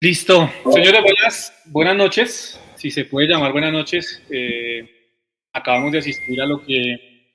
Listo. 0.00 0.50
Señores, 0.72 1.00
buenas, 1.02 1.62
buenas 1.64 1.96
noches. 1.96 2.60
Si 2.74 2.90
se 2.90 3.06
puede 3.06 3.28
llamar 3.28 3.52
buenas 3.52 3.72
noches. 3.72 4.22
Eh, 4.28 4.86
acabamos 5.54 5.90
de 5.90 5.98
asistir 5.98 6.38
a 6.42 6.46
lo 6.46 6.62
que 6.62 7.32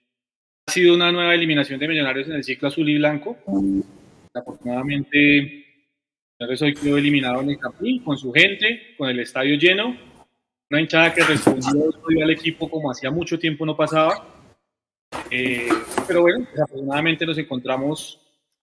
ha 0.67 0.71
sido 0.71 0.93
una 0.93 1.11
nueva 1.11 1.33
eliminación 1.33 1.79
de 1.79 1.87
Millonarios 1.87 2.27
en 2.27 2.35
el 2.35 2.43
ciclo 2.43 2.67
azul 2.67 2.87
y 2.87 2.99
blanco. 2.99 3.35
Afortunadamente, 4.31 5.65
Millonarios 6.39 6.61
hoy 6.61 6.73
quedó 6.75 6.97
eliminado 6.97 7.41
en 7.41 7.49
el 7.49 7.57
Campín 7.57 8.03
con 8.03 8.15
su 8.15 8.31
gente, 8.31 8.93
con 8.95 9.09
el 9.09 9.19
estadio 9.19 9.55
lleno. 9.57 9.97
Una 10.69 10.81
hinchada 10.81 11.11
que 11.15 11.23
respondió 11.23 12.23
al 12.23 12.29
equipo 12.29 12.69
como 12.69 12.91
hacía 12.91 13.09
mucho 13.09 13.39
tiempo 13.39 13.65
no 13.65 13.75
pasaba. 13.75 14.23
Eh, 15.31 15.67
pero 16.07 16.21
bueno, 16.21 16.45
desafortunadamente 16.51 17.25
nos 17.25 17.39
encontramos 17.39 18.20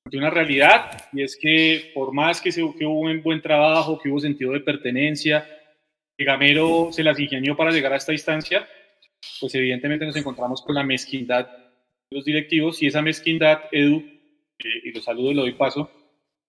ante 0.08 0.16
una 0.16 0.30
realidad 0.30 1.06
y 1.12 1.22
es 1.22 1.36
que 1.36 1.90
por 1.92 2.14
más 2.14 2.40
que, 2.40 2.50
se, 2.50 2.62
que 2.78 2.86
hubo 2.86 3.00
un 3.00 3.22
buen 3.22 3.42
trabajo, 3.42 3.98
que 3.98 4.08
hubo 4.08 4.18
sentido 4.18 4.52
de 4.52 4.60
pertenencia, 4.60 5.46
que 6.16 6.24
Gamero 6.24 6.88
se 6.92 7.04
las 7.04 7.20
ingenió 7.20 7.54
para 7.54 7.70
llegar 7.70 7.92
a 7.92 7.96
esta 7.96 8.14
instancia, 8.14 8.66
pues 9.38 9.54
evidentemente 9.54 10.06
nos 10.06 10.16
encontramos 10.16 10.62
con 10.62 10.74
la 10.74 10.82
mezquindad 10.82 11.46
de 11.46 12.16
los 12.16 12.24
directivos 12.24 12.82
y 12.82 12.86
esa 12.86 13.02
mezquindad, 13.02 13.64
Edu, 13.70 13.98
eh, 14.58 14.80
y 14.84 14.92
los 14.92 15.04
saludo 15.04 15.30
y 15.30 15.34
lo 15.34 15.42
doy 15.42 15.52
paso, 15.52 15.90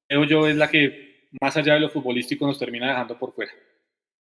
creo 0.07 0.23
yo 0.23 0.47
es 0.47 0.55
la 0.55 0.69
que 0.69 1.27
más 1.41 1.57
allá 1.57 1.73
de 1.73 1.81
lo 1.81 1.89
futbolístico 1.89 2.47
nos 2.47 2.57
termina 2.57 2.87
dejando 2.87 3.19
por 3.19 3.33
fuera. 3.33 3.51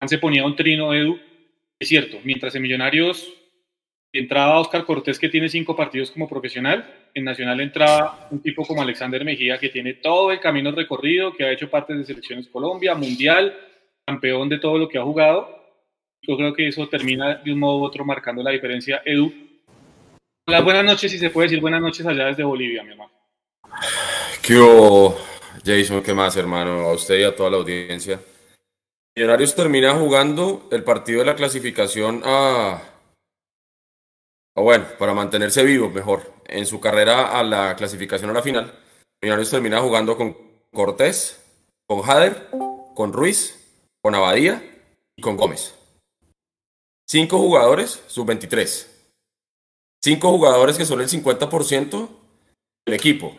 Se 0.08 0.18
ponía 0.18 0.46
un 0.46 0.58
trino, 0.58 0.94
Edu, 0.94 1.18
es 1.80 1.88
cierto, 1.88 2.18
mientras 2.26 2.54
en 2.56 2.64
Millonarios 2.64 3.32
entraba 4.14 4.60
Oscar 4.60 4.86
Cortés 4.86 5.18
que 5.18 5.30
tiene 5.30 5.50
cinco 5.50 5.76
partidos 5.76 6.12
como 6.12 6.28
profesional, 6.28 7.10
en 7.14 7.24
Nacional 7.24 7.62
entraba 7.62 8.28
un 8.32 8.42
tipo 8.42 8.66
como 8.66 8.82
Alexander 8.82 9.24
Mejía 9.24 9.58
que 9.58 9.70
tiene 9.70 9.96
todo 9.96 10.32
el 10.32 10.40
camino 10.40 10.72
recorrido, 10.72 11.34
que 11.34 11.46
ha 11.46 11.52
hecho 11.52 11.70
parte 11.70 11.94
de 11.94 12.04
Selecciones 12.04 12.48
Colombia, 12.48 12.96
Mundial, 12.96 13.58
campeón 14.06 14.50
de 14.50 14.60
todo 14.60 14.78
lo 14.78 14.90
que 14.90 14.98
ha 14.98 15.04
jugado. 15.04 15.62
Yo 16.22 16.38
creo 16.38 16.54
que 16.54 16.68
eso 16.68 16.88
termina 16.88 17.36
de 17.36 17.54
un 17.54 17.60
modo 17.60 17.80
u 17.80 17.84
otro 17.84 18.06
marcando 18.06 18.44
la 18.44 18.52
diferencia. 18.52 19.02
Edu, 19.06 19.34
las 20.46 20.64
buenas 20.64 20.84
noches, 20.84 21.12
si 21.12 21.18
se 21.18 21.30
puede 21.30 21.48
decir 21.48 21.62
buenas 21.62 21.82
noches 21.82 22.06
allá 22.06 22.26
desde 22.26 22.44
Bolivia, 22.44 22.84
mi 22.84 22.92
hermano. 22.92 23.12
¿Qué 24.42 24.56
hubo, 24.56 25.18
Jason? 25.66 26.04
¿Qué 26.04 26.14
más, 26.14 26.36
hermano? 26.36 26.82
A 26.82 26.94
usted 26.94 27.20
y 27.20 27.24
a 27.24 27.36
toda 27.36 27.50
la 27.50 27.58
audiencia. 27.58 28.20
Millonarios 29.16 29.56
termina 29.56 29.94
jugando 29.94 30.68
el 30.72 30.84
partido 30.84 31.20
de 31.20 31.26
la 31.26 31.36
clasificación 31.36 32.22
a 32.24 32.82
o 34.56 34.64
bueno, 34.64 34.86
para 35.00 35.14
mantenerse 35.14 35.64
vivo 35.64 35.90
mejor, 35.90 36.34
en 36.46 36.66
su 36.66 36.80
carrera 36.80 37.40
a 37.40 37.44
la 37.44 37.76
clasificación 37.76 38.30
a 38.30 38.34
la 38.34 38.42
final, 38.42 38.80
Millonarios 39.22 39.52
termina 39.52 39.80
jugando 39.80 40.18
con 40.18 40.36
Cortés, 40.74 41.40
con 41.88 42.02
Jader, 42.02 42.50
con 42.96 43.14
Ruiz, 43.14 43.56
con 44.02 44.16
Abadía 44.16 44.64
y 45.16 45.22
con 45.22 45.38
Gómez. 45.38 45.76
Cinco 47.08 47.38
jugadores, 47.38 48.04
sub-23. 48.08 48.88
Cinco 50.04 50.32
jugadores 50.32 50.78
que 50.78 50.86
son 50.86 51.02
el 51.02 51.08
50% 51.08 52.10
del 52.88 52.96
equipo. 52.96 53.36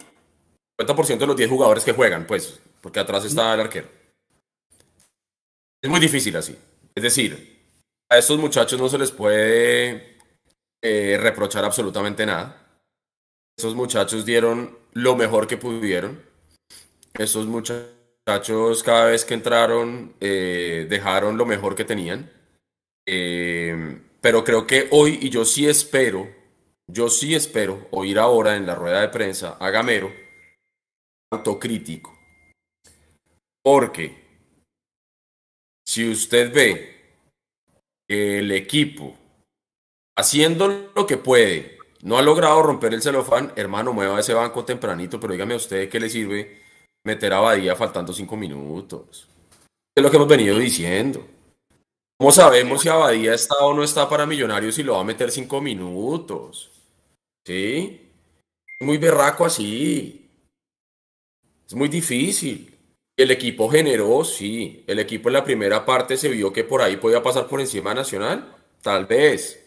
50% 0.81 1.19
de 1.19 1.27
los 1.27 1.37
10 1.37 1.51
jugadores 1.51 1.85
que 1.85 1.93
juegan, 1.93 2.27
pues, 2.27 2.61
porque 2.81 3.01
atrás 3.01 3.25
está 3.25 3.53
el 3.55 3.61
arquero. 3.61 3.89
Es 5.83 5.91
muy 5.91 5.99
difícil 5.99 6.37
así. 6.37 6.57
Es 6.95 7.03
decir, 7.03 7.61
a 8.09 8.19
estos 8.19 8.39
muchachos 8.39 8.81
no 8.81 8.89
se 8.89 8.99
les 8.99 9.11
puede 9.11 10.12
eh, 10.83 11.17
reprochar 11.21 11.65
absolutamente 11.65 12.27
nada. 12.27 12.59
Esos 13.57 13.75
muchachos 13.75 14.25
dieron 14.25 14.77
lo 14.93 15.15
mejor 15.17 15.47
que 15.47 15.57
pudieron. 15.57 16.21
Esos 17.15 17.47
muchachos 17.47 18.83
cada 18.83 19.07
vez 19.07 19.25
que 19.25 19.35
entraron 19.35 20.15
eh, 20.21 20.87
dejaron 20.89 21.37
lo 21.37 21.47
mejor 21.47 21.75
que 21.75 21.85
tenían. 21.85 22.31
Eh, 23.07 24.01
pero 24.21 24.45
creo 24.45 24.67
que 24.67 24.89
hoy, 24.91 25.19
y 25.23 25.31
yo 25.31 25.45
sí 25.45 25.69
espero, 25.69 26.29
yo 26.87 27.09
sí 27.09 27.35
espero 27.35 27.87
oír 27.91 28.19
ahora 28.19 28.57
en 28.57 28.67
la 28.67 28.75
rueda 28.75 29.01
de 29.01 29.09
prensa 29.09 29.57
a 29.61 29.71
Gamero 29.71 30.13
autocrítico. 31.33 32.19
Porque 33.63 34.23
si 35.87 36.11
usted 36.11 36.53
ve 36.53 36.93
que 38.09 38.39
el 38.39 38.51
equipo 38.53 39.17
haciendo 40.17 40.91
lo 40.95 41.07
que 41.07 41.17
puede, 41.17 41.79
no 42.03 42.19
ha 42.19 42.23
logrado 42.23 42.63
romper 42.63 42.95
el 42.95 43.03
celofán, 43.03 43.53
hermano, 43.57 43.93
mueva 43.93 44.21
ese 44.21 44.35
banco 44.35 44.65
tempranito, 44.65 45.21
pero 45.21 45.33
dígame 45.33 45.55
a 45.55 45.59
usted 45.59 45.89
qué 45.89 46.01
le 46.01 46.11
sirve 46.11 46.63
meter 47.05 47.33
a 47.33 47.41
Badía 47.41 47.77
faltando 47.77 48.13
cinco 48.13 48.37
minutos. 48.37 49.29
Es 49.95 50.03
lo 50.03 50.11
que 50.11 50.17
hemos 50.17 50.29
venido 50.29 50.59
diciendo. 50.59 51.25
¿Cómo 52.19 52.33
sabemos 52.33 52.83
si 52.83 52.89
Abadía 52.89 53.35
está 53.35 53.57
o 53.65 53.75
no 53.75 53.83
está 53.83 54.09
para 54.09 54.27
Millonarios 54.27 54.79
y 54.79 54.83
lo 54.83 54.95
va 54.95 55.01
a 55.01 55.05
meter 55.05 55.31
cinco 55.31 55.61
minutos? 55.61 56.71
¿Sí? 57.45 58.03
muy 58.83 58.99
berraco 58.99 59.45
así. 59.45 60.29
Es 61.67 61.75
muy 61.75 61.89
difícil. 61.89 62.77
El 63.17 63.31
equipo 63.31 63.69
generó, 63.69 64.25
sí. 64.25 64.85
El 64.87 64.99
equipo 64.99 65.29
en 65.29 65.35
la 65.35 65.45
primera 65.45 65.85
parte 65.85 66.17
se 66.17 66.29
vio 66.29 66.53
que 66.53 66.65
por 66.65 66.83
ahí 66.83 66.97
podía 66.97 67.23
pasar 67.23 67.47
por 67.47 67.61
encima 67.61 67.95
Nacional. 67.95 68.57
Tal 68.83 69.07
vez 69.07 69.62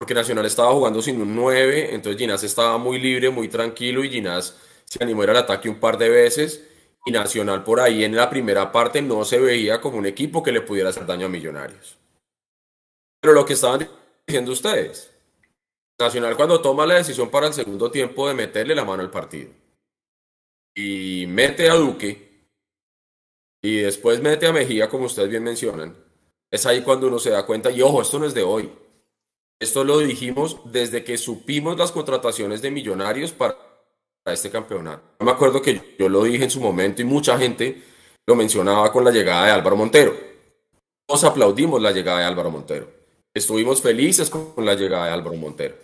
porque 0.00 0.14
Nacional 0.14 0.46
estaba 0.46 0.72
jugando 0.72 1.02
sin 1.02 1.20
un 1.20 1.36
9, 1.36 1.94
entonces 1.94 2.18
Ginás 2.18 2.42
estaba 2.42 2.78
muy 2.78 2.98
libre, 2.98 3.28
muy 3.28 3.48
tranquilo 3.48 4.02
y 4.02 4.08
Ginás 4.08 4.56
se 4.86 5.04
animó 5.04 5.22
al 5.24 5.36
ataque 5.36 5.68
un 5.68 5.78
par 5.78 5.98
de 5.98 6.08
veces 6.08 6.66
y 7.04 7.12
Nacional 7.12 7.62
por 7.64 7.80
ahí 7.80 8.02
en 8.02 8.16
la 8.16 8.30
primera 8.30 8.72
parte 8.72 9.02
no 9.02 9.26
se 9.26 9.38
veía 9.38 9.78
como 9.78 9.98
un 9.98 10.06
equipo 10.06 10.42
que 10.42 10.52
le 10.52 10.62
pudiera 10.62 10.88
hacer 10.88 11.04
daño 11.04 11.26
a 11.26 11.28
Millonarios. 11.28 11.98
Pero 13.20 13.34
lo 13.34 13.44
que 13.44 13.52
estaban 13.52 13.86
diciendo 14.26 14.52
ustedes, 14.52 15.12
Nacional 15.98 16.34
cuando 16.34 16.62
toma 16.62 16.86
la 16.86 16.94
decisión 16.94 17.28
para 17.28 17.48
el 17.48 17.52
segundo 17.52 17.90
tiempo 17.90 18.26
de 18.26 18.32
meterle 18.32 18.74
la 18.74 18.86
mano 18.86 19.02
al 19.02 19.10
partido 19.10 19.50
y 20.74 21.26
mete 21.28 21.68
a 21.68 21.74
Duque 21.74 22.46
y 23.60 23.76
después 23.76 24.22
mete 24.22 24.46
a 24.46 24.52
Mejía 24.54 24.88
como 24.88 25.04
ustedes 25.04 25.28
bien 25.28 25.42
mencionan, 25.42 25.94
es 26.50 26.64
ahí 26.64 26.80
cuando 26.80 27.08
uno 27.08 27.18
se 27.18 27.28
da 27.28 27.44
cuenta 27.44 27.70
y 27.70 27.82
ojo, 27.82 28.00
esto 28.00 28.18
no 28.18 28.24
es 28.24 28.32
de 28.32 28.42
hoy. 28.42 28.72
Esto 29.60 29.84
lo 29.84 29.98
dijimos 29.98 30.58
desde 30.64 31.04
que 31.04 31.18
supimos 31.18 31.76
las 31.76 31.92
contrataciones 31.92 32.62
de 32.62 32.70
millonarios 32.70 33.32
para 33.32 33.56
este 34.24 34.50
campeonato. 34.50 35.02
me 35.20 35.30
acuerdo 35.30 35.60
que 35.60 35.96
yo 35.98 36.08
lo 36.08 36.24
dije 36.24 36.44
en 36.44 36.50
su 36.50 36.60
momento 36.60 37.02
y 37.02 37.04
mucha 37.04 37.38
gente 37.38 37.82
lo 38.26 38.34
mencionaba 38.34 38.90
con 38.90 39.04
la 39.04 39.10
llegada 39.10 39.46
de 39.46 39.52
Álvaro 39.52 39.76
Montero. 39.76 40.16
Todos 41.06 41.24
aplaudimos 41.24 41.82
la 41.82 41.90
llegada 41.92 42.20
de 42.20 42.24
Álvaro 42.24 42.50
Montero. 42.50 42.88
Estuvimos 43.34 43.82
felices 43.82 44.30
con 44.30 44.64
la 44.64 44.74
llegada 44.74 45.06
de 45.06 45.12
Álvaro 45.12 45.36
Montero. 45.36 45.76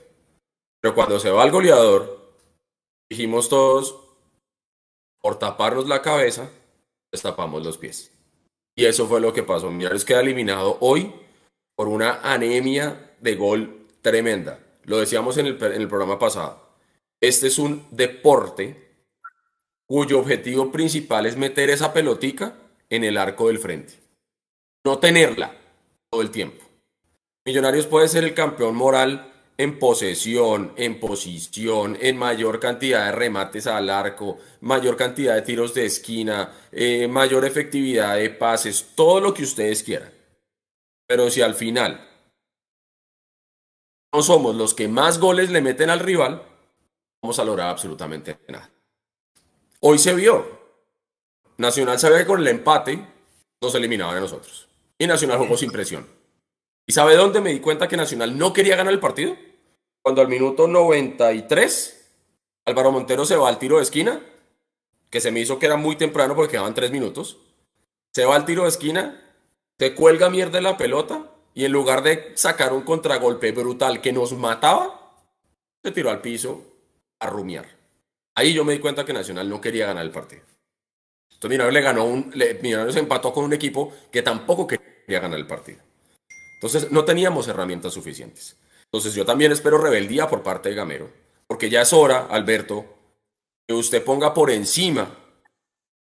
Pero 0.80 0.94
cuando 0.94 1.20
se 1.20 1.30
va 1.30 1.44
el 1.44 1.50
goleador, 1.50 2.32
dijimos 3.10 3.48
todos, 3.48 3.94
por 5.20 5.38
taparnos 5.38 5.86
la 5.86 6.00
cabeza, 6.00 6.50
destapamos 7.12 7.62
los 7.64 7.76
pies. 7.76 8.10
Y 8.74 8.86
eso 8.86 9.06
fue 9.06 9.20
lo 9.20 9.32
que 9.32 9.42
pasó. 9.42 9.70
Millonarios 9.70 10.04
queda 10.04 10.20
eliminado 10.20 10.78
hoy 10.80 11.12
por 11.76 11.88
una 11.88 12.20
anemia 12.22 13.05
de 13.26 13.34
gol 13.34 13.86
tremenda. 14.02 14.60
Lo 14.84 14.98
decíamos 14.98 15.36
en 15.36 15.46
el, 15.46 15.56
programa 15.88 16.16
pasado. 16.16 16.62
Este 17.20 17.48
es 17.48 17.58
un 17.58 17.84
deporte 17.90 19.00
cuyo 19.84 20.20
objetivo 20.20 20.70
principal 20.70 21.26
es 21.26 21.36
meter 21.36 21.70
esa 21.70 21.92
pelotica 21.92 22.56
en 22.88 23.02
el 23.02 23.18
arco 23.18 23.48
del 23.48 23.58
frente. 23.58 23.94
No 24.84 24.98
tenerla 24.98 25.52
todo 26.08 26.22
el 26.22 26.30
tiempo. 26.30 26.64
Millonarios 27.44 27.86
puede 27.86 28.06
ser 28.06 28.22
el 28.22 28.32
campeón 28.32 28.76
moral 28.76 29.32
en 29.58 29.78
posesión, 29.80 30.72
en 30.76 31.00
posición, 31.00 31.98
en 32.00 32.16
mayor 32.16 32.60
cantidad 32.60 33.06
de 33.06 33.12
remates 33.12 33.66
al 33.66 33.90
arco, 33.90 34.38
mayor 34.60 34.96
cantidad 34.96 35.34
de 35.34 35.42
tiros 35.42 35.74
de 35.74 35.86
esquina, 35.86 36.52
eh, 36.70 37.08
mayor 37.08 37.44
efectividad 37.44 38.16
de 38.16 38.30
pases, 38.30 38.92
todo 38.94 39.20
lo 39.20 39.34
que 39.34 39.42
ustedes 39.42 39.82
quieran. 39.82 40.12
Pero 41.08 41.28
si 41.30 41.40
al 41.40 41.54
final 41.54 42.05
no 44.16 44.22
somos 44.22 44.56
los 44.56 44.72
que 44.72 44.88
más 44.88 45.20
goles 45.20 45.50
le 45.50 45.60
meten 45.60 45.90
al 45.90 46.00
rival, 46.00 46.42
vamos 47.20 47.38
a 47.38 47.44
lograr 47.44 47.68
absolutamente 47.68 48.38
nada. 48.48 48.70
Hoy 49.80 49.98
se 49.98 50.14
vio. 50.14 50.58
Nacional 51.58 51.98
sabía 51.98 52.20
que 52.20 52.26
con 52.26 52.40
el 52.40 52.48
empate 52.48 53.06
nos 53.60 53.74
eliminaban 53.74 54.16
a 54.16 54.20
nosotros. 54.20 54.68
Y 54.98 55.06
Nacional 55.06 55.36
jugó 55.36 55.58
sin 55.58 55.70
presión. 55.70 56.06
¿Y 56.86 56.94
sabe 56.94 57.14
dónde 57.14 57.42
me 57.42 57.50
di 57.50 57.60
cuenta 57.60 57.88
que 57.88 57.98
Nacional 57.98 58.38
no 58.38 58.54
quería 58.54 58.74
ganar 58.74 58.94
el 58.94 59.00
partido? 59.00 59.36
Cuando 60.00 60.22
al 60.22 60.28
minuto 60.28 60.66
93 60.66 62.14
Álvaro 62.64 62.92
Montero 62.92 63.26
se 63.26 63.36
va 63.36 63.50
al 63.50 63.58
tiro 63.58 63.76
de 63.76 63.82
esquina, 63.82 64.22
que 65.10 65.20
se 65.20 65.30
me 65.30 65.40
hizo 65.40 65.58
que 65.58 65.66
era 65.66 65.76
muy 65.76 65.96
temprano 65.96 66.34
porque 66.34 66.52
quedaban 66.52 66.72
tres 66.72 66.90
minutos. 66.90 67.36
Se 68.14 68.24
va 68.24 68.34
al 68.34 68.46
tiro 68.46 68.62
de 68.62 68.70
esquina, 68.70 69.22
se 69.78 69.94
cuelga 69.94 70.30
mierda 70.30 70.62
la 70.62 70.78
pelota 70.78 71.35
y 71.56 71.64
en 71.64 71.72
lugar 71.72 72.02
de 72.02 72.32
sacar 72.34 72.74
un 72.74 72.82
contragolpe 72.82 73.50
brutal 73.50 74.02
que 74.02 74.12
nos 74.12 74.34
mataba, 74.34 75.16
se 75.82 75.90
tiró 75.90 76.10
al 76.10 76.20
piso 76.20 76.62
a 77.18 77.30
rumiar. 77.30 77.66
Ahí 78.34 78.52
yo 78.52 78.62
me 78.62 78.74
di 78.74 78.78
cuenta 78.78 79.06
que 79.06 79.14
Nacional 79.14 79.48
no 79.48 79.58
quería 79.58 79.86
ganar 79.86 80.04
el 80.04 80.10
partido. 80.10 80.42
Entonces 81.32 81.48
Millonarios 81.48 81.72
le 81.72 81.80
ganó 81.80 82.04
un, 82.04 82.30
Millonarios 82.60 82.96
empató 82.96 83.32
con 83.32 83.44
un 83.44 83.54
equipo 83.54 83.90
que 84.12 84.20
tampoco 84.20 84.66
quería 84.66 85.18
ganar 85.18 85.38
el 85.38 85.46
partido. 85.46 85.78
Entonces 86.56 86.92
no 86.92 87.06
teníamos 87.06 87.48
herramientas 87.48 87.94
suficientes. 87.94 88.58
Entonces 88.84 89.14
yo 89.14 89.24
también 89.24 89.50
espero 89.50 89.78
rebeldía 89.78 90.28
por 90.28 90.42
parte 90.42 90.68
de 90.68 90.74
Gamero, 90.74 91.10
porque 91.46 91.70
ya 91.70 91.80
es 91.80 91.92
hora, 91.94 92.26
Alberto, 92.26 92.84
que 93.66 93.72
usted 93.72 94.04
ponga 94.04 94.34
por 94.34 94.50
encima 94.50 95.10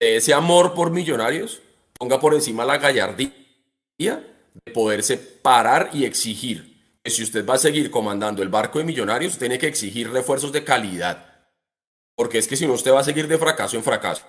ese 0.00 0.32
amor 0.32 0.72
por 0.72 0.90
Millonarios, 0.90 1.60
ponga 1.98 2.18
por 2.20 2.32
encima 2.32 2.64
la 2.64 2.78
gallardía 2.78 4.31
de 4.54 4.72
poderse 4.72 5.16
parar 5.16 5.90
y 5.92 6.04
exigir 6.04 6.72
que 7.02 7.10
si 7.10 7.22
usted 7.22 7.44
va 7.46 7.54
a 7.54 7.58
seguir 7.58 7.90
comandando 7.90 8.42
el 8.42 8.48
barco 8.48 8.78
de 8.78 8.84
Millonarios, 8.84 9.38
tiene 9.38 9.58
que 9.58 9.66
exigir 9.66 10.10
refuerzos 10.10 10.52
de 10.52 10.64
calidad. 10.64 11.48
Porque 12.16 12.38
es 12.38 12.46
que 12.46 12.56
si 12.56 12.66
no, 12.66 12.74
usted 12.74 12.92
va 12.92 13.00
a 13.00 13.04
seguir 13.04 13.26
de 13.26 13.38
fracaso 13.38 13.76
en 13.76 13.82
fracaso. 13.82 14.24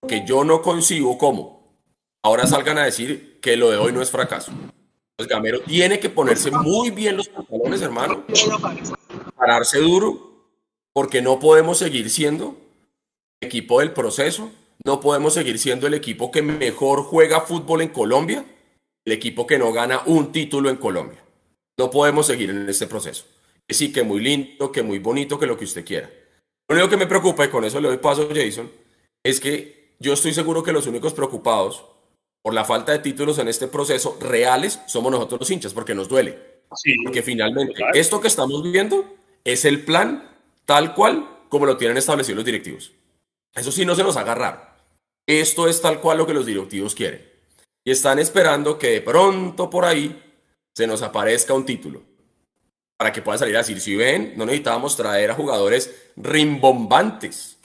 Porque 0.00 0.24
yo 0.26 0.44
no 0.44 0.60
concibo 0.60 1.16
cómo 1.16 1.64
ahora 2.22 2.46
salgan 2.46 2.78
a 2.78 2.84
decir 2.84 3.38
que 3.40 3.56
lo 3.56 3.70
de 3.70 3.76
hoy 3.76 3.92
no 3.92 4.02
es 4.02 4.10
fracaso. 4.10 4.52
Pues 5.16 5.28
Gamero 5.28 5.60
tiene 5.60 6.00
que 6.00 6.10
ponerse 6.10 6.50
muy 6.50 6.90
bien 6.90 7.16
los 7.16 7.28
pantalones, 7.28 7.80
hermano. 7.80 8.24
Pararse 9.36 9.78
duro, 9.78 10.50
porque 10.92 11.22
no 11.22 11.38
podemos 11.38 11.78
seguir 11.78 12.10
siendo 12.10 12.56
equipo 13.40 13.80
del 13.80 13.92
proceso, 13.92 14.50
no 14.84 15.00
podemos 15.00 15.34
seguir 15.34 15.58
siendo 15.58 15.86
el 15.86 15.94
equipo 15.94 16.30
que 16.30 16.42
mejor 16.42 17.02
juega 17.02 17.40
fútbol 17.40 17.80
en 17.80 17.88
Colombia, 17.88 18.44
el 19.04 19.12
equipo 19.12 19.46
que 19.46 19.58
no 19.58 19.72
gana 19.72 20.02
un 20.06 20.30
título 20.30 20.68
en 20.70 20.76
Colombia. 20.76 21.22
No 21.78 21.90
podemos 21.90 22.26
seguir 22.26 22.50
en 22.50 22.68
este 22.68 22.86
proceso. 22.86 23.24
Que 23.66 23.74
sí, 23.74 23.92
que 23.92 24.02
muy 24.02 24.20
lindo, 24.20 24.70
que 24.70 24.82
muy 24.82 24.98
bonito, 24.98 25.38
que 25.38 25.46
lo 25.46 25.56
que 25.56 25.64
usted 25.64 25.84
quiera. 25.84 26.10
Lo 26.68 26.76
único 26.76 26.90
que 26.90 26.96
me 26.96 27.06
preocupa, 27.06 27.44
y 27.44 27.48
con 27.48 27.64
eso 27.64 27.80
le 27.80 27.88
doy 27.88 27.96
paso 27.96 28.28
a 28.30 28.34
Jason, 28.34 28.70
es 29.22 29.40
que 29.40 29.94
yo 29.98 30.12
estoy 30.12 30.34
seguro 30.34 30.62
que 30.62 30.72
los 30.72 30.86
únicos 30.86 31.14
preocupados 31.14 31.84
por 32.42 32.52
la 32.52 32.64
falta 32.64 32.92
de 32.92 32.98
títulos 32.98 33.38
en 33.38 33.48
este 33.48 33.68
proceso 33.68 34.18
reales 34.20 34.80
somos 34.86 35.10
nosotros 35.10 35.40
los 35.40 35.50
hinchas, 35.50 35.72
porque 35.72 35.94
nos 35.94 36.08
duele. 36.08 36.38
porque 37.04 37.22
finalmente 37.22 37.74
esto 37.94 38.20
que 38.20 38.28
estamos 38.28 38.62
viviendo 38.62 39.16
es 39.44 39.64
el 39.64 39.84
plan 39.84 40.30
tal 40.66 40.94
cual 40.94 41.28
como 41.48 41.66
lo 41.66 41.76
tienen 41.78 41.96
establecido 41.96 42.36
los 42.36 42.44
directivos. 42.44 42.92
Eso 43.54 43.72
sí 43.72 43.86
no 43.86 43.94
se 43.94 44.02
nos 44.02 44.16
haga 44.16 44.34
raro. 44.34 44.73
Esto 45.26 45.68
es 45.68 45.80
tal 45.80 46.00
cual 46.00 46.18
lo 46.18 46.26
que 46.26 46.34
los 46.34 46.46
directivos 46.46 46.94
quieren. 46.94 47.26
Y 47.86 47.90
están 47.90 48.18
esperando 48.18 48.78
que 48.78 48.88
de 48.88 49.00
pronto 49.00 49.70
por 49.70 49.84
ahí 49.84 50.22
se 50.74 50.86
nos 50.86 51.02
aparezca 51.02 51.54
un 51.54 51.64
título. 51.64 52.02
Para 52.98 53.12
que 53.12 53.22
puedan 53.22 53.38
salir 53.38 53.56
a 53.56 53.60
decir, 53.60 53.80
si 53.80 53.96
ven, 53.96 54.34
no 54.36 54.46
necesitábamos 54.46 54.96
traer 54.96 55.30
a 55.30 55.34
jugadores 55.34 56.12
rimbombantes. 56.16 57.58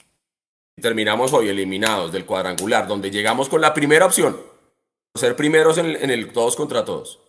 Y 0.76 0.82
terminamos 0.82 1.32
hoy 1.32 1.48
eliminados 1.48 2.12
del 2.12 2.26
cuadrangular, 2.26 2.86
donde 2.86 3.10
llegamos 3.10 3.48
con 3.48 3.60
la 3.60 3.74
primera 3.74 4.06
opción, 4.06 4.40
ser 5.14 5.36
primeros 5.36 5.78
en 5.78 5.86
el, 5.86 5.96
en 5.96 6.10
el 6.10 6.32
todos 6.32 6.56
contra 6.56 6.84
todos. 6.84 7.20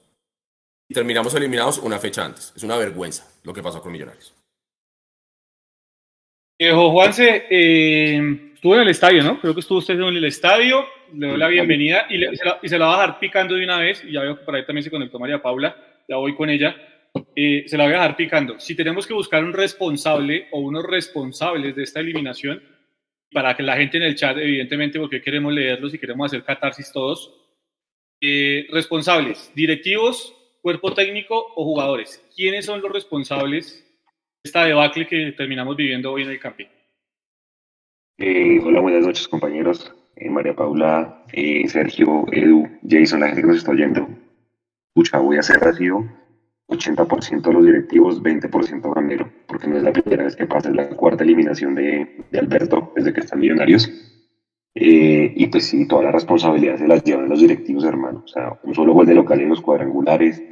Y 0.89 0.93
terminamos 0.93 1.33
eliminados 1.35 1.77
una 1.77 1.99
fecha 1.99 2.25
antes. 2.25 2.53
Es 2.55 2.63
una 2.63 2.77
vergüenza 2.77 3.31
lo 3.43 3.53
que 3.53 3.63
pasó 3.63 3.81
con 3.81 3.91
Millonarios. 3.91 4.33
Viejo 6.59 6.91
Juanse, 6.91 7.45
eh, 7.49 8.50
estuvo 8.61 8.75
en 8.75 8.81
el 8.81 8.89
estadio, 8.89 9.23
¿no? 9.23 9.41
Creo 9.41 9.55
que 9.55 9.61
estuvo 9.61 9.79
usted 9.79 9.95
en 9.95 10.03
el 10.03 10.23
estadio. 10.23 10.85
Le 11.15 11.29
doy 11.29 11.37
la 11.39 11.47
bienvenida 11.47 12.05
y, 12.11 12.19
se 12.69 12.77
la, 12.77 12.85
va 12.85 12.93
a 12.93 13.01
dejar 13.01 13.19
picando 13.19 13.55
de 13.55 13.63
una 13.63 13.79
vez. 13.79 14.03
Y 14.05 14.11
ya 14.11 14.21
veo 14.21 14.37
que 14.37 14.45
por 14.45 14.55
ahí 14.55 14.63
también 14.63 14.83
se 14.83 14.91
conectó 14.91 15.17
María 15.17 15.41
Paula. 15.41 15.75
Ya 16.07 16.17
voy 16.17 16.35
con 16.35 16.47
ella. 16.47 16.75
Eh, 17.35 17.63
se 17.65 17.75
la 17.75 17.85
voy 17.85 17.93
a 17.93 17.95
dejar 17.95 18.15
picando. 18.15 18.59
Si 18.59 18.75
tenemos 18.75 19.07
que 19.07 19.15
buscar 19.15 19.43
un 19.43 19.51
responsable 19.51 20.47
o 20.51 20.59
unos 20.59 20.85
responsables 20.85 21.75
de 21.75 21.81
esta 21.81 22.01
eliminación, 22.01 22.61
para 23.31 23.55
que 23.55 23.63
la 23.63 23.77
gente 23.77 23.97
en 23.97 24.03
el 24.03 24.13
chat, 24.13 24.37
evidentemente, 24.37 24.99
porque 24.99 25.23
queremos 25.23 25.51
leerlos 25.51 25.95
y 25.95 25.97
queremos 25.97 26.27
hacer 26.27 26.43
catarsis 26.43 26.91
todos, 26.91 27.33
eh, 28.21 28.67
responsables, 28.69 29.51
directivos, 29.55 30.35
cuerpo 30.61 30.93
técnico 30.93 31.47
o 31.55 31.63
jugadores. 31.63 32.23
¿Quiénes 32.35 32.65
son 32.65 32.79
los 32.79 32.91
responsables 32.91 33.87
esta 34.43 34.65
debacle 34.65 35.07
que 35.07 35.31
terminamos 35.33 35.75
viviendo 35.75 36.11
hoy 36.11 36.23
en 36.23 36.29
el 36.29 36.39
camping. 36.39 36.67
Eh, 38.23 38.61
hola, 38.63 38.81
buenas 38.81 39.03
noches 39.03 39.27
compañeros. 39.27 39.91
Eh, 40.15 40.29
María 40.29 40.55
Paula, 40.55 41.25
eh, 41.33 41.67
Sergio, 41.67 42.25
Edu, 42.31 42.67
Jason, 42.87 43.19
la 43.19 43.25
gente 43.25 43.41
que 43.41 43.47
nos 43.47 43.57
está 43.57 43.71
oyendo. 43.71 44.07
Pucha, 44.93 45.17
voy 45.17 45.37
a 45.37 45.39
hacer 45.39 45.59
sido 45.73 46.05
80% 46.67 47.41
de 47.41 47.53
los 47.53 47.65
directivos, 47.65 48.21
20% 48.21 48.93
Gamero, 48.93 49.27
porque 49.47 49.67
no 49.67 49.77
es 49.77 49.81
la 49.81 49.91
primera 49.91 50.25
vez 50.25 50.35
que 50.35 50.45
pasa, 50.45 50.69
es 50.69 50.75
la 50.75 50.89
cuarta 50.89 51.23
eliminación 51.23 51.73
de, 51.73 52.23
de 52.29 52.39
Alberto 52.39 52.93
desde 52.95 53.11
que 53.11 53.21
están 53.21 53.39
millonarios. 53.39 53.89
y 54.75 55.47
pues 55.47 55.65
sí, 55.65 55.87
toda 55.87 56.03
la 56.03 56.11
responsabilidad 56.11 56.77
se 56.77 56.87
las 56.87 57.03
llevan 57.03 57.27
los 57.27 57.39
directivos, 57.39 57.85
hermano. 57.85 58.21
O 58.23 58.27
sea, 58.27 58.59
un 58.61 58.75
solo 58.75 58.93
gol 58.93 59.07
de 59.07 59.15
local 59.15 59.41
en 59.41 59.49
los 59.49 59.61
cuadrangulares, 59.61 60.43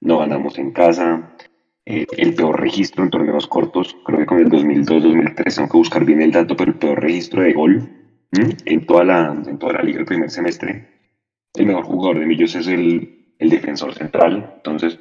no 0.00 0.18
ganamos 0.18 0.58
en 0.58 0.72
casa, 0.72 1.36
eh, 1.86 2.06
el 2.16 2.34
peor 2.34 2.60
registro 2.60 3.04
en 3.04 3.10
torneos 3.10 3.46
cortos, 3.46 3.96
creo 4.04 4.20
que 4.20 4.26
con 4.26 4.38
el 4.38 4.48
2002-2003, 4.50 5.54
tengo 5.54 5.68
que 5.68 5.78
buscar 5.78 6.04
bien 6.04 6.22
el 6.22 6.32
dato, 6.32 6.56
pero 6.56 6.72
el 6.72 6.78
peor 6.78 7.00
registro 7.00 7.42
de 7.42 7.52
gol 7.52 7.88
en 8.32 8.86
toda, 8.86 9.04
la, 9.04 9.42
en 9.46 9.58
toda 9.58 9.74
la 9.74 9.82
liga 9.82 10.00
el 10.00 10.06
primer 10.06 10.30
semestre. 10.30 10.88
El 11.54 11.66
mejor 11.66 11.84
jugador 11.84 12.18
de 12.18 12.26
Millos 12.26 12.54
es 12.56 12.66
el, 12.66 13.34
el 13.38 13.50
defensor 13.50 13.94
central, 13.94 14.54
entonces 14.56 14.98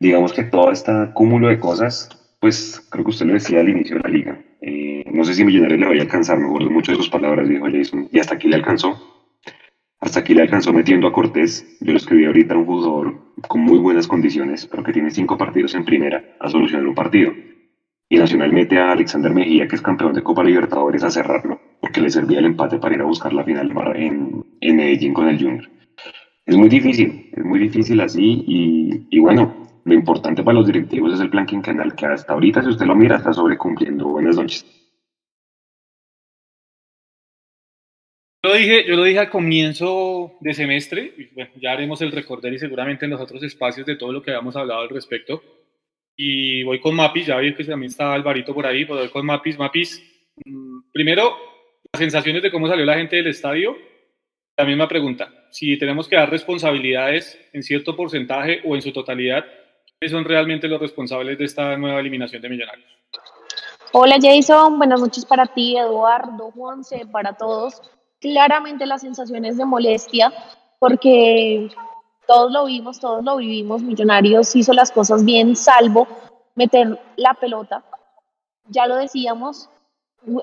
digamos 0.00 0.32
que 0.32 0.44
todo 0.44 0.72
este 0.72 0.92
cúmulo 1.14 1.48
de 1.48 1.60
cosas, 1.60 2.08
pues 2.40 2.84
creo 2.90 3.04
que 3.04 3.10
usted 3.10 3.26
lo 3.26 3.34
decía 3.34 3.60
al 3.60 3.68
inicio 3.68 3.96
de 3.96 4.02
la 4.02 4.08
liga. 4.08 4.44
Eh, 4.60 5.04
no 5.12 5.24
sé 5.24 5.34
si 5.34 5.44
Millonarios 5.44 5.78
le 5.78 5.86
vaya 5.86 6.00
a 6.00 6.04
alcanzar, 6.04 6.38
me 6.38 6.46
acuerdo 6.46 6.70
mucho 6.70 6.92
de 6.92 6.98
sus 6.98 7.08
palabras, 7.08 7.48
dijo 7.48 7.66
Jason, 7.70 8.08
y 8.10 8.18
hasta 8.18 8.34
aquí 8.34 8.48
le 8.48 8.56
alcanzó. 8.56 9.13
Hasta 10.04 10.20
aquí 10.20 10.34
le 10.34 10.42
alcanzó 10.42 10.70
metiendo 10.70 11.06
a 11.06 11.12
Cortés. 11.12 11.78
Yo 11.80 11.92
lo 11.92 11.96
escribí 11.96 12.26
ahorita, 12.26 12.54
un 12.54 12.66
jugador 12.66 13.14
con 13.48 13.62
muy 13.62 13.78
buenas 13.78 14.06
condiciones, 14.06 14.66
pero 14.66 14.82
que 14.82 14.92
tiene 14.92 15.10
cinco 15.10 15.38
partidos 15.38 15.74
en 15.74 15.86
primera 15.86 16.36
a 16.40 16.50
solucionar 16.50 16.86
un 16.86 16.94
partido. 16.94 17.32
Y 18.10 18.18
Nacional 18.18 18.52
mete 18.52 18.76
a 18.78 18.92
Alexander 18.92 19.32
Mejía, 19.32 19.66
que 19.66 19.76
es 19.76 19.80
campeón 19.80 20.12
de 20.12 20.22
Copa 20.22 20.44
Libertadores, 20.44 21.02
a 21.04 21.10
cerrarlo, 21.10 21.58
porque 21.80 22.02
le 22.02 22.10
servía 22.10 22.40
el 22.40 22.44
empate 22.44 22.78
para 22.78 22.94
ir 22.94 23.00
a 23.00 23.06
buscar 23.06 23.32
la 23.32 23.44
final 23.44 23.72
en, 23.96 24.44
en 24.60 24.76
Medellín 24.76 25.14
con 25.14 25.26
el 25.26 25.38
Junior. 25.38 25.70
Es 26.44 26.54
muy 26.54 26.68
difícil, 26.68 27.30
es 27.32 27.42
muy 27.42 27.58
difícil 27.58 27.98
así 28.02 28.44
y, 28.46 29.06
y 29.08 29.20
bueno, 29.20 29.54
lo 29.84 29.94
importante 29.94 30.42
para 30.42 30.58
los 30.58 30.66
directivos 30.66 31.14
es 31.14 31.20
el 31.20 31.30
plan 31.30 31.46
quinquenal, 31.46 31.94
que 31.94 32.04
hasta 32.04 32.34
ahorita, 32.34 32.62
si 32.62 32.68
usted 32.68 32.84
lo 32.84 32.94
mira, 32.94 33.16
está 33.16 33.32
sobrecumpliendo. 33.32 34.06
Buenas 34.08 34.36
noches. 34.36 34.83
Lo 38.44 38.52
dije, 38.52 38.84
yo 38.86 38.94
lo 38.94 39.04
dije 39.04 39.18
al 39.18 39.30
comienzo 39.30 40.34
de 40.40 40.52
semestre, 40.52 41.14
y 41.16 41.34
bueno, 41.34 41.50
ya 41.56 41.72
haremos 41.72 42.02
el 42.02 42.12
recorder 42.12 42.52
y 42.52 42.58
seguramente 42.58 43.06
en 43.06 43.12
los 43.12 43.20
otros 43.20 43.42
espacios 43.42 43.86
de 43.86 43.96
todo 43.96 44.12
lo 44.12 44.22
que 44.22 44.32
habíamos 44.32 44.54
hablado 44.54 44.82
al 44.82 44.90
respecto. 44.90 45.42
Y 46.14 46.62
voy 46.62 46.78
con 46.78 46.94
Mapis, 46.94 47.26
ya 47.26 47.38
vi 47.38 47.54
que 47.54 47.64
también 47.64 47.90
está 47.90 48.12
Alvarito 48.12 48.52
por 48.52 48.66
ahí, 48.66 48.84
pero 48.84 48.98
voy 48.98 49.08
con 49.08 49.24
Mapis. 49.24 49.58
Mapis, 49.58 50.02
mm, 50.44 50.90
primero, 50.92 51.34
las 51.90 51.98
sensaciones 51.98 52.42
de 52.42 52.50
cómo 52.50 52.68
salió 52.68 52.84
la 52.84 52.98
gente 52.98 53.16
del 53.16 53.28
estadio. 53.28 53.78
La 54.58 54.66
misma 54.66 54.88
pregunta, 54.88 55.32
si 55.50 55.78
tenemos 55.78 56.06
que 56.06 56.16
dar 56.16 56.30
responsabilidades 56.30 57.38
en 57.54 57.62
cierto 57.62 57.96
porcentaje 57.96 58.60
o 58.66 58.74
en 58.74 58.82
su 58.82 58.92
totalidad, 58.92 59.46
¿quiénes 59.98 60.12
son 60.12 60.24
realmente 60.24 60.68
los 60.68 60.80
responsables 60.80 61.38
de 61.38 61.46
esta 61.46 61.78
nueva 61.78 61.98
eliminación 61.98 62.42
de 62.42 62.50
Millonarios? 62.50 62.88
Hola 63.92 64.18
Jason, 64.20 64.76
buenas 64.76 65.00
noches 65.00 65.24
para 65.24 65.46
ti, 65.46 65.78
Eduardo, 65.78 66.50
Juanse, 66.50 67.06
para 67.10 67.32
todos 67.32 67.80
claramente 68.24 68.86
las 68.86 69.02
sensaciones 69.02 69.58
de 69.58 69.66
molestia, 69.66 70.32
porque 70.78 71.68
todos 72.26 72.50
lo 72.50 72.64
vimos, 72.64 72.98
todos 72.98 73.22
lo 73.22 73.36
vivimos, 73.36 73.82
Millonarios 73.82 74.56
hizo 74.56 74.72
las 74.72 74.90
cosas 74.90 75.26
bien, 75.26 75.54
salvo 75.54 76.08
meter 76.54 76.98
la 77.16 77.34
pelota. 77.34 77.84
Ya 78.68 78.86
lo 78.86 78.96
decíamos, 78.96 79.68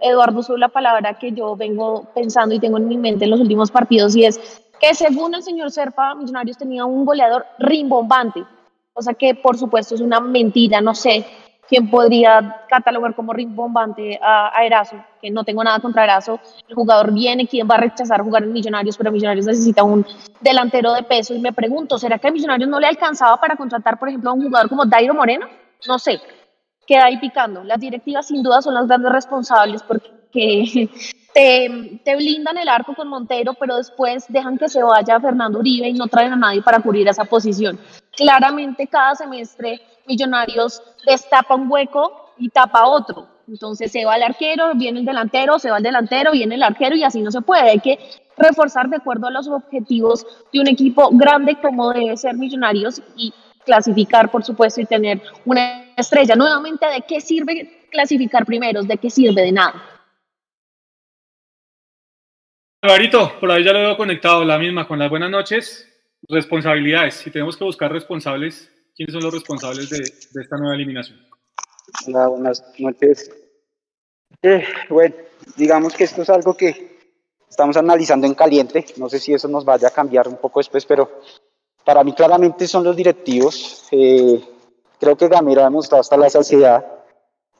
Eduardo 0.01 0.41
usó 0.41 0.57
la 0.57 0.69
palabra 0.69 1.17
que 1.17 1.31
yo 1.31 1.55
vengo 1.55 2.07
pensando 2.13 2.53
y 2.53 2.59
tengo 2.59 2.77
en 2.77 2.87
mi 2.87 2.97
mente 2.97 3.25
en 3.25 3.31
los 3.31 3.39
últimos 3.39 3.71
partidos 3.71 4.15
y 4.15 4.25
es 4.25 4.39
que 4.79 4.93
según 4.93 5.33
el 5.33 5.41
señor 5.41 5.71
Serpa, 5.71 6.13
Millonarios 6.13 6.59
tenía 6.59 6.85
un 6.85 7.03
goleador 7.03 7.47
rimbombante, 7.57 8.43
o 8.93 9.01
sea 9.01 9.15
que 9.15 9.33
por 9.33 9.57
supuesto 9.57 9.95
es 9.95 10.01
una 10.01 10.19
mentira, 10.19 10.81
no 10.81 10.93
sé, 10.93 11.25
¿Quién 11.71 11.89
podría 11.89 12.63
catalogar 12.67 13.15
como 13.15 13.31
rimbombante 13.31 14.19
a, 14.21 14.51
a 14.53 14.65
Erazo, 14.65 14.97
que 15.21 15.31
no 15.31 15.45
tengo 15.45 15.63
nada 15.63 15.79
contra 15.79 16.03
Erazo. 16.03 16.37
El 16.67 16.75
jugador 16.75 17.13
viene, 17.13 17.47
¿quién 17.47 17.65
va 17.65 17.75
a 17.75 17.77
rechazar 17.77 18.21
jugar 18.21 18.43
en 18.43 18.51
Millonarios? 18.51 18.97
Pero 18.97 19.09
Millonarios 19.09 19.45
necesita 19.45 19.81
un 19.81 20.05
delantero 20.41 20.91
de 20.91 21.03
peso. 21.03 21.33
Y 21.33 21.39
me 21.39 21.53
pregunto, 21.53 21.97
¿será 21.97 22.19
que 22.19 22.27
a 22.27 22.31
Millonarios 22.31 22.69
no 22.69 22.77
le 22.77 22.87
alcanzaba 22.87 23.39
para 23.39 23.55
contratar, 23.55 23.97
por 23.97 24.09
ejemplo, 24.09 24.31
a 24.31 24.33
un 24.33 24.43
jugador 24.43 24.67
como 24.67 24.83
Dairo 24.83 25.13
Moreno? 25.13 25.47
No 25.87 25.97
sé, 25.97 26.19
queda 26.85 27.05
ahí 27.05 27.17
picando. 27.19 27.63
Las 27.63 27.79
directivas 27.79 28.27
sin 28.27 28.43
duda 28.43 28.61
son 28.61 28.73
las 28.73 28.85
grandes 28.85 29.13
responsables 29.13 29.81
porque 29.81 30.09
te, 31.33 32.01
te, 32.03 32.15
blindan 32.17 32.57
el 32.57 32.67
arco 32.67 32.93
con 32.95 33.07
Montero, 33.07 33.53
pero 33.53 33.77
después 33.77 34.25
dejan 34.27 34.57
que 34.57 34.67
se 34.67 34.83
vaya 34.83 35.21
Fernando 35.21 35.59
Uribe 35.59 35.87
y 35.87 35.93
no 35.93 36.07
traen 36.07 36.33
a 36.33 36.35
nadie 36.35 36.61
para 36.61 36.81
cubrir 36.81 37.07
esa 37.07 37.23
posición. 37.23 37.79
Claramente 38.13 38.87
cada 38.87 39.15
semestre 39.15 39.79
Millonarios 40.11 40.83
destapa 41.05 41.55
un 41.55 41.71
hueco 41.71 42.33
y 42.37 42.49
tapa 42.49 42.85
otro. 42.85 43.29
Entonces 43.47 43.91
se 43.93 44.03
va 44.03 44.17
el 44.17 44.23
arquero, 44.23 44.73
viene 44.75 44.99
el 44.99 45.05
delantero, 45.05 45.57
se 45.57 45.71
va 45.71 45.77
el 45.77 45.83
delantero, 45.83 46.33
viene 46.33 46.55
el 46.55 46.63
arquero 46.63 46.97
y 46.97 47.03
así 47.03 47.21
no 47.21 47.31
se 47.31 47.39
puede. 47.41 47.69
Hay 47.69 47.79
que 47.79 47.97
reforzar 48.37 48.89
de 48.89 48.97
acuerdo 48.97 49.27
a 49.27 49.31
los 49.31 49.47
objetivos 49.47 50.25
de 50.51 50.59
un 50.59 50.67
equipo 50.67 51.09
grande 51.13 51.55
como 51.61 51.93
debe 51.93 52.17
ser 52.17 52.35
Millonarios 52.35 53.01
y 53.15 53.33
clasificar, 53.65 54.29
por 54.29 54.43
supuesto, 54.43 54.81
y 54.81 54.85
tener 54.85 55.21
una 55.45 55.93
estrella. 55.95 56.35
Nuevamente, 56.35 56.85
¿de 56.87 57.01
qué 57.07 57.21
sirve 57.21 57.87
clasificar 57.89 58.45
primeros? 58.45 58.85
¿De 58.87 58.97
qué 58.97 59.09
sirve? 59.09 59.43
De 59.43 59.51
nada. 59.53 59.81
Alvarito, 62.81 63.39
por 63.39 63.49
ahí 63.49 63.63
ya 63.63 63.71
lo 63.71 63.79
veo 63.79 63.95
conectado, 63.95 64.43
la 64.43 64.57
misma, 64.57 64.87
con 64.87 64.99
las 64.99 65.09
buenas 65.09 65.29
noches. 65.29 65.87
Responsabilidades, 66.27 67.15
si 67.15 67.31
tenemos 67.31 67.55
que 67.55 67.63
buscar 67.63 67.91
responsables, 67.93 68.71
¿quiénes 69.01 69.13
son 69.13 69.23
los 69.23 69.33
responsables 69.33 69.89
de, 69.89 70.41
esta 70.41 70.57
nueva 70.57 70.75
eliminación? 70.75 71.17
Hola, 72.05 72.27
buenas 72.27 72.63
noches. 72.77 73.31
Eh, 74.43 74.63
bueno, 74.89 75.15
digamos 75.57 75.95
que 75.95 76.03
esto 76.03 76.21
es 76.21 76.29
algo 76.29 76.53
que 76.53 76.99
estamos 77.49 77.77
analizando 77.77 78.27
en 78.27 78.35
caliente, 78.35 78.85
no 78.97 79.09
sé 79.09 79.17
si 79.17 79.33
eso 79.33 79.47
nos 79.47 79.65
vaya 79.65 79.87
a 79.87 79.91
cambiar 79.91 80.27
un 80.27 80.37
poco 80.37 80.59
después, 80.59 80.85
pero 80.85 81.09
para 81.83 82.03
mí 82.03 82.13
claramente 82.13 82.67
son 82.67 82.83
los 82.83 82.95
directivos. 82.95 83.87
Eh, 83.91 84.39
creo 84.99 85.17
que 85.17 85.27
Gamero 85.27 85.61
ha 85.61 85.65
demostrado 85.65 86.01
hasta 86.01 86.15
la 86.15 86.29
saciedad 86.29 86.85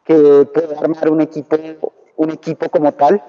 que 0.06 0.48
puede 0.54 0.78
armar 0.78 1.10
un 1.10 1.22
equipo, 1.22 1.58
un 2.18 2.30
equipo 2.30 2.70
como 2.70 2.92
tal, 2.92 3.20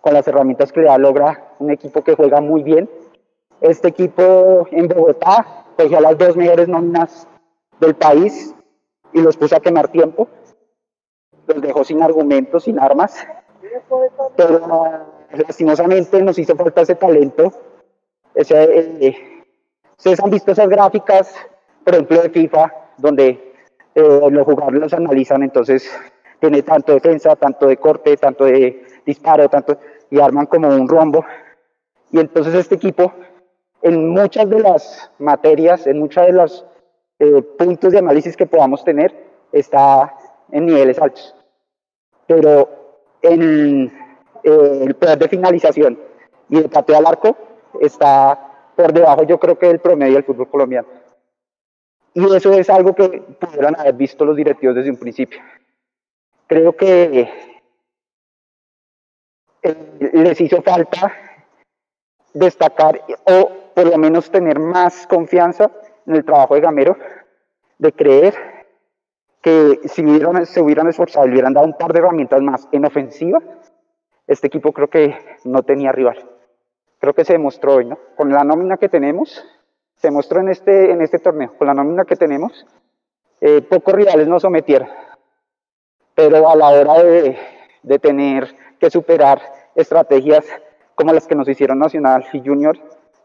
con 0.00 0.14
las 0.14 0.28
herramientas 0.28 0.70
que 0.70 0.80
le 0.80 0.86
da, 0.86 0.96
logra 0.96 1.56
un 1.58 1.72
equipo 1.72 2.04
que 2.04 2.14
juega 2.14 2.40
muy 2.40 2.62
bien. 2.62 2.88
Este 3.60 3.88
equipo 3.88 4.68
en 4.70 4.86
Bogotá 4.86 5.65
cogió 5.76 5.98
a 5.98 6.00
las 6.00 6.18
dos 6.18 6.36
mejores 6.36 6.68
nóminas 6.68 7.28
del 7.80 7.94
país 7.94 8.54
y 9.12 9.20
los 9.20 9.36
puso 9.36 9.56
a 9.56 9.60
quemar 9.60 9.88
tiempo. 9.88 10.28
Los 11.46 11.60
dejó 11.60 11.84
sin 11.84 12.02
argumentos, 12.02 12.64
sin 12.64 12.78
armas. 12.78 13.26
Pero 14.36 15.06
lastimosamente 15.32 16.22
nos 16.22 16.38
hizo 16.38 16.56
falta 16.56 16.82
ese 16.82 16.94
talento. 16.94 17.52
Ese, 18.34 19.06
eh, 19.06 19.44
ustedes 19.96 20.20
han 20.20 20.30
visto 20.30 20.52
esas 20.52 20.68
gráficas, 20.68 21.34
por 21.84 21.94
ejemplo, 21.94 22.22
de 22.22 22.30
FIFA, 22.30 22.72
donde 22.98 23.54
eh, 23.94 24.30
los 24.30 24.44
jugadores 24.44 24.80
los 24.80 24.92
analizan, 24.92 25.42
entonces 25.42 25.90
tiene 26.40 26.62
tanto 26.62 26.92
defensa, 26.92 27.34
tanto 27.36 27.66
de 27.66 27.76
corte, 27.78 28.16
tanto 28.16 28.44
de 28.44 28.84
disparo, 29.06 29.48
tanto 29.48 29.78
y 30.10 30.20
arman 30.20 30.46
como 30.46 30.68
un 30.68 30.88
rombo. 30.88 31.24
Y 32.10 32.20
entonces 32.20 32.54
este 32.54 32.76
equipo, 32.76 33.12
en 33.86 34.08
muchas 34.08 34.50
de 34.50 34.58
las 34.58 35.10
materias, 35.20 35.86
en 35.86 36.00
muchos 36.00 36.26
de 36.26 36.32
los 36.32 36.66
eh, 37.20 37.40
puntos 37.56 37.92
de 37.92 37.98
análisis 37.98 38.36
que 38.36 38.46
podamos 38.46 38.82
tener, 38.84 39.14
está 39.52 40.12
en 40.50 40.66
niveles 40.66 40.98
altos. 40.98 41.36
Pero 42.26 42.68
en 43.22 43.92
eh, 44.42 44.82
el 44.82 44.94
poder 44.96 45.18
de 45.18 45.28
finalización 45.28 45.98
y 46.48 46.62
de 46.62 46.68
pateo 46.68 46.96
al 46.96 47.06
arco 47.06 47.36
está 47.80 48.72
por 48.74 48.92
debajo, 48.92 49.22
yo 49.22 49.38
creo 49.38 49.56
que 49.56 49.68
del 49.68 49.78
promedio 49.78 50.14
del 50.14 50.24
fútbol 50.24 50.50
colombiano. 50.50 50.88
Y 52.12 52.24
eso 52.34 52.52
es 52.54 52.68
algo 52.68 52.92
que 52.92 53.22
pudieran 53.38 53.78
haber 53.78 53.94
visto 53.94 54.24
los 54.24 54.36
directivos 54.36 54.74
desde 54.74 54.90
un 54.90 54.96
principio. 54.96 55.40
Creo 56.48 56.74
que 56.74 57.30
eh, 59.62 60.10
les 60.12 60.40
hizo 60.40 60.60
falta 60.60 61.25
destacar 62.36 63.02
o 63.24 63.50
por 63.74 63.86
lo 63.86 63.96
menos 63.98 64.30
tener 64.30 64.58
más 64.58 65.06
confianza 65.06 65.70
en 66.06 66.16
el 66.16 66.24
trabajo 66.24 66.54
de 66.54 66.60
Gamero, 66.60 66.96
de 67.78 67.92
creer 67.92 68.34
que 69.40 69.80
si 69.84 70.02
se 70.46 70.60
hubieran 70.60 70.88
esforzado 70.88 71.26
y 71.26 71.30
hubieran 71.30 71.54
dado 71.54 71.66
un 71.66 71.78
par 71.78 71.92
de 71.92 72.00
herramientas 72.00 72.42
más 72.42 72.68
en 72.72 72.84
ofensiva, 72.84 73.40
este 74.26 74.48
equipo 74.48 74.72
creo 74.72 74.88
que 74.88 75.16
no 75.44 75.62
tenía 75.62 75.92
rival. 75.92 76.28
Creo 76.98 77.14
que 77.14 77.24
se 77.24 77.34
demostró 77.34 77.74
hoy, 77.74 77.86
¿no? 77.86 77.98
Con 78.16 78.32
la 78.32 78.44
nómina 78.44 78.76
que 78.76 78.88
tenemos, 78.88 79.44
se 79.96 80.08
demostró 80.08 80.40
en 80.40 80.48
este, 80.48 80.90
en 80.90 81.00
este 81.00 81.18
torneo, 81.18 81.56
con 81.56 81.66
la 81.66 81.74
nómina 81.74 82.04
que 82.04 82.16
tenemos, 82.16 82.66
eh, 83.40 83.62
pocos 83.62 83.94
rivales 83.94 84.26
nos 84.26 84.42
sometieron. 84.42 84.88
Pero 86.14 86.48
a 86.48 86.56
la 86.56 86.68
hora 86.68 87.02
de, 87.02 87.38
de 87.82 87.98
tener 87.98 88.54
que 88.78 88.90
superar 88.90 89.40
estrategias 89.74 90.44
como 90.96 91.12
las 91.12 91.26
que 91.28 91.36
nos 91.36 91.48
hicieron 91.48 91.78
Nacional 91.78 92.26
y 92.32 92.40
Junior, 92.40 92.76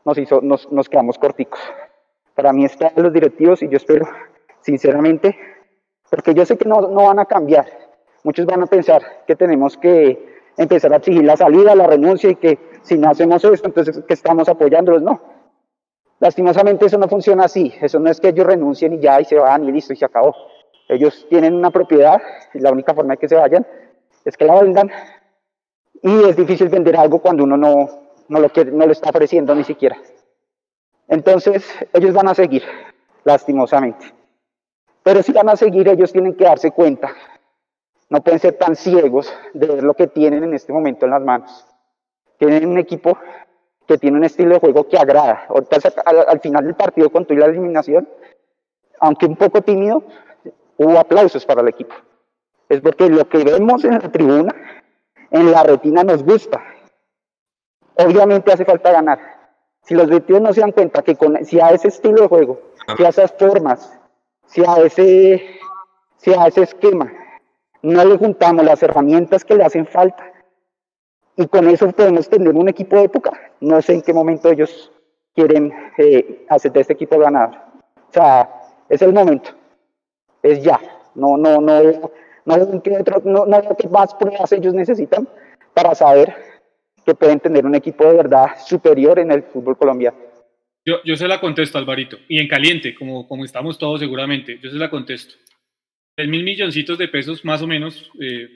nos, 0.06 0.18
hizo, 0.18 0.42
nos, 0.42 0.72
nos 0.72 0.90
quedamos 0.90 1.18
corticos. 1.18 1.60
Para 2.36 2.54
mí 2.54 2.66
están 2.66 2.92
los 2.98 3.12
directivos 3.12 3.64
y 3.64 3.70
yo 3.70 3.78
espero, 3.78 4.08
sinceramente, 4.62 5.36
porque 6.10 6.34
yo 6.34 6.46
sé 6.46 6.58
que 6.58 6.68
no, 6.68 6.82
no 6.82 7.06
van 7.08 7.20
a 7.20 7.26
cambiar. 7.26 7.66
Muchos 8.24 8.46
van 8.46 8.62
a 8.62 8.68
pensar 8.68 9.02
que 9.26 9.36
tenemos 9.36 9.78
que 9.78 10.42
empezar 10.58 10.94
a 10.94 10.98
exigir 10.98 11.24
la 11.24 11.38
salida, 11.38 11.74
la 11.74 11.88
renuncia 11.88 12.30
y 12.30 12.36
que 12.36 12.60
si 12.84 12.98
no 12.98 13.10
hacemos 13.10 13.44
esto, 13.44 13.68
entonces 13.68 14.04
que 14.06 14.14
estamos 14.14 14.50
apoyándolos. 14.50 15.02
No. 15.02 15.22
Lastimosamente 16.20 16.86
eso 16.86 16.98
no 16.98 17.08
funciona 17.08 17.46
así. 17.46 17.74
Eso 17.82 18.00
no 18.00 18.10
es 18.10 18.20
que 18.20 18.30
ellos 18.30 18.46
renuncien 18.46 18.94
y 18.94 19.00
ya 19.00 19.22
y 19.22 19.26
se 19.26 19.40
van 19.40 19.64
y 19.64 19.72
listo 19.72 19.94
y 19.94 19.96
se 19.96 20.06
acabó. 20.06 20.36
Ellos 20.90 21.26
tienen 21.30 21.56
una 21.56 21.72
propiedad 21.72 22.22
y 22.54 22.60
la 22.60 22.72
única 22.72 22.94
forma 22.94 23.14
de 23.14 23.18
que 23.18 23.30
se 23.30 23.36
vayan 23.36 23.66
es 24.26 24.36
que 24.36 24.46
la 24.46 24.62
vendan 24.62 24.92
y 26.04 26.24
es 26.24 26.36
difícil 26.36 26.70
vender 26.70 26.96
algo 26.98 27.20
cuando 27.20 27.44
uno 27.44 27.58
no, 27.58 27.90
no, 28.28 28.40
lo, 28.40 28.50
quiere, 28.50 28.72
no 28.72 28.86
lo 28.86 28.92
está 28.92 29.10
ofreciendo 29.10 29.54
ni 29.54 29.64
siquiera. 29.64 29.98
Entonces, 31.08 31.66
ellos 31.94 32.14
van 32.14 32.30
a 32.30 32.36
seguir, 32.36 32.64
lastimosamente. 33.24 34.14
Pero 35.04 35.22
si 35.22 35.32
van 35.32 35.50
a 35.50 35.56
seguir, 35.56 35.88
ellos 35.88 36.12
tienen 36.12 36.36
que 36.36 36.46
darse 36.46 36.72
cuenta. 36.72 37.14
No 38.10 38.22
pueden 38.22 38.40
ser 38.40 38.54
tan 38.54 38.76
ciegos 38.76 39.32
de 39.54 39.68
ver 39.68 39.84
lo 39.84 39.94
que 39.94 40.08
tienen 40.08 40.44
en 40.44 40.54
este 40.54 40.74
momento 40.74 41.06
en 41.06 41.12
las 41.12 41.22
manos. 41.22 41.66
Tienen 42.38 42.68
un 42.68 42.78
equipo 42.78 43.18
que 43.88 43.98
tiene 43.98 44.18
un 44.18 44.24
estilo 44.24 44.54
de 44.54 44.60
juego 44.60 44.88
que 44.88 44.98
agrada. 44.98 45.48
al, 46.06 46.26
al 46.28 46.40
final 46.40 46.66
del 46.66 46.76
partido, 46.76 47.10
con 47.10 47.26
tu 47.26 47.34
y 47.34 47.38
la 47.38 47.46
eliminación, 47.46 48.08
aunque 49.00 49.26
un 49.26 49.36
poco 49.36 49.62
tímido, 49.62 50.04
hubo 50.78 50.98
aplausos 50.98 51.46
para 51.46 51.62
el 51.62 51.68
equipo. 51.68 51.94
Es 52.70 52.80
porque 52.82 53.10
lo 53.10 53.28
que 53.28 53.44
vemos 53.44 53.84
en 53.84 53.94
la 53.94 54.12
tribuna 54.12 54.56
en 55.32 55.52
la 55.52 55.64
retina 55.64 56.04
nos 56.04 56.24
gusta. 56.24 56.62
Obviamente 57.96 58.52
hace 58.52 58.66
falta 58.66 58.92
ganar. 58.92 59.20
Si 59.84 59.96
los 59.96 60.08
directivos 60.08 60.42
no 60.42 60.54
se 60.54 60.62
dan 60.62 60.72
cuenta 60.72 61.02
que 61.02 61.16
con, 61.16 61.44
si 61.44 61.60
a 61.60 61.70
ese 61.70 61.88
estilo 61.88 62.22
de 62.22 62.28
juego, 62.28 62.62
si 62.96 63.04
a 63.04 63.10
esas 63.10 63.34
formas, 63.34 64.00
si 64.46 64.64
a 64.64 64.76
ese, 64.78 65.60
si 66.18 66.34
a 66.34 66.48
ese 66.48 66.64
esquema, 66.64 67.12
no 67.82 68.06
le 68.06 68.18
juntamos 68.18 68.64
las 68.64 68.84
herramientas 68.84 69.44
que 69.44 69.56
le 69.56 69.64
hacen 69.64 69.88
falta, 69.88 70.32
y 71.36 71.48
con 71.48 71.68
eso 71.68 71.92
podemos 71.92 72.30
tener 72.30 72.54
un 72.54 72.70
equipo 72.70 72.96
de 72.96 73.04
época, 73.04 73.32
no 73.62 73.82
sé 73.82 73.94
en 73.94 74.02
qué 74.02 74.14
momento 74.14 74.52
ellos 74.52 74.92
quieren 75.34 75.74
eh, 75.98 76.46
hacer 76.50 76.72
de 76.74 76.82
este 76.82 76.94
equipo 76.94 77.18
ganador. 77.18 77.56
O 78.10 78.14
sea, 78.14 78.50
es 78.90 79.02
el 79.02 79.14
momento, 79.14 79.52
es 80.44 80.62
ya, 80.62 80.80
no, 81.16 81.38
no, 81.38 81.60
no, 81.62 81.80
no 82.46 82.56
veo 82.56 82.82
qué, 82.82 83.04
no, 83.26 83.46
más 83.90 84.14
pruebas 84.16 84.52
ellos 84.52 84.74
necesitan 84.74 85.28
para 85.74 85.96
saber 85.96 86.36
que 87.06 87.16
pueden 87.16 87.40
tener 87.40 87.66
un 87.66 87.76
equipo 87.76 88.06
de 88.06 88.18
verdad 88.18 88.48
superior 88.66 89.20
en 89.20 89.32
el 89.32 89.44
fútbol 89.44 89.78
colombiano. 89.78 90.18
Yo, 90.86 90.96
yo 91.04 91.16
se 91.16 91.28
la 91.28 91.40
contesto, 91.40 91.78
Alvarito, 91.78 92.18
y 92.28 92.40
en 92.40 92.48
caliente, 92.48 92.96
como, 92.96 93.28
como 93.28 93.46
estamos 93.46 93.78
todos 93.78 94.00
seguramente, 94.00 94.60
yo 94.62 94.70
se 94.70 94.78
la 94.78 94.90
contesto. 94.90 95.36
El 96.18 96.28
mil 96.28 96.44
milloncitos 96.44 96.98
de 96.98 97.08
pesos 97.08 97.46
más 97.46 97.62
o 97.62 97.68
menos 97.68 98.12
eh, 98.20 98.50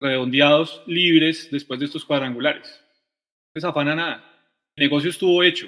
redondeados, 0.00 0.82
libres, 0.86 1.50
después 1.50 1.80
de 1.80 1.86
estos 1.86 2.04
cuadrangulares. 2.04 2.82
No 3.46 3.52
les 3.54 3.64
afana 3.64 3.94
nada. 3.94 4.24
El 4.76 4.84
negocio 4.84 5.10
estuvo 5.10 5.42
hecho. 5.42 5.66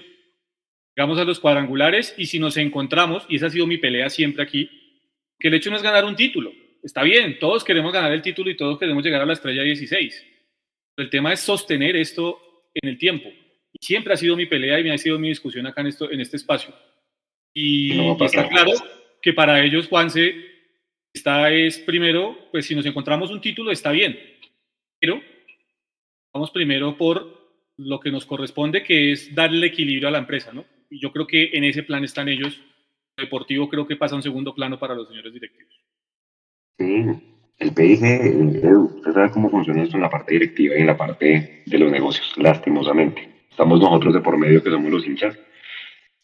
Llegamos 0.95 1.19
a 1.19 1.25
los 1.25 1.41
cuadrangulares 1.41 2.15
y 2.19 2.27
si 2.27 2.39
nos 2.39 2.57
encontramos, 2.57 3.25
y 3.29 3.37
esa 3.37 3.47
ha 3.47 3.51
sido 3.51 3.67
mi 3.67 3.79
pelea 3.79 4.11
siempre 4.11 4.43
aquí, 4.43 4.69
que 5.39 5.49
el 5.49 5.55
hecho 5.55 5.71
no 5.71 5.77
es 5.77 5.83
ganar 5.83 6.05
un 6.05 6.17
título, 6.17 6.53
está 6.89 7.03
bien, 7.03 7.39
todos 7.39 7.65
queremos 7.65 7.93
ganar 7.93 8.13
el 8.13 8.23
título 8.23 8.51
y 8.51 8.57
todos 8.57 8.79
queremos 8.79 9.05
llegar 9.05 9.21
a 9.21 9.27
la 9.27 9.35
estrella 9.35 9.63
16. 9.63 10.25
el 10.97 11.11
tema 11.11 11.35
es 11.35 11.41
sostener 11.41 11.97
esto 11.97 12.41
en 12.73 12.89
el 12.89 12.97
tiempo. 12.97 13.29
Y 13.73 13.85
siempre 13.85 14.15
ha 14.15 14.17
sido 14.17 14.37
mi 14.37 14.47
pelea 14.47 14.81
y 14.81 14.85
me 14.85 14.93
ha 14.93 14.99
sido 14.99 15.19
mi 15.19 15.29
discusión 15.29 15.67
acá 15.67 15.83
en, 15.83 15.89
esto, 15.89 16.11
en 16.11 16.21
este 16.21 16.39
espacio. 16.39 16.75
Y 17.53 17.93
está 18.25 18.49
claro 18.49 18.73
que 19.21 19.35
para 19.35 19.63
ellos, 19.63 19.87
Juanse, 19.87 20.35
está 21.13 21.53
es 21.53 21.79
primero, 21.79 22.49
pues 22.51 22.65
si 22.65 22.75
nos 22.75 22.87
encontramos 22.87 23.31
un 23.31 23.43
título, 23.43 23.71
está 23.71 23.93
bien. 23.93 24.19
Pero 24.99 25.23
vamos 26.33 26.51
primero 26.51 26.97
por 26.97 27.39
lo 27.77 28.01
que 28.01 28.11
nos 28.11 28.25
corresponde, 28.25 28.83
que 28.83 29.13
es 29.13 29.35
darle 29.35 29.67
equilibrio 29.67 30.09
a 30.09 30.13
la 30.13 30.19
empresa, 30.19 30.53
¿no? 30.55 30.65
Y 30.89 31.01
yo 31.01 31.13
creo 31.13 31.27
que 31.27 31.51
en 31.53 31.65
ese 31.65 31.83
plan 31.83 32.03
están 32.03 32.31
ellos. 32.31 32.59
deportivo 33.15 33.69
creo 33.69 33.87
que 33.87 33.97
pasa 33.97 34.15
a 34.15 34.17
un 34.17 34.23
segundo 34.23 34.55
plano 34.55 34.79
para 34.79 34.95
los 34.95 35.09
señores 35.09 35.35
directivos. 35.35 35.79
Sí, 36.79 37.07
el 37.59 37.73
PIG, 37.73 38.65
usted 38.67 39.13
sabe 39.13 39.31
cómo 39.33 39.51
funciona 39.51 39.83
esto 39.83 39.97
en 39.97 40.03
la 40.03 40.11
parte 40.11 40.35
directiva 40.35 40.77
y 40.77 40.81
en 40.81 40.87
la 40.87 40.97
parte 40.97 41.63
de 41.67 41.79
los 41.79 41.91
negocios, 41.91 42.33
lastimosamente. 42.37 43.29
Estamos 43.51 43.81
nosotros 43.81 44.15
de 44.15 44.21
por 44.21 44.39
medio 44.39 44.63
que 44.63 44.71
somos 44.71 44.91
los 44.91 45.05
hinchas, 45.05 45.37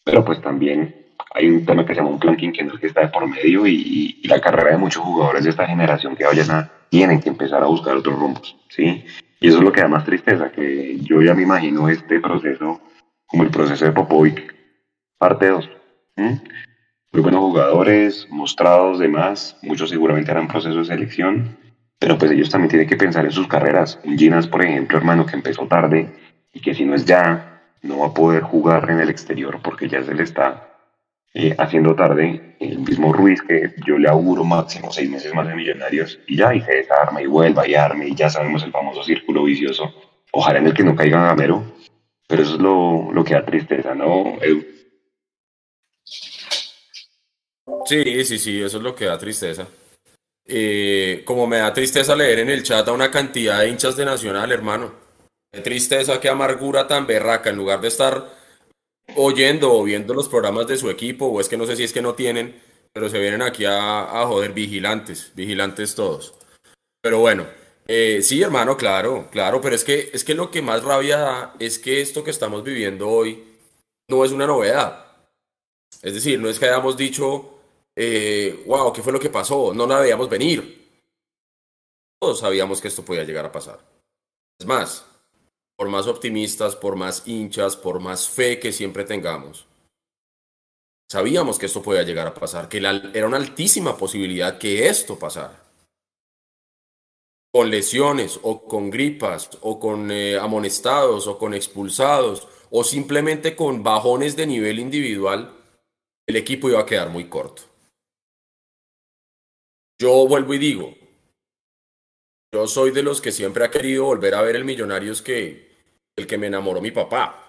pero 0.05 0.25
pues 0.25 0.41
también 0.41 0.95
hay 1.35 1.51
un 1.51 1.67
tema 1.67 1.85
que 1.85 1.93
se 1.93 2.01
llama 2.01 2.11
un 2.11 2.21
planking 2.21 2.53
que 2.53 2.63
no 2.63 2.75
es 2.75 2.81
que 2.81 2.87
está 2.87 3.01
de 3.01 3.09
por 3.09 3.27
medio 3.27 3.67
y, 3.67 4.21
la 4.25 4.41
carrera 4.41 4.71
de 4.71 4.79
muchos 4.79 5.03
jugadores 5.03 5.45
de 5.45 5.51
esta 5.51 5.67
generación 5.67 6.17
que 6.17 6.25
vayan 6.25 6.51
a 6.51 6.71
tienen 6.89 7.21
que 7.21 7.29
empezar 7.29 7.63
a 7.63 7.67
buscar 7.67 7.97
otros 7.97 8.17
rumbos, 8.17 8.57
¿sí? 8.69 9.05
Y 9.41 9.49
eso 9.49 9.59
es 9.59 9.65
lo 9.65 9.73
que 9.73 9.81
da 9.81 9.89
más 9.89 10.05
tristeza, 10.05 10.53
que 10.53 10.99
yo 11.01 11.21
ya 11.21 11.35
me 11.35 11.43
imagino 11.43 11.89
este 11.89 12.21
proceso 12.21 12.81
como 13.27 13.43
el 13.43 13.51
proceso 13.51 13.85
de 13.85 13.93
Popovic, 13.93 14.55
parte 15.19 15.49
2. 15.49 15.71
Muy 17.15 17.23
buenos 17.23 17.43
jugadores, 17.43 18.27
mostrados, 18.29 18.99
demás, 18.99 19.57
muchos 19.63 19.91
seguramente 19.91 20.33
harán 20.33 20.49
proceso 20.49 20.79
de 20.79 20.85
selección, 20.85 21.57
pero 22.01 22.19
pues 22.19 22.33
ellos 22.33 22.51
también 22.51 22.71
tienen 22.71 22.89
que 22.89 22.97
pensar 22.97 23.25
en 23.25 23.31
sus 23.31 23.47
carreras. 23.47 24.01
Un 24.03 24.19
Ginas, 24.19 24.49
por 24.49 24.65
ejemplo, 24.65 24.99
hermano, 24.99 25.25
que 25.25 25.37
empezó 25.37 25.69
tarde 25.69 26.09
y 26.53 26.59
que 26.59 26.75
si 26.75 26.85
no 26.85 26.97
es 26.97 27.05
ya, 27.05 27.71
no 27.83 28.01
va 28.01 28.09
a 28.09 28.15
poder 28.15 28.43
jugar 28.43 28.91
en 28.91 28.99
el 28.99 29.11
exterior 29.11 29.61
porque 29.63 29.89
ya 29.89 30.03
se 30.03 30.13
le 30.13 30.25
está 30.25 30.75
eh, 31.35 31.55
haciendo 31.57 31.95
tarde. 31.95 32.57
El 32.59 32.81
mismo 32.81 33.13
Ruiz, 33.13 33.43
que 33.43 33.77
yo 33.87 33.97
le 33.97 34.09
auguro 34.09 34.43
máximo 34.43 34.91
seis 34.91 35.09
meses 35.09 35.33
más 35.33 35.47
de 35.47 35.55
millonarios, 35.55 36.19
y 36.27 36.37
ya, 36.37 36.53
y 36.53 36.63
se 36.63 36.73
desarma 36.73 37.23
y 37.23 37.27
vuelva 37.27 37.69
y 37.69 37.77
arme, 37.77 38.09
y 38.09 38.17
ya 38.17 38.29
sabemos 38.29 38.65
el 38.65 38.73
famoso 38.73 39.05
círculo 39.05 39.45
vicioso. 39.45 39.95
Ojalá 40.33 40.59
en 40.59 40.67
el 40.67 40.75
que 40.75 40.83
no 40.83 40.97
caiga 40.97 41.29
Gamero, 41.29 41.63
pero 42.27 42.43
eso 42.43 42.55
es 42.57 42.61
lo, 42.61 43.13
lo 43.13 43.23
que 43.23 43.35
da 43.35 43.45
tristeza, 43.45 43.95
¿no? 43.95 44.37
Sí, 47.87 48.25
sí, 48.25 48.39
sí, 48.39 48.63
eso 48.63 48.79
es 48.79 48.83
lo 48.83 48.95
que 48.95 49.07
da 49.07 49.19
tristeza. 49.19 49.67
Eh, 50.47 51.23
como 51.25 51.47
me 51.47 51.59
da 51.59 51.73
tristeza 51.73 52.15
leer 52.15 52.41
en 52.41 52.51
el 52.51 52.63
chat 52.63 52.87
a 52.87 52.93
una 52.93 53.11
cantidad 53.11 53.61
de 53.61 53.69
hinchas 53.69 53.97
de 53.97 54.05
Nacional, 54.05 54.53
hermano. 54.53 54.93
Qué 55.51 55.61
tristeza, 55.61 56.21
qué 56.21 56.29
amargura 56.29 56.87
tan 56.87 57.07
berraca. 57.07 57.51
En 57.51 57.57
lugar 57.57 57.81
de 57.81 57.89
estar 57.89 58.31
oyendo 59.17 59.73
o 59.73 59.83
viendo 59.85 60.15
los 60.15 60.29
programas 60.29 60.67
de 60.67 60.77
su 60.77 60.91
equipo, 60.91 61.27
o 61.27 61.41
es 61.41 61.49
que 61.49 61.57
no 61.57 61.67
sé 61.67 61.77
si 61.77 61.85
es 61.85 61.93
que 61.93 62.03
no 62.03 62.15
tienen, 62.15 62.61
pero 62.93 63.09
se 63.09 63.19
vienen 63.19 63.43
aquí 63.43 63.65
a, 63.65 64.03
a 64.03 64.27
joder 64.27 64.53
vigilantes, 64.53 65.33
vigilantes 65.35 65.95
todos. 65.95 66.35
Pero 67.01 67.21
bueno, 67.21 67.47
eh, 67.87 68.23
sí, 68.23 68.43
hermano, 68.43 68.77
claro, 68.77 69.29
claro, 69.31 69.61
pero 69.61 69.75
es 69.75 69.85
que, 69.85 70.11
es 70.15 70.25
que 70.25 70.35
lo 70.35 70.51
que 70.51 70.63
más 70.63 70.83
rabia 70.83 71.19
da 71.19 71.55
es 71.59 71.79
que 71.79 72.01
esto 72.01 72.25
que 72.25 72.31
estamos 72.31 72.65
viviendo 72.65 73.09
hoy 73.09 73.45
no 74.09 74.25
es 74.25 74.33
una 74.33 74.47
novedad. 74.47 75.05
Es 76.03 76.15
decir, 76.15 76.41
no 76.41 76.49
es 76.49 76.59
que 76.59 76.67
hayamos 76.67 76.97
dicho, 76.97 77.54
wow, 77.97 78.89
eh, 78.89 78.93
¿qué 78.95 79.03
fue 79.03 79.13
lo 79.13 79.21
que 79.21 79.31
pasó? 79.31 79.73
No 79.75 79.87
la 79.87 80.01
veíamos 80.01 80.29
venir. 80.29 80.85
Todos 82.21 82.41
sabíamos 82.41 82.81
que 82.81 82.89
esto 82.89 83.05
podía 83.05 83.25
llegar 83.25 83.45
a 83.45 83.53
pasar. 83.53 83.81
Es 84.59 84.67
más, 84.67 85.05
por 85.77 85.89
más 85.89 86.07
optimistas, 86.07 86.77
por 86.77 86.97
más 86.97 87.27
hinchas, 87.27 87.77
por 87.77 88.01
más 88.01 88.29
fe 88.29 88.59
que 88.59 88.73
siempre 88.73 89.05
tengamos, 89.05 89.67
sabíamos 91.11 91.59
que 91.59 91.67
esto 91.67 91.83
podía 91.83 92.03
llegar 92.03 92.27
a 92.27 92.35
pasar, 92.35 92.69
que 92.69 92.79
era 92.79 93.27
una 93.27 93.37
altísima 93.37 93.97
posibilidad 93.97 94.59
que 94.59 94.89
esto 94.89 95.19
pasara. 95.19 95.63
Con 97.53 97.71
lesiones 97.71 98.41
o 98.43 98.65
con 98.65 98.91
gripas 98.91 99.51
o 99.61 99.79
con 99.79 100.11
eh, 100.11 100.37
amonestados 100.39 101.29
o 101.29 101.39
con 101.39 101.55
expulsados 101.55 102.49
o 102.71 102.83
simplemente 102.83 103.55
con 103.55 103.85
bajones 103.85 104.35
de 104.35 104.47
nivel 104.49 104.81
individual, 104.81 105.55
el 106.27 106.37
equipo 106.37 106.69
iba 106.69 106.81
a 106.81 106.87
quedar 106.87 107.11
muy 107.11 107.29
corto. 107.29 107.74
Yo 110.01 110.27
vuelvo 110.27 110.55
y 110.55 110.59
digo, 110.59 110.95
yo 112.53 112.67
soy 112.67 112.91
de 112.91 113.03
los 113.03 113.21
que 113.21 113.33
siempre 113.33 113.65
ha 113.65 113.71
querido 113.71 114.05
volver 114.05 114.35
a 114.35 114.43
ver 114.43 114.57
el 114.57 114.65
Millonarios 114.65 115.23
que 115.23 115.75
el 116.17 116.27
que 116.27 116.39
me 116.39 116.47
enamoró 116.47 116.81
mi 116.81 116.91
papá. 116.91 117.41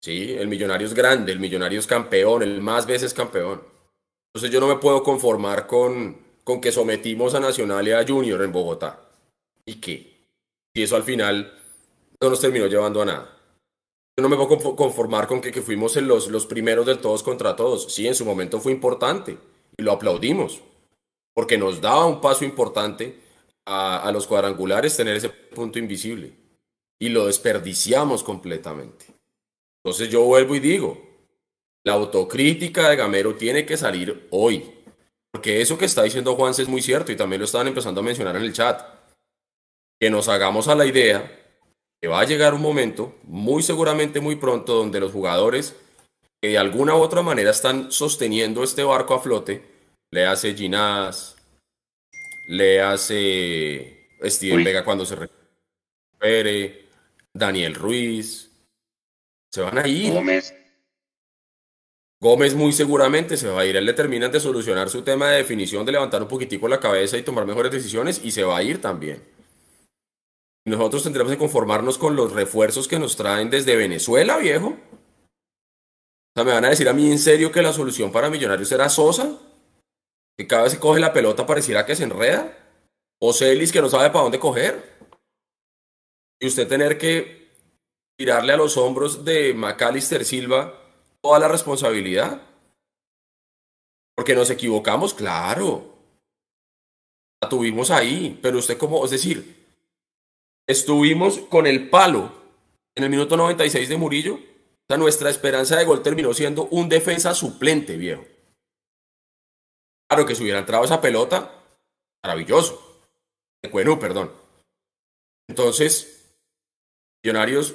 Sí, 0.00 0.32
el 0.34 0.46
millonario 0.46 0.86
es 0.86 0.94
grande, 0.94 1.32
el 1.32 1.40
millonario 1.40 1.80
es 1.80 1.86
campeón, 1.86 2.44
el 2.44 2.60
más 2.60 2.86
veces 2.86 3.12
campeón. 3.12 3.64
Entonces 4.32 4.52
yo 4.52 4.60
no 4.60 4.68
me 4.68 4.76
puedo 4.76 5.02
conformar 5.02 5.66
con, 5.66 6.18
con 6.44 6.60
que 6.60 6.70
sometimos 6.70 7.34
a 7.34 7.40
Nacional 7.40 7.88
y 7.88 7.92
a 7.92 8.06
Junior 8.06 8.40
en 8.42 8.52
Bogotá. 8.52 9.00
¿Y 9.66 9.80
qué? 9.80 10.28
Y 10.72 10.82
eso 10.82 10.94
al 10.94 11.02
final 11.02 11.52
no 12.20 12.30
nos 12.30 12.40
terminó 12.40 12.66
llevando 12.66 13.02
a 13.02 13.06
nada. 13.06 13.36
Yo 14.16 14.22
no 14.22 14.28
me 14.28 14.36
puedo 14.36 14.76
conformar 14.76 15.26
con 15.26 15.40
que, 15.40 15.50
que 15.50 15.62
fuimos 15.62 15.96
los, 15.96 16.28
los 16.28 16.46
primeros 16.46 16.86
del 16.86 16.98
todos 16.98 17.24
contra 17.24 17.56
todos. 17.56 17.92
Sí, 17.92 18.06
en 18.06 18.14
su 18.14 18.24
momento 18.24 18.60
fue 18.60 18.70
importante 18.70 19.36
y 19.76 19.82
lo 19.82 19.92
aplaudimos 19.92 20.62
porque 21.38 21.56
nos 21.56 21.80
daba 21.80 22.04
un 22.04 22.20
paso 22.20 22.44
importante 22.44 23.16
a, 23.64 24.10
los 24.12 24.26
cuadrangulares 24.26 24.96
tener 24.96 25.14
ese 25.14 25.28
punto 25.28 25.78
invisible. 25.78 26.32
Y 26.98 27.10
lo 27.10 27.26
desperdiciamos 27.26 28.24
completamente. 28.24 29.06
Entonces 29.84 30.08
yo 30.08 30.24
vuelvo 30.24 30.56
y 30.56 30.58
digo, 30.58 31.00
la 31.84 31.92
autocrítica 31.92 32.90
de 32.90 32.96
Gamero 32.96 33.36
tiene 33.36 33.64
que 33.64 33.76
salir 33.76 34.26
hoy, 34.32 34.68
porque 35.30 35.60
eso 35.60 35.78
que 35.78 35.84
está 35.84 36.02
diciendo 36.02 36.34
Juan 36.34 36.54
es 36.58 36.66
muy 36.66 36.82
cierto 36.82 37.12
y 37.12 37.16
también 37.16 37.38
lo 37.38 37.44
estaban 37.44 37.68
empezando 37.68 38.00
a 38.00 38.04
mencionar 38.04 38.34
en 38.34 38.42
el 38.42 38.52
chat, 38.52 38.82
que 40.00 40.10
nos 40.10 40.28
hagamos 40.28 40.66
a 40.66 40.74
la 40.74 40.86
idea 40.86 41.54
que 42.02 42.08
va 42.08 42.18
a 42.18 42.26
llegar 42.26 42.52
un 42.52 42.62
momento, 42.62 43.14
muy 43.22 43.62
seguramente 43.62 44.18
muy 44.18 44.34
pronto, 44.34 44.74
donde 44.74 44.98
los 44.98 45.12
jugadores 45.12 45.76
que 46.42 46.48
de 46.48 46.58
alguna 46.58 46.96
u 46.96 46.98
otra 46.98 47.22
manera 47.22 47.52
están 47.52 47.92
sosteniendo 47.92 48.64
este 48.64 48.82
barco 48.82 49.14
a 49.14 49.20
flote, 49.20 49.77
le 50.10 50.26
hace 50.26 50.54
Ginás, 50.54 51.36
le 52.48 52.80
hace 52.80 54.08
Steven 54.22 54.64
Vega 54.64 54.84
cuando 54.84 55.04
se 55.04 55.16
recupere, 55.16 56.86
Daniel 57.32 57.74
Ruiz, 57.74 58.50
se 59.52 59.60
van 59.60 59.78
a 59.78 59.86
ir. 59.86 60.12
Gómez. 60.12 60.54
Gómez 62.20 62.54
muy 62.54 62.72
seguramente 62.72 63.36
se 63.36 63.48
va 63.48 63.60
a 63.60 63.66
ir. 63.66 63.76
Él 63.76 63.84
le 63.84 63.92
termina 63.92 64.28
de 64.28 64.40
solucionar 64.40 64.90
su 64.90 65.02
tema 65.02 65.30
de 65.30 65.38
definición, 65.38 65.86
de 65.86 65.92
levantar 65.92 66.22
un 66.22 66.28
poquitico 66.28 66.66
la 66.66 66.80
cabeza 66.80 67.16
y 67.16 67.22
tomar 67.22 67.46
mejores 67.46 67.70
decisiones 67.70 68.20
y 68.24 68.32
se 68.32 68.42
va 68.42 68.56
a 68.56 68.62
ir 68.62 68.80
también. 68.80 69.22
Nosotros 70.64 71.04
tendremos 71.04 71.32
que 71.32 71.38
conformarnos 71.38 71.96
con 71.96 72.16
los 72.16 72.32
refuerzos 72.32 72.88
que 72.88 72.98
nos 72.98 73.16
traen 73.16 73.50
desde 73.50 73.76
Venezuela, 73.76 74.36
viejo. 74.38 74.68
O 74.68 76.34
sea, 76.34 76.44
me 76.44 76.52
van 76.52 76.64
a 76.64 76.70
decir 76.70 76.88
a 76.88 76.92
mí 76.92 77.10
en 77.10 77.18
serio 77.18 77.52
que 77.52 77.62
la 77.62 77.72
solución 77.72 78.10
para 78.10 78.30
Millonarios 78.30 78.72
era 78.72 78.88
Sosa 78.88 79.38
que 80.38 80.46
cada 80.46 80.62
vez 80.62 80.74
que 80.74 80.80
coge 80.80 81.00
la 81.00 81.12
pelota 81.12 81.46
pareciera 81.46 81.84
que 81.84 81.96
se 81.96 82.04
enreda, 82.04 82.56
o 83.20 83.32
Celis 83.32 83.72
que 83.72 83.82
no 83.82 83.88
sabe 83.88 84.10
para 84.10 84.22
dónde 84.22 84.38
coger, 84.38 84.98
y 86.40 86.46
usted 86.46 86.68
tener 86.68 86.96
que 86.96 87.50
tirarle 88.16 88.52
a 88.52 88.56
los 88.56 88.76
hombros 88.76 89.24
de 89.24 89.52
Macalister 89.54 90.24
Silva 90.24 90.80
toda 91.20 91.40
la 91.40 91.48
responsabilidad. 91.48 92.42
Porque 94.16 94.34
nos 94.34 94.50
equivocamos, 94.50 95.14
claro. 95.14 95.96
La 97.42 97.48
tuvimos 97.48 97.90
ahí, 97.90 98.38
pero 98.40 98.58
usted 98.58 98.78
como, 98.78 99.04
es 99.04 99.10
decir, 99.10 99.66
estuvimos 100.68 101.38
con 101.38 101.66
el 101.66 101.90
palo 101.90 102.32
en 102.96 103.04
el 103.04 103.10
minuto 103.10 103.36
96 103.36 103.88
de 103.88 103.96
Murillo. 103.96 104.34
O 104.34 104.86
sea, 104.88 104.96
nuestra 104.96 105.30
esperanza 105.30 105.76
de 105.76 105.84
gol 105.84 106.02
terminó 106.02 106.32
siendo 106.34 106.64
un 106.66 106.88
defensa 106.88 107.34
suplente, 107.34 107.96
viejo. 107.96 108.24
Claro 110.08 110.26
que 110.26 110.34
si 110.34 110.42
hubiera 110.42 110.58
entrado 110.58 110.84
esa 110.84 111.00
pelota, 111.00 111.52
maravilloso. 112.24 113.02
Bueno, 113.70 113.98
perdón. 113.98 114.32
Entonces, 115.48 116.18
Millonarios 117.24 117.74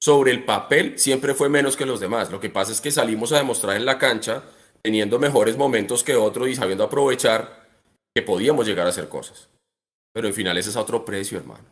sobre 0.00 0.30
el 0.30 0.44
papel 0.44 0.98
siempre 0.98 1.34
fue 1.34 1.48
menos 1.48 1.76
que 1.76 1.86
los 1.86 2.00
demás. 2.00 2.30
Lo 2.30 2.40
que 2.40 2.50
pasa 2.50 2.72
es 2.72 2.80
que 2.80 2.90
salimos 2.90 3.32
a 3.32 3.38
demostrar 3.38 3.76
en 3.76 3.84
la 3.84 3.98
cancha, 3.98 4.42
teniendo 4.82 5.18
mejores 5.18 5.56
momentos 5.56 6.04
que 6.04 6.14
otros 6.14 6.48
y 6.48 6.54
sabiendo 6.54 6.84
aprovechar 6.84 7.64
que 8.14 8.22
podíamos 8.22 8.66
llegar 8.66 8.86
a 8.86 8.90
hacer 8.90 9.08
cosas. 9.08 9.48
Pero 10.12 10.28
en 10.28 10.34
finales 10.34 10.66
es 10.66 10.76
a 10.76 10.82
otro 10.82 11.04
precio, 11.04 11.38
hermano. 11.38 11.64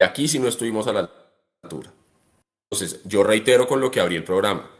Y 0.00 0.04
aquí 0.04 0.28
sí 0.28 0.38
no 0.38 0.48
estuvimos 0.48 0.86
a 0.86 0.92
la 0.92 1.10
altura. 1.62 1.90
Entonces, 2.70 3.00
yo 3.04 3.22
reitero 3.22 3.66
con 3.66 3.80
lo 3.80 3.90
que 3.90 4.00
abrí 4.00 4.16
el 4.16 4.24
programa. 4.24 4.70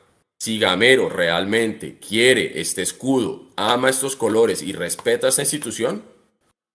Si 0.45 0.59
Gamero 0.59 1.09
realmente 1.09 1.97
quiere 1.99 2.61
este 2.61 2.83
escudo, 2.83 3.47
ama 3.57 3.89
estos 3.89 4.15
colores 4.15 4.61
y 4.61 4.75
respeta 4.75 5.29
esta 5.29 5.41
institución, 5.41 6.03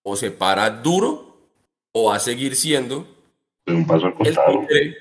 o 0.03 0.15
se 0.15 0.31
para 0.31 0.71
duro 0.71 1.37
o 1.93 2.05
va 2.05 2.15
a 2.15 2.19
seguir 2.19 2.55
siendo 2.55 3.05
el 3.67 3.85
tigre 3.85 4.97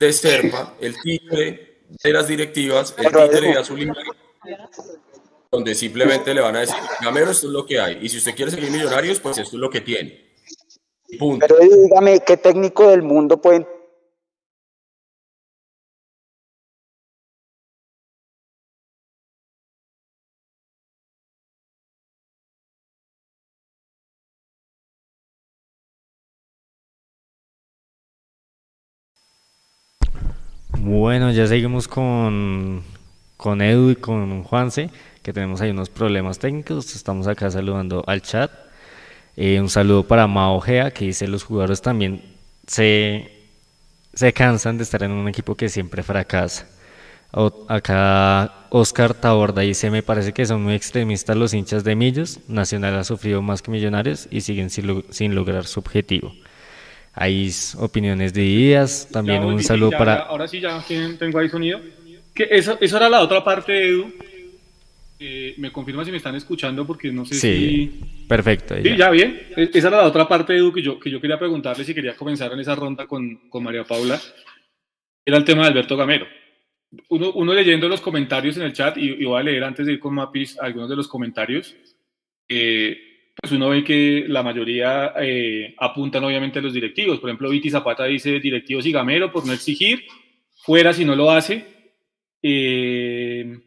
de 0.00 0.12
Serpa, 0.12 0.74
el 0.80 1.00
tigre 1.00 1.84
de 2.02 2.12
las 2.12 2.26
directivas, 2.26 2.96
el 2.98 3.12
tigre 3.12 3.52
de 3.52 3.58
Azul 3.58 3.92
donde 5.52 5.76
simplemente 5.76 6.34
le 6.34 6.40
van 6.40 6.56
a 6.56 6.60
decir, 6.62 6.74
Gamero, 7.00 7.30
esto 7.30 7.46
es 7.46 7.52
lo 7.52 7.64
que 7.64 7.78
hay. 7.78 8.00
Y 8.02 8.08
si 8.08 8.16
usted 8.16 8.34
quiere 8.34 8.50
seguir 8.50 8.72
millonarios, 8.72 9.20
pues 9.20 9.38
esto 9.38 9.54
es 9.54 9.60
lo 9.60 9.70
que 9.70 9.82
tiene. 9.82 10.34
Punto. 11.16 11.46
Pero 11.46 11.60
dígame, 11.60 12.18
¿qué 12.26 12.36
técnico 12.36 12.90
del 12.90 13.02
mundo 13.02 13.40
puede 13.40 13.68
Bueno, 30.90 31.30
ya 31.30 31.46
seguimos 31.46 31.86
con, 31.86 32.82
con 33.36 33.62
Edu 33.62 33.90
y 33.90 33.96
con 33.96 34.42
Juanse, 34.42 34.90
que 35.22 35.32
tenemos 35.32 35.60
ahí 35.60 35.70
unos 35.70 35.88
problemas 35.88 36.40
técnicos. 36.40 36.96
Estamos 36.96 37.28
acá 37.28 37.48
saludando 37.48 38.02
al 38.08 38.22
chat. 38.22 38.50
Eh, 39.36 39.60
un 39.60 39.70
saludo 39.70 40.02
para 40.02 40.26
Mao 40.26 40.60
Gea, 40.60 40.90
que 40.90 41.04
dice 41.04 41.28
los 41.28 41.44
jugadores 41.44 41.80
también 41.80 42.22
se, 42.66 43.30
se 44.14 44.32
cansan 44.32 44.78
de 44.78 44.82
estar 44.82 45.04
en 45.04 45.12
un 45.12 45.28
equipo 45.28 45.54
que 45.54 45.68
siempre 45.68 46.02
fracasa. 46.02 46.66
acá 47.68 48.52
Oscar 48.70 49.14
Taborda 49.14 49.62
dice, 49.62 49.92
me 49.92 50.02
parece 50.02 50.32
que 50.32 50.44
son 50.44 50.64
muy 50.64 50.74
extremistas 50.74 51.36
los 51.36 51.54
hinchas 51.54 51.84
de 51.84 51.94
Millos, 51.94 52.40
Nacional 52.48 52.98
ha 52.98 53.04
sufrido 53.04 53.42
más 53.42 53.62
que 53.62 53.70
Millonarios 53.70 54.26
y 54.28 54.40
siguen 54.40 54.70
sin, 54.70 55.04
sin 55.10 55.36
lograr 55.36 55.66
su 55.66 55.78
objetivo. 55.78 56.32
Hay 57.20 57.50
opiniones 57.76 58.32
divididas, 58.32 59.06
también 59.12 59.44
un 59.44 59.62
saludo 59.62 59.90
para... 59.90 60.20
ahora 60.20 60.48
sí, 60.48 60.58
ya 60.58 60.82
tengo 61.18 61.38
ahí 61.38 61.50
sonido. 61.50 61.78
Que 62.34 62.48
eso, 62.50 62.78
eso 62.80 62.96
era 62.96 63.10
la 63.10 63.20
otra 63.20 63.44
parte 63.44 63.72
de 63.72 63.88
Edu. 63.90 64.12
me 65.58 65.70
confirma 65.70 66.02
si 66.02 66.10
me 66.10 66.16
están 66.16 66.34
escuchando 66.36 66.86
porque 66.86 67.12
no 67.12 67.26
sé 67.26 67.34
sí, 67.34 68.00
Perfecto. 68.26 68.74
Sí, 68.82 68.96
ya 68.96 69.10
bien. 69.10 69.38
E, 69.54 69.68
esa 69.70 69.88
era 69.88 69.98
la 69.98 70.06
otra 70.06 70.26
parte 70.26 70.54
de 70.54 70.60
Edu 70.60 70.72
que 70.72 70.80
yo, 70.80 70.98
que 70.98 71.10
yo 71.10 71.20
quería 71.20 71.38
preguntarle 71.38 71.84
si 71.84 71.94
quería 71.94 72.16
comenzar 72.16 72.54
en 72.54 72.60
esa 72.60 72.74
ronda 72.74 73.06
con, 73.06 73.36
con 73.50 73.64
María 73.64 73.84
Paula. 73.84 74.18
Era 75.22 75.36
el 75.36 75.44
tema 75.44 75.64
de 75.64 75.68
Alberto 75.68 75.98
Gamero. 75.98 76.26
Uno, 77.10 77.32
uno 77.32 77.52
leyendo 77.52 77.86
los 77.86 78.00
comentarios 78.00 78.56
en 78.56 78.62
el 78.62 78.72
chat, 78.72 78.96
y, 78.96 79.22
voy 79.26 79.38
a 79.38 79.42
leer 79.42 79.64
antes 79.64 79.84
de 79.84 79.92
ir 79.92 80.00
con 80.00 80.14
Mapis 80.14 80.58
algunos 80.58 80.88
de 80.88 80.96
los 80.96 81.06
comentarios. 81.06 81.76
Eh, 82.48 83.09
pues 83.40 83.52
uno 83.52 83.70
ve 83.70 83.82
que 83.82 84.24
la 84.28 84.42
mayoría 84.42 85.14
eh, 85.20 85.74
apuntan 85.78 86.24
obviamente 86.24 86.58
a 86.58 86.62
los 86.62 86.74
directivos. 86.74 87.18
Por 87.18 87.30
ejemplo, 87.30 87.48
Viti 87.48 87.70
Zapata 87.70 88.04
dice 88.04 88.38
directivos 88.38 88.84
y 88.86 88.92
Gamero 88.92 89.32
por 89.32 89.46
no 89.46 89.52
exigir, 89.52 90.04
fuera 90.56 90.92
si 90.92 91.04
no 91.04 91.16
lo 91.16 91.30
hace. 91.30 91.64
Eh, 92.42 93.58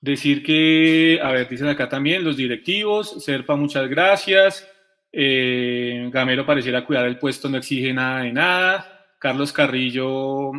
decir 0.00 0.42
que, 0.42 1.20
a 1.22 1.32
ver, 1.32 1.48
dicen 1.48 1.68
acá 1.68 1.88
también 1.88 2.24
los 2.24 2.36
directivos, 2.36 3.22
Serpa, 3.22 3.56
muchas 3.56 3.88
gracias. 3.88 4.66
Eh, 5.12 6.08
Gamero 6.10 6.46
pareciera 6.46 6.86
cuidar 6.86 7.06
el 7.06 7.18
puesto, 7.18 7.50
no 7.50 7.58
exige 7.58 7.92
nada 7.92 8.22
de 8.22 8.32
nada. 8.32 9.06
Carlos 9.18 9.52
Carrillo 9.52 10.52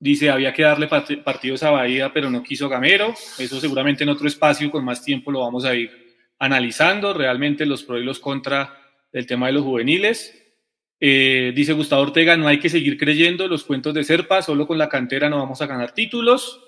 dice 0.00 0.30
había 0.30 0.52
que 0.52 0.62
darle 0.62 0.88
partidos 0.88 1.62
a 1.62 1.70
Bahía, 1.70 2.12
pero 2.12 2.30
no 2.30 2.42
quiso 2.42 2.68
Gamero. 2.68 3.14
Eso 3.38 3.60
seguramente 3.60 4.02
en 4.02 4.10
otro 4.10 4.26
espacio 4.26 4.70
con 4.72 4.84
más 4.84 5.04
tiempo 5.04 5.30
lo 5.30 5.40
vamos 5.40 5.64
a 5.64 5.74
ir 5.74 6.07
analizando 6.38 7.14
realmente 7.14 7.66
los 7.66 7.82
pros 7.82 8.00
y 8.00 8.04
los 8.04 8.20
contra 8.20 8.78
del 9.12 9.26
tema 9.26 9.46
de 9.46 9.52
los 9.52 9.62
juveniles. 9.62 10.34
Eh, 11.00 11.52
dice 11.54 11.72
Gustavo 11.72 12.02
Ortega, 12.02 12.36
no 12.36 12.48
hay 12.48 12.58
que 12.58 12.68
seguir 12.68 12.98
creyendo 12.98 13.46
los 13.48 13.64
cuentos 13.64 13.94
de 13.94 14.04
Serpa, 14.04 14.42
solo 14.42 14.66
con 14.66 14.78
la 14.78 14.88
cantera 14.88 15.28
no 15.28 15.38
vamos 15.38 15.62
a 15.62 15.66
ganar 15.66 15.92
títulos. 15.92 16.64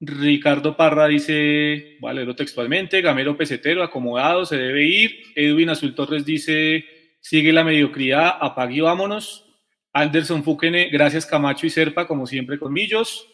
Ricardo 0.00 0.76
Parra 0.76 1.06
dice, 1.06 1.96
vale, 2.00 2.16
leerlo 2.16 2.34
textualmente, 2.34 3.00
Gamero 3.00 3.36
Pesetero, 3.36 3.82
acomodado, 3.82 4.44
se 4.44 4.56
debe 4.56 4.84
ir. 4.84 5.22
Edwin 5.34 5.70
Azul 5.70 5.94
Torres 5.94 6.24
dice, 6.24 6.84
sigue 7.20 7.52
la 7.52 7.64
mediocridad, 7.64 8.36
apague 8.40 8.76
y 8.76 8.80
vámonos. 8.80 9.44
Anderson 9.92 10.42
Fukene, 10.42 10.88
gracias 10.88 11.24
Camacho 11.24 11.66
y 11.66 11.70
Serpa, 11.70 12.06
como 12.06 12.26
siempre 12.26 12.58
con 12.58 12.72
Millos. 12.72 13.28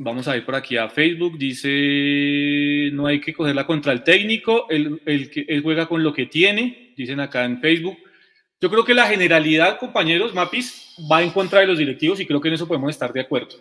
Vamos 0.00 0.28
a 0.28 0.36
ir 0.36 0.44
por 0.44 0.54
aquí 0.54 0.76
a 0.76 0.88
Facebook. 0.88 1.36
Dice, 1.36 2.90
no 2.92 3.06
hay 3.06 3.20
que 3.20 3.34
cogerla 3.34 3.66
contra 3.66 3.92
el 3.92 4.04
técnico, 4.04 4.66
él, 4.70 5.00
él, 5.04 5.60
juega 5.62 5.86
con 5.86 6.02
lo 6.04 6.12
que 6.12 6.26
tiene, 6.26 6.94
dicen 6.96 7.18
acá 7.18 7.44
en 7.44 7.60
Facebook. 7.60 7.98
Yo 8.60 8.70
creo 8.70 8.84
que 8.84 8.94
la 8.94 9.06
generalidad, 9.06 9.78
compañeros, 9.78 10.34
Mapis, 10.34 10.94
va 11.10 11.22
en 11.22 11.30
contra 11.30 11.60
de 11.60 11.66
los 11.66 11.78
directivos 11.78 12.20
y 12.20 12.26
creo 12.26 12.40
que 12.40 12.48
en 12.48 12.54
eso 12.54 12.68
podemos 12.68 12.90
estar 12.90 13.12
de 13.12 13.20
acuerdo. 13.20 13.56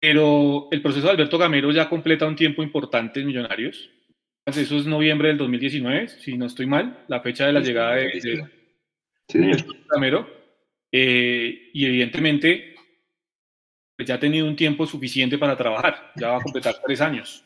Pero 0.00 0.68
el 0.70 0.82
proceso 0.82 1.06
de 1.06 1.12
Alberto 1.12 1.38
Gamero 1.38 1.70
ya 1.70 1.88
completa 1.88 2.26
un 2.26 2.36
tiempo 2.36 2.62
importante 2.62 3.20
en 3.20 3.26
Millonarios. 3.26 3.90
Eso 4.44 4.76
es 4.76 4.86
noviembre 4.86 5.28
del 5.28 5.38
2019, 5.38 6.08
si 6.08 6.36
no 6.36 6.46
estoy 6.46 6.66
mal, 6.66 7.04
la 7.08 7.20
fecha 7.20 7.46
de 7.46 7.52
la 7.52 7.60
llegada 7.60 7.94
de, 7.94 8.44
Gamero. 9.90 10.28
Eh, 10.92 11.70
y 11.72 11.84
evidentemente 11.84 12.75
pues 14.06 14.08
ya 14.08 14.14
ha 14.14 14.20
tenido 14.20 14.46
un 14.46 14.54
tiempo 14.54 14.86
suficiente 14.86 15.36
para 15.36 15.56
trabajar, 15.56 16.12
ya 16.14 16.28
va 16.28 16.36
a 16.36 16.40
completar 16.40 16.76
tres 16.86 17.00
años. 17.00 17.42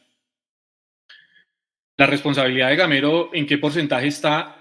La 1.96 2.06
responsabilidad 2.06 2.68
de 2.68 2.76
Gamero, 2.76 3.30
¿en 3.32 3.46
qué 3.46 3.56
porcentaje 3.56 4.08
está? 4.08 4.56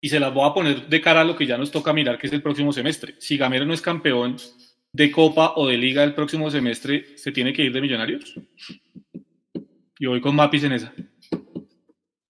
Y 0.00 0.08
se 0.08 0.20
las 0.20 0.32
voy 0.32 0.48
a 0.48 0.54
poner 0.54 0.88
de 0.88 1.00
cara 1.00 1.20
a 1.20 1.24
lo 1.24 1.36
que 1.36 1.46
ya 1.46 1.58
nos 1.58 1.70
toca 1.70 1.92
mirar, 1.92 2.18
que 2.18 2.28
es 2.28 2.32
el 2.32 2.42
próximo 2.42 2.72
semestre. 2.72 3.14
Si 3.18 3.36
Gamero 3.36 3.64
no 3.64 3.74
es 3.74 3.82
campeón 3.82 4.36
de 4.92 5.10
Copa 5.10 5.54
o 5.56 5.66
de 5.66 5.76
Liga 5.76 6.04
el 6.04 6.14
próximo 6.14 6.50
semestre, 6.50 7.16
¿se 7.16 7.32
tiene 7.32 7.52
que 7.52 7.62
ir 7.62 7.72
de 7.72 7.80
Millonarios? 7.80 8.34
Y 9.98 10.06
voy 10.06 10.20
con 10.20 10.36
Mapis 10.36 10.64
en 10.64 10.72
esa. 10.72 10.92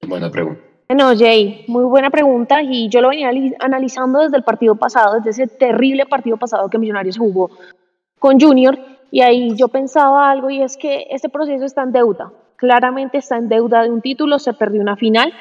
Buena 0.07 0.31
pregunta. 0.31 0.63
Bueno, 0.89 1.15
Jay, 1.17 1.65
muy 1.69 1.85
buena 1.85 2.11
pregunta 2.11 2.63
y 2.63 2.89
yo 2.91 3.01
lo 3.01 3.09
venía 3.09 3.31
analizando 3.61 4.21
desde 4.21 4.37
el 4.37 4.45
partido 4.45 4.77
pasado, 4.77 5.17
desde 5.17 5.31
ese 5.31 5.47
terrible 5.47 6.05
partido 6.05 6.37
pasado 6.37 6.69
que 6.69 6.79
Millonarios 6.79 7.17
jugó 7.17 7.51
con 8.23 8.39
Junior 8.39 8.79
y 9.11 9.21
ahí 9.21 9.57
yo 9.57 9.67
pensaba 9.67 10.31
algo 10.31 10.49
y 10.49 10.63
es 10.63 10.77
que 10.77 11.09
este 11.11 11.29
proceso 11.29 11.65
está 11.65 11.83
en 11.83 11.91
deuda. 11.91 12.33
Claramente 12.55 13.19
está 13.19 13.37
en 13.37 13.49
deuda 13.49 13.83
de 13.83 13.91
un 13.91 14.01
título, 14.01 14.39
se 14.39 14.53
perdió 14.53 14.81
una 14.81 14.97
final 14.97 15.33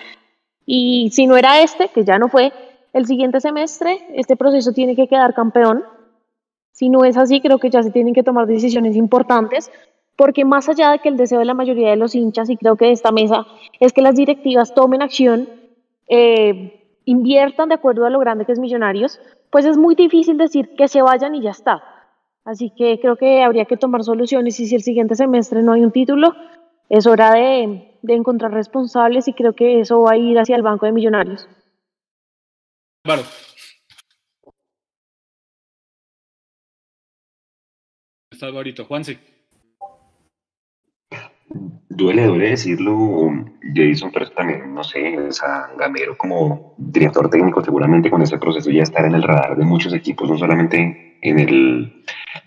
y 0.65 1.11
si 1.11 1.27
no 1.27 1.37
era 1.37 1.61
este, 1.61 1.89
que 1.89 2.03
ya 2.03 2.17
no 2.17 2.27
fue, 2.27 2.51
el 2.91 3.05
siguiente 3.05 3.39
semestre 3.39 3.99
este 4.15 4.35
proceso 4.35 4.73
tiene 4.73 4.95
que 4.95 5.07
quedar 5.07 5.35
campeón. 5.35 5.83
Si 6.71 6.89
no 6.89 7.05
es 7.05 7.17
así, 7.17 7.39
creo 7.39 7.59
que 7.59 7.69
ya 7.69 7.83
se 7.83 7.91
tienen 7.91 8.15
que 8.15 8.23
tomar 8.23 8.47
decisiones 8.47 8.95
importantes 8.95 9.71
porque 10.15 10.43
más 10.43 10.67
allá 10.67 10.89
de 10.89 10.99
que 10.99 11.09
el 11.09 11.17
deseo 11.17 11.37
de 11.37 11.45
la 11.45 11.53
mayoría 11.53 11.91
de 11.91 11.97
los 11.97 12.15
hinchas 12.15 12.49
y 12.49 12.57
creo 12.57 12.77
que 12.77 12.85
de 12.85 12.93
esta 12.93 13.11
mesa 13.11 13.45
es 13.79 13.93
que 13.93 14.01
las 14.01 14.15
directivas 14.15 14.73
tomen 14.73 15.03
acción, 15.03 15.47
eh, 16.07 16.83
inviertan 17.05 17.69
de 17.69 17.75
acuerdo 17.75 18.07
a 18.07 18.09
lo 18.09 18.17
grande 18.17 18.45
que 18.45 18.53
es 18.53 18.59
Millonarios, 18.59 19.19
pues 19.51 19.65
es 19.65 19.77
muy 19.77 19.93
difícil 19.93 20.39
decir 20.39 20.75
que 20.75 20.87
se 20.87 21.03
vayan 21.03 21.35
y 21.35 21.41
ya 21.41 21.51
está. 21.51 21.83
Así 22.43 22.71
que 22.75 22.99
creo 22.99 23.17
que 23.17 23.43
habría 23.43 23.65
que 23.65 23.77
tomar 23.77 24.03
soluciones 24.03 24.59
y 24.59 24.67
si 24.67 24.75
el 24.75 24.81
siguiente 24.81 25.15
semestre 25.15 25.61
no 25.61 25.73
hay 25.73 25.83
un 25.83 25.91
título, 25.91 26.33
es 26.89 27.05
hora 27.05 27.33
de, 27.33 27.99
encontrar 28.07 28.51
responsables 28.51 29.27
y 29.27 29.33
creo 29.33 29.53
que 29.53 29.79
eso 29.79 30.01
va 30.01 30.13
a 30.13 30.17
ir 30.17 30.39
hacia 30.39 30.55
el 30.55 30.63
Banco 30.63 30.85
de 30.85 30.91
Millonarios. 30.91 31.47
Claro. 33.03 33.21
Está 38.31 38.47
Alvarito. 38.47 38.85
Juanse. 38.85 39.19
Duele, 41.89 42.25
duele 42.25 42.49
decirlo, 42.49 43.29
Jason, 43.75 44.11
pero 44.11 44.31
también, 44.31 44.73
no 44.73 44.83
sé, 44.83 45.17
a 45.43 45.71
Gamero 45.77 46.17
como 46.17 46.73
director 46.77 47.29
técnico 47.29 47.63
seguramente 47.63 48.09
con 48.09 48.21
ese 48.21 48.37
proceso 48.37 48.71
ya 48.71 48.83
estar 48.83 49.05
en 49.05 49.13
el 49.13 49.23
radar 49.23 49.55
de 49.55 49.65
muchos 49.65 49.93
equipos, 49.93 50.29
no 50.29 50.37
solamente 50.37 51.10
en 51.21 51.39
el, 51.39 52.03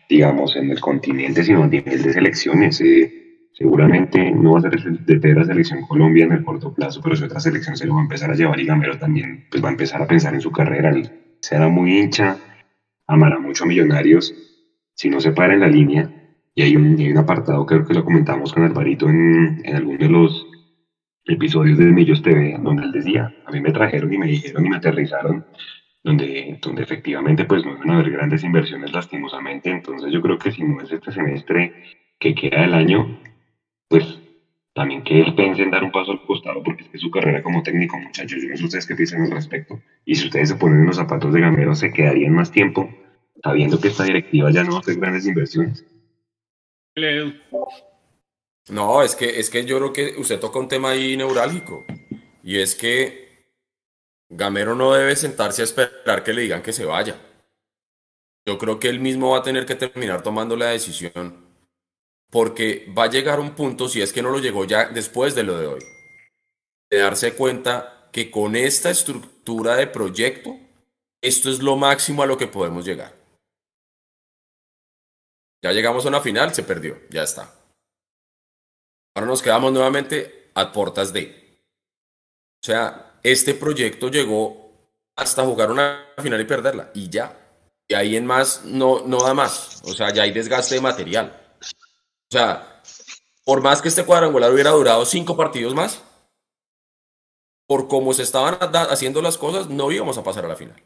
digamos, 0.08 0.56
en 0.56 0.70
el 0.70 0.80
continente, 0.80 1.44
sino 1.44 1.62
a 1.62 1.68
nivel 1.68 2.02
de 2.02 2.12
selecciones. 2.12 2.80
Eh, 2.80 3.24
seguramente 3.52 4.32
no 4.32 4.52
va 4.52 4.58
a 4.58 4.62
ser 4.62 4.80
de 4.80 5.34
la 5.34 5.44
selección 5.44 5.82
Colombia 5.86 6.24
en 6.24 6.32
el 6.32 6.44
corto 6.44 6.74
plazo, 6.74 7.00
pero 7.02 7.16
si 7.16 7.24
otra 7.24 7.40
selección 7.40 7.76
se 7.76 7.86
lo 7.86 7.94
va 7.94 8.00
a 8.00 8.02
empezar 8.02 8.30
a 8.30 8.34
llevar 8.34 8.58
y 8.58 8.66
Gamero 8.66 8.98
también 8.98 9.46
pues 9.50 9.62
va 9.62 9.68
a 9.68 9.72
empezar 9.72 10.02
a 10.02 10.06
pensar 10.06 10.34
en 10.34 10.40
su 10.40 10.50
carrera. 10.50 10.92
será 11.40 11.68
muy 11.68 11.98
hincha, 11.98 12.36
amará 13.06 13.38
mucho 13.38 13.64
a 13.64 13.66
Millonarios, 13.66 14.34
si 14.94 15.08
no 15.08 15.20
se 15.20 15.32
para 15.32 15.54
en 15.54 15.60
la 15.60 15.68
línea. 15.68 16.10
Y 16.56 16.62
hay 16.62 16.76
un, 16.76 16.96
hay 16.98 17.10
un 17.10 17.18
apartado, 17.18 17.66
creo 17.66 17.84
que 17.84 17.94
lo 17.94 18.04
comentamos 18.04 18.52
con 18.52 18.64
Alvarito 18.64 19.08
en, 19.08 19.60
en 19.64 19.76
algunos 19.76 20.00
de 20.00 20.08
los 20.08 20.46
episodios 21.26 21.78
de 21.78 21.86
Millos 21.86 22.22
TV, 22.22 22.56
donde 22.62 22.84
él 22.84 22.92
decía, 22.92 23.34
a 23.46 23.50
mí 23.50 23.60
me 23.60 23.72
trajeron 23.72 24.12
y 24.12 24.18
me 24.18 24.26
dijeron 24.26 24.66
y 24.66 24.68
me 24.68 24.76
aterrizaron 24.76 25.44
donde, 26.04 26.58
donde 26.60 26.82
efectivamente 26.82 27.46
pues 27.46 27.64
no 27.64 27.76
van 27.78 27.90
a 27.90 27.94
haber 27.94 28.12
grandes 28.12 28.44
inversiones 28.44 28.92
lastimosamente. 28.92 29.70
Entonces 29.70 30.12
yo 30.12 30.20
creo 30.20 30.38
que 30.38 30.52
si 30.52 30.62
no 30.62 30.80
es 30.80 30.92
este 30.92 31.10
semestre 31.10 31.72
que 32.20 32.34
queda 32.34 32.60
del 32.60 32.74
año, 32.74 33.20
pues 33.88 34.20
también 34.74 35.02
que 35.02 35.20
él 35.20 35.34
piense 35.34 35.62
en 35.62 35.70
dar 35.70 35.82
un 35.82 35.90
paso 35.90 36.12
al 36.12 36.22
costado 36.26 36.62
porque 36.62 36.84
es 36.84 36.90
que 36.90 36.98
su 36.98 37.10
carrera 37.10 37.42
como 37.42 37.62
técnico, 37.62 37.98
muchachos, 37.98 38.42
yo 38.42 38.50
no 38.50 38.56
sé 38.56 38.64
ustedes 38.64 38.86
qué 38.86 38.94
piensan 38.94 39.22
al 39.22 39.30
respecto. 39.30 39.80
Y 40.04 40.14
si 40.14 40.26
ustedes 40.26 40.50
se 40.50 40.56
ponen 40.56 40.80
en 40.80 40.86
los 40.86 40.96
zapatos 40.96 41.32
de 41.32 41.40
Gamero, 41.40 41.74
se 41.74 41.92
quedarían 41.92 42.34
más 42.34 42.52
tiempo 42.52 42.88
sabiendo 43.42 43.80
que 43.80 43.88
esta 43.88 44.04
directiva 44.04 44.50
ya 44.50 44.62
no 44.62 44.72
va 44.72 44.76
a 44.76 44.80
hacer 44.80 44.96
grandes 44.96 45.26
inversiones. 45.26 45.84
No, 48.70 49.02
es 49.02 49.16
que, 49.16 49.40
es 49.40 49.48
que 49.48 49.64
yo 49.64 49.78
creo 49.78 49.92
que 49.92 50.20
usted 50.20 50.38
toca 50.38 50.58
un 50.58 50.68
tema 50.68 50.90
ahí 50.90 51.16
neurálgico. 51.16 51.84
Y 52.42 52.58
es 52.58 52.74
que 52.74 53.23
Gamero 54.28 54.74
no 54.74 54.92
debe 54.92 55.16
sentarse 55.16 55.62
a 55.62 55.64
esperar 55.64 56.24
que 56.24 56.32
le 56.32 56.42
digan 56.42 56.62
que 56.62 56.72
se 56.72 56.84
vaya. 56.84 57.20
Yo 58.46 58.58
creo 58.58 58.78
que 58.78 58.88
él 58.88 59.00
mismo 59.00 59.30
va 59.30 59.38
a 59.38 59.42
tener 59.42 59.66
que 59.66 59.74
terminar 59.74 60.22
tomando 60.22 60.56
la 60.56 60.66
decisión. 60.66 61.44
Porque 62.30 62.92
va 62.96 63.04
a 63.04 63.10
llegar 63.10 63.38
un 63.38 63.54
punto, 63.54 63.88
si 63.88 64.02
es 64.02 64.12
que 64.12 64.22
no 64.22 64.30
lo 64.30 64.38
llegó 64.38 64.64
ya 64.64 64.86
después 64.86 65.34
de 65.34 65.44
lo 65.44 65.58
de 65.58 65.66
hoy, 65.66 65.80
de 66.90 66.98
darse 66.98 67.34
cuenta 67.34 68.08
que 68.12 68.30
con 68.30 68.56
esta 68.56 68.90
estructura 68.90 69.76
de 69.76 69.86
proyecto, 69.86 70.56
esto 71.22 71.50
es 71.50 71.62
lo 71.62 71.76
máximo 71.76 72.22
a 72.22 72.26
lo 72.26 72.36
que 72.36 72.46
podemos 72.46 72.84
llegar. 72.84 73.14
Ya 75.62 75.72
llegamos 75.72 76.04
a 76.04 76.08
una 76.08 76.20
final, 76.20 76.52
se 76.52 76.62
perdió, 76.62 77.00
ya 77.08 77.22
está. 77.22 77.54
Ahora 79.14 79.28
nos 79.28 79.40
quedamos 79.40 79.72
nuevamente 79.72 80.50
a 80.54 80.72
portas 80.72 81.12
de. 81.12 81.58
O 82.62 82.66
sea, 82.66 83.13
este 83.24 83.54
proyecto 83.54 84.08
llegó 84.08 84.70
hasta 85.16 85.44
jugar 85.44 85.70
una 85.70 86.06
final 86.22 86.40
y 86.40 86.44
perderla, 86.44 86.90
y 86.94 87.08
ya. 87.08 87.40
Y 87.88 87.94
ahí 87.94 88.16
en 88.16 88.26
más 88.26 88.64
no, 88.64 89.02
no 89.06 89.18
da 89.18 89.34
más. 89.34 89.82
O 89.84 89.94
sea, 89.94 90.12
ya 90.12 90.22
hay 90.22 90.32
desgaste 90.32 90.76
de 90.76 90.80
material. 90.80 91.58
O 91.60 92.30
sea, 92.30 92.82
por 93.44 93.62
más 93.62 93.82
que 93.82 93.88
este 93.88 94.04
cuadrangular 94.04 94.52
hubiera 94.52 94.70
durado 94.70 95.04
cinco 95.06 95.36
partidos 95.36 95.74
más, 95.74 96.02
por 97.66 97.88
cómo 97.88 98.12
se 98.12 98.22
estaban 98.22 98.58
haciendo 98.90 99.22
las 99.22 99.38
cosas, 99.38 99.68
no 99.68 99.90
íbamos 99.90 100.18
a 100.18 100.22
pasar 100.22 100.44
a 100.44 100.48
la 100.48 100.56
final. 100.56 100.82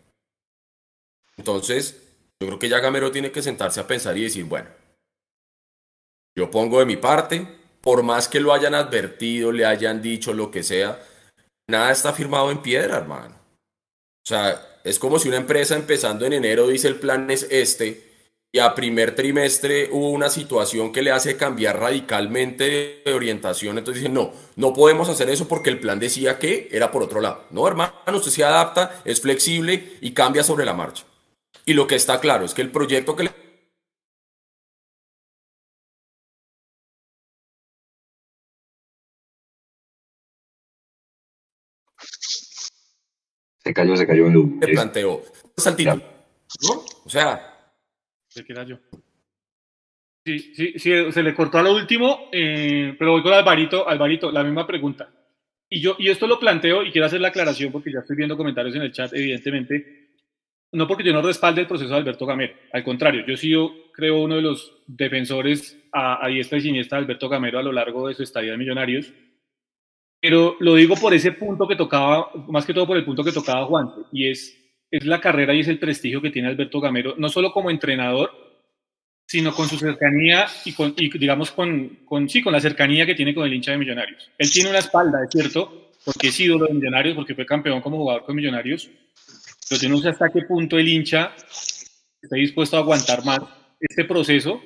Entonces, 1.36 2.00
yo 2.40 2.46
creo 2.46 2.58
que 2.58 2.68
ya 2.68 2.78
Gamero 2.78 3.10
tiene 3.10 3.32
que 3.32 3.42
sentarse 3.42 3.80
a 3.80 3.86
pensar 3.86 4.16
y 4.16 4.22
decir, 4.22 4.44
bueno, 4.44 4.68
yo 6.36 6.50
pongo 6.50 6.78
de 6.78 6.86
mi 6.86 6.96
parte, 6.96 7.58
por 7.80 8.04
más 8.04 8.28
que 8.28 8.38
lo 8.38 8.52
hayan 8.52 8.74
advertido, 8.74 9.50
le 9.50 9.66
hayan 9.66 10.00
dicho 10.02 10.32
lo 10.32 10.50
que 10.50 10.62
sea, 10.62 11.00
nada 11.68 11.92
está 11.92 12.12
firmado 12.12 12.50
en 12.50 12.62
piedra, 12.62 12.96
hermano. 12.96 13.34
O 13.36 14.28
sea, 14.28 14.80
es 14.84 14.98
como 14.98 15.18
si 15.18 15.28
una 15.28 15.36
empresa 15.36 15.76
empezando 15.76 16.26
en 16.26 16.32
enero 16.32 16.66
dice 16.66 16.88
el 16.88 16.96
plan 16.96 17.30
es 17.30 17.46
este 17.50 18.08
y 18.50 18.60
a 18.60 18.74
primer 18.74 19.14
trimestre 19.14 19.90
hubo 19.92 20.10
una 20.10 20.30
situación 20.30 20.90
que 20.90 21.02
le 21.02 21.10
hace 21.10 21.36
cambiar 21.36 21.78
radicalmente 21.78 23.02
de 23.04 23.12
orientación, 23.12 23.76
entonces 23.76 24.02
dicen, 24.02 24.14
no, 24.14 24.32
no 24.56 24.72
podemos 24.72 25.10
hacer 25.10 25.28
eso 25.28 25.46
porque 25.46 25.68
el 25.68 25.80
plan 25.80 25.98
decía 25.98 26.38
que 26.38 26.68
era 26.72 26.90
por 26.90 27.02
otro 27.02 27.20
lado. 27.20 27.44
No, 27.50 27.68
hermano, 27.68 27.92
usted 28.06 28.30
se 28.30 28.44
adapta, 28.44 29.02
es 29.04 29.20
flexible 29.20 29.98
y 30.00 30.12
cambia 30.12 30.42
sobre 30.42 30.64
la 30.64 30.72
marcha. 30.72 31.04
Y 31.66 31.74
lo 31.74 31.86
que 31.86 31.96
está 31.96 32.20
claro 32.20 32.46
es 32.46 32.54
que 32.54 32.62
el 32.62 32.70
proyecto 32.70 33.14
que 33.14 33.24
le 33.24 33.47
Se 43.68 43.74
cayó, 43.74 43.94
se 43.98 44.06
cayó 44.06 44.28
en 44.28 44.58
Le 44.62 44.68
planteó. 44.68 45.22
Saltito. 45.54 45.94
¿No? 45.94 46.84
O 47.04 47.10
sea. 47.10 47.70
Se 48.26 48.42
queda 48.42 48.64
yo. 48.64 48.78
Sí, 50.24 50.38
sí, 50.38 50.72
sí, 50.78 51.12
se 51.12 51.22
le 51.22 51.34
cortó 51.34 51.58
a 51.58 51.62
lo 51.62 51.74
último, 51.74 52.30
eh, 52.32 52.96
pero 52.98 53.12
voy 53.12 53.22
con 53.22 53.34
Alvarito. 53.34 53.86
Alvarito, 53.86 54.32
la 54.32 54.42
misma 54.42 54.66
pregunta. 54.66 55.10
Y 55.68 55.82
yo, 55.82 55.96
y 55.98 56.08
esto 56.08 56.26
lo 56.26 56.40
planteo 56.40 56.82
y 56.82 56.90
quiero 56.90 57.08
hacer 57.08 57.20
la 57.20 57.28
aclaración 57.28 57.70
porque 57.70 57.92
ya 57.92 57.98
estoy 57.98 58.16
viendo 58.16 58.38
comentarios 58.38 58.74
en 58.74 58.80
el 58.80 58.92
chat, 58.92 59.12
evidentemente. 59.12 60.14
No 60.72 60.88
porque 60.88 61.04
yo 61.04 61.12
no 61.12 61.20
respalde 61.20 61.60
el 61.60 61.66
proceso 61.66 61.90
de 61.90 61.96
Alberto 61.98 62.24
Gamero. 62.24 62.54
Al 62.72 62.84
contrario, 62.84 63.22
yo 63.26 63.36
sí 63.36 63.50
yo 63.50 63.70
creo 63.92 64.22
uno 64.22 64.36
de 64.36 64.42
los 64.42 64.78
defensores 64.86 65.78
a, 65.92 66.24
a 66.24 66.28
diestra 66.28 66.56
y 66.56 66.62
siniestra 66.62 66.96
de 66.96 67.04
Alberto 67.04 67.28
Gamero 67.28 67.58
a 67.58 67.62
lo 67.62 67.72
largo 67.72 68.08
de 68.08 68.14
su 68.14 68.22
estadía 68.22 68.52
de 68.52 68.56
Millonarios 68.56 69.12
pero 70.20 70.56
lo 70.60 70.74
digo 70.74 70.96
por 70.96 71.14
ese 71.14 71.32
punto 71.32 71.68
que 71.68 71.76
tocaba, 71.76 72.30
más 72.48 72.66
que 72.66 72.74
todo 72.74 72.86
por 72.86 72.96
el 72.96 73.04
punto 73.04 73.22
que 73.22 73.32
tocaba 73.32 73.66
Juan, 73.66 73.88
y 74.12 74.30
es, 74.30 74.56
es 74.90 75.04
la 75.04 75.20
carrera 75.20 75.54
y 75.54 75.60
es 75.60 75.68
el 75.68 75.78
prestigio 75.78 76.20
que 76.20 76.30
tiene 76.30 76.48
Alberto 76.48 76.80
Gamero, 76.80 77.14
no 77.18 77.28
solo 77.28 77.52
como 77.52 77.70
entrenador, 77.70 78.30
sino 79.26 79.54
con 79.54 79.68
su 79.68 79.76
cercanía 79.76 80.46
y, 80.64 80.72
con, 80.72 80.94
y 80.96 81.16
digamos 81.18 81.50
con, 81.50 82.00
con, 82.06 82.28
sí, 82.28 82.42
con 82.42 82.52
la 82.52 82.60
cercanía 82.60 83.04
que 83.04 83.14
tiene 83.14 83.34
con 83.34 83.46
el 83.46 83.52
hincha 83.52 83.72
de 83.72 83.78
Millonarios. 83.78 84.30
Él 84.38 84.50
tiene 84.50 84.70
una 84.70 84.78
espalda, 84.78 85.22
es 85.22 85.30
cierto, 85.30 85.90
porque 86.04 86.28
es 86.28 86.40
ídolo 86.40 86.66
de 86.66 86.74
Millonarios, 86.74 87.14
porque 87.14 87.34
fue 87.34 87.44
campeón 87.44 87.82
como 87.82 87.98
jugador 87.98 88.24
con 88.24 88.34
Millonarios, 88.34 88.90
pero 89.68 89.80
yo 89.80 89.88
no 89.90 89.98
sé 89.98 90.08
hasta 90.08 90.30
qué 90.30 90.42
punto 90.42 90.78
el 90.78 90.88
hincha 90.88 91.34
está 92.22 92.36
dispuesto 92.36 92.76
a 92.76 92.80
aguantar 92.80 93.24
más 93.24 93.40
este 93.78 94.04
proceso 94.04 94.60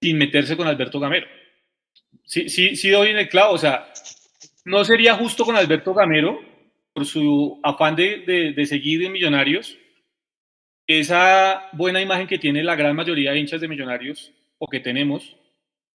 sin 0.00 0.16
meterse 0.16 0.56
con 0.56 0.68
Alberto 0.68 1.00
Gamero. 1.00 1.26
Sí, 2.24 2.48
sí, 2.48 2.76
sí 2.76 2.88
doy 2.90 3.10
en 3.10 3.18
el 3.18 3.28
clavo, 3.28 3.54
o 3.54 3.58
sea, 3.58 3.92
no 4.64 4.84
sería 4.84 5.14
justo 5.14 5.44
con 5.44 5.56
Alberto 5.56 5.94
Gamero 5.94 6.40
por 6.92 7.04
su 7.06 7.60
afán 7.62 7.96
de, 7.96 8.52
de, 8.54 8.66
seguir 8.66 9.02
en 9.04 9.12
Millonarios. 9.12 9.76
Esa 10.86 11.68
buena 11.72 12.00
imagen 12.00 12.26
que 12.26 12.38
tiene 12.38 12.62
la 12.62 12.76
gran 12.76 12.94
mayoría 12.94 13.32
de 13.32 13.40
hinchas 13.40 13.60
de 13.60 13.68
Millonarios 13.68 14.32
o 14.58 14.68
que 14.68 14.80
tenemos 14.80 15.36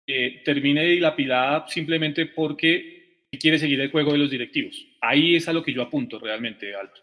eh, 0.06 0.42
termine 0.44 0.84
dilapidada 0.84 1.66
simplemente 1.68 2.26
porque 2.26 3.26
quiere 3.38 3.58
seguir 3.58 3.80
el 3.80 3.90
juego 3.90 4.12
de 4.12 4.18
los 4.18 4.30
directivos. 4.30 4.86
Ahí 5.00 5.36
es 5.36 5.48
a 5.48 5.52
lo 5.52 5.62
que 5.62 5.72
yo 5.72 5.82
apunto 5.82 6.18
realmente, 6.18 6.74
Alto. 6.74 7.02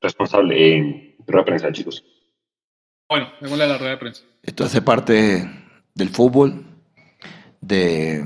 Responsable 0.00 0.76
en 0.76 1.16
rueda 1.26 1.40
de 1.40 1.44
prensa, 1.44 1.72
chicos. 1.72 2.04
Bueno, 3.08 3.32
démosle 3.40 3.64
a 3.64 3.68
la 3.68 3.78
rueda 3.78 3.92
de 3.92 3.98
prensa. 3.98 4.24
Esto 4.42 4.64
hace 4.64 4.80
parte 4.82 5.42
del 5.94 6.08
fútbol, 6.10 6.64
de 7.60 8.22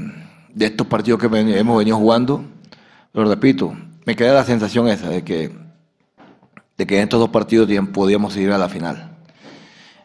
de 0.54 0.66
estos 0.66 0.86
partidos 0.86 1.20
que 1.20 1.26
hemos 1.26 1.78
venido 1.78 1.96
jugando, 1.96 2.44
lo 3.12 3.24
repito, 3.24 3.76
me 4.06 4.16
queda 4.16 4.34
la 4.34 4.44
sensación 4.44 4.88
esa 4.88 5.08
de 5.08 5.24
que, 5.24 5.52
de 6.76 6.86
que 6.86 6.96
en 6.96 7.02
estos 7.02 7.20
dos 7.20 7.30
partidos 7.30 7.68
podíamos 7.92 8.36
ir 8.36 8.50
a 8.52 8.58
la 8.58 8.68
final. 8.68 9.10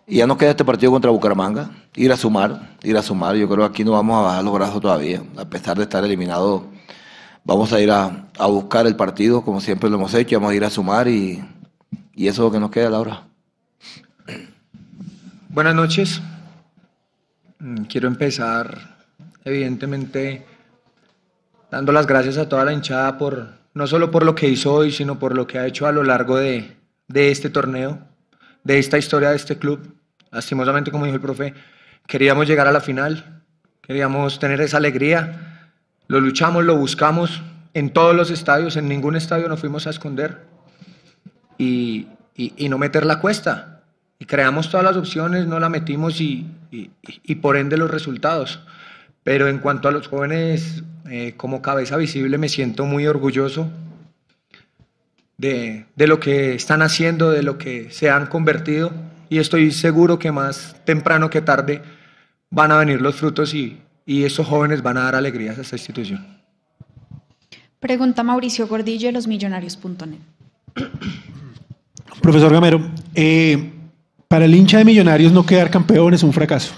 Y 0.07 0.17
ya 0.17 0.27
nos 0.27 0.37
queda 0.37 0.51
este 0.51 0.65
partido 0.65 0.91
contra 0.91 1.11
Bucaramanga, 1.11 1.69
ir 1.95 2.11
a 2.11 2.17
sumar, 2.17 2.77
ir 2.81 2.97
a 2.97 3.03
sumar. 3.03 3.35
Yo 3.35 3.47
creo 3.47 3.59
que 3.59 3.65
aquí 3.65 3.83
no 3.83 3.91
vamos 3.91 4.17
a 4.17 4.21
bajar 4.21 4.43
los 4.43 4.53
brazos 4.53 4.81
todavía, 4.81 5.21
a 5.37 5.45
pesar 5.45 5.77
de 5.77 5.83
estar 5.83 6.03
eliminados. 6.03 6.63
Vamos 7.43 7.71
a 7.73 7.79
ir 7.79 7.91
a, 7.91 8.27
a 8.37 8.47
buscar 8.47 8.87
el 8.87 8.95
partido, 8.95 9.43
como 9.43 9.61
siempre 9.61 9.89
lo 9.89 9.97
hemos 9.97 10.13
hecho, 10.15 10.37
vamos 10.37 10.51
a 10.51 10.55
ir 10.55 10.65
a 10.65 10.69
sumar 10.69 11.07
y, 11.07 11.43
y 12.15 12.27
eso 12.27 12.41
es 12.41 12.45
lo 12.47 12.51
que 12.51 12.59
nos 12.59 12.71
queda, 12.71 12.89
Laura. 12.89 13.27
Buenas 15.49 15.75
noches. 15.75 16.21
Mm, 17.59 17.83
quiero 17.83 18.07
empezar 18.07 18.98
evidentemente 19.45 20.45
dando 21.71 21.91
las 21.91 22.07
gracias 22.07 22.37
a 22.37 22.49
toda 22.49 22.65
la 22.65 22.73
hinchada 22.73 23.17
por 23.17 23.59
no 23.73 23.87
solo 23.87 24.11
por 24.11 24.25
lo 24.25 24.35
que 24.35 24.47
hizo 24.47 24.73
hoy, 24.73 24.91
sino 24.91 25.19
por 25.19 25.35
lo 25.35 25.47
que 25.47 25.59
ha 25.59 25.67
hecho 25.67 25.87
a 25.87 25.91
lo 25.91 26.03
largo 26.03 26.37
de, 26.37 26.75
de 27.07 27.31
este 27.31 27.49
torneo, 27.49 27.99
de 28.63 28.79
esta 28.79 28.97
historia 28.97 29.29
de 29.29 29.35
este 29.35 29.57
club. 29.57 29.95
Lastimosamente, 30.31 30.91
como 30.91 31.05
dijo 31.05 31.15
el 31.15 31.21
profe, 31.21 31.53
queríamos 32.07 32.47
llegar 32.47 32.67
a 32.67 32.71
la 32.71 32.81
final, 32.81 33.43
queríamos 33.81 34.39
tener 34.39 34.59
esa 34.61 34.77
alegría, 34.77 35.71
lo 36.07 36.19
luchamos, 36.19 36.63
lo 36.65 36.75
buscamos 36.75 37.41
en 37.73 37.91
todos 37.91 38.15
los 38.15 38.31
estadios, 38.31 38.75
en 38.75 38.87
ningún 38.87 39.15
estadio 39.15 39.47
nos 39.47 39.59
fuimos 39.59 39.85
a 39.87 39.91
esconder 39.91 40.45
y, 41.57 42.07
y, 42.35 42.53
y 42.57 42.69
no 42.69 42.77
meter 42.77 43.05
la 43.05 43.19
cuesta. 43.19 43.83
Y 44.17 44.25
creamos 44.25 44.69
todas 44.69 44.83
las 44.83 44.97
opciones, 44.97 45.47
no 45.47 45.59
la 45.59 45.69
metimos 45.69 46.19
y, 46.19 46.45
y 46.71 47.35
por 47.35 47.55
ende 47.55 47.77
los 47.77 47.89
resultados. 47.89 48.59
Pero 49.29 49.47
en 49.47 49.59
cuanto 49.59 49.87
a 49.87 49.91
los 49.91 50.07
jóvenes, 50.07 50.81
eh, 51.07 51.35
como 51.37 51.61
cabeza 51.61 51.97
visible, 51.97 52.39
me 52.39 52.49
siento 52.49 52.87
muy 52.87 53.05
orgulloso 53.05 53.69
de, 55.37 55.85
de, 55.95 56.07
lo 56.07 56.19
que 56.19 56.55
están 56.55 56.81
haciendo, 56.81 57.29
de 57.29 57.43
lo 57.43 57.59
que 57.59 57.91
se 57.91 58.09
han 58.09 58.25
convertido. 58.25 58.91
Y 59.29 59.37
estoy 59.37 59.71
seguro 59.71 60.17
que 60.17 60.31
más 60.31 60.77
temprano 60.83 61.29
que 61.29 61.41
tarde 61.41 61.83
van 62.49 62.71
a 62.71 62.79
venir 62.79 63.01
los 63.01 63.17
frutos 63.17 63.53
y, 63.53 63.77
y 64.03 64.23
esos 64.23 64.47
jóvenes 64.47 64.81
van 64.81 64.97
a 64.97 65.03
dar 65.03 65.13
alegrías 65.13 65.59
a 65.59 65.61
esta 65.61 65.75
institución. 65.75 66.39
Pregunta 67.79 68.23
Mauricio 68.23 68.67
Gordillo 68.67 69.09
de 69.09 69.11
losmillonarios.net. 69.11 70.17
Profesor 72.19 72.51
Gamero, 72.51 72.81
eh, 73.13 73.73
para 74.27 74.45
el 74.45 74.55
hincha 74.55 74.79
de 74.79 74.85
Millonarios 74.85 75.31
no 75.31 75.45
quedar 75.45 75.69
campeón 75.69 76.15
es 76.15 76.23
un 76.23 76.33
fracaso. 76.33 76.73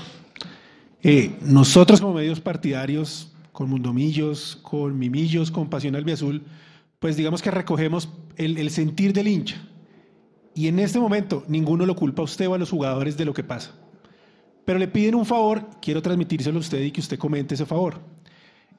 Eh, 1.04 1.36
nosotros 1.42 2.00
como 2.00 2.14
medios 2.14 2.40
partidarios, 2.40 3.34
con 3.52 3.70
Mundomillos, 3.70 4.60
con 4.62 4.98
Mimillos, 4.98 5.52
con 5.52 5.70
Pasión 5.70 5.96
Albiazul, 5.96 6.44
pues 7.00 7.18
digamos 7.18 7.42
que 7.42 7.50
recogemos 7.50 8.10
el, 8.38 8.70
sentir 8.70 9.14
del 9.14 9.28
hincha. 9.28 9.68
Y 10.54 10.68
en 10.68 10.80
este 10.80 11.00
momento 11.00 11.44
ninguno 11.48 11.86
lo 11.86 11.96
culpa 11.96 12.22
a 12.22 12.26
usted 12.26 12.48
o 12.48 12.54
a 12.54 12.58
los 12.58 12.70
jugadores 12.70 13.18
de 13.18 13.26
lo 13.26 13.34
que 13.34 13.44
pasa. 13.44 13.72
Pero 14.66 14.78
le 14.78 14.88
piden 14.88 15.16
un 15.16 15.26
favor, 15.26 15.68
quiero 15.82 16.02
transmitírselo 16.02 16.58
a 16.58 16.62
usted 16.62 16.82
y 16.82 16.92
que 16.92 17.02
usted 17.02 17.18
comente 17.18 17.56
ese 17.56 17.66
favor. 17.66 18.00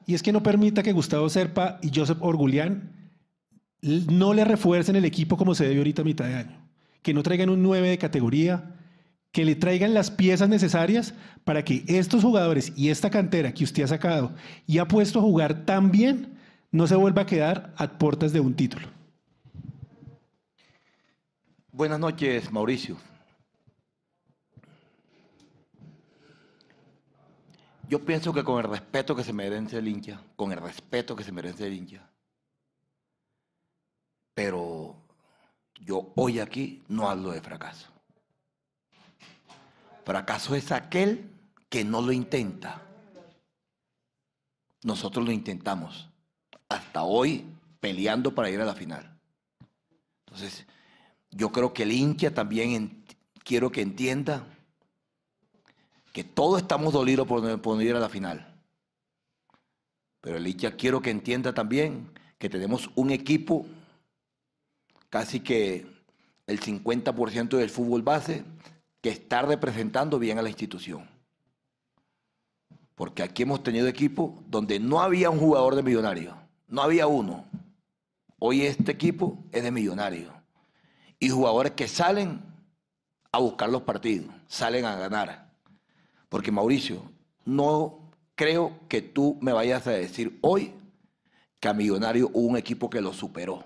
Y 0.05 0.13
es 0.13 0.23
que 0.23 0.31
no 0.31 0.41
permita 0.41 0.83
que 0.83 0.93
Gustavo 0.93 1.29
Serpa 1.29 1.79
y 1.81 1.91
Joseph 1.93 2.19
Orgulián 2.21 3.13
no 3.81 4.33
le 4.33 4.45
refuercen 4.45 4.95
el 4.95 5.05
equipo 5.05 5.35
como 5.35 5.55
se 5.55 5.65
debe 5.65 5.79
ahorita 5.79 6.03
a 6.03 6.05
mitad 6.05 6.25
de 6.25 6.35
año. 6.35 6.69
Que 7.01 7.13
no 7.13 7.21
traigan 7.21 7.49
un 7.49 7.61
9 7.61 7.89
de 7.89 7.97
categoría, 7.97 8.72
que 9.33 9.43
le 9.43 9.55
traigan 9.55 9.95
las 9.95 10.11
piezas 10.11 10.47
necesarias 10.47 11.15
para 11.43 11.65
que 11.65 11.83
estos 11.87 12.23
jugadores 12.23 12.71
y 12.77 12.89
esta 12.89 13.09
cantera 13.09 13.51
que 13.51 13.63
usted 13.63 13.83
ha 13.83 13.87
sacado 13.87 14.31
y 14.67 14.77
ha 14.77 14.87
puesto 14.87 15.19
a 15.19 15.23
jugar 15.23 15.65
tan 15.65 15.91
bien 15.91 16.37
no 16.71 16.85
se 16.85 16.95
vuelva 16.95 17.23
a 17.23 17.25
quedar 17.25 17.73
a 17.75 17.87
puertas 17.97 18.31
de 18.31 18.39
un 18.39 18.53
título. 18.55 18.87
Buenas 21.71 21.99
noches, 21.99 22.51
Mauricio. 22.51 22.95
Yo 27.89 28.05
pienso 28.05 28.31
que 28.33 28.43
con 28.43 28.59
el 28.63 28.69
respeto 28.69 29.15
que 29.15 29.23
se 29.23 29.33
merece 29.33 29.79
el 29.79 29.87
hincha, 29.87 30.21
con 30.35 30.51
el 30.51 30.59
respeto 30.59 31.15
que 31.15 31.23
se 31.23 31.31
merece 31.31 31.65
el 31.65 31.73
hincha, 31.73 32.07
pero 34.35 34.95
yo 35.81 36.11
hoy 36.15 36.39
aquí 36.39 36.83
no 36.87 37.09
hablo 37.09 37.31
de 37.31 37.41
fracaso. 37.41 37.92
Fracaso 40.05 40.55
es 40.55 40.71
aquel 40.71 41.29
que 41.69 41.83
no 41.83 42.01
lo 42.01 42.11
intenta. 42.11 42.81
Nosotros 44.83 45.25
lo 45.25 45.31
intentamos. 45.31 46.09
Hasta 46.67 47.03
hoy 47.03 47.45
peleando 47.79 48.35
para 48.35 48.49
ir 48.49 48.59
a 48.59 48.65
la 48.65 48.75
final. 48.75 49.17
Entonces, 50.25 50.65
yo 51.31 51.51
creo 51.51 51.73
que 51.73 51.83
el 51.83 51.91
hincha 51.91 52.33
también 52.33 53.05
quiero 53.43 53.71
que 53.71 53.81
entienda 53.81 54.45
que 56.11 56.23
todos 56.23 56.61
estamos 56.61 56.93
dolidos 56.93 57.27
por, 57.27 57.61
por 57.61 57.81
ir 57.81 57.95
a 57.95 57.99
la 57.99 58.09
final. 58.09 58.55
Pero 60.21 60.37
el 60.37 60.47
hincha 60.47 60.75
quiero 60.75 61.01
que 61.01 61.09
entienda 61.09 61.53
también 61.53 62.11
que 62.37 62.49
tenemos 62.49 62.89
un 62.95 63.11
equipo 63.11 63.65
casi 65.09 65.39
que 65.39 65.85
el 66.47 66.59
50% 66.59 67.57
del 67.57 67.69
fútbol 67.69 68.01
base 68.01 68.43
que 69.03 69.09
está 69.09 69.41
representando 69.41 70.17
bien 70.17 70.39
a 70.39 70.41
la 70.41 70.47
institución. 70.47 71.09
Porque 72.95 73.21
aquí 73.21 73.43
hemos 73.43 73.61
tenido 73.61 73.85
equipos 73.87 74.31
donde 74.47 74.79
no 74.79 75.01
había 75.01 75.29
un 75.29 75.39
jugador 75.39 75.75
de 75.75 75.83
millonario, 75.83 76.37
no 76.69 76.81
había 76.81 77.05
uno. 77.05 77.45
Hoy 78.39 78.61
este 78.61 78.93
equipo 78.93 79.43
es 79.51 79.61
de 79.61 79.71
millonario. 79.71 80.31
Y 81.19 81.27
jugadores 81.27 81.73
que 81.73 81.89
salen 81.89 82.43
a 83.33 83.39
buscar 83.39 83.69
los 83.69 83.81
partidos, 83.81 84.33
salen 84.47 84.85
a 84.85 84.95
ganar. 84.95 85.51
Porque 86.29 86.51
Mauricio, 86.51 87.03
no 87.43 88.09
creo 88.35 88.79
que 88.87 89.01
tú 89.01 89.37
me 89.41 89.51
vayas 89.51 89.85
a 89.85 89.91
decir 89.91 90.39
hoy 90.41 90.73
que 91.59 91.67
a 91.67 91.73
Millonario 91.73 92.29
hubo 92.33 92.47
un 92.47 92.57
equipo 92.57 92.89
que 92.89 93.01
lo 93.01 93.11
superó. 93.11 93.65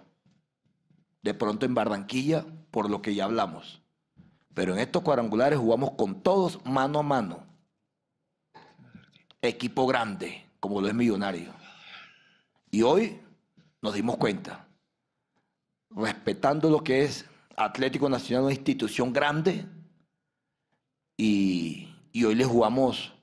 De 1.22 1.36
pronto 1.36 1.68
en 1.68 1.76
Barranquilla, 1.76 2.44
por 2.72 2.90
lo 2.90 3.04
que 3.04 3.14
ya 3.14 3.26
hablamos. 3.26 3.84
Pero 4.58 4.74
en 4.74 4.80
estos 4.80 5.04
cuadrangulares 5.04 5.60
jugamos 5.60 5.92
con 5.92 6.24
todos 6.24 6.60
mano 6.66 6.98
a 6.98 7.04
mano. 7.04 7.46
Equipo 9.40 9.86
grande, 9.86 10.48
como 10.60 10.82
lo 10.82 10.88
es 10.88 10.96
Millonario. 10.96 11.54
Y 12.72 12.82
hoy 12.82 13.22
nos 13.84 13.94
dimos 13.94 14.18
cuenta, 14.18 14.68
respetando 15.92 16.72
lo 16.72 16.84
que 16.84 17.04
es 17.04 17.28
Atlético 17.56 18.10
Nacional, 18.10 18.46
una 18.46 18.54
institución 18.54 19.14
grande, 19.14 19.64
y, 21.16 21.94
hoy 22.26 22.34
le 22.34 22.44
jugamos, 22.44 23.14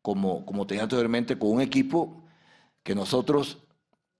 como, 0.00 0.46
como 0.46 0.66
tenía 0.66 0.84
anteriormente, 0.84 1.38
con 1.38 1.50
un 1.50 1.60
equipo 1.60 2.24
que 2.82 2.94
nosotros 2.94 3.58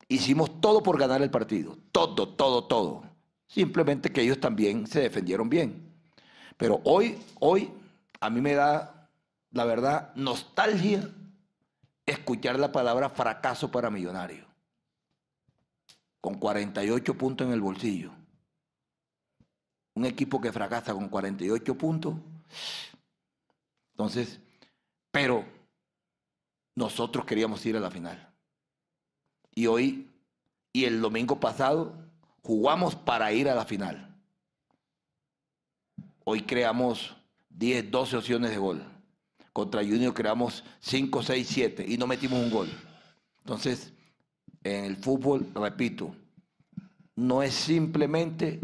hicimos 0.06 0.60
todo 0.60 0.82
por 0.82 0.98
ganar 0.98 1.22
el 1.22 1.30
partido. 1.30 1.78
Todo, 1.92 2.28
todo, 2.28 2.64
todo. 2.64 3.04
Simplemente 3.46 4.12
que 4.12 4.20
ellos 4.20 4.38
también 4.38 4.86
se 4.86 5.00
defendieron 5.00 5.48
bien. 5.48 5.91
Pero 6.62 6.81
hoy, 6.85 7.20
hoy, 7.40 7.72
a 8.20 8.31
mí 8.31 8.40
me 8.40 8.55
da, 8.55 9.11
la 9.51 9.64
verdad, 9.64 10.14
nostalgia 10.14 11.11
escuchar 12.07 12.57
la 12.57 12.70
palabra 12.70 13.11
fracaso 13.11 13.68
para 13.68 13.90
millonario. 13.90 14.46
Con 16.20 16.37
48 16.37 17.18
puntos 17.18 17.48
en 17.48 17.53
el 17.53 17.61
bolsillo. 17.61 18.12
Un 19.94 20.05
equipo 20.05 20.40
que 20.40 20.53
fracasa 20.53 20.94
con 20.94 21.09
48 21.09 21.75
puntos. 21.77 22.14
Entonces, 23.94 24.38
pero 25.11 25.44
nosotros 26.77 27.27
queríamos 27.27 27.66
ir 27.66 27.77
a 27.77 27.81
la 27.81 27.90
final. 27.90 28.33
Y 29.53 29.66
hoy, 29.66 30.09
y 30.72 30.85
el 30.85 31.01
domingo 31.01 31.40
pasado, 31.40 31.92
jugamos 32.40 32.94
para 32.94 33.33
ir 33.33 33.48
a 33.48 33.57
la 33.57 33.64
final. 33.64 34.12
Hoy 36.24 36.42
creamos 36.42 37.16
10, 37.50 37.90
12 37.90 38.16
opciones 38.16 38.50
de 38.50 38.58
gol. 38.58 38.82
Contra 39.52 39.82
Junior 39.82 40.14
creamos 40.14 40.64
5, 40.80 41.22
6, 41.22 41.48
7 41.48 41.85
y 41.87 41.98
no 41.98 42.06
metimos 42.06 42.40
un 42.40 42.50
gol. 42.50 42.68
Entonces, 43.40 43.92
en 44.62 44.85
el 44.85 44.96
fútbol, 44.96 45.46
repito, 45.54 46.14
no 47.16 47.42
es 47.42 47.52
simplemente 47.52 48.61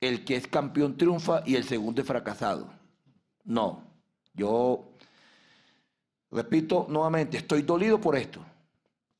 el 0.00 0.24
que 0.24 0.36
es 0.36 0.46
campeón 0.46 0.96
triunfa 0.96 1.42
y 1.46 1.56
el 1.56 1.64
segundo 1.64 2.02
es 2.02 2.06
fracasado. 2.06 2.70
No, 3.44 3.82
yo 4.34 4.92
repito 6.30 6.86
nuevamente, 6.88 7.38
estoy 7.38 7.62
dolido 7.62 8.00
por 8.00 8.16
esto, 8.16 8.44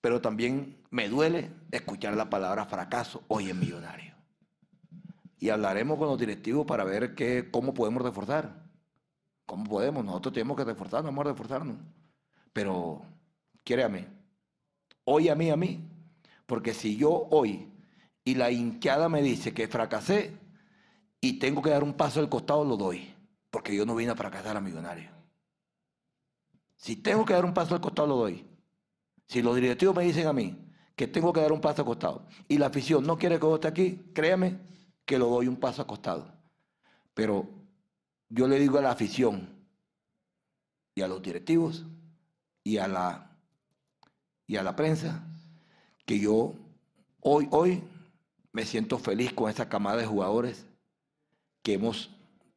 pero 0.00 0.20
también 0.20 0.76
me 0.90 1.08
duele 1.08 1.50
escuchar 1.70 2.14
la 2.14 2.28
palabra 2.28 2.66
fracaso 2.66 3.22
hoy 3.28 3.50
en 3.50 3.58
Millonario 3.58 4.13
y 5.38 5.50
hablaremos 5.50 5.98
con 5.98 6.08
los 6.08 6.18
directivos 6.18 6.66
para 6.66 6.84
ver 6.84 7.14
qué, 7.14 7.50
cómo 7.50 7.74
podemos 7.74 8.02
reforzar. 8.02 8.64
¿Cómo 9.46 9.64
podemos? 9.64 10.04
Nosotros 10.04 10.34
tenemos 10.34 10.56
que 10.56 10.64
reforzarnos, 10.64 11.12
vamos 11.12 11.26
a 11.26 11.30
reforzarnos. 11.30 11.76
Pero, 12.52 13.02
créame, 13.62 14.06
hoy 15.04 15.28
a 15.28 15.34
mí, 15.34 15.50
a 15.50 15.56
mí, 15.56 15.86
porque 16.46 16.72
si 16.72 16.96
yo 16.96 17.28
hoy 17.30 17.70
y 18.24 18.34
la 18.36 18.50
hinchada 18.50 19.08
me 19.08 19.22
dice 19.22 19.52
que 19.52 19.68
fracasé 19.68 20.38
y 21.20 21.38
tengo 21.38 21.60
que 21.60 21.70
dar 21.70 21.84
un 21.84 21.94
paso 21.94 22.20
al 22.20 22.28
costado, 22.28 22.64
lo 22.64 22.76
doy, 22.76 23.14
porque 23.50 23.76
yo 23.76 23.84
no 23.84 23.94
vine 23.94 24.12
a 24.12 24.16
fracasar 24.16 24.56
a 24.56 24.60
millonario. 24.60 25.10
Si 26.76 26.96
tengo 26.96 27.24
que 27.24 27.34
dar 27.34 27.44
un 27.44 27.54
paso 27.54 27.74
al 27.74 27.80
costado, 27.80 28.08
lo 28.08 28.16
doy. 28.16 28.46
Si 29.26 29.42
los 29.42 29.54
directivos 29.56 29.96
me 29.96 30.04
dicen 30.04 30.26
a 30.26 30.32
mí 30.32 30.56
que 30.96 31.08
tengo 31.08 31.32
que 31.32 31.40
dar 31.40 31.52
un 31.52 31.60
paso 31.60 31.82
al 31.82 31.86
costado 31.86 32.26
y 32.46 32.58
la 32.58 32.66
afición 32.66 33.06
no 33.06 33.18
quiere 33.18 33.36
que 33.36 33.42
yo 33.42 33.54
esté 33.54 33.68
aquí, 33.68 34.10
créame 34.14 34.58
que 35.04 35.18
lo 35.18 35.28
doy 35.28 35.48
un 35.48 35.56
paso 35.56 35.82
acostado. 35.82 36.32
Pero 37.14 37.48
yo 38.28 38.48
le 38.48 38.58
digo 38.58 38.78
a 38.78 38.82
la 38.82 38.90
afición 38.90 39.48
y 40.94 41.02
a 41.02 41.08
los 41.08 41.22
directivos 41.22 41.84
y 42.62 42.78
a 42.78 42.88
la, 42.88 43.36
y 44.46 44.56
a 44.56 44.62
la 44.62 44.74
prensa 44.76 45.26
que 46.06 46.18
yo 46.18 46.54
hoy, 47.20 47.48
hoy 47.50 47.82
me 48.52 48.64
siento 48.64 48.98
feliz 48.98 49.32
con 49.32 49.50
esa 49.50 49.68
camada 49.68 49.98
de 49.98 50.06
jugadores 50.06 50.66
que 51.62 51.74
hemos 51.74 52.10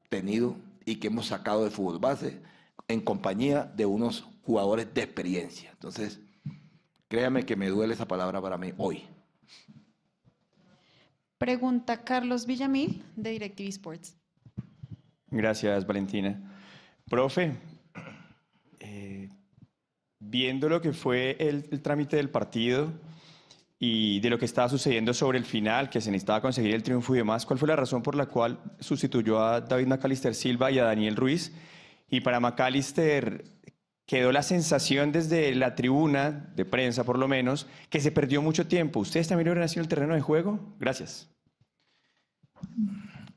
tenido 0.09 0.55
y 0.85 0.97
que 0.97 1.07
hemos 1.07 1.27
sacado 1.27 1.63
de 1.63 1.71
fútbol 1.71 1.99
base 1.99 2.41
en 2.87 3.01
compañía 3.01 3.63
de 3.63 3.85
unos 3.85 4.25
jugadores 4.43 4.93
de 4.93 5.01
experiencia. 5.01 5.71
Entonces, 5.71 6.19
créame 7.09 7.45
que 7.45 7.55
me 7.55 7.69
duele 7.69 7.93
esa 7.93 8.07
palabra 8.07 8.41
para 8.41 8.57
mí 8.57 8.73
hoy. 8.77 9.05
Pregunta 11.37 12.03
Carlos 12.03 12.45
Villamil 12.45 13.03
de 13.15 13.31
DirecTV 13.31 13.67
Sports. 13.69 14.17
Gracias, 15.29 15.85
Valentina. 15.85 16.41
Profe, 17.07 17.53
eh, 18.79 19.29
viendo 20.19 20.67
lo 20.67 20.81
que 20.81 20.93
fue 20.93 21.37
el, 21.39 21.81
trámite 21.81 22.15
del 22.15 22.29
partido 22.29 22.91
y 23.77 24.19
de 24.19 24.29
lo 24.31 24.39
que 24.39 24.45
estaba 24.45 24.67
sucediendo 24.67 25.13
sobre 25.13 25.37
el 25.37 25.45
final, 25.45 25.89
que 25.89 26.01
se 26.01 26.09
necesitaba 26.09 26.41
conseguir 26.41 26.73
el 26.73 26.81
triunfo 26.81 27.13
y 27.13 27.19
demás, 27.19 27.45
¿cuál 27.45 27.59
fue 27.59 27.67
la 27.67 27.75
razón 27.75 28.01
por 28.01 28.15
la 28.15 28.25
cual 28.25 28.59
sustituyó 28.79 29.39
a 29.43 29.61
David 29.61 29.87
McAllister 29.87 30.33
Silva 30.33 30.71
y 30.71 30.79
a 30.79 30.85
Daniel 30.85 31.15
Ruiz? 31.15 31.53
Y 32.09 32.21
para 32.21 32.39
McAllister, 32.39 33.43
quedó 34.07 34.31
la 34.31 34.41
sensación 34.41 35.11
desde 35.11 35.53
la 35.53 35.75
tribuna, 35.75 36.31
de 36.55 36.65
prensa 36.65 37.03
por 37.03 37.19
lo 37.19 37.27
menos, 37.27 37.67
que 37.89 37.99
se 37.99 38.11
perdió 38.11 38.41
mucho 38.41 38.65
tiempo. 38.65 39.01
¿Ustedes 39.01 39.27
también 39.27 39.49
hubieran 39.49 39.69
sido 39.69 39.83
el 39.83 39.89
terreno 39.89 40.15
de 40.15 40.21
juego? 40.21 40.59
Gracias. 40.79 41.29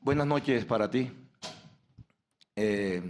Buenas 0.00 0.26
noches 0.26 0.64
para 0.64 0.88
ti. 0.88 1.10
Eh, 2.54 3.02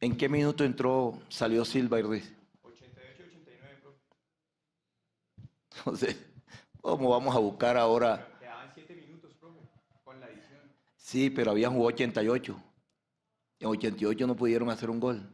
¿En 0.00 0.16
qué 0.16 0.28
minuto 0.28 0.64
entró, 0.64 1.18
salió 1.30 1.64
Silva 1.64 1.98
y 1.98 2.02
Ruiz? 2.02 2.34
88, 2.62 3.22
89, 3.26 3.78
profe. 3.80 3.98
Entonces, 5.78 6.16
¿cómo 6.82 7.08
vamos 7.08 7.34
a 7.34 7.38
buscar 7.38 7.78
ahora? 7.78 8.28
Quedaban 8.38 8.70
7 8.74 8.94
minutos, 8.96 9.32
profe, 9.40 9.60
con 10.04 10.20
la 10.20 10.26
edición. 10.28 10.60
Sí, 10.94 11.30
pero 11.30 11.52
habían 11.52 11.72
jugado 11.72 11.88
88. 11.88 12.73
En 13.64 13.70
88 13.70 14.26
no 14.26 14.36
pudieron 14.36 14.68
hacer 14.68 14.90
un 14.90 15.00
gol. 15.00 15.26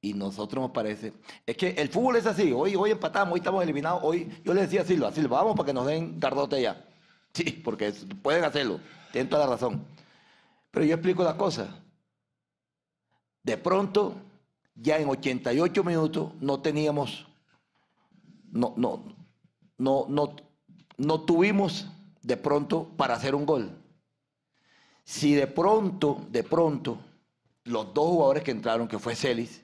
Y 0.00 0.12
nosotros 0.12 0.60
nos 0.60 0.72
parece. 0.72 1.12
Es 1.46 1.56
que 1.56 1.68
el 1.70 1.88
fútbol 1.88 2.16
es 2.16 2.26
así. 2.26 2.50
Hoy, 2.52 2.74
hoy 2.74 2.90
empatamos, 2.90 3.34
hoy 3.34 3.38
estamos 3.38 3.62
eliminados. 3.62 4.00
Hoy 4.02 4.28
yo 4.44 4.52
le 4.52 4.62
decía 4.62 4.80
a 4.80 4.84
Silva, 4.84 5.12
Silva, 5.12 5.38
vamos 5.38 5.54
para 5.54 5.66
que 5.66 5.72
nos 5.72 5.86
den 5.86 6.18
gardote 6.18 6.60
ya. 6.60 6.84
Sí, 7.32 7.44
porque 7.64 7.92
pueden 8.22 8.42
hacerlo. 8.42 8.80
Tienen 9.12 9.30
toda 9.30 9.44
la 9.44 9.52
razón. 9.52 9.84
Pero 10.72 10.84
yo 10.84 10.94
explico 10.94 11.22
la 11.22 11.36
cosa. 11.36 11.80
De 13.44 13.56
pronto, 13.56 14.16
ya 14.74 14.98
en 14.98 15.08
88 15.08 15.84
minutos, 15.84 16.32
no 16.40 16.60
teníamos. 16.60 17.28
No, 18.50 18.74
no, 18.76 19.04
no, 19.78 20.06
no, 20.08 20.34
no 20.96 21.20
tuvimos 21.20 21.86
de 22.20 22.36
pronto 22.36 22.88
para 22.96 23.14
hacer 23.14 23.36
un 23.36 23.46
gol. 23.46 23.70
Si 25.04 25.34
de 25.34 25.46
pronto, 25.46 26.26
de 26.30 26.42
pronto, 26.42 26.98
los 27.64 27.92
dos 27.94 28.08
jugadores 28.08 28.42
que 28.42 28.50
entraron, 28.50 28.88
que 28.88 28.98
fue 28.98 29.14
Celis 29.14 29.62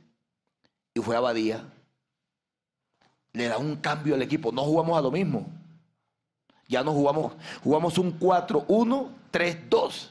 y 0.95 1.01
fue 1.01 1.17
Abadía, 1.17 1.73
le 3.33 3.49
da 3.49 3.59
un 3.59 3.77
cambio 3.77 4.15
al 4.15 4.23
equipo. 4.23 4.51
No 4.53 4.63
jugamos 4.63 4.99
a 4.99 5.03
lo 5.03 5.11
mismo. 5.11 5.47
Ya 6.69 6.83
no 6.83 6.93
jugamos, 6.93 7.35
jugamos 7.63 7.99
un 7.99 8.19
4-1-3-2. 8.19 10.09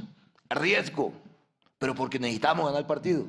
Riesgo. 0.49 1.11
Pero 1.77 1.95
porque 1.95 2.19
necesitamos 2.19 2.65
ganar 2.65 2.81
el 2.81 2.88
partido. 2.88 3.25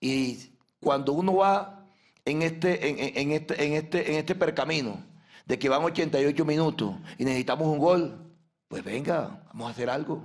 Y 0.00 0.50
cuando 0.80 1.12
uno 1.12 1.36
va 1.36 1.86
en 2.24 2.42
este, 2.42 3.20
en, 3.20 3.32
este, 3.32 3.64
en, 3.64 3.72
este, 3.74 4.10
en 4.10 4.18
este 4.18 4.34
percamino 4.34 4.98
de 5.46 5.58
que 5.58 5.68
van 5.68 5.84
88 5.84 6.44
minutos 6.44 6.94
y 7.18 7.24
necesitamos 7.24 7.68
un 7.68 7.78
gol, 7.78 8.34
pues 8.68 8.82
venga, 8.84 9.44
vamos 9.48 9.68
a 9.68 9.70
hacer 9.70 9.88
algo. 9.88 10.22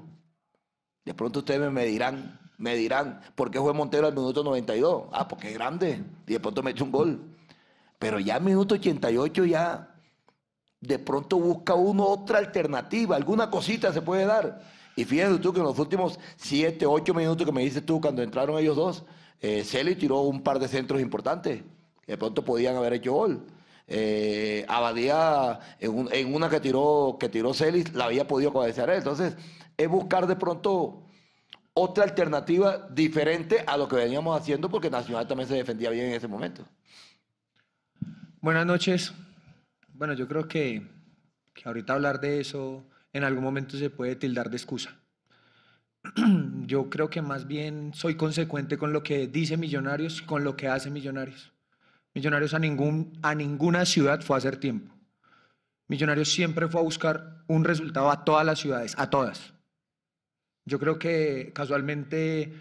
De 1.05 1.13
pronto 1.13 1.39
ustedes 1.39 1.71
me 1.71 1.85
dirán, 1.85 2.40
me 2.61 2.75
dirán, 2.75 3.19
¿por 3.33 3.49
qué 3.49 3.59
fue 3.59 3.73
Montero 3.73 4.05
al 4.05 4.13
minuto 4.13 4.43
92? 4.43 5.05
Ah, 5.11 5.27
porque 5.27 5.47
es 5.47 5.55
grande 5.55 6.03
y 6.27 6.33
de 6.33 6.39
pronto 6.39 6.61
mete 6.61 6.83
un 6.83 6.91
gol. 6.91 7.19
Pero 7.97 8.19
ya 8.19 8.35
al 8.35 8.43
minuto 8.43 8.75
88 8.75 9.45
ya 9.45 9.95
de 10.79 10.99
pronto 10.99 11.39
busca 11.39 11.73
uno 11.73 12.05
otra 12.05 12.37
alternativa, 12.37 13.15
alguna 13.15 13.49
cosita 13.49 13.91
se 13.91 14.03
puede 14.03 14.25
dar. 14.25 14.61
Y 14.95 15.05
fíjate 15.05 15.39
tú 15.39 15.51
que 15.51 15.59
en 15.59 15.65
los 15.65 15.79
últimos 15.79 16.19
7, 16.35 16.85
8 16.85 17.13
minutos 17.15 17.45
que 17.47 17.51
me 17.51 17.63
dices 17.63 17.83
tú 17.83 17.99
cuando 17.99 18.21
entraron 18.21 18.59
ellos 18.59 18.75
dos, 18.75 19.05
eh, 19.39 19.63
Celi 19.63 19.95
tiró 19.95 20.21
un 20.21 20.43
par 20.43 20.59
de 20.59 20.67
centros 20.67 21.01
importantes, 21.01 21.63
de 22.05 22.17
pronto 22.17 22.45
podían 22.45 22.75
haber 22.75 22.93
hecho 22.93 23.13
gol. 23.13 23.43
Eh, 23.87 24.65
Abadía, 24.67 25.59
en, 25.79 26.33
una 26.33 26.47
que 26.47 26.59
tiró, 26.59 27.17
que 27.19 27.27
tiró 27.27 27.55
Celis, 27.55 27.91
la 27.95 28.05
había 28.05 28.27
podido 28.27 28.53
cabecear 28.53 28.91
él. 28.91 28.97
Entonces, 28.97 29.35
es 29.77 29.89
buscar 29.89 30.27
de 30.27 30.35
pronto 30.35 31.03
otra 31.73 32.03
alternativa 32.03 32.87
diferente 32.89 33.63
a 33.65 33.77
lo 33.77 33.87
que 33.87 33.95
veníamos 33.95 34.39
haciendo, 34.39 34.69
porque 34.69 34.89
Nacional 34.89 35.27
también 35.27 35.47
se 35.47 35.55
defendía 35.55 35.89
bien 35.89 36.07
en 36.07 36.13
ese 36.13 36.27
momento. 36.27 36.67
Buenas 38.41 38.65
noches. 38.65 39.13
Bueno, 39.93 40.13
yo 40.13 40.27
creo 40.27 40.47
que, 40.47 40.87
que 41.53 41.63
ahorita 41.65 41.93
hablar 41.93 42.19
de 42.19 42.39
eso 42.39 42.85
en 43.13 43.23
algún 43.23 43.43
momento 43.43 43.77
se 43.77 43.89
puede 43.89 44.15
tildar 44.15 44.49
de 44.49 44.57
excusa. 44.57 44.97
Yo 46.65 46.89
creo 46.89 47.09
que 47.09 47.21
más 47.21 47.47
bien 47.47 47.91
soy 47.93 48.15
consecuente 48.15 48.77
con 48.77 48.93
lo 48.93 49.03
que 49.03 49.27
dice 49.27 49.57
Millonarios, 49.57 50.21
con 50.21 50.43
lo 50.43 50.55
que 50.55 50.67
hace 50.67 50.89
Millonarios. 50.89 51.51
Millonarios 52.13 52.53
a, 52.53 52.59
ningún, 52.59 53.13
a 53.21 53.35
ninguna 53.35 53.85
ciudad 53.85 54.21
fue 54.21 54.35
a 54.35 54.39
hacer 54.39 54.57
tiempo. 54.57 54.93
Millonarios 55.87 56.31
siempre 56.31 56.67
fue 56.67 56.81
a 56.81 56.83
buscar 56.83 57.43
un 57.47 57.63
resultado 57.63 58.09
a 58.09 58.23
todas 58.25 58.45
las 58.45 58.59
ciudades, 58.59 58.95
a 58.97 59.09
todas. 59.09 59.53
Yo 60.65 60.79
creo 60.79 60.99
que 60.99 61.51
casualmente 61.53 62.53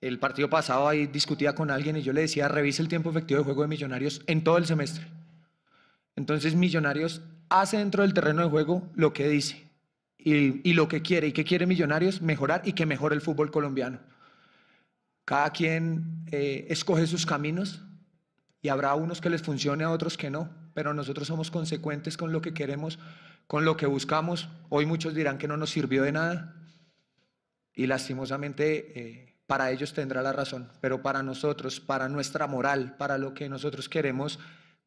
el 0.00 0.18
partido 0.18 0.48
pasado 0.48 0.88
ahí 0.88 1.06
discutía 1.06 1.54
con 1.54 1.70
alguien 1.70 1.96
y 1.96 2.02
yo 2.02 2.12
le 2.12 2.22
decía, 2.22 2.48
revise 2.48 2.82
el 2.82 2.88
tiempo 2.88 3.10
efectivo 3.10 3.38
de 3.38 3.44
juego 3.44 3.62
de 3.62 3.68
Millonarios 3.68 4.22
en 4.26 4.44
todo 4.44 4.58
el 4.58 4.66
semestre. 4.66 5.06
Entonces 6.16 6.54
Millonarios 6.54 7.22
hace 7.48 7.78
dentro 7.78 8.02
del 8.02 8.14
terreno 8.14 8.42
de 8.42 8.50
juego 8.50 8.88
lo 8.94 9.12
que 9.12 9.28
dice 9.28 9.68
y, 10.18 10.68
y 10.68 10.74
lo 10.74 10.88
que 10.88 11.02
quiere. 11.02 11.28
¿Y 11.28 11.32
qué 11.32 11.44
quiere 11.44 11.66
Millonarios? 11.66 12.22
Mejorar 12.22 12.62
y 12.64 12.72
que 12.72 12.86
mejore 12.86 13.14
el 13.14 13.20
fútbol 13.20 13.50
colombiano. 13.50 14.00
Cada 15.24 15.50
quien 15.50 16.24
eh, 16.30 16.66
escoge 16.70 17.06
sus 17.06 17.26
caminos 17.26 17.82
y 18.62 18.68
habrá 18.68 18.94
unos 18.94 19.20
que 19.20 19.30
les 19.30 19.42
funcione, 19.42 19.84
a 19.84 19.90
otros 19.90 20.16
que 20.16 20.30
no, 20.30 20.50
pero 20.74 20.94
nosotros 20.94 21.28
somos 21.28 21.50
consecuentes 21.50 22.16
con 22.16 22.32
lo 22.32 22.40
que 22.40 22.54
queremos, 22.54 22.98
con 23.46 23.64
lo 23.64 23.76
que 23.76 23.86
buscamos. 23.86 24.48
Hoy 24.68 24.86
muchos 24.86 25.14
dirán 25.14 25.38
que 25.38 25.46
no 25.46 25.56
nos 25.56 25.70
sirvió 25.70 26.02
de 26.02 26.12
nada 26.12 26.57
y 27.78 27.86
lastimosamente 27.86 28.98
eh, 28.98 29.34
para 29.46 29.70
ellos 29.70 29.94
tendrá 29.94 30.20
la 30.20 30.32
razón, 30.32 30.68
pero 30.80 31.00
para 31.00 31.22
nosotros, 31.22 31.78
para 31.78 32.08
nuestra 32.08 32.48
moral, 32.48 32.96
para 32.98 33.18
lo 33.18 33.34
que 33.34 33.48
nosotros 33.48 33.88
queremos, 33.88 34.40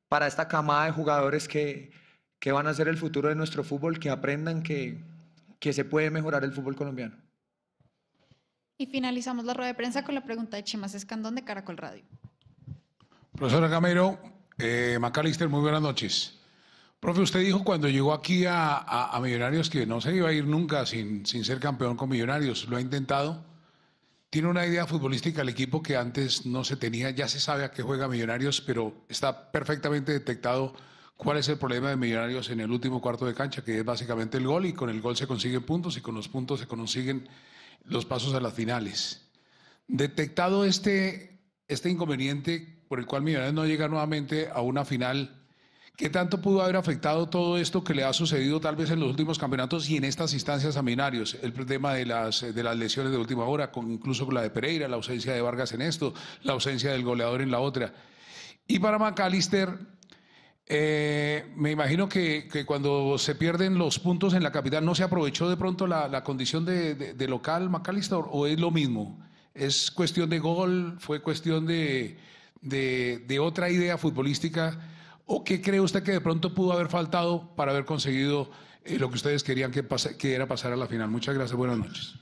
para 0.10 0.28
esta 0.28 0.50
camada 0.50 0.88
de 0.88 0.92
jugadores 0.92 1.48
que, 1.48 1.94
que 2.38 2.52
van 2.52 2.68
a 2.68 2.74
ser 2.74 2.90
el 2.90 2.98
futuro 2.98 3.30
de 3.30 3.36
nuestro 3.36 3.64
fútbol, 3.64 3.98
que 3.98 4.10
aprendan 4.10 4.62
que, 4.62 5.02
que 5.58 5.72
se 5.72 5.86
puede 5.86 6.10
mejorar 6.10 6.44
el 6.44 6.52
fútbol 6.52 6.76
colombiano. 6.76 7.16
Y 8.78 8.88
finalizamos 8.88 9.46
la 9.46 9.54
rueda 9.54 9.70
de 9.70 9.76
prensa 9.76 10.04
con 10.04 10.14
la 10.14 10.26
pregunta 10.26 10.58
de 10.58 10.66
Chimas 10.66 10.94
Escandón 10.94 11.36
de 11.36 11.46
Caracol 11.46 11.78
Radio. 11.78 12.04
Profesor 13.32 13.70
Gamero, 13.70 14.20
eh, 14.58 14.98
Macalister, 15.00 15.48
muy 15.48 15.62
buenas 15.62 15.82
noches. 15.82 16.41
Profe, 17.02 17.22
usted 17.22 17.40
dijo 17.40 17.64
cuando 17.64 17.90
llegó 17.90 18.14
aquí 18.14 18.46
a, 18.46 18.78
a, 18.78 19.20
Millonarios 19.20 19.72
que 19.72 19.88
no 19.88 20.00
se 20.00 20.16
iba 20.16 20.30
a 20.30 20.34
ir 20.34 20.46
nunca 20.46 20.86
sin, 20.86 21.26
sin 21.26 21.44
ser 21.44 21.60
campeón 21.60 21.98
con 21.98 22.08
Millonarios. 22.08 22.70
¿Lo 22.70 22.78
ha 22.78 22.82
intentado? 22.82 23.44
Tiene 24.30 24.48
una 24.48 24.68
idea 24.68 24.86
futbolística 24.86 25.42
el 25.42 25.50
equipo 25.50 25.82
que 25.82 25.98
antes 25.98 26.46
no 26.46 26.64
se 26.64 26.76
tenía. 26.76 27.10
Ya 27.10 27.28
se 27.28 27.40
sabe 27.40 27.64
a 27.64 27.72
qué 27.72 27.82
juega 27.82 28.08
Millonarios, 28.08 28.62
pero 28.62 28.94
está 29.10 29.52
perfectamente 29.52 30.12
detectado 30.12 30.76
cuál 31.18 31.38
es 31.38 31.50
el 31.50 31.58
problema 31.58 31.90
de 31.90 31.96
Millonarios 31.96 32.52
en 32.52 32.60
el 32.60 32.70
último 32.70 33.02
cuarto 33.02 33.26
de 33.26 33.34
cancha, 33.34 33.64
que 33.64 33.80
es 33.80 33.84
básicamente 33.84 34.38
el 34.38 34.46
gol, 34.46 34.68
y 34.68 34.74
con 34.74 34.92
el 34.92 35.02
gol 35.02 35.18
se 35.18 35.26
consiguen 35.26 35.64
puntos 35.64 35.98
y 35.98 36.02
con 36.02 36.14
los 36.14 36.28
puntos 36.28 36.60
se 36.60 36.68
consiguen 36.68 37.28
los 37.84 38.06
pasos 38.06 38.36
a 38.36 38.40
las 38.40 38.54
finales. 38.54 39.28
Detectado 39.88 40.66
este, 40.66 41.40
este 41.68 41.90
inconveniente 41.90 42.84
por 42.88 43.00
el 43.00 43.08
cual 43.08 43.24
Millonarios 43.24 43.56
no 43.56 43.66
llega 43.66 43.88
nuevamente 43.88 44.50
a 44.54 44.62
una 44.62 44.86
final. 44.86 45.41
¿Qué 45.96 46.10
tanto 46.10 46.42
pudo 46.42 46.64
haber 46.64 46.78
afectado 46.78 47.28
todo 47.28 47.58
esto 47.58 47.84
que 47.84 47.94
le 47.94 48.04
ha 48.04 48.14
sucedido 48.14 48.60
tal 48.60 48.76
vez 48.76 48.90
en 48.90 49.00
los 49.00 49.10
últimos 49.10 49.38
campeonatos 49.38 49.90
y 49.90 49.98
en 49.98 50.04
estas 50.04 50.34
instancias 50.34 50.76
a 50.76 50.82
Millonarios? 50.82 51.38
El 51.42 51.54
tema 51.54 51.94
de 51.94 52.06
las, 52.06 52.42
de 52.42 52.64
las 52.64 52.76
lesiones 52.76 53.12
de 53.12 53.18
última 53.18 53.46
hora, 53.46 53.72
con, 53.72 53.92
incluso 53.92 54.26
con 54.26 54.34
la 54.34 54.42
de 54.42 54.50
Pereira, 54.50 54.88
la 54.88 54.96
ausencia 54.96 55.34
de 55.34 55.42
Vargas 55.42 55.74
en 55.74 55.82
esto, 55.82 56.14
la 56.44 56.54
ausencia 56.54 56.92
del 56.92 57.04
goleador 57.04 57.42
en 57.42 57.52
la 57.52 57.60
otra. 57.60 57.94
Y 58.68 58.80
para 58.80 58.98
McAllister, 58.98 59.78
eh, 60.74 61.52
me 61.56 61.72
imagino 61.72 62.08
que, 62.08 62.48
que, 62.48 62.66
cuando 62.66 63.18
se 63.18 63.36
pierden 63.36 63.78
los 63.78 64.00
puntos 64.00 64.34
en 64.34 64.42
la 64.42 64.54
capital, 64.54 64.86
¿no 64.86 64.96
se 64.96 65.04
aprovechó 65.04 65.50
de 65.50 65.58
pronto 65.58 65.86
la, 65.86 66.08
la 66.08 66.24
condición 66.24 66.64
de, 66.64 66.96
de, 66.96 67.28
local 67.28 67.70
McAllister 67.70 68.20
o 68.32 68.48
es 68.48 68.58
lo 68.58 68.72
mismo? 68.72 69.20
¿Es 69.54 69.92
cuestión 69.92 70.30
de 70.30 70.40
gol? 70.40 70.96
¿Fue 71.00 71.22
cuestión 71.22 71.66
de, 71.66 72.18
de, 72.62 73.40
otra 73.42 73.70
idea 73.70 73.98
futbolística? 73.98 74.80
¿O 75.34 75.46
qué 75.46 75.62
cree 75.62 75.80
usted 75.80 76.04
que 76.04 76.12
de 76.12 76.20
pronto 76.20 76.54
pudo 76.54 76.74
haber 76.74 76.90
faltado 76.90 77.56
para 77.56 77.72
haber 77.72 77.86
conseguido 77.86 78.52
eh, 78.84 79.00
lo 79.00 79.08
que 79.08 79.16
ustedes 79.16 79.46
querían 79.46 79.72
que, 79.72 79.86
era 80.34 80.46
pasar 80.46 80.74
a 80.74 80.76
la 80.76 80.88
final? 80.88 81.10
Muchas 81.10 81.34
gracias, 81.34 81.56
buenas 81.56 81.78
noches. 81.78 82.16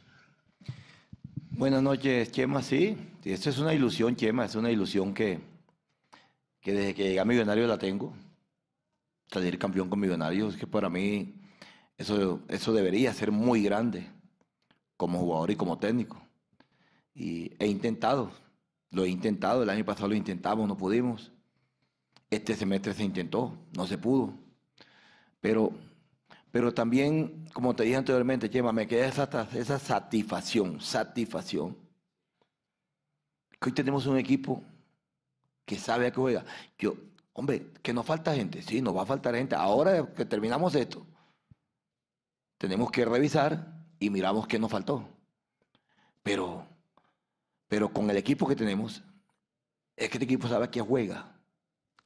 Buenas 1.50 1.82
noches, 1.82 2.32
Chema, 2.32 2.62
sí. 2.62 2.96
Esto 3.26 3.50
es 3.50 3.58
una 3.58 3.74
ilusión, 3.74 4.16
Chema, 4.16 4.46
es 4.46 4.54
una 4.54 4.70
ilusión 4.70 5.16
que, 5.16 5.40
que 6.62 6.72
desde 6.72 6.94
que 6.94 7.04
llegué 7.06 7.20
a 7.20 7.26
Millonario 7.26 7.66
la 7.66 7.80
tengo. 7.80 8.14
Salir 9.26 9.58
campeón 9.58 9.90
con 9.90 10.00
Millonarios, 10.00 10.56
que 10.56 10.68
para 10.68 10.88
mí 10.88 11.34
eso, 11.98 12.42
eso 12.48 12.74
debería 12.74 13.12
ser 13.12 13.32
muy 13.32 13.64
grande 13.64 14.08
como 14.98 15.18
jugador 15.18 15.50
y 15.50 15.56
como 15.56 15.80
técnico. 15.80 16.22
Y 17.16 17.54
he 17.58 17.66
intentado, 17.66 18.32
lo 18.92 19.04
he 19.04 19.10
intentado, 19.10 19.64
el 19.64 19.70
año 19.72 19.84
pasado 19.84 20.10
lo 20.10 20.14
intentamos, 20.14 20.68
no 20.68 20.78
pudimos. 20.78 21.32
Este 22.30 22.56
semestre 22.56 22.94
se 22.94 23.04
intentó, 23.04 23.58
no 23.76 23.88
se 23.88 23.98
pudo. 23.98 24.34
Pero, 25.42 25.72
pero 26.52 26.74
también, 26.74 27.48
como 27.54 27.76
te 27.76 27.84
dije 27.84 27.96
anteriormente, 27.96 28.50
Chema, 28.50 28.72
me 28.72 28.88
queda 28.88 29.08
esa, 29.08 29.50
esa 29.54 29.80
satisfacción, 29.80 30.80
satisfacción. 30.80 31.76
Que 33.60 33.70
hoy 33.70 33.74
tenemos 33.74 34.06
un 34.06 34.18
equipo 34.18 34.64
que 35.66 35.78
sabe 35.78 36.08
a 36.08 36.12
qué 36.12 36.20
juega. 36.20 36.46
Yo, 36.78 36.96
hombre, 37.34 37.72
que 37.82 37.94
nos 37.94 38.06
falta 38.06 38.36
gente, 38.36 38.62
sí, 38.62 38.82
nos 38.82 38.96
va 38.96 39.04
a 39.04 39.06
faltar 39.06 39.36
gente. 39.36 39.56
Ahora 39.56 40.14
que 40.14 40.26
terminamos 40.26 40.76
esto, 40.76 41.06
tenemos 42.58 42.92
que 42.92 43.06
revisar 43.06 43.86
y 44.00 44.10
miramos 44.10 44.48
qué 44.48 44.60
nos 44.60 44.72
faltó. 44.72 45.08
Pero 46.22 46.70
pero 47.70 47.94
con 47.94 48.10
el 48.10 48.18
equipo 48.18 48.48
que 48.48 48.56
tenemos, 48.56 49.04
es 49.96 50.10
que 50.10 50.18
este 50.18 50.26
equipo 50.26 50.48
sabe 50.48 50.66
a 50.66 50.72
qué 50.72 50.82
juega. 50.82 51.39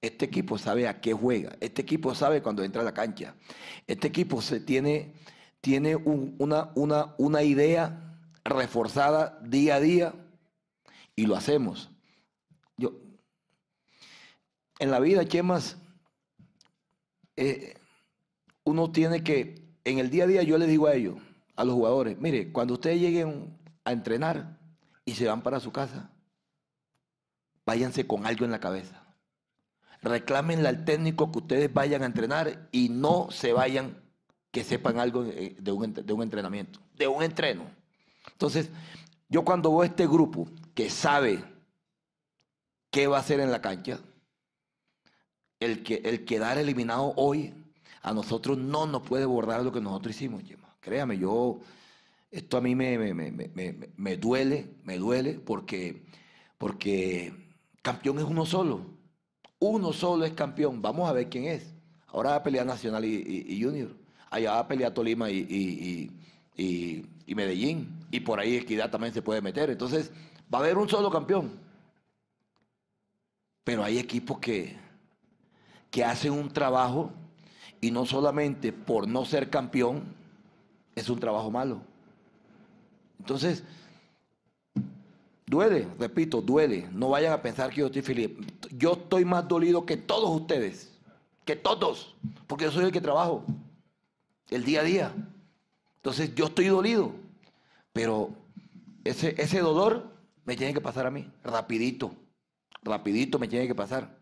Este 0.04 0.26
equipo 0.26 0.58
sabe 0.58 0.88
a 0.90 1.00
qué 1.00 1.14
juega. 1.14 1.56
Este 1.62 1.82
equipo 1.82 2.14
sabe 2.14 2.44
cuando 2.44 2.62
entra 2.62 2.82
a 2.82 2.86
la 2.86 2.94
cancha. 2.94 3.36
Este 3.88 4.10
equipo 4.10 4.42
se 4.42 4.60
tiene, 4.60 5.14
tiene 5.62 5.96
un, 5.96 6.36
una, 6.40 6.74
una, 6.76 7.16
una 7.18 7.42
idea 7.42 8.20
reforzada 8.44 9.40
día 9.42 9.76
a 9.76 9.80
día 9.80 10.14
y 11.16 11.26
lo 11.26 11.38
hacemos. 11.38 11.90
Yo, 12.76 13.00
en 14.78 14.92
la 14.92 15.00
vida, 15.00 15.26
Chemas, 15.26 15.78
eh, 17.38 17.78
uno 18.66 18.92
tiene 18.92 19.24
que, 19.24 19.74
en 19.86 20.00
el 20.00 20.10
día 20.10 20.26
a 20.26 20.28
día 20.28 20.44
yo 20.44 20.58
le 20.58 20.68
digo 20.68 20.88
a 20.88 20.96
ellos, 20.96 21.16
a 21.56 21.64
los 21.64 21.76
jugadores, 21.76 22.20
mire, 22.20 22.52
cuando 22.52 22.74
ustedes 22.74 23.00
lleguen 23.00 23.58
a 23.86 23.94
entrenar, 23.94 24.60
y 25.06 25.14
se 25.16 25.28
van 25.28 25.42
para 25.42 25.62
su 25.62 25.72
casa, 25.72 26.12
váyanse 27.66 28.06
con 28.06 28.26
algo 28.26 28.44
en 28.44 28.52
la 28.52 28.60
cabeza. 28.60 29.03
Reclámenle 30.04 30.68
al 30.68 30.86
técnico 30.86 31.32
que 31.32 31.40
ustedes 31.40 31.74
vayan 31.74 32.04
a 32.04 32.06
entrenar 32.06 32.68
y 32.72 32.90
no 32.90 33.30
se 33.32 33.54
vayan 33.54 34.02
que 34.52 34.64
sepan 34.64 35.00
algo 35.00 35.24
de 35.24 35.72
un, 35.72 35.94
de 35.94 36.14
un 36.14 36.22
entrenamiento, 36.22 36.80
de 36.96 37.08
un 37.08 37.24
entreno. 37.24 37.66
Entonces, 38.32 38.70
yo 39.30 39.44
cuando 39.44 39.72
veo 39.72 39.84
este 39.84 40.06
grupo 40.06 40.48
que 40.76 40.90
sabe 40.90 41.44
qué 42.92 43.08
va 43.08 43.18
a 43.18 43.22
hacer 43.22 43.40
en 43.40 43.50
la 43.50 43.62
cancha, 43.62 44.00
el, 45.60 45.84
que, 45.84 46.02
el 46.04 46.26
quedar 46.26 46.58
eliminado 46.58 47.14
hoy 47.16 47.54
a 48.02 48.14
nosotros 48.14 48.58
no 48.58 48.86
nos 48.86 49.02
puede 49.02 49.26
bordar 49.26 49.64
lo 49.64 49.72
que 49.72 49.82
nosotros 49.82 50.16
hicimos, 50.16 50.44
Créame, 50.82 51.18
yo 51.18 51.62
esto 52.30 52.58
a 52.58 52.62
mí 52.62 52.76
me, 52.76 52.98
me, 52.98 53.14
me, 53.14 53.92
me, 53.96 54.18
duele, 54.18 54.76
me 54.84 54.98
duele 54.98 55.36
porque, 55.36 56.04
porque 56.58 57.32
campeón 57.82 58.18
es 58.18 58.26
uno 58.26 58.46
solo. 58.46 58.86
Uno 59.66 59.94
solo 59.94 60.26
es 60.26 60.34
campeón. 60.34 60.82
Vamos 60.82 61.10
a 61.10 61.14
ver 61.14 61.30
quién 61.30 61.46
es. 61.46 61.74
Ahora 62.08 62.32
va 62.32 62.36
a 62.36 62.44
pelear 62.44 62.66
Nacional 62.66 63.06
y, 63.06 63.62
Junior. 63.64 63.96
Allá 64.30 64.52
va 64.52 64.60
a 64.60 64.68
pelear 64.68 64.94
Tolima 64.94 65.30
y, 65.30 66.12
y 66.58 67.36
Medellín. 67.36 68.06
Y 68.12 68.20
por 68.20 68.42
ahí 68.42 68.58
Equidad 68.58 68.92
también 68.92 69.14
se 69.14 69.22
puede 69.22 69.42
meter. 69.42 69.70
Entonces, 69.70 70.12
va 70.54 70.58
a 70.58 70.62
haber 70.64 70.78
un 70.78 70.90
solo 70.90 71.10
campeón. 71.10 71.52
Pero 73.64 73.86
hay 73.86 74.00
equipos 74.00 74.38
que, 74.40 74.76
que 75.90 76.04
hacen 76.04 76.34
un 76.34 76.52
trabajo 76.52 77.12
y 77.80 77.90
no 77.90 78.06
solamente 78.06 78.74
por 78.74 79.08
no 79.08 79.24
ser 79.24 79.50
campeón, 79.50 80.04
es 80.94 81.10
un 81.10 81.22
trabajo 81.22 81.50
malo. 81.50 81.82
Entonces, 83.18 83.64
duele, 85.54 85.88
repito, 86.00 86.42
duele. 86.42 86.90
No 86.92 87.10
vayan 87.10 87.34
a 87.34 87.42
pensar 87.42 87.70
que 87.70 87.82
yo 87.82 87.86
estoy 87.88 88.02
feliz. 88.02 88.32
Yo 88.72 88.94
estoy 88.94 89.24
más 89.24 89.48
dolido 89.48 89.86
que 89.86 89.98
todos 89.98 90.30
ustedes, 90.30 90.92
que 91.46 91.56
todos, 91.56 92.16
porque 92.48 92.66
yo 92.66 92.72
soy 92.72 92.86
el 92.86 92.92
que 92.92 93.02
trabajo 93.02 93.46
el 94.50 94.64
día 94.66 94.82
a 94.82 94.84
día. 94.84 95.14
Entonces, 95.98 96.34
yo 96.36 96.46
estoy 96.46 96.68
dolido, 96.68 97.12
pero 97.92 98.32
ese, 99.04 99.36
ese 99.42 99.60
dolor 99.60 100.12
me 100.46 100.56
tiene 100.56 100.74
que 100.74 100.82
pasar 100.82 101.06
a 101.06 101.12
mí, 101.12 101.30
rapidito, 101.44 102.14
rapidito 102.82 103.40
me 103.40 103.48
tiene 103.48 103.68
que 103.68 103.76
pasar, 103.76 104.18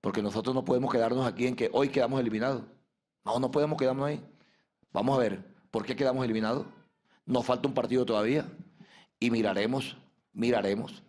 porque 0.00 0.22
nosotros 0.22 0.54
no 0.54 0.64
podemos 0.64 0.90
quedarnos 0.92 1.26
aquí 1.26 1.46
en 1.46 1.54
que 1.54 1.70
hoy 1.72 1.88
quedamos 1.88 2.20
eliminados. 2.20 2.62
No, 3.24 3.38
no 3.38 3.50
podemos 3.50 3.78
quedarnos 3.78 4.06
ahí. 4.06 4.20
Vamos 4.92 5.16
a 5.16 5.20
ver, 5.20 5.44
¿por 5.70 5.84
qué 5.84 5.94
quedamos 5.94 6.24
eliminados? 6.24 6.66
Nos 7.26 7.44
falta 7.44 7.68
un 7.68 7.74
partido 7.74 8.04
todavía 8.04 8.50
y 9.20 9.30
miraremos, 9.30 9.96
miraremos, 10.32 11.02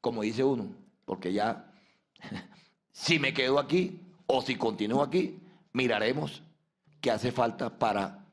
como 0.00 0.22
dice 0.22 0.44
uno, 0.44 0.74
porque 1.04 1.32
ya, 1.32 1.72
si 2.92 3.18
me 3.18 3.32
quedo 3.34 3.58
aquí 3.58 4.00
o 4.26 4.42
si 4.42 4.56
continúo 4.56 5.02
aquí, 5.02 5.38
miraremos 5.72 6.42
qué 7.00 7.10
hace 7.10 7.32
falta 7.32 7.78
para, 7.78 8.26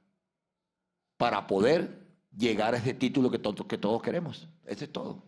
para 1.18 1.48
poder 1.48 2.02
llegar 2.36 2.74
a 2.74 2.78
ese 2.78 2.94
título 2.94 3.30
que, 3.30 3.42
que 3.68 3.78
todos 3.78 4.02
queremos. 4.02 4.48
Ese 4.66 4.86
es 4.86 4.92
todo. 4.92 5.24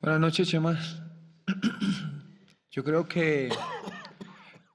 Buenas 0.00 0.20
noches, 0.20 0.48
Chema. 0.48 0.78
Yo 2.70 2.84
creo 2.84 3.08
que 3.08 3.48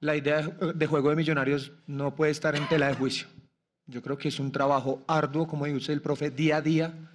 la 0.00 0.16
idea 0.16 0.40
de 0.42 0.86
juego 0.86 1.10
de 1.10 1.16
Millonarios 1.16 1.72
no 1.86 2.16
puede 2.16 2.32
estar 2.32 2.56
en 2.56 2.68
tela 2.68 2.88
de 2.88 2.94
juicio. 2.94 3.28
Yo 3.86 4.02
creo 4.02 4.18
que 4.18 4.28
es 4.28 4.40
un 4.40 4.50
trabajo 4.50 5.04
arduo, 5.06 5.46
como 5.46 5.66
dice 5.66 5.92
el 5.92 6.02
profe, 6.02 6.30
día 6.30 6.56
a 6.56 6.60
día, 6.60 7.11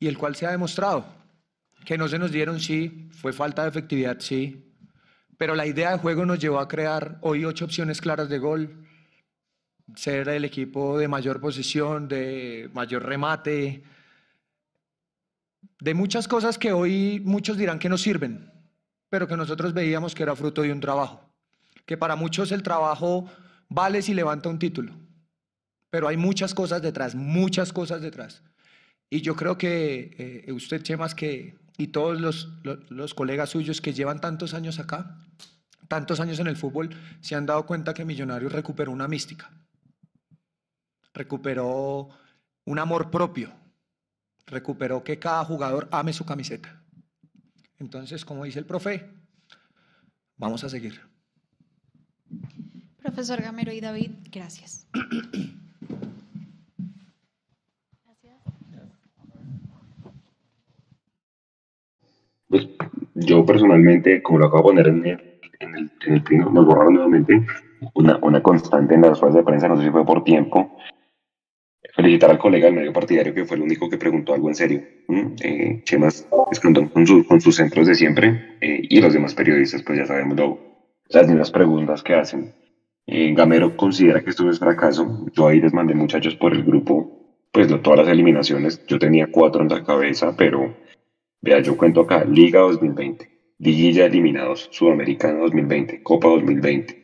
y 0.00 0.08
el 0.08 0.18
cual 0.18 0.34
se 0.34 0.46
ha 0.46 0.50
demostrado. 0.50 1.06
Que 1.84 1.96
no 1.96 2.08
se 2.08 2.18
nos 2.18 2.32
dieron, 2.32 2.58
sí, 2.58 3.08
fue 3.12 3.32
falta 3.32 3.62
de 3.62 3.68
efectividad, 3.68 4.18
sí, 4.18 4.70
pero 5.40 5.54
la 5.54 5.66
idea 5.66 5.92
de 5.92 5.98
juego 5.98 6.26
nos 6.26 6.38
llevó 6.38 6.58
a 6.58 6.68
crear 6.68 7.18
hoy 7.22 7.46
ocho 7.46 7.64
opciones 7.64 8.00
claras 8.00 8.28
de 8.28 8.38
gol, 8.38 8.86
ser 9.94 10.28
el 10.28 10.44
equipo 10.44 10.98
de 10.98 11.08
mayor 11.08 11.40
posición, 11.40 12.08
de 12.08 12.68
mayor 12.74 13.06
remate, 13.06 13.82
de 15.80 15.94
muchas 15.94 16.28
cosas 16.28 16.58
que 16.58 16.72
hoy 16.72 17.22
muchos 17.24 17.56
dirán 17.56 17.78
que 17.78 17.88
no 17.88 17.96
sirven, 17.96 18.52
pero 19.08 19.26
que 19.26 19.36
nosotros 19.36 19.72
veíamos 19.72 20.14
que 20.14 20.24
era 20.24 20.36
fruto 20.36 20.60
de 20.60 20.72
un 20.72 20.80
trabajo. 20.80 21.32
Que 21.86 21.96
para 21.96 22.16
muchos 22.16 22.52
el 22.52 22.62
trabajo 22.62 23.26
vale 23.70 24.02
si 24.02 24.12
levanta 24.12 24.50
un 24.50 24.58
título, 24.58 24.92
pero 25.88 26.06
hay 26.06 26.18
muchas 26.18 26.52
cosas 26.52 26.82
detrás, 26.82 27.14
muchas 27.14 27.72
cosas 27.72 28.02
detrás. 28.02 28.42
Y 29.10 29.22
yo 29.22 29.34
creo 29.34 29.58
que 29.58 30.44
eh, 30.46 30.52
usted, 30.52 30.82
Chemas, 30.82 31.16
que, 31.16 31.58
y 31.76 31.88
todos 31.88 32.20
los, 32.20 32.48
los 32.88 33.12
colegas 33.12 33.50
suyos 33.50 33.80
que 33.80 33.92
llevan 33.92 34.20
tantos 34.20 34.54
años 34.54 34.78
acá, 34.78 35.18
tantos 35.88 36.20
años 36.20 36.38
en 36.38 36.46
el 36.46 36.56
fútbol, 36.56 36.90
se 37.20 37.34
han 37.34 37.44
dado 37.44 37.66
cuenta 37.66 37.92
que 37.92 38.04
Millonarios 38.04 38.52
recuperó 38.52 38.92
una 38.92 39.08
mística, 39.08 39.50
recuperó 41.12 42.08
un 42.64 42.78
amor 42.78 43.10
propio, 43.10 43.52
recuperó 44.46 45.02
que 45.02 45.18
cada 45.18 45.44
jugador 45.44 45.88
ame 45.90 46.12
su 46.12 46.24
camiseta. 46.24 46.80
Entonces, 47.80 48.24
como 48.24 48.44
dice 48.44 48.60
el 48.60 48.66
profe, 48.66 49.10
vamos 50.36 50.62
a 50.62 50.68
seguir. 50.68 51.00
Profesor 52.98 53.42
Gamero 53.42 53.72
y 53.72 53.80
David, 53.80 54.12
gracias. 54.30 54.86
Pues 62.50 62.68
yo 63.14 63.46
personalmente, 63.46 64.22
como 64.22 64.40
lo 64.40 64.46
acabo 64.46 64.72
de 64.72 64.82
poner 64.82 64.88
en 64.88 65.06
el, 65.06 65.40
en 65.60 65.76
el, 65.76 65.90
en 66.06 66.14
el 66.14 66.52
nos 66.52 66.66
borraron 66.66 66.94
nuevamente, 66.94 67.46
una, 67.94 68.18
una 68.22 68.42
constante 68.42 68.94
en 68.94 69.02
las 69.02 69.20
ruedas 69.20 69.36
de 69.36 69.44
prensa, 69.44 69.68
no 69.68 69.76
sé 69.76 69.84
si 69.84 69.90
fue 69.90 70.04
por 70.04 70.24
tiempo, 70.24 70.76
felicitar 71.94 72.30
al 72.30 72.38
colega 72.38 72.66
del 72.66 72.74
medio 72.74 72.92
partidario 72.92 73.32
que 73.34 73.44
fue 73.44 73.56
el 73.56 73.62
único 73.62 73.88
que 73.88 73.98
preguntó 73.98 74.34
algo 74.34 74.48
en 74.48 74.54
serio. 74.54 74.82
Eh, 75.42 75.82
Chemas 75.84 76.28
con, 76.62 76.74
con 77.24 77.40
sus 77.40 77.56
centros 77.56 77.86
de 77.86 77.94
siempre 77.94 78.56
eh, 78.60 78.80
y 78.82 79.00
los 79.00 79.12
demás 79.12 79.34
periodistas 79.34 79.82
pues 79.82 79.98
ya 79.98 80.06
sabemos 80.06 80.58
las 81.08 81.28
mismas 81.28 81.50
preguntas 81.50 82.02
que 82.02 82.14
hacen. 82.14 82.52
Eh, 83.06 83.32
Gamero 83.34 83.76
considera 83.76 84.22
que 84.22 84.30
esto 84.30 84.48
es 84.48 84.58
fracaso. 84.58 85.26
Yo 85.32 85.48
ahí 85.48 85.60
les 85.60 85.72
mandé 85.72 85.94
muchachos 85.94 86.36
por 86.36 86.52
el 86.52 86.62
grupo, 86.62 87.46
pues 87.52 87.68
de 87.68 87.78
todas 87.78 88.00
las 88.00 88.08
eliminaciones. 88.08 88.84
Yo 88.86 88.98
tenía 88.98 89.28
cuatro 89.30 89.62
en 89.62 89.68
la 89.68 89.82
cabeza, 89.82 90.36
pero 90.36 90.76
vea, 91.42 91.60
yo 91.60 91.76
cuento 91.76 92.02
acá, 92.02 92.24
Liga 92.24 92.60
2020, 92.60 93.28
Liguilla 93.58 94.06
eliminados, 94.06 94.68
Sudamericano 94.72 95.40
2020, 95.40 96.02
Copa 96.02 96.28
2020, 96.28 97.00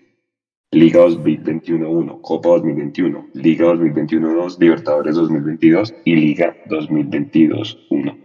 Liga 0.72 1.06
2021-1, 1.06 2.20
Copa 2.20 2.48
2021, 2.50 3.28
Liga 3.34 3.66
2021-2, 3.66 4.58
Libertadores 4.58 5.14
2022 5.14 5.94
y 6.04 6.16
Liga 6.16 6.56
2022-1. 6.68 8.18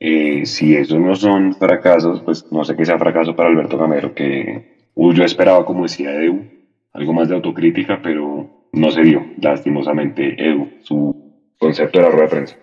Eh, 0.00 0.46
si 0.46 0.74
esos 0.74 0.98
no 0.98 1.14
son 1.14 1.54
fracasos, 1.54 2.20
pues 2.22 2.50
no 2.50 2.64
sé 2.64 2.76
qué 2.76 2.84
sea 2.84 2.98
fracaso 2.98 3.36
para 3.36 3.48
Alberto 3.48 3.78
Gamero, 3.78 4.14
que 4.14 4.88
yo 4.96 5.24
esperaba, 5.24 5.64
como 5.64 5.84
decía 5.84 6.12
Edu, 6.20 6.42
algo 6.92 7.12
más 7.12 7.28
de 7.28 7.36
autocrítica, 7.36 8.00
pero 8.02 8.68
no 8.72 8.90
se 8.90 9.02
dio, 9.02 9.24
lastimosamente, 9.40 10.34
Edu, 10.44 10.70
su 10.82 11.14
concepto 11.58 11.98
de 11.98 12.04
la 12.04 12.10
rueda 12.10 12.24
de 12.24 12.30
prensa. 12.30 12.56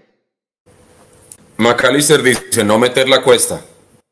McAllister 1.60 2.24
dice, 2.24 2.64
no 2.64 2.80
meter 2.80 3.10
la 3.10 3.22
cuesta. 3.22 3.62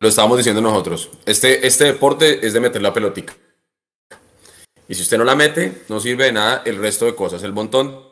Lo 0.01 0.09
estábamos 0.09 0.37
diciendo 0.37 0.61
nosotros. 0.61 1.09
Este, 1.25 1.65
este 1.65 1.85
deporte 1.85 2.45
es 2.45 2.51
de 2.51 2.59
meter 2.59 2.81
la 2.81 2.93
pelotica. 2.93 3.35
Y 4.89 4.95
si 4.95 5.01
usted 5.01 5.17
no 5.17 5.23
la 5.23 5.35
mete, 5.35 5.83
no 5.87 6.01
sirve 6.01 6.25
de 6.25 6.33
nada 6.33 6.61
el 6.65 6.77
resto 6.77 7.05
de 7.05 7.15
cosas. 7.15 7.41
El 7.43 7.53
montón 7.53 8.03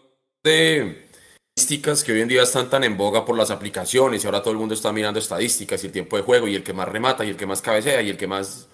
de 0.42 1.10
estadísticas 1.54 2.04
que 2.06 2.14
hoy 2.14 2.22
en 2.22 2.30
día 2.30 2.44
están 2.44 2.70
tan 2.70 2.86
en 2.86 2.96
boga 2.96 3.26
por 3.26 3.38
las 3.38 3.52
aplicaciones 3.52 4.24
y 4.24 4.26
ahora 4.26 4.42
todo 4.42 4.52
el 4.52 4.58
mundo 4.58 4.74
está 4.74 4.94
mirando 4.94 5.20
estadísticas 5.20 5.84
y 5.84 5.88
el 5.88 5.94
tiempo 5.94 6.16
de 6.16 6.24
juego 6.24 6.48
y 6.48 6.56
el 6.56 6.64
que 6.64 6.74
más 6.74 6.88
remata 6.88 7.26
y 7.26 7.30
el 7.30 7.38
que 7.38 7.46
más 7.46 7.62
cabecea 7.62 8.02
y 8.02 8.10
el 8.10 8.18
que 8.18 8.28
más... 8.28 8.70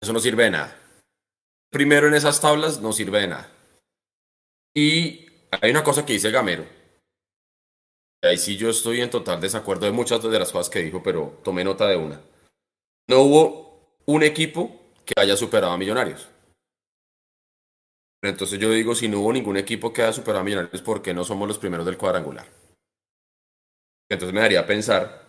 Eso 0.00 0.12
no 0.14 0.20
sirve 0.20 0.44
de 0.44 0.52
nada. 0.52 0.78
Primero 1.70 2.08
en 2.08 2.14
esas 2.14 2.40
tablas 2.40 2.80
no 2.80 2.94
sirve 2.94 3.20
de 3.20 3.28
nada. 3.28 3.50
Y 4.74 5.26
hay 5.50 5.70
una 5.70 5.84
cosa 5.84 6.06
que 6.06 6.14
dice 6.14 6.30
Gamero. 6.30 6.64
Ahí 8.22 8.38
sí 8.38 8.56
yo 8.56 8.70
estoy 8.70 9.00
en 9.00 9.10
total 9.10 9.40
desacuerdo 9.40 9.86
de 9.86 9.92
muchas 9.92 10.22
de 10.22 10.38
las 10.38 10.52
cosas 10.52 10.70
que 10.70 10.78
dijo, 10.78 11.02
pero 11.02 11.40
tomé 11.42 11.64
nota 11.64 11.88
de 11.88 11.96
una. 11.96 12.20
No 13.08 13.22
hubo 13.22 13.96
un 14.06 14.22
equipo 14.22 14.80
que 15.04 15.14
haya 15.20 15.36
superado 15.36 15.72
a 15.72 15.78
Millonarios. 15.78 16.28
Entonces 18.22 18.60
yo 18.60 18.70
digo, 18.70 18.94
si 18.94 19.08
no 19.08 19.18
hubo 19.18 19.32
ningún 19.32 19.56
equipo 19.56 19.92
que 19.92 20.02
haya 20.02 20.12
superado 20.12 20.40
a 20.40 20.44
Millonarios, 20.44 20.82
¿por 20.82 21.02
qué 21.02 21.12
no 21.12 21.24
somos 21.24 21.48
los 21.48 21.58
primeros 21.58 21.84
del 21.84 21.98
cuadrangular? 21.98 22.46
Entonces 24.08 24.32
me 24.32 24.40
daría 24.40 24.64
pensar, 24.66 25.26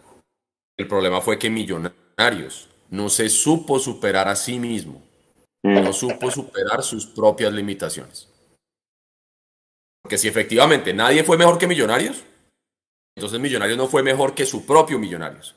el 0.77 0.87
problema 0.87 1.19
fue 1.19 1.39
que 1.39 1.49
Millonarios 1.49 2.69
no 2.91 3.09
se 3.09 3.27
supo 3.29 3.79
superar 3.79 4.27
a 4.27 4.35
sí 4.35 4.59
mismo, 4.59 5.01
no 5.63 5.91
supo 5.93 6.29
superar 6.29 6.83
sus 6.83 7.07
propias 7.07 7.51
limitaciones. 7.53 8.29
Porque 10.03 10.19
si 10.19 10.27
efectivamente 10.27 10.93
nadie 10.93 11.23
fue 11.23 11.37
mejor 11.37 11.57
que 11.57 11.65
Millonarios, 11.65 12.23
entonces 13.16 13.39
Millonarios 13.39 13.78
no 13.78 13.88
fue 13.88 14.03
mejor 14.03 14.34
que 14.34 14.45
su 14.45 14.66
propio 14.66 14.99
Millonarios. 14.99 15.55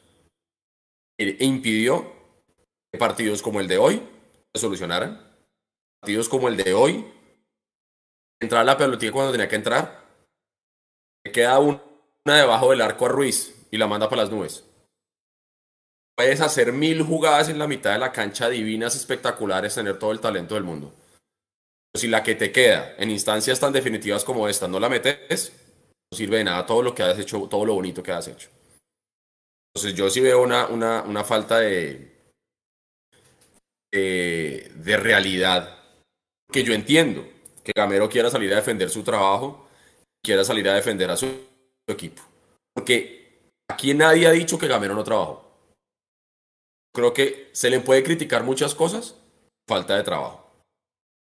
E 1.18 1.44
impidió 1.44 2.12
que 2.92 2.98
partidos 2.98 3.42
como 3.42 3.60
el 3.60 3.68
de 3.68 3.78
hoy 3.78 4.02
se 4.54 4.60
solucionaran. 4.60 5.20
Partidos 6.00 6.28
como 6.28 6.48
el 6.48 6.56
de 6.56 6.74
hoy 6.74 7.06
entrar 8.40 8.62
a 8.62 8.64
la 8.64 8.76
pelotilla 8.76 9.12
cuando 9.12 9.32
tenía 9.32 9.48
que 9.48 9.56
entrar. 9.56 10.04
Queda 11.32 11.58
una 11.58 11.82
debajo 12.24 12.70
del 12.70 12.82
arco 12.82 13.06
a 13.06 13.08
Ruiz 13.08 13.66
y 13.70 13.78
la 13.78 13.86
manda 13.86 14.08
para 14.08 14.22
las 14.22 14.30
nubes. 14.30 14.64
Puedes 16.16 16.40
hacer 16.40 16.72
mil 16.72 17.02
jugadas 17.02 17.48
en 17.48 17.58
la 17.58 17.66
mitad 17.66 17.92
de 17.92 17.98
la 17.98 18.12
cancha 18.12 18.48
divinas, 18.48 18.94
espectaculares, 18.94 19.74
tener 19.74 19.98
todo 19.98 20.12
el 20.12 20.20
talento 20.20 20.54
del 20.54 20.64
mundo. 20.64 20.94
Pero 21.92 22.00
si 22.00 22.08
la 22.08 22.22
que 22.22 22.34
te 22.34 22.52
queda 22.52 22.94
en 22.98 23.10
instancias 23.10 23.60
tan 23.60 23.72
definitivas 23.72 24.24
como 24.24 24.48
esta 24.48 24.68
no 24.68 24.80
la 24.80 24.88
metes, 24.88 25.52
no 26.10 26.16
sirve 26.16 26.38
de 26.38 26.44
nada 26.44 26.66
todo 26.66 26.82
lo 26.82 26.94
que 26.94 27.02
has 27.02 27.18
hecho, 27.18 27.48
todo 27.48 27.64
lo 27.64 27.74
bonito 27.74 28.02
que 28.02 28.12
has 28.12 28.28
hecho. 28.28 28.48
Entonces 29.74 29.94
yo 29.94 30.08
sí 30.08 30.20
veo 30.20 30.42
una, 30.42 30.66
una, 30.68 31.02
una 31.02 31.22
falta 31.22 31.58
de, 31.58 32.16
de, 33.92 34.96
realidad 34.96 35.78
Que 36.50 36.62
yo 36.62 36.72
entiendo 36.72 37.26
que 37.62 37.72
Gamero 37.74 38.08
quiera 38.08 38.30
salir 38.30 38.52
a 38.52 38.56
defender 38.56 38.88
su 38.90 39.02
trabajo, 39.02 39.68
quiera 40.22 40.44
salir 40.44 40.68
a 40.68 40.74
defender 40.74 41.10
a 41.10 41.16
su 41.16 41.26
equipo. 41.88 42.22
Porque 42.74 43.50
aquí 43.68 43.92
nadie 43.92 44.26
ha 44.26 44.30
dicho 44.30 44.58
que 44.58 44.68
Gamero 44.68 44.94
no 44.94 45.04
trabajó. 45.04 45.44
Creo 46.94 47.12
que 47.12 47.50
se 47.52 47.68
le 47.68 47.80
puede 47.80 48.02
criticar 48.02 48.44
muchas 48.44 48.74
cosas, 48.74 49.16
falta 49.68 49.96
de 49.96 50.04
trabajo. 50.04 50.48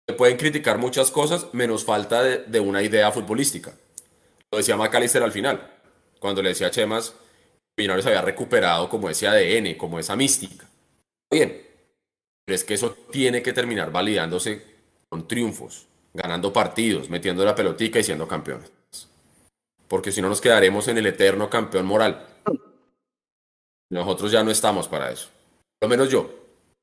Se 0.09 0.17
pueden 0.17 0.37
criticar 0.37 0.79
muchas 0.79 1.11
cosas 1.11 1.53
menos 1.53 1.85
falta 1.85 2.23
de, 2.23 2.39
de 2.39 2.61
una 2.61 2.83
idea 2.83 3.13
futbolística. 3.13 3.73
Lo 4.53 4.59
decía 4.59 4.77
McAllister 4.77 5.23
al 5.23 5.33
final, 5.33 5.81
cuando 6.21 6.43
le 6.43 6.51
decía 6.51 6.67
a 6.67 6.71
Chemas, 6.71 7.15
Millonarios 7.77 8.07
había 8.07 8.21
recuperado 8.21 8.89
como 8.89 9.09
ese 9.09 9.27
ADN, 9.27 9.79
como 9.79 9.99
esa 9.99 10.15
mística. 10.15 10.69
Bien, 11.31 11.67
pero 12.45 12.55
es 12.55 12.65
que 12.65 12.75
eso 12.75 12.95
tiene 13.11 13.43
que 13.43 13.55
terminar 13.55 13.91
validándose 13.91 14.63
con 15.09 15.27
triunfos, 15.27 15.87
ganando 16.13 16.53
partidos, 16.53 17.09
metiendo 17.09 17.45
la 17.47 17.55
pelotica 17.55 17.99
y 17.99 18.05
siendo 18.05 18.29
campeones. 18.29 18.71
Porque 19.89 20.13
si 20.13 20.21
no 20.21 20.29
nos 20.29 20.43
quedaremos 20.43 20.87
en 20.89 20.99
el 20.99 21.07
eterno 21.07 21.49
campeón 21.49 21.87
moral. 21.87 22.27
Nosotros 23.91 24.31
ya 24.31 24.45
no 24.45 24.51
estamos 24.51 24.87
para 24.87 25.11
eso. 25.11 25.31
Lo 25.81 25.89
menos 25.89 26.11
yo. 26.11 26.31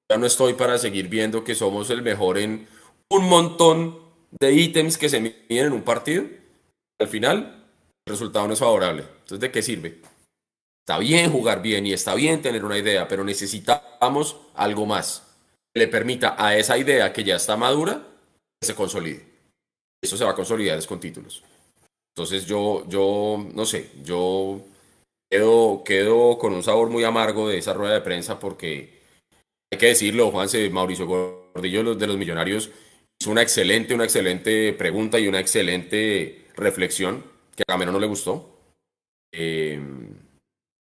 Ya 0.10 0.18
no 0.18 0.26
estoy 0.26 0.54
para 0.54 0.80
seguir 0.80 1.08
viendo 1.08 1.44
que 1.44 1.54
somos 1.54 1.90
el 1.92 2.02
mejor 2.02 2.40
en 2.40 2.68
un 3.10 3.30
montón 3.30 4.00
de 4.40 4.54
ítems 4.54 4.98
que 4.98 5.10
se 5.10 5.20
miden 5.20 5.68
en 5.68 5.74
un 5.74 5.84
partido. 5.84 6.26
Al 7.00 7.08
final, 7.08 7.59
resultado 8.10 8.48
no 8.48 8.54
es 8.54 8.60
favorable. 8.60 9.04
Entonces, 9.04 9.40
¿de 9.40 9.52
qué 9.52 9.62
sirve? 9.62 10.02
Está 10.86 11.00
bien 11.00 11.32
jugar 11.32 11.62
bien 11.62 11.86
y 11.86 11.94
está 11.94 12.16
bien 12.16 12.42
tener 12.42 12.66
una 12.66 12.78
idea, 12.78 13.08
pero 13.08 13.24
necesitamos 13.24 14.38
algo 14.56 14.86
más 14.86 15.24
que 15.74 15.82
le 15.82 15.88
permita 15.88 16.36
a 16.38 16.58
esa 16.58 16.78
idea 16.78 17.14
que 17.14 17.24
ya 17.24 17.36
está 17.36 17.56
madura 17.56 18.08
que 18.60 18.66
se 18.66 18.76
consolide. 18.76 19.26
Eso 20.02 20.18
se 20.18 20.24
va 20.26 20.32
a 20.32 20.36
consolidar 20.36 20.84
con 20.88 21.00
títulos. 21.00 21.44
Entonces 22.16 22.46
yo, 22.46 22.86
yo, 22.88 23.46
no 23.54 23.66
sé, 23.66 23.92
yo 24.04 24.62
quedo, 25.32 25.84
quedo 25.86 26.38
con 26.38 26.54
un 26.54 26.64
sabor 26.64 26.90
muy 26.90 27.04
amargo 27.04 27.48
de 27.48 27.60
esa 27.60 27.74
rueda 27.74 27.94
de 27.94 28.02
prensa 28.02 28.40
porque 28.40 29.00
hay 29.72 29.78
que 29.78 29.88
decirlo, 29.88 30.32
Juanse, 30.32 30.70
Mauricio 30.70 31.06
Gordillo 31.06 31.96
de 31.96 32.08
los 32.08 32.18
Millonarios 32.18 32.72
hizo 33.22 33.32
una 33.32 33.42
excelente, 33.42 33.94
una 33.94 34.06
excelente 34.06 34.74
pregunta 34.74 35.20
y 35.20 35.28
una 35.28 35.40
excelente 35.40 36.48
reflexión 36.56 37.24
que 37.60 37.64
a 37.68 37.74
Gamero 37.74 37.92
no 37.92 38.00
le 38.00 38.08
gustó. 38.08 38.58
Eh, 39.34 39.80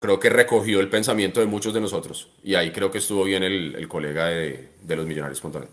creo 0.01 0.19
que 0.19 0.29
recogió 0.29 0.79
el 0.79 0.89
pensamiento 0.89 1.41
de 1.41 1.45
muchos 1.45 1.73
de 1.73 1.81
nosotros 1.81 2.31
y 2.41 2.55
ahí 2.55 2.71
creo 2.71 2.89
que 2.89 2.97
estuvo 2.97 3.25
bien 3.25 3.43
el, 3.43 3.75
el 3.75 3.87
colega 3.87 4.27
de, 4.27 4.69
de 4.81 4.95
los 4.95 5.05
Millonarios.net. 5.05 5.69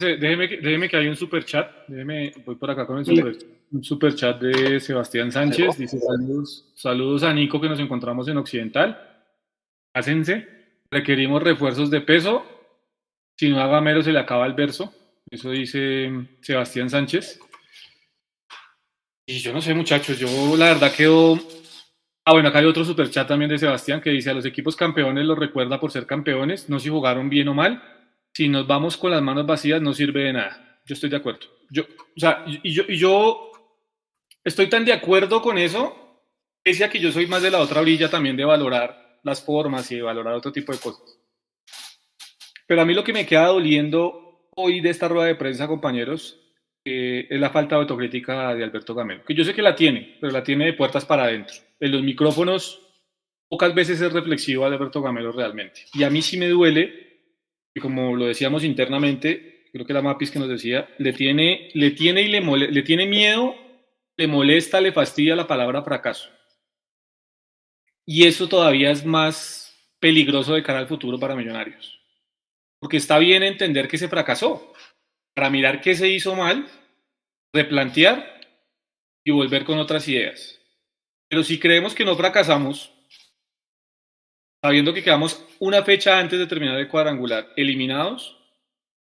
Déjeme, 0.00 0.48
déjeme 0.48 0.88
que 0.88 0.96
hay 0.96 1.06
un 1.06 1.14
super 1.14 1.44
chat. 1.44 1.70
Déjeme, 1.86 2.32
voy 2.44 2.56
por 2.56 2.70
acá 2.70 2.86
con 2.86 2.98
el 2.98 3.04
super, 3.04 3.38
un 3.70 3.84
super 3.84 4.14
chat 4.14 4.40
de 4.40 4.80
Sebastián 4.80 5.30
Sánchez. 5.30 5.76
Dice 5.76 6.00
saludos, 6.00 6.72
saludos 6.74 7.22
a 7.22 7.32
Nico 7.32 7.60
que 7.60 7.68
nos 7.68 7.78
encontramos 7.78 8.26
en 8.28 8.38
Occidental. 8.38 8.98
Hácense. 9.94 10.48
Requerimos 10.90 11.42
refuerzos 11.42 11.90
de 11.90 12.00
peso. 12.00 12.44
Si 13.38 13.48
no 13.48 13.60
a 13.60 13.68
Gamero 13.68 14.02
se 14.02 14.10
le 14.10 14.18
acaba 14.18 14.46
el 14.46 14.54
verso. 14.54 14.92
Eso 15.32 15.50
dice 15.50 16.12
Sebastián 16.42 16.90
Sánchez. 16.90 17.40
Y 19.24 19.38
yo 19.38 19.54
no 19.54 19.62
sé, 19.62 19.72
muchachos, 19.72 20.18
yo 20.18 20.28
la 20.58 20.66
verdad 20.66 20.94
quedo. 20.94 21.40
Ah, 22.26 22.32
bueno, 22.32 22.50
acá 22.50 22.58
hay 22.58 22.66
otro 22.66 22.84
super 22.84 23.08
chat 23.08 23.26
también 23.26 23.50
de 23.50 23.56
Sebastián 23.56 24.02
que 24.02 24.10
dice: 24.10 24.28
A 24.28 24.34
los 24.34 24.44
equipos 24.44 24.76
campeones 24.76 25.24
los 25.24 25.38
recuerda 25.38 25.80
por 25.80 25.90
ser 25.90 26.04
campeones, 26.04 26.68
no 26.68 26.78
si 26.78 26.90
jugaron 26.90 27.30
bien 27.30 27.48
o 27.48 27.54
mal. 27.54 27.82
Si 28.34 28.46
nos 28.50 28.66
vamos 28.66 28.98
con 28.98 29.10
las 29.10 29.22
manos 29.22 29.46
vacías, 29.46 29.80
no 29.80 29.94
sirve 29.94 30.24
de 30.24 30.34
nada. 30.34 30.80
Yo 30.84 30.92
estoy 30.92 31.08
de 31.08 31.16
acuerdo. 31.16 31.46
Yo, 31.70 31.84
o 31.84 32.20
sea, 32.20 32.44
y 32.46 32.70
yo, 32.70 32.82
y 32.86 32.98
yo 32.98 33.52
estoy 34.44 34.68
tan 34.68 34.84
de 34.84 34.92
acuerdo 34.92 35.40
con 35.40 35.56
eso, 35.56 36.28
pese 36.62 36.84
a 36.84 36.90
que 36.90 37.00
yo 37.00 37.10
soy 37.10 37.26
más 37.26 37.40
de 37.40 37.50
la 37.50 37.60
otra 37.60 37.80
orilla 37.80 38.10
también 38.10 38.36
de 38.36 38.44
valorar 38.44 39.18
las 39.22 39.42
formas 39.42 39.90
y 39.92 39.96
de 39.96 40.02
valorar 40.02 40.34
otro 40.34 40.52
tipo 40.52 40.72
de 40.72 40.78
cosas. 40.78 41.18
Pero 42.66 42.82
a 42.82 42.84
mí 42.84 42.92
lo 42.92 43.02
que 43.02 43.14
me 43.14 43.24
queda 43.24 43.46
doliendo 43.46 44.31
hoy 44.54 44.80
de 44.80 44.90
esta 44.90 45.08
rueda 45.08 45.26
de 45.26 45.34
prensa, 45.34 45.66
compañeros, 45.68 46.38
eh, 46.84 47.26
es 47.30 47.40
la 47.40 47.50
falta 47.50 47.76
de 47.76 47.82
autocrítica 47.82 48.54
de 48.54 48.64
Alberto 48.64 48.94
Gamero. 48.94 49.24
Que 49.24 49.34
yo 49.34 49.44
sé 49.44 49.54
que 49.54 49.62
la 49.62 49.74
tiene, 49.76 50.16
pero 50.20 50.32
la 50.32 50.42
tiene 50.42 50.66
de 50.66 50.72
puertas 50.72 51.04
para 51.04 51.24
adentro. 51.24 51.54
En 51.80 51.92
los 51.92 52.02
micrófonos, 52.02 52.80
pocas 53.48 53.74
veces 53.74 54.00
es 54.00 54.12
reflexivo 54.12 54.64
Alberto 54.64 55.00
Gamero 55.02 55.32
realmente. 55.32 55.82
Y 55.94 56.02
a 56.02 56.10
mí 56.10 56.22
sí 56.22 56.36
me 56.36 56.48
duele, 56.48 57.20
y 57.74 57.80
como 57.80 58.16
lo 58.16 58.26
decíamos 58.26 58.64
internamente, 58.64 59.64
creo 59.72 59.86
que 59.86 59.92
era 59.92 60.02
Mapis 60.02 60.30
que 60.30 60.38
nos 60.38 60.48
decía, 60.48 60.88
le 60.98 61.12
tiene, 61.12 61.70
le 61.74 61.92
tiene 61.92 62.22
y 62.22 62.28
le, 62.28 62.40
mole- 62.42 62.70
le 62.70 62.82
tiene 62.82 63.06
miedo, 63.06 63.54
le 64.16 64.26
molesta, 64.26 64.80
le 64.80 64.92
fastidia 64.92 65.36
la 65.36 65.46
palabra 65.46 65.82
fracaso. 65.82 66.28
Y 68.04 68.26
eso 68.26 68.48
todavía 68.48 68.90
es 68.90 69.06
más 69.06 69.74
peligroso 70.00 70.54
de 70.54 70.62
cara 70.62 70.80
al 70.80 70.88
futuro 70.88 71.18
para 71.18 71.36
Millonarios. 71.36 72.01
Porque 72.82 72.96
está 72.96 73.20
bien 73.20 73.44
entender 73.44 73.86
que 73.86 73.96
se 73.96 74.08
fracasó, 74.08 74.72
para 75.36 75.50
mirar 75.50 75.80
qué 75.80 75.94
se 75.94 76.08
hizo 76.08 76.34
mal, 76.34 76.66
replantear 77.54 78.40
y 79.24 79.30
volver 79.30 79.64
con 79.64 79.78
otras 79.78 80.08
ideas. 80.08 80.60
Pero 81.30 81.44
si 81.44 81.60
creemos 81.60 81.94
que 81.94 82.04
no 82.04 82.16
fracasamos, 82.16 82.92
sabiendo 84.60 84.92
que 84.92 85.04
quedamos 85.04 85.46
una 85.60 85.84
fecha 85.84 86.18
antes 86.18 86.40
de 86.40 86.48
terminar 86.48 86.76
el 86.76 86.88
cuadrangular 86.88 87.52
eliminados, 87.56 88.36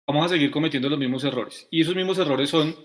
vamos 0.08 0.26
a 0.26 0.30
seguir 0.30 0.50
cometiendo 0.50 0.90
los 0.90 0.98
mismos 0.98 1.24
errores. 1.24 1.68
Y 1.70 1.82
esos 1.82 1.96
mismos 1.96 2.18
errores 2.18 2.50
son 2.50 2.76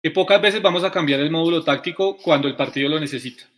que 0.00 0.12
pocas 0.12 0.40
veces 0.40 0.62
vamos 0.62 0.84
a 0.84 0.92
cambiar 0.92 1.18
el 1.18 1.32
módulo 1.32 1.64
táctico 1.64 2.16
cuando 2.16 2.46
el 2.46 2.54
partido 2.54 2.88
lo 2.88 3.00
necesita. 3.00 3.50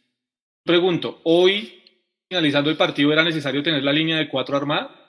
Pregunto, 0.64 1.20
hoy, 1.24 1.82
finalizando 2.30 2.70
el 2.70 2.78
partido, 2.78 3.12
¿era 3.12 3.22
necesario 3.22 3.62
tener 3.62 3.82
la 3.82 3.92
línea 3.92 4.16
de 4.16 4.28
cuatro 4.30 4.56
armada? 4.56 5.01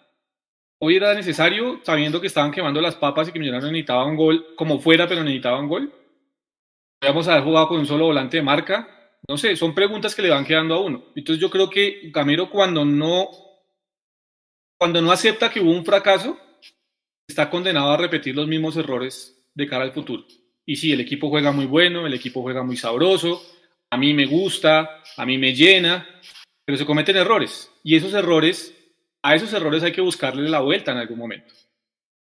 Hoy 0.85 0.97
era 0.97 1.13
necesario, 1.13 1.79
sabiendo 1.81 2.19
que 2.19 2.27
estaban 2.27 2.51
quemando 2.51 2.81
las 2.81 2.95
papas 2.95 3.29
y 3.29 3.31
que 3.31 3.39
Millonarios 3.39 3.71
necesitaba 3.71 4.05
un 4.05 4.17
gol, 4.17 4.47
como 4.57 4.79
fuera, 4.79 5.07
pero 5.07 5.23
necesitaba 5.23 5.57
un 5.57 5.69
gol. 5.69 5.93
Podríamos 6.99 7.25
haber 7.29 7.43
jugado 7.45 7.69
con 7.69 7.79
un 7.79 7.85
solo 7.85 8.07
volante 8.07 8.35
de 8.35 8.43
marca. 8.43 9.15
No 9.25 9.37
sé, 9.37 9.55
son 9.55 9.73
preguntas 9.73 10.13
que 10.13 10.21
le 10.21 10.29
van 10.29 10.43
quedando 10.43 10.75
a 10.75 10.81
uno. 10.81 11.05
Entonces 11.15 11.41
yo 11.41 11.49
creo 11.49 11.69
que 11.69 12.11
Gamero 12.11 12.49
cuando 12.49 12.83
no, 12.83 13.29
cuando 14.77 15.01
no 15.01 15.13
acepta 15.13 15.49
que 15.49 15.61
hubo 15.61 15.71
un 15.71 15.85
fracaso, 15.85 16.37
está 17.29 17.49
condenado 17.49 17.89
a 17.89 17.95
repetir 17.95 18.35
los 18.35 18.49
mismos 18.49 18.75
errores 18.75 19.41
de 19.53 19.65
cara 19.65 19.85
al 19.85 19.93
futuro. 19.93 20.25
Y 20.65 20.75
sí, 20.75 20.91
el 20.91 20.99
equipo 20.99 21.29
juega 21.29 21.53
muy 21.53 21.65
bueno, 21.65 22.05
el 22.05 22.13
equipo 22.13 22.41
juega 22.41 22.61
muy 22.61 22.75
sabroso, 22.75 23.41
a 23.89 23.97
mí 23.97 24.13
me 24.13 24.25
gusta, 24.25 25.01
a 25.15 25.25
mí 25.25 25.37
me 25.37 25.53
llena, 25.53 26.05
pero 26.65 26.77
se 26.77 26.85
cometen 26.85 27.15
errores. 27.15 27.71
Y 27.85 27.95
esos 27.95 28.13
errores, 28.13 28.75
a 29.23 29.35
esos 29.35 29.51
errores 29.53 29.81
hay 29.83 29.93
que 29.93 30.01
buscarle 30.01 30.49
la 30.49 30.59
vuelta 30.59 30.91
en 30.91 30.97
algún 30.97 31.17
momento. 31.17 31.53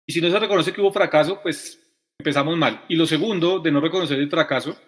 Y 0.07 0.13
si 0.13 0.21
no 0.21 0.31
se 0.31 0.39
reconoce 0.39 0.71
que 0.71 0.81
hubo 0.81 0.93
fracaso, 0.93 1.41
pues 1.41 1.79
empezamos 2.17 2.57
mal. 2.57 2.85
Y 2.87 2.95
lo 2.95 3.05
segundo, 3.05 3.59
de 3.59 3.71
no 3.71 3.81
reconocer 3.81 4.17
el 4.17 4.29
fracaso, 4.29 4.79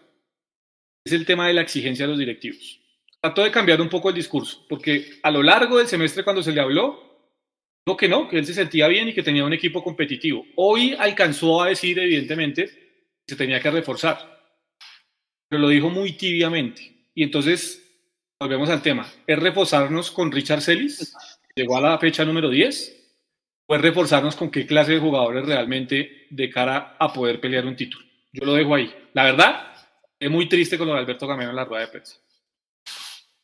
es 1.05 1.11
el 1.11 1.25
tema 1.25 1.47
de 1.47 1.53
la 1.53 1.61
exigencia 1.61 2.05
de 2.05 2.11
los 2.11 2.19
directivos. 2.19 2.79
Trató 3.21 3.43
de 3.43 3.51
cambiar 3.51 3.81
un 3.81 3.89
poco 3.89 4.09
el 4.09 4.15
discurso, 4.15 4.65
porque 4.69 5.19
a 5.21 5.29
lo 5.29 5.43
largo 5.43 5.77
del 5.77 5.87
semestre 5.87 6.23
cuando 6.23 6.41
se 6.41 6.53
le 6.53 6.61
habló, 6.61 7.33
dijo 7.85 7.97
que 7.97 8.07
no, 8.07 8.29
que 8.29 8.37
él 8.37 8.45
se 8.45 8.53
sentía 8.53 8.87
bien 8.87 9.09
y 9.09 9.13
que 9.13 9.23
tenía 9.23 9.43
un 9.43 9.51
equipo 9.51 9.83
competitivo. 9.83 10.45
Hoy 10.55 10.95
alcanzó 10.97 11.61
a 11.61 11.67
decir, 11.67 11.99
evidentemente, 11.99 12.65
que 12.65 13.33
se 13.33 13.35
tenía 13.35 13.59
que 13.59 13.71
reforzar, 13.71 14.39
pero 15.49 15.61
lo 15.61 15.67
dijo 15.67 15.89
muy 15.89 16.13
tibiamente. 16.13 17.09
Y 17.13 17.23
entonces, 17.23 17.85
volvemos 18.39 18.69
al 18.69 18.81
tema. 18.81 19.11
¿Es 19.27 19.37
reforzarnos 19.37 20.11
con 20.11 20.31
Richard 20.31 20.61
Celis? 20.61 21.13
Llegó 21.59 21.75
a 21.75 21.81
la 21.81 21.99
fecha 21.99 22.23
número 22.23 22.49
10. 22.49 22.95
¿O 23.67 23.75
es 23.75 23.81
reforzarnos 23.81 24.37
con 24.37 24.49
qué 24.49 24.65
clase 24.65 24.93
de 24.93 24.99
jugadores 24.99 25.45
realmente 25.45 26.25
de 26.29 26.49
cara 26.49 26.95
a 26.97 27.11
poder 27.11 27.41
pelear 27.41 27.65
un 27.65 27.75
título? 27.75 28.05
Yo 28.31 28.45
lo 28.45 28.53
dejo 28.53 28.75
ahí. 28.75 28.95
La 29.11 29.25
verdad, 29.25 29.73
es 30.17 30.31
muy 30.31 30.47
triste 30.47 30.77
con 30.77 30.87
lo 30.87 30.93
de 30.93 31.01
Alberto 31.01 31.27
Gamero 31.27 31.49
en 31.49 31.57
la 31.57 31.65
rueda 31.65 31.81
de 31.81 31.91
prensa. 31.91 32.15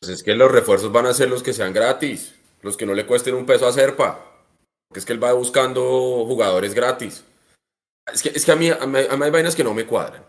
Pues 0.00 0.10
es 0.10 0.22
que 0.22 0.34
los 0.34 0.50
refuerzos 0.50 0.90
van 0.90 1.04
a 1.04 1.12
ser 1.12 1.28
los 1.28 1.42
que 1.42 1.52
sean 1.52 1.74
gratis, 1.74 2.34
los 2.62 2.78
que 2.78 2.86
no 2.86 2.94
le 2.94 3.04
cuesten 3.04 3.34
un 3.34 3.44
peso 3.44 3.66
a 3.66 3.72
Serpa. 3.72 4.24
Porque 4.88 5.00
es 5.00 5.04
que 5.04 5.12
él 5.12 5.22
va 5.22 5.34
buscando 5.34 5.82
jugadores 6.26 6.72
gratis. 6.72 7.22
Es 8.10 8.22
que, 8.22 8.30
es 8.30 8.46
que 8.46 8.52
a, 8.52 8.56
mí, 8.56 8.70
a, 8.70 8.82
a 8.82 8.86
mí 8.86 8.96
hay 8.98 9.30
vainas 9.30 9.54
que 9.54 9.64
no 9.64 9.74
me 9.74 9.84
cuadran. 9.84 10.24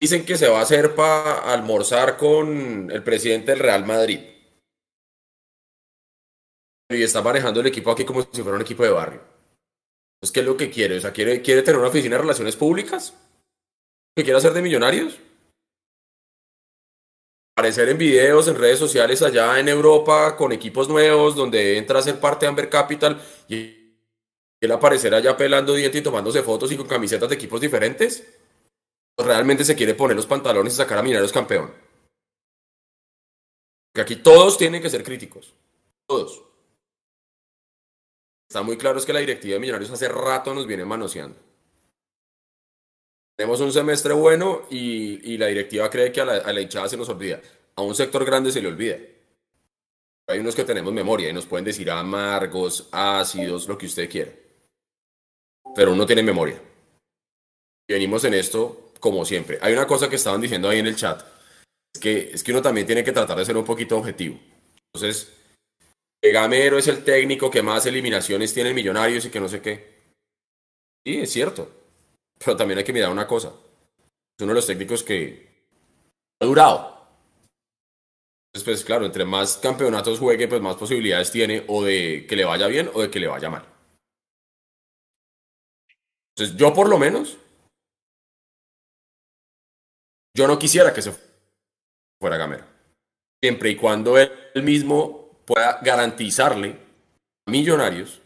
Dicen 0.00 0.24
que 0.24 0.38
se 0.38 0.48
va 0.48 0.62
a 0.62 0.66
Serpa 0.66 1.40
a 1.40 1.52
almorzar 1.52 2.16
con 2.16 2.90
el 2.90 3.02
presidente 3.02 3.52
del 3.52 3.60
Real 3.60 3.84
Madrid. 3.84 4.31
Y 6.94 7.02
está 7.02 7.22
manejando 7.22 7.60
el 7.60 7.66
equipo 7.66 7.90
aquí 7.90 8.04
como 8.04 8.22
si 8.22 8.42
fuera 8.42 8.56
un 8.56 8.62
equipo 8.62 8.82
de 8.82 8.90
barrio. 8.90 9.20
Entonces, 10.16 10.32
¿qué 10.32 10.40
es 10.40 10.46
lo 10.46 10.56
que 10.56 10.70
quiere? 10.70 10.98
O 10.98 11.00
sea, 11.00 11.12
¿quiere, 11.12 11.42
quiere 11.42 11.62
tener 11.62 11.78
una 11.78 11.88
oficina 11.88 12.16
de 12.16 12.22
relaciones 12.22 12.56
públicas? 12.56 13.14
¿Que 14.16 14.22
quiere 14.22 14.38
hacer 14.38 14.52
de 14.52 14.62
millonarios? 14.62 15.18
aparecer 17.54 17.88
en 17.90 17.98
videos, 17.98 18.48
en 18.48 18.56
redes 18.56 18.78
sociales 18.78 19.22
allá 19.22 19.60
en 19.60 19.68
Europa 19.68 20.36
con 20.36 20.52
equipos 20.52 20.88
nuevos, 20.88 21.36
donde 21.36 21.76
entra 21.76 21.98
a 21.98 22.02
ser 22.02 22.18
parte 22.18 22.44
de 22.44 22.48
Amber 22.48 22.68
Capital 22.68 23.22
y 23.48 23.94
él 24.60 24.72
aparecer 24.72 25.14
allá 25.14 25.36
pelando 25.36 25.74
dientes 25.74 26.00
y 26.00 26.04
tomándose 26.04 26.42
fotos 26.42 26.72
y 26.72 26.76
con 26.76 26.88
camisetas 26.88 27.28
de 27.28 27.34
equipos 27.34 27.60
diferentes, 27.60 28.26
realmente 29.18 29.64
se 29.64 29.76
quiere 29.76 29.94
poner 29.94 30.16
los 30.16 30.26
pantalones 30.26 30.72
y 30.72 30.76
sacar 30.76 30.98
a 30.98 31.02
Mineros 31.02 31.32
campeón. 31.32 31.72
Que 33.94 34.00
aquí 34.00 34.16
todos 34.16 34.56
tienen 34.56 34.80
que 34.80 34.88
ser 34.88 35.04
críticos. 35.04 35.54
Todos. 36.06 36.42
Está 38.52 38.62
muy 38.62 38.76
claro 38.76 38.98
es 38.98 39.06
que 39.06 39.14
la 39.14 39.20
directiva 39.20 39.54
de 39.54 39.60
Millonarios 39.60 39.90
hace 39.92 40.08
rato 40.08 40.52
nos 40.52 40.66
viene 40.66 40.84
manoseando. 40.84 41.34
Tenemos 43.34 43.58
un 43.62 43.72
semestre 43.72 44.12
bueno 44.12 44.66
y, 44.68 45.38
la 45.38 45.46
directiva 45.46 45.88
cree 45.88 46.12
que 46.12 46.20
a 46.20 46.26
la, 46.26 46.60
hinchada 46.60 46.86
se 46.86 46.98
nos 46.98 47.08
olvida. 47.08 47.40
A 47.76 47.80
un 47.80 47.94
sector 47.94 48.26
grande 48.26 48.52
se 48.52 48.60
le 48.60 48.68
olvida. 48.68 48.98
Hay 50.26 50.38
unos 50.40 50.54
que 50.54 50.64
tenemos 50.64 50.92
memoria 50.92 51.30
y 51.30 51.32
nos 51.32 51.46
pueden 51.46 51.64
decir 51.64 51.90
amargos, 51.90 52.90
ácidos, 52.92 53.66
lo 53.68 53.78
que 53.78 53.86
usted 53.86 54.10
quiera. 54.10 54.32
Pero 55.74 55.94
uno 55.94 56.04
tiene 56.04 56.22
memoria. 56.22 56.60
Y 57.88 57.94
venimos 57.94 58.22
en 58.24 58.34
esto 58.34 58.92
como 59.00 59.24
siempre. 59.24 59.60
Hay 59.62 59.72
una 59.72 59.86
cosa 59.86 60.10
que 60.10 60.16
estaban 60.16 60.42
diciendo 60.42 60.68
ahí 60.68 60.78
en 60.78 60.88
el 60.88 60.96
chat. 60.96 61.24
Es 61.94 62.00
que, 62.02 62.30
es 62.34 62.42
que 62.42 62.52
uno 62.52 62.60
también 62.60 62.86
tiene 62.86 63.02
que 63.02 63.12
tratar 63.12 63.38
de 63.38 63.46
ser 63.46 63.56
un 63.56 63.64
poquito 63.64 63.96
objetivo. 63.96 64.38
Entonces, 64.92 65.41
Gamero 66.30 66.78
es 66.78 66.86
el 66.86 67.02
técnico 67.02 67.50
que 67.50 67.62
más 67.62 67.84
eliminaciones 67.86 68.54
tiene 68.54 68.70
en 68.70 68.76
Millonarios 68.76 69.24
y 69.24 69.30
que 69.30 69.40
no 69.40 69.48
sé 69.48 69.60
qué. 69.60 70.02
Sí, 71.04 71.18
es 71.18 71.32
cierto. 71.32 71.68
Pero 72.38 72.56
también 72.56 72.78
hay 72.78 72.84
que 72.84 72.92
mirar 72.92 73.10
una 73.10 73.26
cosa. 73.26 73.48
Es 73.48 74.42
uno 74.42 74.50
de 74.50 74.54
los 74.54 74.66
técnicos 74.66 75.02
que 75.02 75.66
ha 76.40 76.46
durado. 76.46 76.92
Entonces, 78.54 78.64
pues 78.64 78.84
claro, 78.84 79.06
entre 79.06 79.24
más 79.24 79.56
campeonatos 79.56 80.18
juegue, 80.18 80.46
pues 80.46 80.60
más 80.60 80.76
posibilidades 80.76 81.32
tiene 81.32 81.64
o 81.68 81.82
de 81.82 82.26
que 82.28 82.36
le 82.36 82.44
vaya 82.44 82.66
bien 82.66 82.90
o 82.92 83.00
de 83.00 83.10
que 83.10 83.18
le 83.18 83.26
vaya 83.26 83.48
mal. 83.48 83.66
Entonces, 86.36 86.56
yo 86.56 86.72
por 86.72 86.88
lo 86.88 86.98
menos, 86.98 87.38
yo 90.36 90.46
no 90.46 90.58
quisiera 90.58 90.92
que 90.92 91.02
se 91.02 91.12
fuera 92.20 92.36
Gamero. 92.36 92.64
Siempre 93.42 93.70
y 93.70 93.76
cuando 93.76 94.18
él 94.18 94.30
mismo 94.62 95.21
pueda 95.44 95.80
garantizarle 95.82 96.78
a 97.46 97.50
Millonarios 97.50 98.20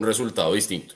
un 0.00 0.06
resultado 0.06 0.52
distinto. 0.52 0.94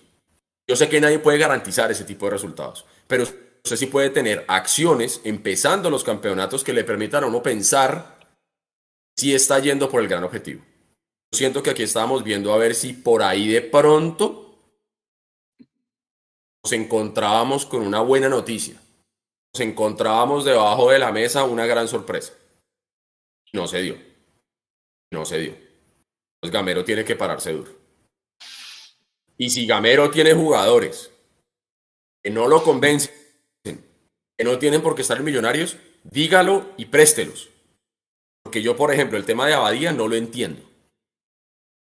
Yo 0.68 0.76
sé 0.76 0.88
que 0.88 1.00
nadie 1.00 1.18
puede 1.18 1.38
garantizar 1.38 1.90
ese 1.90 2.04
tipo 2.04 2.26
de 2.26 2.32
resultados, 2.32 2.84
pero 3.06 3.22
usted 3.22 3.76
sí 3.76 3.86
puede 3.86 4.10
tener 4.10 4.44
acciones 4.48 5.20
empezando 5.24 5.90
los 5.90 6.02
campeonatos 6.02 6.64
que 6.64 6.72
le 6.72 6.84
permitan 6.84 7.24
a 7.24 7.26
uno 7.28 7.42
pensar 7.42 8.16
si 9.16 9.34
está 9.34 9.58
yendo 9.58 9.88
por 9.88 10.02
el 10.02 10.08
gran 10.08 10.24
objetivo. 10.24 10.62
Yo 11.32 11.38
siento 11.38 11.62
que 11.62 11.70
aquí 11.70 11.82
estábamos 11.82 12.24
viendo 12.24 12.52
a 12.52 12.58
ver 12.58 12.74
si 12.74 12.92
por 12.92 13.22
ahí 13.22 13.48
de 13.48 13.62
pronto 13.62 14.58
nos 16.64 16.72
encontrábamos 16.72 17.64
con 17.64 17.82
una 17.82 18.00
buena 18.00 18.28
noticia. 18.28 18.74
Nos 19.54 19.60
encontrábamos 19.60 20.44
debajo 20.44 20.90
de 20.90 20.98
la 20.98 21.12
mesa 21.12 21.44
una 21.44 21.66
gran 21.66 21.88
sorpresa. 21.88 22.32
No 23.52 23.66
se 23.66 23.82
dio. 23.82 24.05
No 25.12 25.24
se 25.24 25.38
dio. 25.38 25.54
Pues 26.40 26.52
Gamero 26.52 26.84
tiene 26.84 27.04
que 27.04 27.16
pararse 27.16 27.52
duro. 27.52 27.72
Y 29.38 29.50
si 29.50 29.66
Gamero 29.66 30.10
tiene 30.10 30.32
jugadores 30.32 31.10
que 32.22 32.30
no 32.30 32.48
lo 32.48 32.62
convencen, 32.62 33.14
que 33.64 34.44
no 34.44 34.58
tienen 34.58 34.82
por 34.82 34.94
qué 34.94 35.02
estar 35.02 35.18
en 35.18 35.24
millonarios, 35.24 35.76
dígalo 36.04 36.72
y 36.76 36.86
préstelos. 36.86 37.50
Porque 38.42 38.62
yo, 38.62 38.76
por 38.76 38.92
ejemplo, 38.92 39.18
el 39.18 39.24
tema 39.24 39.46
de 39.46 39.54
Abadía 39.54 39.92
no 39.92 40.08
lo 40.08 40.16
entiendo. 40.16 40.62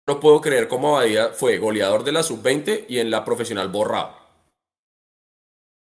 No 0.07 0.21
puedo 0.21 0.41
creer 0.41 0.69
cómo 0.69 0.97
Abadía 0.97 1.29
fue 1.29 1.59
goleador 1.59 2.05
de 2.05 2.13
la 2.13 2.23
sub-20 2.23 2.87
y 2.89 2.99
en 2.99 3.11
la 3.11 3.25
profesional 3.25 3.69
borrado. 3.69 4.17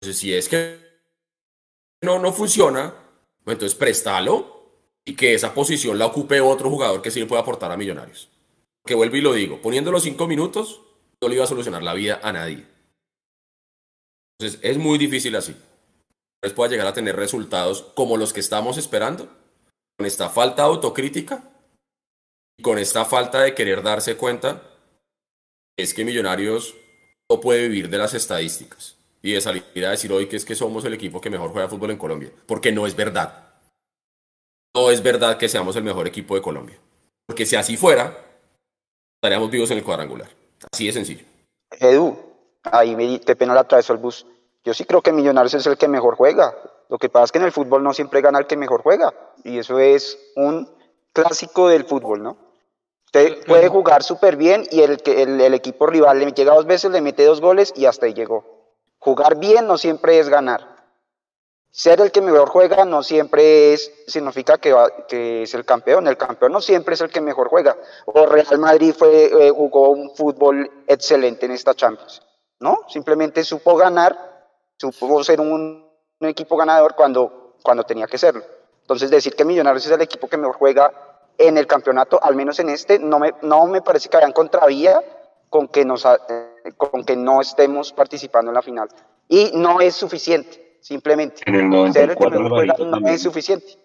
Entonces, 0.00 0.20
si 0.20 0.34
es 0.34 0.48
que 0.48 0.78
no, 2.02 2.18
no 2.18 2.32
funciona, 2.32 2.94
pues 3.44 3.54
entonces 3.54 3.78
préstalo 3.78 4.61
y 5.04 5.14
que 5.14 5.34
esa 5.34 5.54
posición 5.54 5.98
la 5.98 6.06
ocupe 6.06 6.40
otro 6.40 6.70
jugador 6.70 7.02
que 7.02 7.10
sí 7.10 7.20
le 7.20 7.26
pueda 7.26 7.42
aportar 7.42 7.72
a 7.72 7.76
Millonarios. 7.76 8.28
Que 8.84 8.94
vuelvo 8.94 9.16
y 9.16 9.20
lo 9.20 9.32
digo, 9.32 9.60
poniendo 9.60 9.90
los 9.92 10.02
cinco 10.02 10.26
minutos, 10.26 10.80
no 11.20 11.28
le 11.28 11.36
iba 11.36 11.44
a 11.44 11.48
solucionar 11.48 11.82
la 11.82 11.94
vida 11.94 12.20
a 12.22 12.32
nadie. 12.32 12.66
Entonces 14.38 14.60
es 14.62 14.78
muy 14.78 14.98
difícil 14.98 15.36
así. 15.36 15.54
No 16.44 16.54
pueda 16.54 16.70
llegar 16.70 16.88
a 16.88 16.94
tener 16.94 17.14
resultados 17.14 17.82
como 17.94 18.16
los 18.16 18.32
que 18.32 18.40
estamos 18.40 18.76
esperando, 18.76 19.28
con 19.96 20.06
esta 20.06 20.28
falta 20.28 20.62
de 20.62 20.68
autocrítica 20.68 21.44
y 22.58 22.62
con 22.62 22.78
esta 22.78 23.04
falta 23.04 23.42
de 23.42 23.54
querer 23.54 23.82
darse 23.82 24.16
cuenta 24.16 24.62
es 25.76 25.94
que 25.94 26.04
Millonarios 26.04 26.74
no 27.30 27.40
puede 27.40 27.68
vivir 27.68 27.88
de 27.88 27.98
las 27.98 28.14
estadísticas 28.14 28.96
y 29.22 29.32
de 29.32 29.40
salir 29.40 29.64
a 29.86 29.90
decir 29.90 30.12
hoy 30.12 30.26
que 30.26 30.36
es 30.36 30.44
que 30.44 30.54
somos 30.54 30.84
el 30.84 30.94
equipo 30.94 31.20
que 31.20 31.30
mejor 31.30 31.50
juega 31.50 31.68
fútbol 31.68 31.92
en 31.92 31.98
Colombia, 31.98 32.30
porque 32.46 32.72
no 32.72 32.86
es 32.86 32.96
verdad. 32.96 33.51
No 34.74 34.90
es 34.90 35.02
verdad 35.02 35.36
que 35.36 35.48
seamos 35.48 35.76
el 35.76 35.84
mejor 35.84 36.06
equipo 36.06 36.34
de 36.34 36.40
Colombia, 36.40 36.78
porque 37.26 37.44
si 37.44 37.56
así 37.56 37.76
fuera, 37.76 38.16
estaríamos 39.16 39.50
vivos 39.50 39.70
en 39.70 39.78
el 39.78 39.84
cuadrangular. 39.84 40.30
Así 40.72 40.86
de 40.86 40.92
sencillo. 40.92 41.24
Edu, 41.78 42.16
ahí 42.62 42.96
me 42.96 43.18
te 43.18 43.36
pena 43.36 43.54
la 43.54 43.60
atravesó 43.60 43.92
el 43.92 43.98
bus. 43.98 44.26
Yo 44.64 44.72
sí 44.72 44.84
creo 44.84 45.02
que 45.02 45.12
Millonarios 45.12 45.54
es 45.54 45.66
el 45.66 45.76
que 45.76 45.88
mejor 45.88 46.14
juega. 46.16 46.56
Lo 46.88 46.98
que 46.98 47.08
pasa 47.08 47.24
es 47.24 47.32
que 47.32 47.38
en 47.38 47.44
el 47.44 47.52
fútbol 47.52 47.82
no 47.82 47.92
siempre 47.92 48.20
gana 48.20 48.38
el 48.38 48.46
que 48.46 48.56
mejor 48.56 48.82
juega. 48.82 49.12
Y 49.44 49.58
eso 49.58 49.78
es 49.78 50.18
un 50.36 50.68
clásico 51.12 51.68
del 51.68 51.84
fútbol, 51.84 52.22
¿no? 52.22 52.36
Usted 53.06 53.44
puede 53.44 53.68
jugar 53.68 54.02
súper 54.02 54.36
bien 54.36 54.66
y 54.70 54.80
el, 54.80 55.02
el, 55.04 55.40
el 55.40 55.54
equipo 55.54 55.86
rival 55.86 56.18
le 56.18 56.32
llega 56.32 56.54
dos 56.54 56.64
veces, 56.64 56.90
le 56.90 57.02
mete 57.02 57.24
dos 57.24 57.42
goles 57.42 57.72
y 57.76 57.84
hasta 57.84 58.06
ahí 58.06 58.14
llegó. 58.14 58.44
Jugar 58.98 59.38
bien 59.38 59.66
no 59.66 59.76
siempre 59.76 60.18
es 60.18 60.30
ganar 60.30 60.71
ser 61.72 62.02
el 62.02 62.12
que 62.12 62.20
mejor 62.20 62.50
juega 62.50 62.84
no 62.84 63.02
siempre 63.02 63.72
es, 63.72 63.90
significa 64.06 64.58
que, 64.58 64.76
que 65.08 65.42
es 65.44 65.54
el 65.54 65.64
campeón. 65.64 66.06
El 66.06 66.18
campeón 66.18 66.52
no 66.52 66.60
siempre 66.60 66.94
es 66.94 67.00
el 67.00 67.10
que 67.10 67.22
mejor 67.22 67.48
juega. 67.48 67.76
O 68.04 68.26
Real 68.26 68.58
Madrid 68.58 68.94
fue, 68.96 69.24
eh, 69.24 69.50
jugó 69.50 69.90
un 69.90 70.14
fútbol 70.14 70.84
excelente 70.86 71.46
en 71.46 71.52
esta 71.52 71.74
Champions. 71.74 72.22
No, 72.60 72.80
simplemente 72.88 73.42
supo 73.42 73.74
ganar, 73.74 74.16
supo 74.76 75.24
ser 75.24 75.40
un, 75.40 75.90
equipo 76.20 76.56
ganador 76.56 76.94
cuando, 76.94 77.56
cuando 77.62 77.82
tenía 77.84 78.06
que 78.06 78.18
serlo. 78.18 78.44
Entonces 78.82 79.10
decir 79.10 79.34
que 79.34 79.44
Millonarios 79.44 79.86
es 79.86 79.92
el 79.92 80.02
equipo 80.02 80.28
que 80.28 80.36
mejor 80.36 80.56
juega 80.56 80.92
en 81.38 81.56
el 81.56 81.66
campeonato, 81.66 82.22
al 82.22 82.36
menos 82.36 82.60
en 82.60 82.68
este, 82.68 82.98
no 82.98 83.18
me, 83.18 83.32
no 83.42 83.66
me 83.66 83.80
parece 83.80 84.08
que 84.08 84.18
hayan 84.18 84.32
contravía 84.32 85.02
con 85.48 85.66
que, 85.66 85.84
nos, 85.84 86.04
eh, 86.04 86.72
con 86.76 87.02
que 87.02 87.16
no 87.16 87.40
estemos 87.40 87.92
participando 87.92 88.50
en 88.50 88.54
la 88.54 88.62
final. 88.62 88.88
Y 89.28 89.50
no 89.54 89.80
es 89.80 89.96
suficiente 89.96 90.61
simplemente. 90.82 91.42
En 91.46 91.54
el 91.54 91.70
94 91.70 92.40
no 92.40 93.08
es 93.08 93.22
suficiente. 93.22 93.78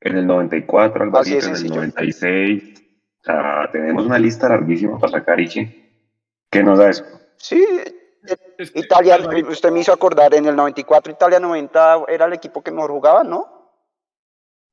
En 0.00 0.18
el 0.18 0.26
94 0.26 1.02
Alvarito, 1.02 1.46
en 1.46 1.56
el 1.56 1.66
96. 1.70 2.82
O 3.20 3.24
sea, 3.24 3.68
tenemos 3.72 4.06
una 4.06 4.18
lista 4.18 4.48
larguísima 4.48 4.98
para 4.98 5.12
sacar 5.12 5.40
Ichi. 5.40 5.90
¿Qué 6.50 6.62
nos 6.62 6.78
da 6.78 6.90
eso? 6.90 7.04
Sí, 7.36 7.66
Italia, 8.74 9.18
usted 9.48 9.70
me 9.70 9.80
hizo 9.80 9.92
acordar, 9.92 10.34
en 10.34 10.46
el 10.46 10.56
94 10.56 11.12
Italia 11.12 11.40
90 11.40 12.04
era 12.08 12.26
el 12.26 12.32
equipo 12.32 12.62
que 12.62 12.70
mejor 12.70 12.90
jugaba, 12.90 13.24
¿no? 13.24 13.72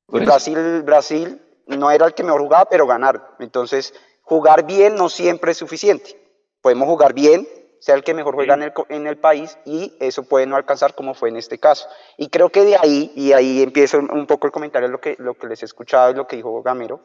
Pues, 0.06 0.24
Brasil, 0.24 0.82
Brasil 0.82 1.40
no 1.66 1.90
era 1.90 2.06
el 2.06 2.14
que 2.14 2.22
mejor 2.22 2.42
jugaba, 2.42 2.66
pero 2.66 2.86
ganar. 2.86 3.34
Entonces, 3.38 3.94
jugar 4.22 4.66
bien 4.66 4.94
no 4.94 5.08
siempre 5.08 5.52
es 5.52 5.58
suficiente. 5.58 6.18
Podemos 6.60 6.86
jugar 6.86 7.14
bien, 7.14 7.48
sea 7.82 7.96
el 7.96 8.04
que 8.04 8.14
mejor 8.14 8.36
juega 8.36 8.54
en 8.54 8.62
el, 8.62 8.72
en 8.90 9.08
el, 9.08 9.16
país 9.16 9.58
y 9.64 9.96
eso 9.98 10.22
puede 10.22 10.46
no 10.46 10.54
alcanzar 10.54 10.94
como 10.94 11.14
fue 11.14 11.30
en 11.30 11.36
este 11.36 11.58
caso. 11.58 11.88
Y 12.16 12.28
creo 12.28 12.48
que 12.48 12.62
de 12.62 12.76
ahí, 12.76 13.10
y 13.16 13.32
ahí 13.32 13.60
empieza 13.60 13.98
un 13.98 14.26
poco 14.28 14.46
el 14.46 14.52
comentario, 14.52 14.88
lo 14.88 15.00
que, 15.00 15.16
lo 15.18 15.34
que 15.34 15.48
les 15.48 15.62
he 15.62 15.64
escuchado 15.64 16.12
y 16.12 16.14
lo 16.14 16.28
que 16.28 16.36
dijo 16.36 16.62
Gamero, 16.62 17.00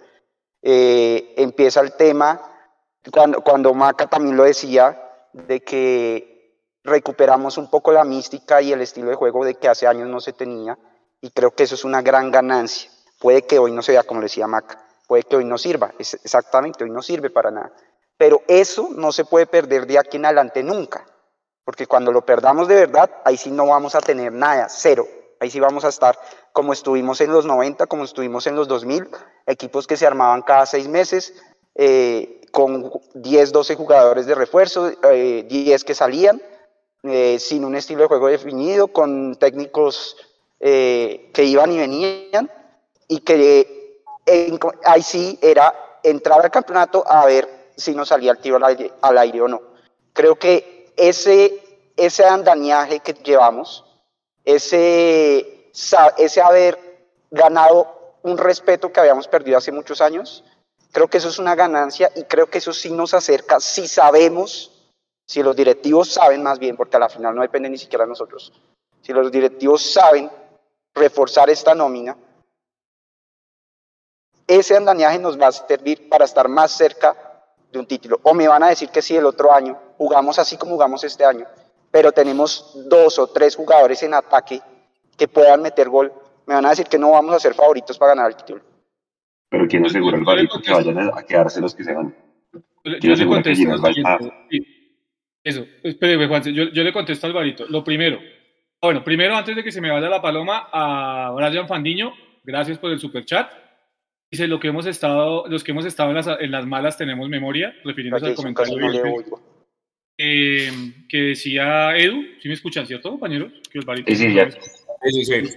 eh, 0.62 1.34
empieza 1.38 1.82
el 1.82 1.94
tema, 1.94 2.40
cuando, 3.12 3.42
cuando 3.42 3.74
Maca 3.74 4.06
también 4.06 4.38
lo 4.38 4.44
decía, 4.44 5.02
de 5.34 5.64
que 5.64 6.62
recuperamos 6.84 7.58
un 7.58 7.72
poco 7.72 7.92
la 7.92 8.04
mística 8.04 8.62
y 8.62 8.72
el 8.72 8.82
estilo 8.82 9.10
de 9.10 9.16
juego 9.16 9.46
de 9.46 9.56
que 9.56 9.70
hace 9.70 9.88
años 9.88 10.08
no 10.08 10.20
se 10.20 10.34
tenía, 10.34 10.78
y 11.22 11.32
creo 11.32 11.56
que 11.56 11.64
eso 11.64 11.74
es 11.74 11.86
una 11.86 12.04
gran 12.04 12.30
ganancia. 12.30 12.92
Puede 13.20 13.48
que 13.48 13.58
hoy 13.58 13.72
no 13.72 13.82
se 13.82 13.94
vea 13.94 14.04
como 14.04 14.22
decía 14.22 14.46
Maca, 14.46 14.88
puede 15.08 15.24
que 15.24 15.38
hoy 15.38 15.46
no 15.46 15.58
sirva, 15.58 15.92
exactamente, 15.98 16.84
hoy 16.84 16.92
no 16.92 17.02
sirve 17.02 17.32
para 17.32 17.50
nada 17.50 17.74
pero 18.18 18.42
eso 18.48 18.90
no 18.96 19.12
se 19.12 19.26
puede 19.26 19.46
perder 19.46 19.86
de 19.86 20.00
aquí 20.00 20.18
en 20.18 20.26
adelante 20.26 20.64
nunca, 20.64 21.06
porque 21.64 21.88
cuando 21.88 22.12
lo 22.12 22.26
perdamos 22.26 22.68
de 22.68 22.76
verdad, 22.76 23.10
ahí 23.24 23.38
sí 23.38 23.52
no 23.52 23.68
vamos 23.68 23.96
a 23.96 24.00
tener 24.00 24.32
nada, 24.32 24.68
cero. 24.70 25.08
Ahí 25.40 25.52
sí 25.52 25.60
vamos 25.60 25.86
a 25.86 25.90
estar 25.90 26.18
como 26.52 26.74
estuvimos 26.74 27.22
en 27.22 27.32
los 27.32 27.46
90, 27.46 27.86
como 27.86 28.06
estuvimos 28.06 28.48
en 28.48 28.56
los 28.56 28.68
2000, 28.68 29.08
equipos 29.46 29.86
que 29.86 29.98
se 29.98 30.08
armaban 30.08 30.42
cada 30.42 30.66
seis 30.66 30.88
meses, 30.88 31.34
eh, 31.76 32.42
con 32.52 32.92
10, 33.14 33.52
12 33.52 33.76
jugadores 33.76 34.26
de 34.26 34.34
refuerzo, 34.34 34.90
10 34.90 35.02
eh, 35.04 35.86
que 35.86 35.94
salían, 35.94 36.42
eh, 37.04 37.38
sin 37.40 37.64
un 37.66 37.76
estilo 37.76 38.02
de 38.02 38.08
juego 38.08 38.28
definido, 38.28 38.88
con 38.88 39.36
técnicos 39.36 40.18
que 40.60 41.44
iban 41.44 41.72
y 41.72 41.78
venían, 41.78 42.50
y 43.08 43.20
que 43.20 44.02
ahí 44.84 45.04
sí 45.04 45.38
era 45.40 46.00
entrar 46.02 46.42
al 46.42 46.50
campeonato 46.50 47.04
a 47.08 47.28
ver 47.28 47.57
si 47.78 47.94
nos 47.94 48.10
salía 48.10 48.32
el 48.32 48.40
tiro 48.40 48.58
al 48.58 49.18
aire, 49.18 49.42
o 49.42 49.48
no. 49.48 49.62
Creo 50.14 50.36
que 50.36 50.92
ese, 50.98 51.62
ese 51.96 52.26
andamiaje 52.26 53.00
que 53.00 53.14
llevamos, 53.14 53.86
ese, 54.44 55.70
ese 56.18 56.42
haber 56.42 57.08
ganado 57.30 58.16
un 58.24 58.38
respeto 58.38 58.92
que 58.92 59.00
habíamos 59.00 59.28
perdido 59.28 59.58
hace 59.58 59.72
muchos 59.72 60.02
años, 60.02 60.44
creo 60.92 61.08
que 61.08 61.20
eso 61.20 61.30
es 61.30 61.38
una 61.38 61.56
ganancia 61.56 62.12
y 62.16 62.24
creo 62.24 62.48
que 62.48 62.58
eso 62.58 62.74
sí 62.74 62.92
nos 62.92 63.14
acerca, 63.14 63.60
si 63.60 63.88
sabemos, 63.88 64.92
si 65.28 65.44
los 65.44 65.56
directivos 65.56 66.12
saben 66.12 66.42
más 66.42 66.58
bien, 66.58 66.76
porque 66.76 66.98
a 66.98 67.00
la 67.00 67.10
final 67.10 67.36
no 67.36 67.42
depende 67.42 67.70
ni 67.70 67.78
siquiera 67.78 68.06
de 68.06 68.10
nosotros, 68.10 68.52
si 69.02 69.14
los 69.14 69.32
directivos 69.32 69.94
saben 69.94 70.32
reforzar 70.96 71.50
esta 71.50 71.76
nómina, 71.76 72.18
ese 74.48 74.78
andamiaje 74.78 75.20
nos 75.20 75.40
va 75.40 75.48
a 75.48 75.52
servir 75.52 76.10
para 76.10 76.26
estar 76.26 76.48
más 76.48 76.72
cerca 76.72 77.27
de 77.78 77.82
un 77.82 77.88
título. 77.88 78.20
O 78.24 78.34
me 78.34 78.48
van 78.48 78.64
a 78.64 78.70
decir 78.70 78.90
que 78.90 79.02
si 79.02 79.16
el 79.16 79.26
otro 79.26 79.54
año 79.54 79.78
jugamos 79.98 80.40
así 80.40 80.58
como 80.58 80.74
jugamos 80.74 81.04
este 81.04 81.24
año, 81.24 81.46
pero 81.92 82.12
tenemos 82.12 82.74
dos 82.90 83.18
o 83.20 83.28
tres 83.28 83.56
jugadores 83.56 84.04
en 84.04 84.14
ataque 84.14 84.62
que 85.18 85.28
puedan 85.28 85.62
meter 85.62 85.90
gol, 85.90 86.12
me 86.46 86.56
van 86.56 86.66
a 86.66 86.70
decir 86.70 86.88
que 86.88 86.98
no 86.98 87.12
vamos 87.12 87.34
a 87.34 87.40
ser 87.40 87.54
favoritos 87.54 87.98
para 87.98 88.14
ganar 88.14 88.32
el 88.32 88.38
título. 88.38 88.62
Pero 89.50 89.68
¿quién 89.68 89.86
asegura, 89.86 90.18
Alvarito, 90.18 90.62
que 90.62 90.72
vayan 90.72 91.00
a 91.00 91.24
quedarse 91.24 91.62
los 91.62 91.74
que 91.74 91.84
se 91.84 91.94
van? 91.94 92.16
Yo 93.02 93.16
le 93.16 93.26
contesto 93.26 93.72
al 93.72 94.34
Eso, 95.44 95.66
espere, 95.84 96.28
Juan, 96.28 96.44
yo, 96.44 96.66
yo, 96.66 96.84
le 96.84 96.94
contesto 96.94 97.26
al 97.26 97.32
Alvarito. 97.32 97.66
Lo 97.68 97.84
primero, 97.84 98.20
bueno, 98.82 99.04
primero, 99.04 99.36
antes 99.36 99.56
de 99.56 99.64
que 99.64 99.72
se 99.72 99.82
me 99.82 99.90
vaya 99.90 100.10
la 100.10 100.22
paloma, 100.22 100.70
a 100.72 101.32
Brian 101.36 101.68
Fandiño, 101.68 102.14
gracias 102.44 102.78
por 102.78 102.92
el 102.92 103.00
super 103.00 103.26
chat. 103.26 103.50
Dice, 104.32 104.48
lo 104.48 104.60
que 104.60 104.68
hemos 104.68 104.86
estado, 104.86 105.48
los 105.48 105.64
que 105.64 105.72
hemos 105.72 105.86
estado 105.86 106.10
en 106.10 106.16
las, 106.16 106.28
en 106.28 106.52
las 106.52 106.66
malas 106.66 106.98
tenemos 106.98 107.30
memoria, 107.30 107.74
refiriéndose 107.84 108.26
al 108.26 108.36
comentario 108.36 108.78
eh, 110.20 110.72
que 111.08 111.18
decía 111.18 111.96
Edu, 111.96 112.24
si 112.42 112.48
me 112.48 112.56
escuchan, 112.56 112.88
¿cierto, 112.88 113.12
compañeros? 113.12 113.52
Que 113.72 113.82
sí, 114.16 114.16
sí, 114.16 114.34
ya. 114.34 114.50
Sí, 114.50 115.26
sí, 115.26 115.56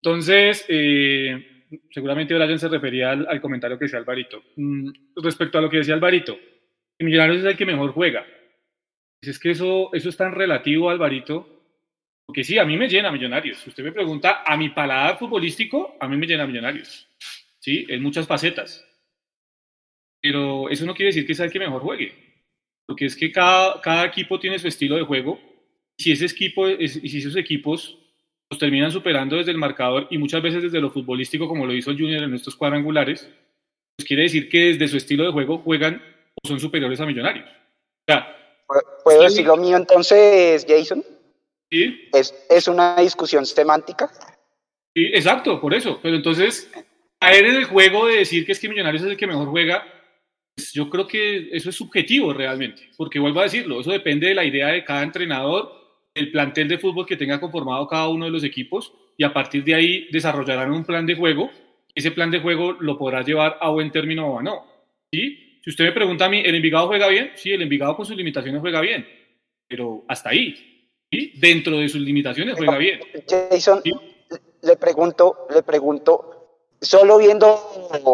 Entonces, 0.00 0.64
eh, 0.68 1.66
seguramente 1.90 2.34
Brian 2.34 2.58
se 2.58 2.68
refería 2.68 3.10
al, 3.10 3.40
comentario 3.40 3.76
que 3.76 3.86
decía 3.86 3.98
Alvarito. 3.98 4.42
Mm, 4.56 4.90
respecto 5.16 5.58
a 5.58 5.60
lo 5.60 5.68
que 5.68 5.78
decía 5.78 5.94
Alvarito, 5.94 6.38
Millonarios 7.00 7.38
es 7.38 7.44
el 7.44 7.56
que 7.56 7.66
mejor 7.66 7.90
juega. 7.92 8.24
Es 9.20 9.38
que 9.38 9.50
eso, 9.50 9.90
eso 9.92 10.08
es 10.08 10.16
tan 10.16 10.32
relativo, 10.32 10.88
Alvarito, 10.88 11.54
porque 12.26 12.44
sí, 12.44 12.56
a 12.58 12.64
mí 12.64 12.76
me 12.76 12.88
llena 12.88 13.10
Millonarios. 13.10 13.58
Si 13.58 13.70
usted 13.70 13.82
me 13.82 13.92
pregunta, 13.92 14.44
a 14.46 14.56
mi 14.56 14.68
paladar 14.68 15.18
futbolístico, 15.18 15.96
a 15.98 16.06
mí 16.06 16.16
me 16.16 16.26
llena 16.26 16.46
Millonarios. 16.46 17.08
¿Sí? 17.64 17.86
En 17.88 18.02
muchas 18.02 18.26
facetas. 18.26 18.86
Pero 20.20 20.68
eso 20.68 20.84
no 20.84 20.94
quiere 20.94 21.08
decir 21.08 21.26
que 21.26 21.34
sea 21.34 21.46
el 21.46 21.52
que 21.52 21.58
mejor 21.58 21.80
juegue, 21.80 22.12
porque 22.86 23.06
es 23.06 23.16
que 23.16 23.32
cada, 23.32 23.80
cada 23.80 24.04
equipo 24.04 24.38
tiene 24.38 24.58
su 24.58 24.68
estilo 24.68 24.96
de 24.96 25.02
juego. 25.02 25.40
Si, 25.98 26.12
ese 26.12 26.26
equipo, 26.26 26.68
y 26.68 26.88
si 26.88 27.18
esos 27.18 27.36
equipos 27.36 27.98
los 28.50 28.58
terminan 28.58 28.90
superando 28.90 29.36
desde 29.36 29.52
el 29.52 29.58
marcador 29.58 30.08
y 30.10 30.18
muchas 30.18 30.42
veces 30.42 30.62
desde 30.62 30.80
lo 30.80 30.90
futbolístico, 30.90 31.48
como 31.48 31.66
lo 31.66 31.72
hizo 31.72 31.90
el 31.90 31.98
Junior 31.98 32.22
en 32.22 32.34
estos 32.34 32.56
cuadrangulares, 32.56 33.30
pues 33.96 34.06
quiere 34.06 34.24
decir 34.24 34.48
que 34.48 34.66
desde 34.72 34.88
su 34.88 34.96
estilo 34.98 35.24
de 35.24 35.32
juego 35.32 35.58
juegan 35.58 36.02
o 36.42 36.48
son 36.48 36.60
superiores 36.60 37.00
a 37.00 37.06
Millonarios. 37.06 37.48
O 37.48 38.12
sea, 38.12 38.36
¿Puedo 39.04 39.22
decir 39.22 39.46
lo 39.46 39.56
mío 39.56 39.76
entonces, 39.76 40.66
Jason? 40.68 41.04
Sí. 41.70 42.08
¿Es, 42.12 42.34
¿Es 42.50 42.68
una 42.68 42.96
discusión 42.96 43.46
semántica? 43.46 44.10
Sí, 44.94 45.06
exacto, 45.12 45.60
por 45.60 45.74
eso. 45.74 45.98
Pero 46.02 46.16
entonces, 46.16 46.70
caer 47.24 47.46
en 47.46 47.56
el 47.56 47.64
juego 47.64 48.06
de 48.06 48.18
decir 48.18 48.44
que 48.44 48.52
es 48.52 48.60
que 48.60 48.68
Millonarios 48.68 49.02
es 49.02 49.10
el 49.10 49.16
que 49.16 49.26
mejor 49.26 49.48
juega, 49.48 49.82
pues 50.54 50.72
yo 50.72 50.90
creo 50.90 51.06
que 51.06 51.48
eso 51.52 51.70
es 51.70 51.76
subjetivo 51.76 52.34
realmente, 52.34 52.90
porque 52.98 53.18
vuelvo 53.18 53.40
a 53.40 53.44
decirlo, 53.44 53.80
eso 53.80 53.90
depende 53.90 54.28
de 54.28 54.34
la 54.34 54.44
idea 54.44 54.68
de 54.68 54.84
cada 54.84 55.02
entrenador, 55.02 55.72
el 56.14 56.30
plantel 56.30 56.68
de 56.68 56.78
fútbol 56.78 57.06
que 57.06 57.16
tenga 57.16 57.40
conformado 57.40 57.86
cada 57.88 58.08
uno 58.08 58.26
de 58.26 58.30
los 58.30 58.44
equipos 58.44 58.92
y 59.16 59.24
a 59.24 59.32
partir 59.32 59.64
de 59.64 59.74
ahí 59.74 60.08
desarrollarán 60.12 60.70
un 60.70 60.84
plan 60.84 61.06
de 61.06 61.16
juego. 61.16 61.50
Ese 61.94 62.10
plan 62.10 62.30
de 62.30 62.40
juego 62.40 62.72
lo 62.72 62.98
podrá 62.98 63.22
llevar 63.22 63.56
a 63.60 63.70
buen 63.70 63.90
término 63.90 64.28
o 64.28 64.42
no. 64.42 64.66
¿sí? 65.12 65.60
Si 65.62 65.70
usted 65.70 65.84
me 65.84 65.92
pregunta 65.92 66.26
a 66.26 66.28
mí, 66.28 66.42
¿el 66.44 66.54
Envigado 66.54 66.88
juega 66.88 67.08
bien? 67.08 67.32
Sí, 67.36 67.52
el 67.52 67.62
Envigado 67.62 67.96
con 67.96 68.04
sus 68.04 68.16
limitaciones 68.16 68.60
juega 68.60 68.80
bien, 68.80 69.06
pero 69.66 70.04
hasta 70.08 70.30
ahí. 70.30 70.54
¿sí? 71.10 71.32
Dentro 71.36 71.78
de 71.78 71.88
sus 71.88 72.02
limitaciones 72.02 72.54
juega 72.56 72.76
bien. 72.76 73.00
Jason, 73.28 73.80
le 74.62 74.76
pregunto, 74.76 75.46
le 75.52 75.62
pregunto, 75.62 76.43
solo 76.84 77.18
viendo 77.18 77.58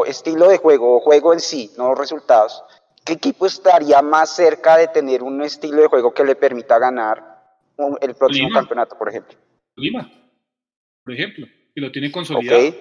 estilo 0.06 0.48
de 0.48 0.58
juego 0.58 0.96
o 0.96 1.00
juego 1.00 1.32
en 1.32 1.40
sí, 1.40 1.70
no 1.76 1.94
resultados, 1.94 2.62
¿qué 3.04 3.14
equipo 3.14 3.46
estaría 3.46 4.02
más 4.02 4.34
cerca 4.34 4.76
de 4.76 4.88
tener 4.88 5.22
un 5.22 5.42
estilo 5.42 5.82
de 5.82 5.88
juego 5.88 6.12
que 6.12 6.24
le 6.24 6.36
permita 6.36 6.78
ganar 6.78 7.22
el 8.00 8.14
próximo 8.14 8.50
campeonato, 8.50 8.96
por 8.96 9.08
ejemplo? 9.08 9.36
Lima, 9.76 10.10
por 11.04 11.14
ejemplo, 11.14 11.46
y 11.74 11.80
lo 11.80 11.90
tiene 11.90 12.10
consolidado. 12.10 12.74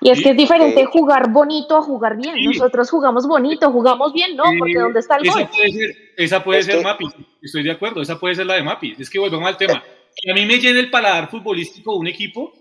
Y 0.00 0.10
es 0.10 0.22
que 0.22 0.30
es 0.30 0.36
diferente 0.36 0.84
jugar 0.84 1.32
bonito 1.32 1.76
a 1.76 1.82
jugar 1.82 2.16
bien. 2.16 2.36
Nosotros 2.44 2.88
jugamos 2.88 3.26
bonito, 3.26 3.70
jugamos 3.72 4.12
bien, 4.12 4.36
¿no? 4.36 4.44
Porque 4.58 4.78
¿dónde 4.78 5.00
está 5.00 5.16
el 5.16 5.26
esa 5.26 5.40
gol? 5.40 5.48
Puede 5.48 5.72
ser, 5.72 5.96
esa 6.16 6.44
puede 6.44 6.62
ser 6.62 6.84
Mapis, 6.84 7.08
estoy 7.42 7.64
de 7.64 7.72
acuerdo, 7.72 8.00
esa 8.00 8.18
puede 8.18 8.36
ser 8.36 8.46
la 8.46 8.54
de 8.54 8.62
Mapis. 8.62 9.00
Es 9.00 9.10
que 9.10 9.18
volvemos 9.18 9.46
al 9.46 9.56
tema. 9.56 9.82
Si 10.20 10.28
a 10.28 10.34
mí 10.34 10.46
me 10.46 10.58
llena 10.58 10.80
el 10.80 10.90
paladar 10.90 11.30
futbolístico 11.30 11.94
un 11.94 12.08
equipo, 12.08 12.52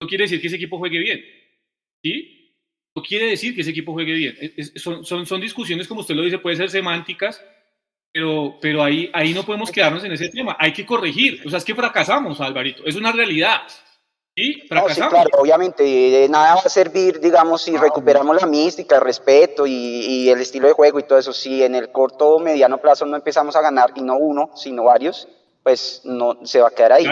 no 0.00 0.06
quiere 0.06 0.24
decir 0.24 0.40
que 0.40 0.46
ese 0.46 0.54
equipo 0.54 0.78
juegue 0.78 1.00
bien. 1.00 1.20
¿Sí? 2.02 2.54
No 2.94 3.02
quiere 3.02 3.26
decir 3.26 3.54
que 3.54 3.60
ese 3.60 3.70
equipo 3.70 3.92
juegue 3.92 4.14
bien. 4.14 4.36
son, 4.76 5.04
son, 5.04 5.26
son, 5.26 5.40
discusiones, 5.40 5.86
como 5.86 6.00
usted 6.00 6.14
lo 6.14 6.22
dice, 6.22 6.38
puede 6.38 6.56
ser 6.56 6.70
semánticas, 6.70 7.42
pero, 8.12 8.58
pero 8.60 8.82
ahí, 8.82 9.10
ahí 9.12 9.32
no 9.32 9.44
podemos 9.44 9.70
quedarnos 9.70 10.02
en 10.04 10.12
ese 10.12 10.28
tema. 10.28 10.56
Hay 10.58 10.72
que 10.72 10.84
corregir. 10.84 11.42
O 11.46 11.50
sea, 11.50 11.58
es 11.58 11.64
que 11.64 11.74
fracasamos, 11.74 12.40
Alvarito. 12.40 12.84
Es 12.84 12.96
una 12.96 13.12
realidad. 13.12 13.62
¿Sí? 14.36 14.62
Fracasamos. 14.68 15.10
claro, 15.10 15.30
obviamente. 15.38 16.26
nada 16.28 16.56
va 16.56 16.60
a 16.60 16.68
servir, 16.68 17.20
digamos, 17.20 17.62
si 17.62 17.76
recuperamos 17.76 18.40
la 18.40 18.46
mística, 18.46 18.96
el 18.96 19.02
respeto 19.02 19.66
y, 19.66 19.72
y, 19.72 20.28
el 20.28 20.40
estilo 20.40 20.66
de 20.66 20.74
juego 20.74 20.98
y 20.98 21.04
todo 21.04 21.18
eso. 21.18 21.32
Si 21.32 21.62
en 21.62 21.76
el 21.76 21.92
corto 21.92 22.36
o 22.36 22.40
mediano 22.40 22.78
plazo 22.78 23.06
no 23.06 23.16
empezamos 23.16 23.54
a 23.54 23.60
ganar, 23.60 23.92
y 23.94 24.02
no 24.02 24.16
uno, 24.16 24.50
sino 24.56 24.84
varios, 24.84 25.28
pues 25.62 26.02
no 26.04 26.44
se 26.44 26.60
va 26.60 26.68
a 26.68 26.74
quedar 26.74 26.92
ahí. 26.92 27.06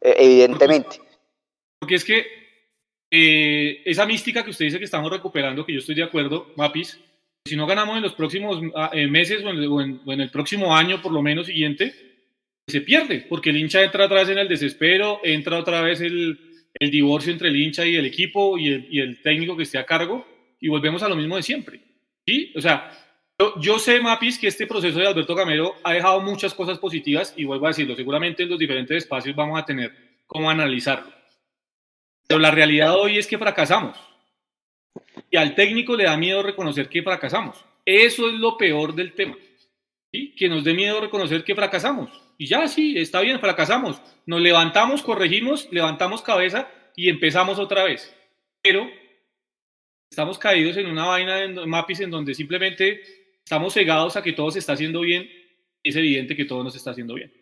Eh, 0.00 0.14
evidentemente. 0.18 1.00
porque 1.78 1.96
es 1.96 2.04
que 2.04 2.39
eh, 3.10 3.82
esa 3.84 4.06
mística 4.06 4.44
que 4.44 4.50
usted 4.50 4.66
dice 4.66 4.78
que 4.78 4.84
estamos 4.84 5.10
recuperando, 5.10 5.66
que 5.66 5.72
yo 5.72 5.80
estoy 5.80 5.96
de 5.96 6.04
acuerdo, 6.04 6.52
Mapis, 6.56 7.00
si 7.44 7.56
no 7.56 7.66
ganamos 7.66 7.96
en 7.96 8.02
los 8.02 8.14
próximos 8.14 8.62
ah, 8.76 8.90
eh, 8.92 9.08
meses 9.08 9.42
o 9.44 9.80
en, 9.80 10.20
el 10.20 10.30
próximo 10.30 10.76
año, 10.76 11.02
por 11.02 11.12
lo 11.12 11.22
menos 11.22 11.46
siguiente, 11.46 11.92
se 12.68 12.82
pierde, 12.82 13.26
porque 13.28 13.50
el 13.50 13.56
hincha 13.56 13.82
entra 13.82 14.04
otra 14.04 14.20
vez 14.20 14.28
en 14.28 14.38
el 14.38 14.48
desespero, 14.48 15.20
entra 15.24 15.58
otra 15.58 15.80
vez 15.80 16.00
el, 16.00 16.38
divorcio 16.78 17.32
entre 17.32 17.48
el 17.48 17.56
hincha 17.56 17.84
y 17.84 17.96
el 17.96 18.06
equipo 18.06 18.56
y 18.56 18.98
el, 19.00 19.20
técnico 19.22 19.56
que 19.56 19.64
esté 19.64 19.78
a 19.78 19.86
cargo, 19.86 20.24
y 20.60 20.68
volvemos 20.68 21.02
a 21.02 21.08
lo 21.08 21.16
mismo 21.16 21.34
de 21.36 21.42
siempre. 21.42 21.80
¿sí? 22.24 22.52
O 22.54 22.60
sea, 22.60 22.92
yo, 23.40 23.54
yo, 23.60 23.78
sé, 23.80 24.00
Mapis, 24.00 24.38
que 24.38 24.46
este 24.46 24.68
proceso 24.68 25.00
de 25.00 25.08
Alberto 25.08 25.34
Gamero 25.34 25.74
ha 25.82 25.94
dejado 25.94 26.20
muchas 26.20 26.54
cosas 26.54 26.78
positivas, 26.78 27.34
y 27.36 27.44
vuelvo 27.44 27.66
a 27.66 27.70
decirlo, 27.70 27.96
seguramente 27.96 28.44
en 28.44 28.50
los 28.50 28.58
diferentes 28.58 28.98
espacios 28.98 29.34
vamos 29.34 29.58
a 29.58 29.64
tener 29.64 29.92
cómo 30.26 30.48
analizarlo. 30.48 31.19
Pero 32.30 32.38
la 32.38 32.52
realidad 32.52 32.94
hoy 32.94 33.18
es 33.18 33.26
que 33.26 33.38
fracasamos. 33.38 33.98
Y 35.32 35.36
al 35.36 35.56
técnico 35.56 35.96
le 35.96 36.04
da 36.04 36.16
miedo 36.16 36.44
reconocer 36.44 36.88
que 36.88 37.02
fracasamos. 37.02 37.64
Eso 37.84 38.28
es 38.28 38.34
lo 38.34 38.56
peor 38.56 38.94
del 38.94 39.14
tema. 39.14 39.36
¿sí? 40.12 40.32
Que 40.36 40.48
nos 40.48 40.62
dé 40.62 40.72
miedo 40.72 41.00
reconocer 41.00 41.42
que 41.42 41.56
fracasamos. 41.56 42.08
Y 42.38 42.46
ya, 42.46 42.68
sí, 42.68 42.96
está 42.96 43.20
bien, 43.20 43.40
fracasamos. 43.40 44.00
Nos 44.26 44.40
levantamos, 44.40 45.02
corregimos, 45.02 45.66
levantamos 45.72 46.22
cabeza 46.22 46.70
y 46.94 47.08
empezamos 47.08 47.58
otra 47.58 47.82
vez. 47.82 48.14
Pero 48.62 48.88
estamos 50.08 50.38
caídos 50.38 50.76
en 50.76 50.86
una 50.86 51.06
vaina 51.06 51.34
de 51.34 51.66
Mapis 51.66 51.98
en 51.98 52.12
donde 52.12 52.36
simplemente 52.36 53.02
estamos 53.42 53.74
cegados 53.74 54.16
a 54.16 54.22
que 54.22 54.34
todo 54.34 54.52
se 54.52 54.60
está 54.60 54.74
haciendo 54.74 55.00
bien. 55.00 55.28
Es 55.82 55.96
evidente 55.96 56.36
que 56.36 56.44
todo 56.44 56.62
no 56.62 56.70
se 56.70 56.78
está 56.78 56.92
haciendo 56.92 57.14
bien. 57.14 57.39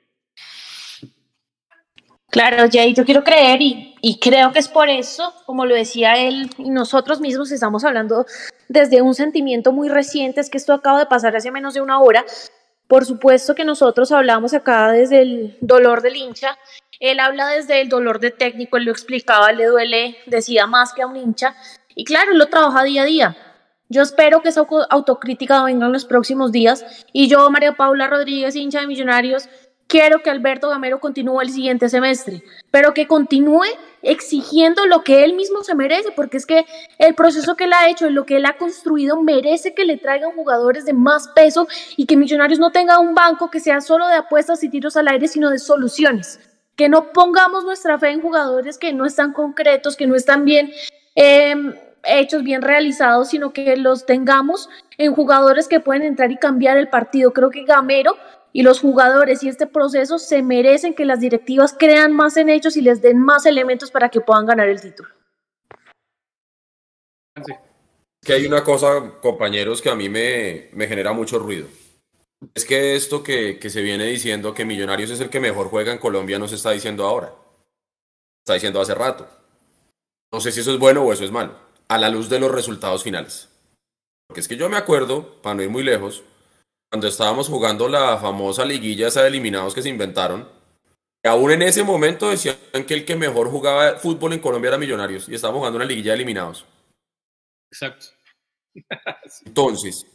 Claro, 2.30 2.68
Jay, 2.70 2.92
yo 2.92 3.06
quiero 3.06 3.24
creer 3.24 3.58
y, 3.62 4.18
creo 4.20 4.52
que 4.52 4.58
es 4.58 4.68
por 4.68 4.90
eso, 4.90 5.32
como 5.46 5.64
lo 5.64 5.74
decía 5.74 6.18
él, 6.18 6.50
y 6.58 6.68
nosotros 6.68 7.20
mismos 7.20 7.50
estamos 7.50 7.84
hablando 7.84 8.26
desde 8.68 9.00
un 9.00 9.14
sentimiento 9.14 9.72
muy 9.72 9.88
reciente, 9.88 10.42
es 10.42 10.50
que 10.50 10.58
esto 10.58 10.74
acaba 10.74 10.98
de 10.98 11.06
pasar 11.06 11.34
hace 11.34 11.50
menos 11.50 11.72
de 11.72 11.80
una 11.80 12.00
hora. 12.00 12.24
Por 12.86 13.06
supuesto 13.06 13.54
que 13.54 13.64
nosotros 13.64 14.12
hablamos 14.12 14.52
acá 14.52 14.92
desde 14.92 15.22
el 15.22 15.58
dolor 15.62 16.02
del 16.02 16.16
hincha, 16.16 16.58
él 17.00 17.18
habla 17.18 17.48
desde 17.48 17.80
el 17.80 17.88
dolor 17.88 18.20
de 18.20 18.30
técnico, 18.30 18.76
él 18.76 18.84
lo 18.84 18.92
explicaba, 18.92 19.50
le 19.52 19.64
duele, 19.64 20.18
decía 20.26 20.66
más 20.66 20.92
que 20.92 21.02
a 21.02 21.06
un 21.06 21.16
hincha, 21.16 21.54
y 21.94 22.04
claro, 22.04 22.34
lo 22.34 22.46
trabaja 22.46 22.84
día 22.84 23.02
a 23.02 23.06
día. 23.06 23.36
Yo 23.88 24.02
espero 24.02 24.42
que 24.42 24.50
esa 24.50 24.66
autocrítica 24.90 25.64
venga 25.64 25.86
en 25.86 25.92
los 25.92 26.04
próximos 26.04 26.52
días, 26.52 26.84
y 27.10 27.28
yo, 27.28 27.48
María 27.50 27.72
Paula 27.72 28.06
Rodríguez, 28.06 28.54
hincha 28.54 28.80
de 28.80 28.86
Millonarios, 28.86 29.48
quiero 29.88 30.22
que 30.22 30.30
Alberto 30.30 30.68
Gamero 30.68 31.00
continúe 31.00 31.40
el 31.40 31.50
siguiente 31.50 31.88
semestre, 31.88 32.44
pero 32.70 32.94
que 32.94 33.08
continúe 33.08 33.64
exigiendo 34.02 34.86
lo 34.86 35.02
que 35.02 35.24
él 35.24 35.34
mismo 35.34 35.64
se 35.64 35.74
merece, 35.74 36.12
porque 36.12 36.36
es 36.36 36.46
que 36.46 36.66
el 36.98 37.14
proceso 37.14 37.56
que 37.56 37.64
él 37.64 37.72
ha 37.72 37.88
hecho 37.88 38.06
y 38.06 38.12
lo 38.12 38.24
que 38.24 38.36
él 38.36 38.46
ha 38.46 38.56
construido 38.56 39.20
merece 39.20 39.74
que 39.74 39.84
le 39.84 39.96
traigan 39.96 40.32
jugadores 40.32 40.84
de 40.84 40.92
más 40.92 41.28
peso 41.28 41.66
y 41.96 42.06
que 42.06 42.16
Millonarios 42.16 42.60
no 42.60 42.70
tenga 42.70 43.00
un 43.00 43.14
banco 43.14 43.50
que 43.50 43.60
sea 43.60 43.80
solo 43.80 44.06
de 44.06 44.16
apuestas 44.16 44.62
y 44.62 44.68
tiros 44.68 44.96
al 44.96 45.08
aire, 45.08 45.26
sino 45.26 45.50
de 45.50 45.58
soluciones. 45.58 46.38
Que 46.76 46.88
no 46.88 47.12
pongamos 47.12 47.64
nuestra 47.64 47.98
fe 47.98 48.10
en 48.10 48.20
jugadores 48.20 48.78
que 48.78 48.92
no 48.92 49.04
están 49.04 49.32
concretos, 49.32 49.96
que 49.96 50.06
no 50.06 50.14
están 50.14 50.44
bien 50.44 50.70
em, 51.16 51.74
hechos, 52.04 52.44
bien 52.44 52.62
realizados, 52.62 53.30
sino 53.30 53.52
que 53.52 53.76
los 53.76 54.06
tengamos 54.06 54.68
en 54.96 55.12
jugadores 55.12 55.66
que 55.66 55.80
pueden 55.80 56.02
entrar 56.02 56.30
y 56.30 56.36
cambiar 56.36 56.76
el 56.76 56.88
partido. 56.88 57.32
Creo 57.32 57.50
que 57.50 57.64
Gamero 57.64 58.16
y 58.58 58.62
los 58.62 58.80
jugadores 58.80 59.44
y 59.44 59.48
este 59.48 59.68
proceso 59.68 60.18
se 60.18 60.42
merecen 60.42 60.92
que 60.92 61.04
las 61.04 61.20
directivas 61.20 61.76
crean 61.78 62.12
más 62.12 62.36
en 62.36 62.48
ellos 62.48 62.76
y 62.76 62.80
les 62.80 63.00
den 63.00 63.16
más 63.16 63.46
elementos 63.46 63.92
para 63.92 64.08
que 64.08 64.20
puedan 64.20 64.46
ganar 64.46 64.68
el 64.68 64.80
título. 64.80 65.08
Que 68.20 68.32
hay 68.32 68.46
una 68.46 68.64
cosa, 68.64 69.12
compañeros, 69.22 69.80
que 69.80 69.90
a 69.90 69.94
mí 69.94 70.08
me, 70.08 70.70
me 70.72 70.88
genera 70.88 71.12
mucho 71.12 71.38
ruido. 71.38 71.68
Es 72.52 72.64
que 72.64 72.96
esto 72.96 73.22
que, 73.22 73.60
que, 73.60 73.70
se 73.70 73.80
viene 73.80 74.06
diciendo 74.06 74.52
que 74.52 74.64
Millonarios 74.64 75.10
es 75.10 75.20
el 75.20 75.30
que 75.30 75.38
mejor 75.38 75.68
juega 75.68 75.92
en 75.92 75.98
Colombia 75.98 76.40
no 76.40 76.48
se 76.48 76.56
está 76.56 76.72
diciendo 76.72 77.06
ahora. 77.06 77.32
Está 78.44 78.54
diciendo 78.54 78.80
hace 78.80 78.96
rato. 78.96 79.28
No 80.32 80.40
sé 80.40 80.50
si 80.50 80.58
eso 80.58 80.72
es 80.72 80.80
bueno 80.80 81.04
o 81.04 81.12
eso 81.12 81.24
es 81.24 81.30
malo. 81.30 81.54
A 81.86 81.96
la 81.96 82.08
luz 82.08 82.28
de 82.28 82.40
los 82.40 82.50
resultados 82.50 83.04
finales. 83.04 83.50
Porque 84.26 84.40
es 84.40 84.48
que 84.48 84.56
yo 84.56 84.68
me 84.68 84.78
acuerdo, 84.78 85.40
para 85.42 85.54
no 85.54 85.62
ir 85.62 85.70
muy 85.70 85.84
lejos, 85.84 86.24
cuando 86.90 87.08
estábamos 87.08 87.48
jugando 87.48 87.88
la 87.88 88.16
famosa 88.18 88.64
liguilla 88.64 89.08
esa 89.08 89.22
de 89.22 89.28
eliminados 89.28 89.74
que 89.74 89.82
se 89.82 89.88
inventaron, 89.88 90.48
aún 91.24 91.50
en 91.50 91.62
ese 91.62 91.82
momento 91.82 92.30
decían 92.30 92.56
que 92.86 92.94
el 92.94 93.04
que 93.04 93.16
mejor 93.16 93.50
jugaba 93.50 93.96
fútbol 93.98 94.32
en 94.32 94.40
Colombia 94.40 94.68
era 94.68 94.78
Millonarios 94.78 95.28
y 95.28 95.34
estábamos 95.34 95.60
jugando 95.60 95.76
una 95.76 95.84
liguilla 95.84 96.12
de 96.12 96.16
eliminados. 96.16 96.66
Exacto. 97.70 98.06
Entonces, 99.44 100.06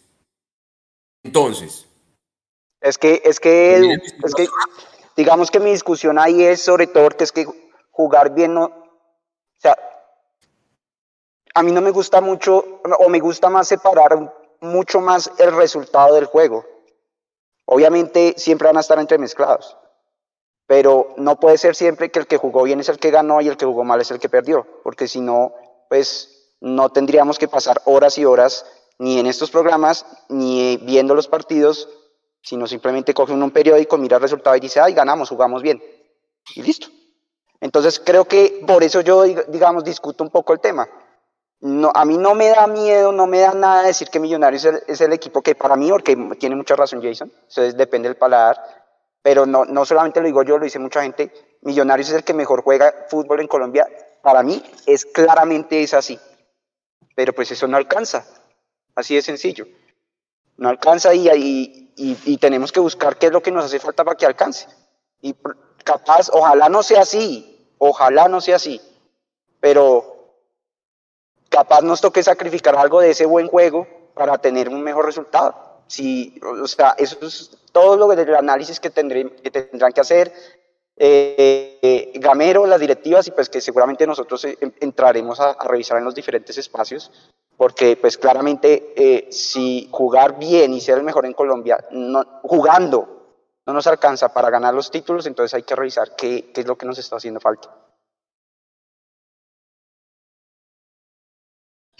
entonces. 1.24 1.88
Es 2.82 2.98
que, 2.98 3.22
es 3.24 3.40
que, 3.40 3.94
es 4.24 4.36
que, 4.36 4.48
digamos 5.16 5.50
que 5.50 5.60
mi 5.60 5.72
discusión 5.72 6.20
ahí 6.20 6.44
es 6.44 6.62
sobre 6.62 6.88
todo 6.88 7.10
que 7.10 7.24
es 7.24 7.32
que 7.32 7.46
jugar 7.92 8.34
bien 8.34 8.54
no, 8.56 8.66
o 8.66 9.60
sea, 9.60 9.78
a 11.54 11.64
mí 11.64 11.72
no 11.72 11.82
me 11.82 11.92
gusta 11.92 12.20
mucho, 12.20 12.82
o 13.00 13.10
me 13.10 13.20
gusta 13.20 13.50
más 13.50 13.70
separar 13.70 14.34
mucho 14.64 15.02
más 15.02 15.32
el 15.38 15.56
resultado 15.56 16.16
del 16.16 16.26
juego. 16.26 16.66
Obviamente 17.66 18.34
siempre 18.38 18.68
van 18.68 18.78
a 18.78 18.82
estar 18.82 18.98
entremezclados, 18.98 19.78
pero 20.66 21.14
no 21.18 21.40
puede 21.40 21.58
ser 21.58 21.76
siempre 21.76 22.10
que 22.12 22.20
el 22.20 22.28
que 22.28 22.38
jugó 22.38 22.64
bien 22.64 22.80
es 22.80 22.90
el 22.90 22.98
que 22.98 23.12
ganó 23.12 23.42
y 23.42 23.48
el 23.48 23.58
que 23.58 23.66
jugó 23.66 23.84
mal 23.84 24.02
es 24.02 24.12
el 24.12 24.20
que 24.20 24.30
perdió, 24.30 24.66
porque 24.84 25.08
si 25.08 25.22
no, 25.22 25.54
pues 25.90 26.56
no 26.62 26.90
tendríamos 26.90 27.38
que 27.38 27.48
pasar 27.48 27.82
horas 27.86 28.18
y 28.18 28.26
horas 28.26 28.66
ni 29.00 29.20
en 29.20 29.28
estos 29.28 29.52
programas, 29.52 30.06
ni 30.30 30.78
viendo 30.78 31.14
los 31.16 31.28
partidos, 31.28 31.90
sino 32.42 32.68
simplemente 32.68 33.14
coge 33.14 33.34
un 33.34 33.52
periódico, 33.52 33.98
mira 33.98 34.18
el 34.18 34.22
resultado 34.22 34.56
y 34.56 34.60
dice, 34.60 34.80
ay, 34.80 34.94
ganamos, 34.94 35.30
jugamos 35.30 35.62
bien. 35.62 35.84
Y 36.56 36.62
listo. 36.62 36.88
Entonces 37.60 38.00
creo 38.00 38.26
que 38.26 38.64
por 38.68 38.84
eso 38.84 39.02
yo, 39.02 39.24
digamos, 39.24 39.84
discuto 39.84 40.24
un 40.24 40.30
poco 40.30 40.54
el 40.54 40.60
tema 40.60 40.88
no, 41.64 41.94
a 41.96 42.04
mí 42.04 42.18
no 42.18 42.36
me 42.36 42.50
da 42.50 42.68
miedo, 42.68 43.14
no 43.14 43.26
me 43.26 43.40
da 43.40 43.54
nada 43.54 43.84
decir 43.84 44.10
que 44.10 44.20
Millonarios 44.20 44.66
es 44.66 45.00
el, 45.00 45.14
equipo 45.14 45.42
que 45.42 45.56
para 45.56 45.78
mí, 45.78 45.90
porque 45.90 46.14
tiene 46.38 46.58
mucha 46.58 46.76
razón 46.76 47.02
Jason, 47.02 47.32
eso 47.48 47.62
depende 47.62 48.10
del 48.10 48.18
paladar, 48.18 48.62
pero 49.22 49.46
no, 49.46 49.64
no 49.64 49.86
solamente 49.86 50.20
lo 50.20 50.26
digo 50.26 50.44
yo, 50.44 50.58
lo 50.58 50.66
dice 50.66 50.78
mucha 50.78 51.02
gente, 51.04 51.32
Millonarios 51.62 52.10
es 52.10 52.16
el 52.16 52.26
que 52.26 52.34
mejor 52.34 52.64
juega 52.64 52.94
fútbol 53.08 53.40
en 53.40 53.48
Colombia, 53.48 53.88
para 54.22 54.44
mí 54.44 54.62
es 54.86 55.06
claramente 55.06 55.82
es 55.82 55.94
así, 55.94 56.20
pero 57.16 57.32
pues 57.32 57.50
eso 57.52 57.66
no 57.66 57.78
alcanza, 57.78 58.26
así 58.96 59.16
de 59.16 59.22
sencillo, 59.22 59.66
no 60.58 60.68
alcanza 60.68 61.14
y, 61.14 61.30
y, 61.30 61.94
y, 61.96 62.18
y 62.26 62.38
tenemos 62.40 62.74
que 62.74 62.82
buscar 62.82 63.16
qué 63.16 63.28
es 63.28 63.32
lo 63.32 63.42
que 63.42 63.52
nos 63.52 63.64
hace 63.64 63.80
falta 63.80 64.04
para 64.04 64.18
que 64.18 64.26
alcance, 64.26 64.68
y 65.22 65.34
capaz, 65.86 66.30
ojalá 66.30 66.68
no 66.68 66.84
sea 66.84 67.04
así, 67.04 67.74
ojalá 67.78 68.28
no 68.28 68.42
sea 68.42 68.58
así, 68.58 68.82
pero 69.62 70.13
capaz 71.54 71.84
nos 71.84 72.02
toque 72.02 72.24
sacrificar 72.24 72.76
algo 72.76 73.00
de 73.00 73.12
ese 73.12 73.28
buen 73.28 73.48
juego 73.48 73.88
para 74.16 74.40
tener 74.40 74.70
un 74.70 74.82
mejor 74.82 75.06
resultado. 75.06 75.54
Si, 75.86 76.40
o 76.42 76.68
sea, 76.68 76.96
eso 76.98 77.18
es 77.22 77.52
todo 77.72 77.96
lo 77.96 78.08
del 78.08 78.36
análisis 78.36 78.80
que, 78.80 78.90
tendrán 78.90 79.94
que 79.94 80.02
hacer 80.02 80.34
eh, 80.98 82.12
Gamero, 82.16 82.66
las 82.66 82.80
directivas 82.80 83.28
y 83.28 83.32
pues 83.32 83.50
que 83.50 83.62
seguramente 83.62 84.08
nosotros 84.08 84.46
eh, 84.46 84.58
entraremos 84.80 85.40
a, 85.40 85.56
revisar 85.64 86.00
en 86.00 86.06
los 86.06 86.16
diferentes 86.16 86.58
espacios 86.58 87.12
porque 87.56 87.98
pues 87.98 88.18
claramente 88.18 88.94
eh, 88.96 89.28
si 89.32 89.88
jugar 89.92 90.40
bien 90.40 90.74
y 90.74 90.82
ser 90.82 90.98
el 90.98 91.04
mejor 91.04 91.28
en 91.28 91.34
Colombia, 91.34 91.86
no, 91.92 92.24
jugando, 92.42 93.28
no 93.68 93.74
nos 93.74 93.86
alcanza 93.86 94.34
para 94.34 94.50
ganar 94.50 94.74
los 94.74 94.90
títulos, 94.90 95.28
entonces 95.28 95.54
hay 95.54 95.64
que 95.64 95.76
revisar 95.76 96.16
qué, 96.16 96.52
qué 96.52 96.62
es 96.62 96.68
lo 96.68 96.78
que 96.78 96.88
nos 96.88 96.98
está 96.98 97.18
haciendo 97.18 97.40
falta. 97.40 97.83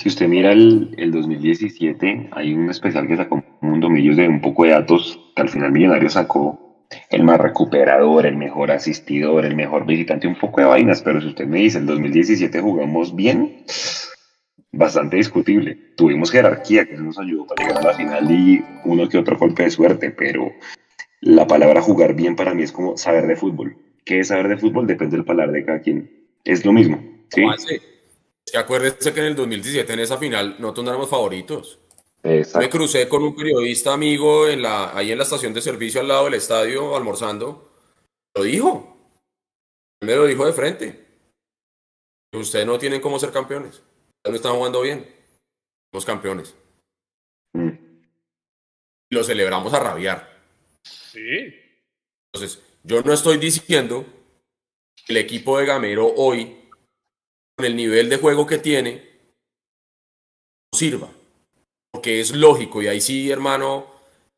Si 0.04 0.10
usted 0.10 0.28
mira 0.28 0.52
el, 0.52 0.94
el 0.98 1.12
2017, 1.12 2.28
hay 2.34 2.54
un 2.54 2.70
especial 2.70 3.08
que 3.08 3.16
sacó 3.16 3.42
Mundo 3.62 3.90
Millos 3.90 4.18
de 4.18 4.28
un 4.28 4.42
poco 4.42 4.66
de 4.66 4.72
datos 4.72 5.18
que 5.34 5.42
al 5.42 5.48
final 5.48 5.72
Millonario 5.72 6.10
sacó 6.10 6.86
el 7.10 7.24
más 7.24 7.40
recuperador, 7.40 8.26
el 8.26 8.36
mejor 8.36 8.72
asistidor, 8.72 9.46
el 9.46 9.56
mejor 9.56 9.86
visitante, 9.86 10.28
un 10.28 10.36
poco 10.36 10.60
de 10.60 10.68
vainas, 10.68 11.02
pero 11.02 11.22
si 11.22 11.28
usted 11.28 11.46
me 11.46 11.60
dice, 11.60 11.78
el 11.78 11.86
2017 11.86 12.60
jugamos 12.60 13.16
bien, 13.16 13.64
bastante 14.74 15.16
discutible. 15.16 15.78
Tuvimos 15.96 16.32
jerarquía, 16.32 16.86
que 16.86 16.98
nos 16.98 17.18
ayudó 17.18 17.48
para 17.48 17.66
llegar 17.66 17.82
a 17.82 17.88
la 17.88 17.94
final 17.94 18.30
y 18.30 18.62
uno 18.84 19.08
que 19.08 19.18
otro 19.18 19.38
golpe 19.38 19.64
de 19.64 19.70
suerte, 19.70 20.12
pero 20.12 20.52
la 21.22 21.48
palabra 21.48 21.82
jugar 21.82 22.14
bien 22.14 22.36
para 22.36 22.54
mí 22.54 22.64
es 22.64 22.74
como 22.74 22.98
saber 22.98 23.26
de 23.26 23.38
fútbol. 23.38 23.78
¿Qué 24.04 24.20
es 24.20 24.28
saber 24.28 24.50
de 24.50 24.58
fútbol? 24.58 24.86
Depende 24.86 25.16
del 25.16 25.26
palabra 25.26 25.54
de 25.54 25.64
cada 25.64 25.80
quien. 25.80 26.12
Es 26.44 26.66
lo 26.66 26.74
mismo. 26.74 27.02
¿sí? 27.30 27.46
Que 28.46 28.58
acuérdese 28.58 29.14
que 29.14 29.20
en 29.20 29.28
el 29.28 29.36
2017 29.36 29.94
en 29.94 30.00
esa 30.00 30.18
final 30.18 30.56
nosotros 30.60 30.86
no 30.86 30.92
éramos 30.92 31.10
favoritos. 31.10 31.80
Me 32.24 32.70
crucé 32.70 33.10
con 33.10 33.22
un 33.22 33.36
periodista 33.36 33.94
amigo 33.94 34.48
en 34.48 34.62
la, 34.62 34.96
ahí 34.98 35.12
en 35.12 35.18
la 35.18 35.26
estación 35.26 35.54
de 35.54 35.62
servicio 35.62 36.00
al 36.00 36.08
lado 36.08 36.26
del 36.26 36.36
estadio 36.36 36.96
almorzando. 36.96 37.70
Lo 38.36 38.44
dijo. 38.44 39.12
Me 40.02 40.16
lo 40.16 40.26
dijo 40.26 40.46
de 40.46 40.54
frente. 40.54 41.06
Ustedes 42.34 42.66
no 42.66 42.80
tienen 42.80 43.02
cómo 43.02 43.20
ser 43.20 43.32
campeones. 43.32 43.76
Ustedes 43.76 44.30
no 44.30 44.36
están 44.36 44.56
jugando 44.56 44.82
bien. 44.82 45.06
Somos 45.92 46.06
campeones. 46.06 46.56
Mm. 47.54 47.72
Lo 49.12 49.24
celebramos 49.24 49.74
a 49.74 49.80
rabiar. 49.80 50.42
Sí. 50.84 51.54
Entonces, 52.34 52.64
yo 52.84 53.02
no 53.02 53.14
estoy 53.14 53.38
diciendo 53.38 54.06
que 55.06 55.14
el 55.14 55.18
equipo 55.18 55.60
de 55.60 55.66
Gamero 55.66 56.08
hoy 56.08 56.63
con 57.56 57.66
el 57.66 57.76
nivel 57.76 58.10
de 58.10 58.18
juego 58.18 58.46
que 58.46 58.58
tiene, 58.58 59.10
sirva. 60.74 61.10
Porque 61.92 62.20
es 62.20 62.32
lógico, 62.32 62.82
y 62.82 62.88
ahí 62.88 63.02
sí, 63.02 63.30
hermano, 63.30 63.88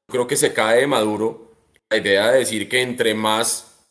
creo 0.08 0.28
que 0.28 0.36
se 0.36 0.54
cae 0.54 0.82
de 0.82 0.88
maduro 0.88 1.54
la 1.90 1.98
idea 1.98 2.32
de 2.32 2.40
decir 2.40 2.68
que 2.68 2.82
entre 2.82 3.14
más, 3.14 3.86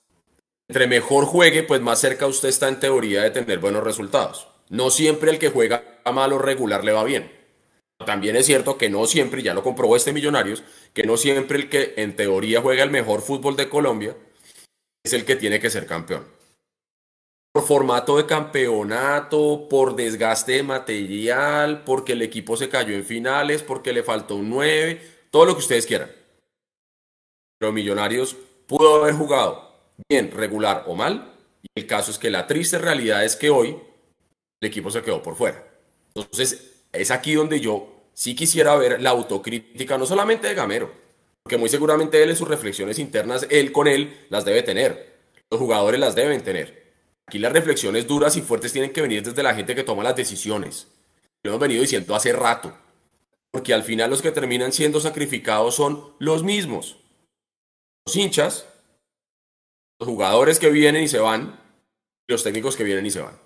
entre 0.68 0.86
mejor 0.86 1.24
juegue, 1.24 1.62
pues 1.62 1.80
más 1.80 2.00
cerca 2.00 2.26
usted 2.26 2.48
está 2.48 2.68
en 2.68 2.80
teoría 2.80 3.22
de 3.22 3.30
tener 3.30 3.58
buenos 3.58 3.82
resultados. 3.82 4.48
No 4.68 4.90
siempre 4.90 5.30
el 5.30 5.38
que 5.38 5.50
juega 5.50 6.00
mal 6.12 6.32
o 6.32 6.38
regular 6.38 6.84
le 6.84 6.92
va 6.92 7.04
bien. 7.04 7.32
También 8.04 8.36
es 8.36 8.46
cierto 8.46 8.76
que 8.76 8.90
no 8.90 9.06
siempre, 9.06 9.42
ya 9.42 9.54
lo 9.54 9.62
comprobó 9.62 9.96
este 9.96 10.12
Millonarios, 10.12 10.62
que 10.92 11.04
no 11.04 11.16
siempre 11.16 11.58
el 11.58 11.68
que 11.70 11.94
en 11.96 12.16
teoría 12.16 12.60
juega 12.60 12.82
el 12.82 12.90
mejor 12.90 13.22
fútbol 13.22 13.56
de 13.56 13.68
Colombia 13.68 14.16
es 15.04 15.12
el 15.12 15.24
que 15.24 15.36
tiene 15.36 15.60
que 15.60 15.70
ser 15.70 15.86
campeón 15.86 16.33
por 17.54 17.62
formato 17.62 18.16
de 18.16 18.26
campeonato, 18.26 19.68
por 19.70 19.94
desgaste 19.94 20.54
de 20.54 20.62
material, 20.64 21.84
porque 21.84 22.14
el 22.14 22.22
equipo 22.22 22.56
se 22.56 22.68
cayó 22.68 22.94
en 22.96 23.04
finales, 23.04 23.62
porque 23.62 23.92
le 23.92 24.02
faltó 24.02 24.34
un 24.34 24.50
9, 24.50 25.00
todo 25.30 25.44
lo 25.44 25.52
que 25.52 25.60
ustedes 25.60 25.86
quieran. 25.86 26.10
Pero 27.56 27.70
Millonarios 27.70 28.36
pudo 28.66 29.00
haber 29.00 29.14
jugado 29.14 29.70
bien, 30.08 30.32
regular 30.32 30.82
o 30.88 30.96
mal, 30.96 31.32
y 31.62 31.68
el 31.76 31.86
caso 31.86 32.10
es 32.10 32.18
que 32.18 32.28
la 32.28 32.48
triste 32.48 32.78
realidad 32.78 33.24
es 33.24 33.36
que 33.36 33.50
hoy 33.50 33.78
el 34.60 34.68
equipo 34.68 34.90
se 34.90 35.02
quedó 35.02 35.22
por 35.22 35.36
fuera. 35.36 35.64
Entonces, 36.12 36.82
es 36.92 37.12
aquí 37.12 37.34
donde 37.34 37.60
yo 37.60 38.08
sí 38.14 38.34
quisiera 38.34 38.74
ver 38.74 39.00
la 39.00 39.10
autocrítica, 39.10 39.96
no 39.96 40.06
solamente 40.06 40.48
de 40.48 40.54
Gamero, 40.54 40.90
porque 41.44 41.56
muy 41.56 41.68
seguramente 41.68 42.20
él 42.20 42.30
en 42.30 42.36
sus 42.36 42.48
reflexiones 42.48 42.98
internas, 42.98 43.46
él 43.48 43.70
con 43.70 43.86
él 43.86 44.26
las 44.28 44.44
debe 44.44 44.64
tener, 44.64 45.14
los 45.48 45.60
jugadores 45.60 46.00
las 46.00 46.16
deben 46.16 46.42
tener 46.42 46.83
Aquí 47.26 47.38
las 47.38 47.52
reflexiones 47.52 48.06
duras 48.06 48.36
y 48.36 48.42
fuertes 48.42 48.72
tienen 48.72 48.92
que 48.92 49.02
venir 49.02 49.22
desde 49.22 49.42
la 49.42 49.54
gente 49.54 49.74
que 49.74 49.84
toma 49.84 50.02
las 50.02 50.16
decisiones. 50.16 50.88
Lo 51.42 51.50
hemos 51.50 51.60
venido 51.60 51.82
diciendo 51.82 52.14
hace 52.14 52.32
rato. 52.32 52.76
Porque 53.50 53.72
al 53.72 53.84
final 53.84 54.10
los 54.10 54.20
que 54.20 54.32
terminan 54.32 54.72
siendo 54.72 55.00
sacrificados 55.00 55.76
son 55.76 56.14
los 56.18 56.42
mismos. 56.42 56.96
Los 58.06 58.16
hinchas, 58.16 58.66
los 60.00 60.08
jugadores 60.08 60.58
que 60.58 60.70
vienen 60.70 61.04
y 61.04 61.08
se 61.08 61.20
van, 61.20 61.60
y 62.26 62.32
los 62.32 62.42
técnicos 62.42 62.76
que 62.76 62.84
vienen 62.84 63.06
y 63.06 63.10
se 63.10 63.20
van. 63.20 63.38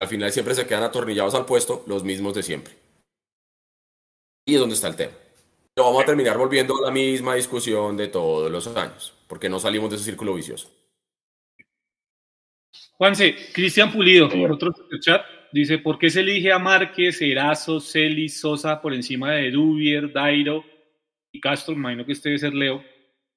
Al 0.00 0.08
final 0.08 0.30
siempre 0.30 0.54
se 0.54 0.66
quedan 0.66 0.84
atornillados 0.84 1.34
al 1.34 1.46
puesto 1.46 1.84
los 1.86 2.04
mismos 2.04 2.34
de 2.34 2.42
siempre. 2.42 2.74
Y 4.46 4.54
es 4.54 4.60
donde 4.60 4.74
está 4.74 4.88
el 4.88 4.96
tema. 4.96 5.14
Lo 5.76 5.84
vamos 5.84 6.02
a 6.02 6.06
terminar 6.06 6.36
volviendo 6.38 6.76
a 6.76 6.86
la 6.86 6.90
misma 6.90 7.34
discusión 7.34 7.96
de 7.96 8.08
todos 8.08 8.50
los 8.50 8.66
años, 8.68 9.14
porque 9.26 9.48
no 9.48 9.58
salimos 9.58 9.90
de 9.90 9.96
ese 9.96 10.04
círculo 10.04 10.34
vicioso. 10.34 10.70
Juanse, 12.98 13.36
Cristian 13.52 13.92
Pulido, 13.92 14.28
otro 14.50 14.74
chat, 15.00 15.24
dice, 15.52 15.78
¿por 15.78 15.98
qué 15.98 16.10
se 16.10 16.20
elige 16.20 16.52
a 16.52 16.58
Márquez, 16.58 17.22
Erazo, 17.22 17.80
Celis, 17.80 18.40
Sosa 18.40 18.82
por 18.82 18.92
encima 18.92 19.32
de 19.34 19.52
Dubier, 19.52 20.12
Dairo 20.12 20.64
y 21.32 21.40
Castro? 21.40 21.74
Imagino 21.74 22.04
que 22.04 22.12
este 22.12 22.30
debe 22.30 22.38
ser 22.40 22.54
Leo. 22.54 22.82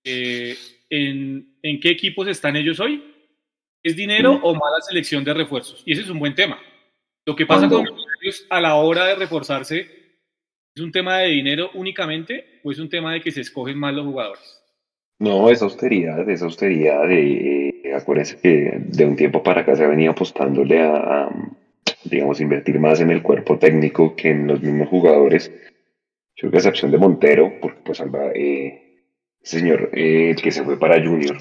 Eh, 0.04 0.58
¿en, 0.90 1.58
¿En 1.62 1.80
qué 1.80 1.90
equipos 1.90 2.28
están 2.28 2.56
ellos 2.56 2.80
hoy? 2.80 3.04
¿Es 3.84 3.96
dinero 3.96 4.40
o 4.42 4.54
mala 4.54 4.82
selección 4.82 5.24
de 5.24 5.34
refuerzos? 5.34 5.84
Y 5.86 5.94
ese 5.94 6.02
es 6.02 6.10
un 6.10 6.20
buen 6.20 6.34
tema. 6.34 6.60
Lo 7.26 7.36
que 7.36 7.46
pasa 7.46 7.70
con 7.70 7.86
los 7.86 8.46
a 8.50 8.62
la 8.62 8.76
hora 8.76 9.06
de 9.06 9.16
reforzarse, 9.16 9.88
¿es 10.76 10.82
un 10.82 10.92
tema 10.92 11.20
de 11.20 11.30
dinero 11.30 11.70
únicamente 11.76 12.60
o 12.64 12.72
es 12.72 12.80
un 12.80 12.90
tema 12.90 13.14
de 13.14 13.22
que 13.22 13.32
se 13.32 13.42
escogen 13.42 13.78
mal 13.78 13.96
los 13.96 14.06
jugadores? 14.06 14.64
No, 15.20 15.50
es 15.50 15.62
austeridad, 15.62 16.28
es 16.28 16.42
austeridad. 16.42 17.08
De, 17.08 17.71
acuérdense 17.94 18.38
que 18.38 18.74
de 18.78 19.06
un 19.06 19.16
tiempo 19.16 19.44
para 19.44 19.62
acá 19.62 19.76
se 19.76 19.84
ha 19.84 19.88
venido 19.88 20.12
apostándole 20.12 20.82
a, 20.82 21.30
digamos, 22.04 22.42
invertir 22.42 22.80
más 22.80 23.00
en 23.02 23.12
el 23.12 23.22
cuerpo 23.22 23.58
técnico 23.58 24.16
que 24.16 24.30
en 24.30 24.48
los 24.48 24.62
mismos 24.62 24.90
jugadores. 24.90 25.52
Yo 26.36 26.50
creo 26.50 26.52
que 26.52 26.58
a 26.58 26.60
excepción 26.60 26.92
de 26.92 26.98
Montero, 26.98 27.54
porque 27.62 27.82
pues 27.84 27.98
salva, 27.98 28.32
eh, 28.34 29.06
señor, 29.42 29.90
eh, 29.94 30.32
el 30.32 30.42
que 30.42 30.52
se 30.52 30.64
fue 30.64 30.80
para 30.80 31.04
Junior, 31.04 31.38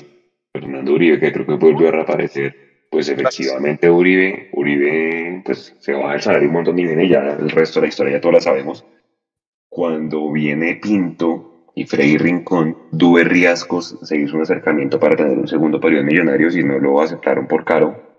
Fernando 0.53 0.93
Uribe, 0.93 1.21
que 1.21 1.33
creo 1.33 1.47
que 1.47 1.55
volvió 1.55 1.89
a 1.89 1.93
reaparecer, 1.93 2.87
pues 2.91 3.09
efectivamente 3.09 3.89
Uribe, 3.89 4.49
Uribe, 4.53 5.43
pues 5.45 5.77
se 5.79 5.93
va 5.93 6.15
el 6.15 6.21
salario 6.21 6.49
un 6.49 6.55
montón 6.55 6.79
y 6.79 6.85
viene 6.85 7.09
ya, 7.09 7.37
el 7.39 7.51
resto 7.51 7.81
de 7.81 7.87
la 7.87 7.89
historia 7.89 8.15
ya 8.15 8.21
todos 8.21 8.35
la 8.35 8.41
sabemos. 8.41 8.85
Cuando 9.69 10.31
viene 10.33 10.75
Pinto, 10.83 11.50
y 11.75 11.85
Freddy 11.85 12.19
Rincón, 12.19 12.77
Dube 12.91 13.25
Riascos 13.25 13.99
se 14.03 14.19
hizo 14.19 14.37
un 14.37 14.43
acercamiento 14.43 14.99
para 14.99 15.17
tener 15.17 15.39
un 15.39 15.49
segundo 15.49 15.81
periodo 15.81 16.05
de 16.05 16.11
millonarios 16.11 16.57
y 16.57 16.65
no 16.65 16.79
lo 16.79 17.01
aceptaron 17.01 17.47
por 17.47 17.65
caro. 17.65 18.11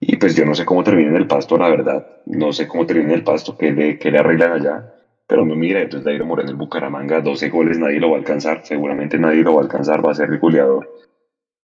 Y 0.00 0.16
pues 0.16 0.36
yo 0.36 0.44
no 0.44 0.54
sé 0.54 0.64
cómo 0.64 0.84
termina 0.84 1.10
en 1.10 1.16
el 1.16 1.26
pasto, 1.26 1.56
la 1.56 1.68
verdad. 1.68 2.06
No 2.26 2.52
sé 2.52 2.68
cómo 2.68 2.86
termina 2.86 3.10
en 3.10 3.14
el 3.16 3.24
pasto, 3.24 3.56
qué 3.56 3.72
le, 3.72 3.98
qué 3.98 4.10
le 4.10 4.18
arreglan 4.18 4.52
allá. 4.52 4.92
Pero 5.26 5.44
no 5.44 5.56
mira, 5.56 5.80
entonces 5.80 6.04
Dairo 6.04 6.24
Moreno 6.24 6.50
el 6.50 6.56
Bucaramanga, 6.56 7.20
12 7.20 7.48
goles, 7.48 7.78
nadie 7.78 7.98
lo 7.98 8.10
va 8.10 8.16
a 8.16 8.18
alcanzar. 8.20 8.60
Seguramente 8.64 9.18
nadie 9.18 9.42
lo 9.42 9.54
va 9.54 9.60
a 9.60 9.64
alcanzar, 9.64 10.06
va 10.06 10.12
a 10.12 10.14
ser 10.14 10.38
goleador. 10.38 10.88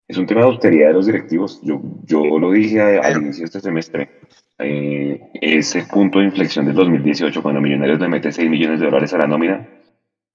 Es 0.09 0.19
un 0.19 0.27
tema 0.27 0.41
de 0.41 0.47
austeridad 0.49 0.89
de 0.89 0.95
los 0.95 1.07
directivos. 1.07 1.61
Yo, 1.63 1.81
yo 2.05 2.39
lo 2.39 2.51
dije 2.51 2.81
al 2.81 3.23
inicio 3.23 3.43
de 3.43 3.47
este 3.47 3.61
semestre. 3.61 4.11
Eh, 4.59 5.21
ese 5.41 5.85
punto 5.85 6.19
de 6.19 6.27
inflexión 6.27 6.67
del 6.67 6.75
2018, 6.75 7.43
cuando 7.43 7.61
Millonarios 7.61 8.01
le 8.01 8.09
mete 8.09 8.33
6 8.33 8.51
millones 8.51 8.81
de 8.81 8.87
dólares 8.87 9.13
a 9.15 9.19
la 9.19 9.27
nómina, 9.27 9.69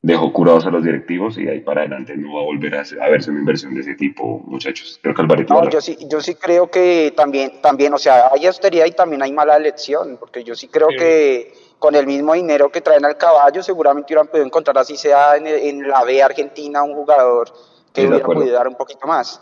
dejó 0.01 0.31
curados 0.31 0.65
a 0.65 0.69
los 0.69 0.83
directivos 0.83 1.37
y 1.37 1.45
de 1.45 1.51
ahí 1.51 1.59
para 1.61 1.81
adelante 1.81 2.15
no 2.15 2.35
va 2.35 2.41
a 2.41 2.45
volver 2.45 2.75
a, 2.75 3.09
verse 3.09 3.31
una 3.31 3.39
inversión 3.39 3.73
de 3.73 3.81
ese 3.81 3.95
tipo, 3.95 4.41
muchachos. 4.45 4.99
Creo 5.01 5.15
que 5.15 5.21
Alvarito. 5.21 5.53
No, 5.53 5.69
yo 5.69 5.81
sí, 5.81 5.97
yo 6.07 6.21
sí 6.21 6.35
creo 6.35 6.69
que 6.69 7.13
también, 7.15 7.61
también, 7.61 7.93
o 7.93 7.97
sea, 7.97 8.29
hay 8.31 8.45
austeridad 8.45 8.85
y 8.85 8.91
también 8.91 9.21
hay 9.23 9.31
mala 9.31 9.57
elección, 9.57 10.17
porque 10.19 10.43
yo 10.43 10.55
sí 10.55 10.67
creo 10.67 10.87
que 10.89 11.53
con 11.79 11.95
el 11.95 12.07
mismo 12.07 12.33
dinero 12.33 12.71
que 12.71 12.81
traen 12.81 13.05
al 13.05 13.17
caballo, 13.17 13.61
seguramente 13.61 14.13
hubieran 14.13 14.27
podido 14.27 14.45
encontrar, 14.45 14.77
así 14.77 14.97
sea 14.97 15.35
en, 15.35 15.87
la 15.87 16.03
B 16.03 16.21
Argentina, 16.21 16.83
un 16.83 16.93
jugador 16.93 17.51
que 17.93 18.07
hubiera 18.07 18.25
podido 18.25 18.53
dar 18.53 18.67
un 18.67 18.75
poquito 18.75 19.07
más. 19.07 19.41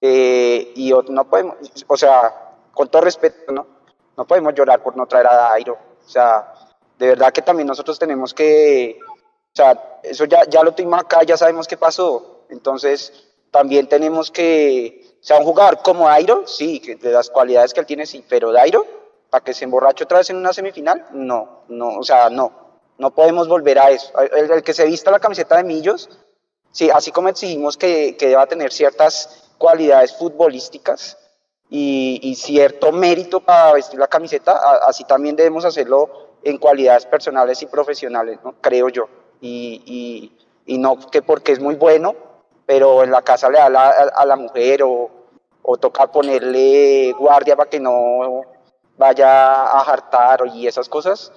Eh, 0.00 0.72
y 0.76 0.92
no 1.08 1.28
podemos, 1.28 1.56
o 1.86 1.96
sea, 1.96 2.54
con 2.72 2.88
todo 2.88 3.02
respeto, 3.02 3.52
¿no? 3.52 3.66
No 4.16 4.26
podemos 4.26 4.54
llorar 4.54 4.82
por 4.82 4.96
no 4.96 5.06
traer 5.06 5.26
a 5.26 5.34
Dairo. 5.34 5.74
O 5.74 6.08
sea, 6.08 6.52
de 6.98 7.08
verdad 7.08 7.32
que 7.32 7.42
también 7.42 7.66
nosotros 7.66 7.98
tenemos 7.98 8.32
que 8.32 8.98
sea, 9.56 9.98
eso 10.02 10.24
ya, 10.26 10.42
ya 10.48 10.62
lo 10.62 10.72
tuvimos 10.72 11.00
acá, 11.00 11.22
ya 11.22 11.36
sabemos 11.36 11.66
qué 11.66 11.76
pasó. 11.76 12.44
Entonces, 12.50 13.12
también 13.50 13.88
tenemos 13.88 14.30
que, 14.30 15.16
o 15.20 15.24
sea, 15.24 15.38
un 15.38 15.44
jugador 15.44 15.78
como 15.82 16.06
Dairo, 16.06 16.46
sí, 16.46 16.78
de 16.78 17.10
las 17.10 17.30
cualidades 17.30 17.72
que 17.72 17.80
él 17.80 17.86
tiene, 17.86 18.06
sí, 18.06 18.24
pero 18.28 18.52
Dairo, 18.52 18.86
para 19.30 19.42
que 19.42 19.54
se 19.54 19.64
emborrache 19.64 20.04
otra 20.04 20.18
vez 20.18 20.30
en 20.30 20.36
una 20.36 20.52
semifinal, 20.52 21.06
no, 21.12 21.62
no, 21.68 21.98
o 21.98 22.02
sea, 22.02 22.28
no, 22.28 22.52
no 22.98 23.14
podemos 23.14 23.48
volver 23.48 23.78
a 23.78 23.90
eso. 23.90 24.12
El, 24.20 24.62
que 24.62 24.74
se 24.74 24.84
vista 24.84 25.10
la 25.10 25.20
camiseta 25.20 25.56
de 25.56 25.64
Millos, 25.64 26.10
sí, 26.70 26.90
así 26.90 27.10
como 27.10 27.28
exigimos 27.28 27.76
que, 27.76 28.16
que 28.16 28.28
deba 28.28 28.46
tener 28.46 28.72
ciertas 28.72 29.50
cualidades 29.56 30.14
futbolísticas 30.16 31.16
y, 31.70 32.20
y, 32.22 32.34
cierto 32.34 32.92
mérito 32.92 33.40
para 33.40 33.72
vestir 33.72 33.98
la 33.98 34.06
camiseta, 34.06 34.52
así 34.86 35.04
también 35.04 35.34
debemos 35.34 35.64
hacerlo 35.64 36.36
en 36.44 36.58
cualidades 36.58 37.06
personales 37.06 37.60
y 37.62 37.66
profesionales, 37.66 38.38
¿no? 38.44 38.54
creo 38.60 38.88
yo 38.90 39.08
y, 39.40 40.32
y, 40.66 40.78
no 40.78 40.98
que 41.10 41.22
porque 41.22 41.52
es 41.52 41.60
muy 41.60 41.74
bueno, 41.74 42.14
pero 42.66 43.02
en 43.02 43.10
la 43.10 43.22
casa 43.22 43.50
le 43.50 43.58
da 43.58 43.66
a, 43.66 44.24
la 44.24 44.36
mujer 44.36 44.82
o, 44.82 45.10
o 45.62 45.76
toca 45.76 46.10
ponerle 46.10 47.12
guardia 47.12 47.56
para 47.56 47.70
que 47.70 47.80
no 47.80 48.42
vaya 48.96 49.52
a 49.52 49.80
hartar 49.80 50.42
y 50.54 50.66
esas 50.66 50.88
cosas. 50.88 51.32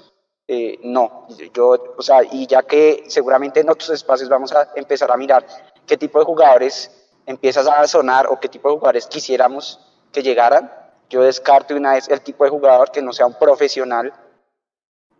Eh, 0.47 0.79
no, 0.83 1.27
yo, 1.53 1.93
o 1.95 2.01
sea, 2.01 2.23
y 2.23 2.47
ya 2.47 2.63
que 2.63 3.03
seguramente 3.07 3.59
en 3.59 3.69
otros 3.69 3.91
espacios 3.91 4.29
vamos 4.29 4.51
a 4.51 4.71
empezar 4.75 5.11
a 5.11 5.17
mirar 5.17 5.45
qué 5.85 5.95
tipo 5.95 6.17
de 6.17 6.25
jugadores 6.25 6.91
empiezas 7.27 7.67
a 7.67 7.85
sonar 7.85 8.25
o 8.27 8.39
qué 8.39 8.49
tipo 8.49 8.69
de 8.69 8.75
jugadores 8.75 9.05
quisiéramos 9.05 9.79
que 10.11 10.23
llegaran, 10.23 10.73
yo 11.07 11.21
descarto 11.21 11.75
una 11.75 11.93
vez 11.93 12.09
el 12.09 12.21
tipo 12.21 12.43
de 12.43 12.49
jugador 12.49 12.91
que 12.91 13.03
no 13.03 13.13
sea 13.13 13.27
un 13.27 13.35
profesional 13.35 14.11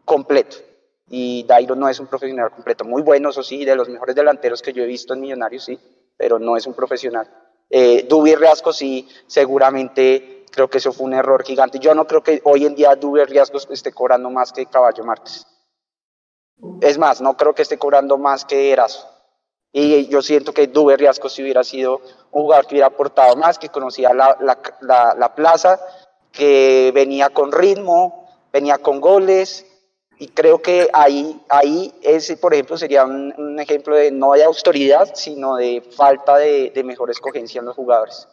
completo 0.03 0.68
y 1.09 1.43
Dairo 1.43 1.75
no 1.75 1.89
es 1.89 1.99
un 1.99 2.07
profesional 2.07 2.51
completo. 2.51 2.85
Muy 2.85 3.01
bueno, 3.01 3.29
eso 3.29 3.43
sí, 3.43 3.65
de 3.65 3.75
los 3.75 3.89
mejores 3.89 4.15
delanteros 4.15 4.61
que 4.61 4.73
yo 4.73 4.83
he 4.83 4.87
visto 4.87 5.13
en 5.13 5.21
Millonarios, 5.21 5.65
sí, 5.65 5.79
pero 6.15 6.37
no 6.37 6.55
es 6.55 6.67
un 6.67 6.73
profesional. 6.73 7.27
Eh, 7.69 8.05
Dubi 8.07 8.35
sí, 8.73 9.07
seguramente 9.27 10.45
creo 10.51 10.69
que 10.69 10.77
eso 10.79 10.91
fue 10.91 11.07
un 11.07 11.13
error 11.13 11.43
gigante. 11.43 11.79
Yo 11.79 11.93
no 11.95 12.05
creo 12.05 12.21
que 12.21 12.41
hoy 12.43 12.65
en 12.65 12.75
día 12.75 12.95
Dubi 12.95 13.23
Riasco 13.23 13.57
esté 13.57 13.91
cobrando 13.91 14.29
más 14.29 14.51
que 14.51 14.65
Caballo 14.65 15.03
Márquez. 15.03 15.45
Es 16.81 16.97
más, 16.97 17.21
no 17.21 17.37
creo 17.37 17.53
que 17.53 17.61
esté 17.61 17.77
cobrando 17.77 18.17
más 18.17 18.45
que 18.45 18.71
Erazo. 18.71 19.07
Y 19.71 20.07
yo 20.07 20.21
siento 20.21 20.51
que 20.51 20.67
Duber 20.67 20.99
Riasco 20.99 21.29
si 21.29 21.43
hubiera 21.43 21.63
sido 21.63 22.01
un 22.31 22.43
jugador 22.43 22.65
que 22.65 22.75
hubiera 22.75 22.87
aportado 22.87 23.35
más, 23.35 23.59
que 23.59 23.69
conocía 23.69 24.13
la, 24.13 24.35
la, 24.41 25.15
la 25.15 25.35
plaza, 25.35 25.79
que 26.31 26.91
venía 26.93 27.29
con 27.29 27.51
ritmo, 27.51 28.27
venía 28.51 28.79
con 28.79 28.99
goles, 28.99 29.65
y 30.19 30.27
creo 30.27 30.61
que 30.61 30.89
ahí, 30.93 31.39
ahí 31.47 31.93
ese, 32.01 32.35
por 32.35 32.53
ejemplo, 32.53 32.77
sería 32.77 33.05
un, 33.05 33.57
ejemplo 33.57 33.95
de 33.95 34.11
no 34.11 34.33
de 34.33 34.43
autoridad, 34.43 35.11
sino 35.15 35.55
de 35.55 35.81
falta 35.81 36.37
de, 36.37 36.71
de 36.75 36.83
mejor 36.83 37.09
escogencia 37.09 37.59
en 37.59 37.65
los 37.65 37.75
jugadores. 37.75 38.27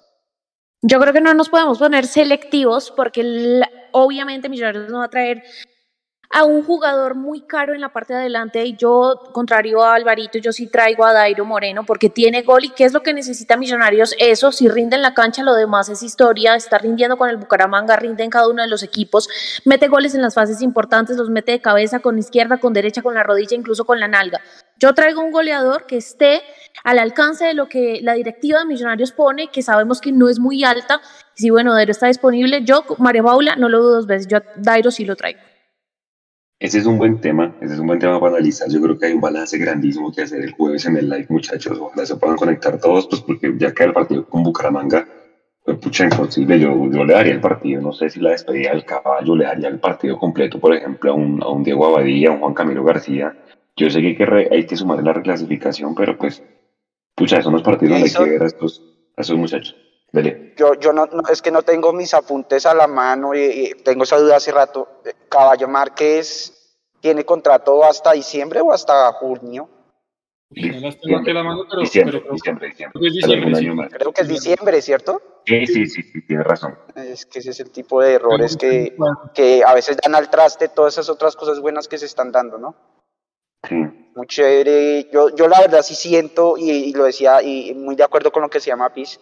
Yo 0.82 1.00
creo 1.00 1.12
que 1.12 1.20
no 1.20 1.32
nos 1.32 1.48
podemos 1.48 1.78
poner 1.78 2.06
selectivos 2.06 2.90
porque 2.90 3.62
obviamente 3.92 4.48
Millonarios 4.48 4.90
no 4.90 4.98
va 4.98 5.04
a 5.04 5.10
traer 5.10 5.42
a 6.36 6.44
un 6.44 6.62
jugador 6.64 7.14
muy 7.14 7.40
caro 7.40 7.72
en 7.72 7.80
la 7.80 7.88
parte 7.88 8.12
de 8.12 8.20
adelante 8.20 8.62
y 8.62 8.76
yo, 8.76 9.22
contrario 9.32 9.82
a 9.82 9.94
Alvarito, 9.94 10.36
yo 10.36 10.52
sí 10.52 10.66
traigo 10.66 11.06
a 11.06 11.14
Dairo 11.14 11.46
Moreno 11.46 11.86
porque 11.86 12.10
tiene 12.10 12.42
gol 12.42 12.64
y 12.64 12.68
qué 12.68 12.84
es 12.84 12.92
lo 12.92 13.02
que 13.02 13.14
necesita 13.14 13.56
Millonarios, 13.56 14.14
eso, 14.18 14.52
si 14.52 14.68
rinde 14.68 14.96
en 14.96 15.02
la 15.02 15.14
cancha, 15.14 15.42
lo 15.42 15.54
demás 15.54 15.88
es 15.88 16.02
historia, 16.02 16.54
está 16.54 16.76
rindiendo 16.76 17.16
con 17.16 17.30
el 17.30 17.38
Bucaramanga, 17.38 17.96
rinde 17.96 18.22
en 18.22 18.28
cada 18.28 18.48
uno 18.48 18.60
de 18.60 18.68
los 18.68 18.82
equipos, 18.82 19.30
mete 19.64 19.88
goles 19.88 20.14
en 20.14 20.20
las 20.20 20.34
fases 20.34 20.60
importantes, 20.60 21.16
los 21.16 21.30
mete 21.30 21.52
de 21.52 21.62
cabeza, 21.62 22.00
con 22.00 22.18
izquierda, 22.18 22.58
con 22.58 22.74
derecha, 22.74 23.00
con 23.00 23.14
la 23.14 23.22
rodilla, 23.22 23.56
incluso 23.56 23.86
con 23.86 23.98
la 23.98 24.06
nalga. 24.06 24.42
Yo 24.78 24.92
traigo 24.92 25.22
un 25.22 25.30
goleador 25.30 25.86
que 25.86 25.96
esté 25.96 26.42
al 26.84 26.98
alcance 26.98 27.46
de 27.46 27.54
lo 27.54 27.70
que 27.70 28.00
la 28.02 28.12
directiva 28.12 28.58
de 28.58 28.66
Millonarios 28.66 29.12
pone, 29.12 29.48
que 29.48 29.62
sabemos 29.62 30.02
que 30.02 30.12
no 30.12 30.28
es 30.28 30.38
muy 30.38 30.64
alta, 30.64 31.00
si 31.32 31.48
bueno, 31.48 31.72
Dairo 31.72 31.92
está 31.92 32.08
disponible, 32.08 32.62
yo, 32.62 32.84
María 32.98 33.22
Paula, 33.22 33.56
no 33.56 33.70
lo 33.70 33.78
dudo 33.78 33.94
dos 33.94 34.06
veces, 34.06 34.28
yo 34.28 34.40
Dairo 34.56 34.90
sí 34.90 35.06
lo 35.06 35.16
traigo. 35.16 35.40
Ese 36.58 36.78
es 36.78 36.86
un 36.86 36.96
buen 36.96 37.20
tema, 37.20 37.54
ese 37.60 37.74
es 37.74 37.80
un 37.80 37.86
buen 37.86 37.98
tema 37.98 38.18
para 38.18 38.32
analizar. 38.32 38.68
Yo 38.70 38.80
creo 38.80 38.98
que 38.98 39.06
hay 39.06 39.12
un 39.12 39.20
balance 39.20 39.58
grandísimo 39.58 40.10
que 40.10 40.22
hacer 40.22 40.42
el 40.42 40.52
jueves 40.52 40.86
en 40.86 40.96
el 40.96 41.10
live, 41.10 41.26
muchachos. 41.28 41.78
Ojalá 41.78 42.06
se 42.06 42.16
puedan 42.16 42.36
conectar 42.36 42.80
todos, 42.80 43.06
pues 43.08 43.20
porque 43.20 43.52
ya 43.58 43.74
que 43.74 43.84
el 43.84 43.92
partido 43.92 44.26
con 44.26 44.42
Bucaramanga, 44.42 45.06
pues 45.62 45.76
pucha, 45.78 46.04
imposible. 46.04 46.58
Yo, 46.58 46.70
yo 46.90 47.04
le 47.04 47.12
daría 47.12 47.34
el 47.34 47.42
partido, 47.42 47.82
no 47.82 47.92
sé 47.92 48.08
si 48.08 48.20
la 48.20 48.30
despedida 48.30 48.70
del 48.70 48.86
caballo, 48.86 49.36
le 49.36 49.44
daría 49.44 49.68
el 49.68 49.78
partido 49.78 50.16
completo, 50.16 50.58
por 50.58 50.74
ejemplo, 50.74 51.10
a 51.10 51.14
un, 51.14 51.42
a 51.42 51.48
un 51.48 51.62
Diego 51.62 51.86
Abadía, 51.86 52.30
a 52.30 52.32
un 52.32 52.40
Juan 52.40 52.54
Camilo 52.54 52.84
García. 52.84 53.36
Yo 53.76 53.90
sé 53.90 54.00
que 54.00 54.06
hay 54.08 54.16
que, 54.16 54.48
hay 54.50 54.64
que 54.64 54.76
sumar 54.76 55.02
la 55.02 55.12
reclasificación, 55.12 55.94
pero 55.94 56.16
pues, 56.16 56.42
pucha, 57.14 57.42
son 57.42 57.52
los 57.52 57.62
partidos 57.62 58.00
donde 58.00 58.08
hay 58.08 58.24
que 58.24 58.30
ver 58.30 58.42
a 58.42 58.46
estos, 58.46 58.82
a 59.14 59.20
estos 59.20 59.36
muchachos. 59.36 59.76
Yo, 60.56 60.74
yo 60.74 60.92
no, 60.92 61.06
es 61.30 61.42
que 61.42 61.50
no 61.50 61.62
tengo 61.62 61.92
mis 61.92 62.14
apuntes 62.14 62.64
a 62.64 62.74
la 62.74 62.86
mano 62.86 63.34
y, 63.34 63.74
tengo 63.84 64.04
esa 64.04 64.16
duda 64.18 64.36
hace 64.36 64.50
rato. 64.52 65.02
Caballo 65.28 65.68
Márquez 65.68 66.78
tiene 67.00 67.24
contrato 67.24 67.84
hasta 67.84 68.12
diciembre 68.12 68.60
o 68.60 68.72
hasta 68.72 69.12
junio. 69.12 69.68
No 70.48 70.80
las 70.80 70.98
tengo 71.00 71.18
aquí 71.18 71.30
a 71.30 71.34
la 71.34 71.42
mano, 71.42 71.64
pero, 71.68 71.82
Diciembre, 71.82 72.20
pero 72.20 72.22
creo- 72.22 72.34
diciembre, 72.34 72.68
diciembre. 72.68 72.98
creo 72.98 73.02
que 73.02 73.08
es 73.08 73.18
diciembre, 73.18 73.54
sí. 73.56 73.64
año 73.66 73.74
más. 73.74 73.92
Creo 73.92 74.12
que 74.12 74.20
es 74.22 74.28
diciembre, 74.28 74.80
¿cierto? 74.82 75.22
Sí, 75.44 75.66
sí, 75.66 75.86
sí, 75.86 76.02
sí, 76.02 76.26
tienes 76.26 76.46
razón. 76.46 76.78
Es 76.94 77.26
que 77.26 77.40
ese 77.40 77.50
es 77.50 77.60
el 77.60 77.70
tipo 77.70 78.00
de 78.00 78.14
errores 78.14 78.56
que, 78.56 78.96
que 79.34 79.64
a 79.64 79.74
veces 79.74 79.96
dan 80.02 80.14
al 80.14 80.30
traste 80.30 80.68
todas 80.68 80.94
esas 80.94 81.08
otras 81.10 81.34
cosas 81.36 81.60
buenas 81.60 81.88
que 81.88 81.98
se 81.98 82.06
están 82.06 82.30
dando, 82.32 82.58
¿no? 82.58 82.74
Sí. 83.68 83.74
Muy 84.14 84.26
chévere. 84.28 85.10
Yo, 85.12 85.28
yo 85.34 85.48
la 85.48 85.60
verdad 85.60 85.82
sí 85.82 85.94
siento, 85.96 86.56
y, 86.56 86.70
y 86.70 86.92
lo 86.92 87.04
decía, 87.04 87.42
y 87.42 87.74
muy 87.74 87.96
de 87.96 88.04
acuerdo 88.04 88.30
con 88.30 88.42
lo 88.42 88.48
que 88.48 88.60
se 88.60 88.68
llama 88.68 88.94
PIS, 88.94 89.20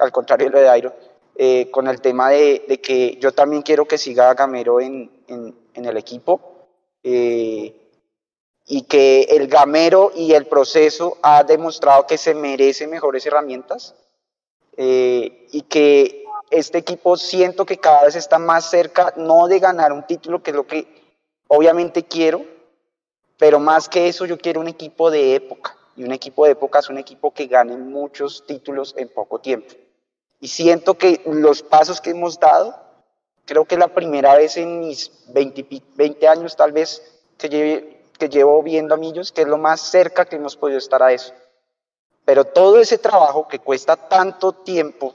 al 0.00 0.12
contrario 0.12 0.46
de 0.48 0.52
lo 0.52 0.60
de 0.60 0.68
Airo, 0.68 0.92
eh, 1.36 1.70
con 1.70 1.86
el 1.88 2.00
tema 2.00 2.30
de, 2.30 2.64
de 2.68 2.80
que 2.80 3.16
yo 3.20 3.32
también 3.32 3.62
quiero 3.62 3.86
que 3.86 3.98
siga 3.98 4.34
Gamero 4.34 4.80
en, 4.80 5.10
en, 5.28 5.54
en 5.74 5.84
el 5.84 5.96
equipo. 5.96 6.40
eh, 7.02 7.74
y 8.66 8.82
que 8.82 9.22
el 9.22 9.48
gamero 9.48 10.12
y 10.14 10.32
el 10.32 10.46
proceso 10.46 11.18
ha 11.22 11.42
demostrado 11.42 12.06
que 12.06 12.16
se 12.16 12.34
merece 12.34 12.86
mejores 12.86 13.26
herramientas 13.26 13.96
eh, 14.76 15.48
y 15.50 15.62
que 15.62 16.24
este 16.50 16.78
equipo 16.78 17.16
siento 17.16 17.66
que 17.66 17.78
cada 17.78 18.04
vez 18.04 18.14
está 18.14 18.38
más 18.38 18.70
cerca, 18.70 19.12
no 19.16 19.48
de 19.48 19.58
ganar 19.58 19.92
un 19.92 20.06
título, 20.06 20.42
que 20.42 20.50
es 20.50 20.56
lo 20.56 20.68
que 20.68 20.86
obviamente 21.48 22.04
quiero, 22.04 22.44
pero 23.38 23.58
más 23.58 23.88
que 23.88 24.06
eso 24.06 24.24
yo 24.24 24.38
quiero 24.38 24.60
un 24.60 24.68
equipo 24.68 25.10
de 25.10 25.34
época, 25.34 25.76
y 25.96 26.04
un 26.04 26.12
equipo 26.12 26.44
de 26.44 26.52
época 26.52 26.78
es 26.78 26.88
un 26.88 26.98
equipo 26.98 27.32
que 27.32 27.46
gane 27.46 27.76
muchos 27.76 28.46
títulos 28.46 28.94
en 28.96 29.08
poco 29.08 29.40
tiempo. 29.40 29.74
Y 30.40 30.48
siento 30.48 30.94
que 30.94 31.20
los 31.26 31.62
pasos 31.62 32.00
que 32.00 32.10
hemos 32.10 32.38
dado, 32.40 32.74
creo 33.44 33.64
que 33.66 33.74
es 33.74 33.78
la 33.78 33.88
primera 33.94 34.34
vez 34.36 34.56
en 34.56 34.80
mis 34.80 35.10
20, 35.28 35.64
pi- 35.64 35.82
20 35.96 36.26
años 36.28 36.56
tal 36.56 36.72
vez 36.72 37.02
que, 37.36 37.48
lleve- 37.50 38.02
que 38.18 38.28
llevo 38.28 38.62
viendo 38.62 38.94
a 38.94 38.98
Millos, 38.98 39.32
que 39.32 39.42
es 39.42 39.48
lo 39.48 39.58
más 39.58 39.80
cerca 39.80 40.24
que 40.24 40.36
hemos 40.36 40.56
podido 40.56 40.78
estar 40.78 41.02
a 41.02 41.12
eso. 41.12 41.32
Pero 42.24 42.44
todo 42.44 42.78
ese 42.80 42.98
trabajo 42.98 43.48
que 43.48 43.58
cuesta 43.58 43.96
tanto 43.96 44.52
tiempo, 44.52 45.14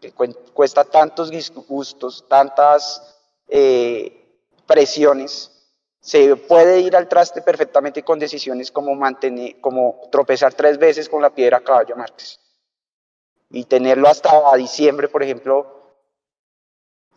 que 0.00 0.12
cuesta 0.12 0.84
tantos 0.84 1.30
disgustos, 1.30 2.24
tantas 2.28 3.16
eh, 3.48 4.38
presiones, 4.66 5.50
se 6.00 6.34
puede 6.36 6.80
ir 6.80 6.96
al 6.96 7.08
traste 7.08 7.42
perfectamente 7.42 8.02
con 8.02 8.18
decisiones 8.18 8.70
como 8.72 8.94
mantener, 8.94 9.60
como 9.60 10.00
tropezar 10.10 10.52
tres 10.54 10.78
veces 10.78 11.08
con 11.08 11.22
la 11.22 11.30
piedra 11.30 11.58
a 11.58 11.60
caballo 11.60 11.94
Márquez. 11.96 12.40
Y 13.52 13.64
tenerlo 13.64 14.08
hasta 14.08 14.56
diciembre, 14.56 15.08
por 15.08 15.22
ejemplo, 15.22 15.82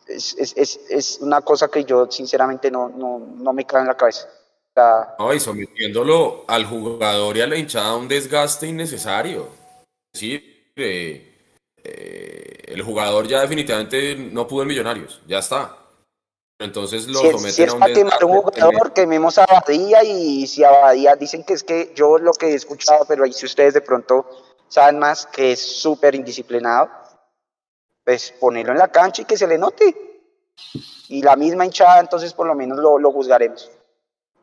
es, 0.07 0.36
es, 0.38 0.53
es, 0.57 0.80
es 0.90 1.18
una 1.22 1.41
cosa 1.41 1.70
que 1.70 1.84
yo 1.84 2.12
sinceramente 2.12 2.70
no, 2.70 2.90
no, 2.90 3.20
no 3.20 3.53
me 3.53 3.66
cae 3.66 3.82
en 3.82 3.88
la 3.88 3.98
cabeza. 3.98 4.30
Sea, 4.74 5.16
No, 5.18 5.34
y 5.34 5.40
sometiéndolo 5.40 6.44
al 6.48 6.66
jugador 6.66 7.38
y 7.38 7.41
a 7.41 7.48
la 7.48 7.56
hinchada 7.56 7.90
a 7.90 7.95
un 7.95 8.07
desgaste 8.07 8.68
innecesario. 8.68 9.48
Es 10.14 10.22
decir, 10.22 10.72
eh, 10.76 11.36
eh, 11.84 12.64
el 12.68 12.82
jugador 12.82 13.28
ya 13.28 13.41
definitivamente 13.41 14.16
no 14.16 14.48
pudo 14.48 14.64
en 14.64 14.68
Millonarios, 14.68 15.22
ya 15.26 15.40
está. 15.40 15.78
Entonces 16.60 17.07
lo 17.07 17.20
si, 17.20 17.32
someten 17.32 17.52
si 17.52 17.64
es 17.64 17.70
a 17.70 17.74
un 17.74 17.80
para 17.80 17.94
quemar 17.94 18.24
un 18.24 18.41
jugador, 18.41 18.94
quememos 18.94 19.38
a 19.38 19.44
Abadía 19.44 20.03
y 20.03 20.48
si 20.48 20.64
Abadía 20.64 21.16
dicen 21.16 21.44
que 21.44 21.53
es 21.53 21.64
que 21.64 21.91
yo 21.95 22.18
lo 22.18 22.32
que 22.32 22.48
he 22.48 22.53
escuchado, 22.53 23.06
pero 23.07 23.26
ahí 23.26 23.34
si 23.34 23.45
ustedes 23.45 23.74
de 23.74 23.82
pronto 23.82 24.26
saben 24.76 25.00
más, 25.00 25.26
que 25.28 25.54
es 25.54 25.62
súper 25.82 26.16
indisciplinado, 26.16 26.90
pues 28.04 28.34
ponerlo 28.34 28.74
en 28.74 28.78
la 28.78 28.92
cancha 28.92 29.22
y 29.22 29.26
que 29.26 29.38
se 29.38 29.48
le 29.48 29.58
note. 29.58 29.96
Y 31.08 31.22
la 31.22 31.38
misma 31.38 31.66
hinchada, 31.66 32.02
entonces 32.02 32.34
por 32.34 32.46
lo 32.46 32.56
menos 32.56 32.78
lo, 32.80 33.00
lo 33.00 33.12
juzgaremos. 33.12 33.72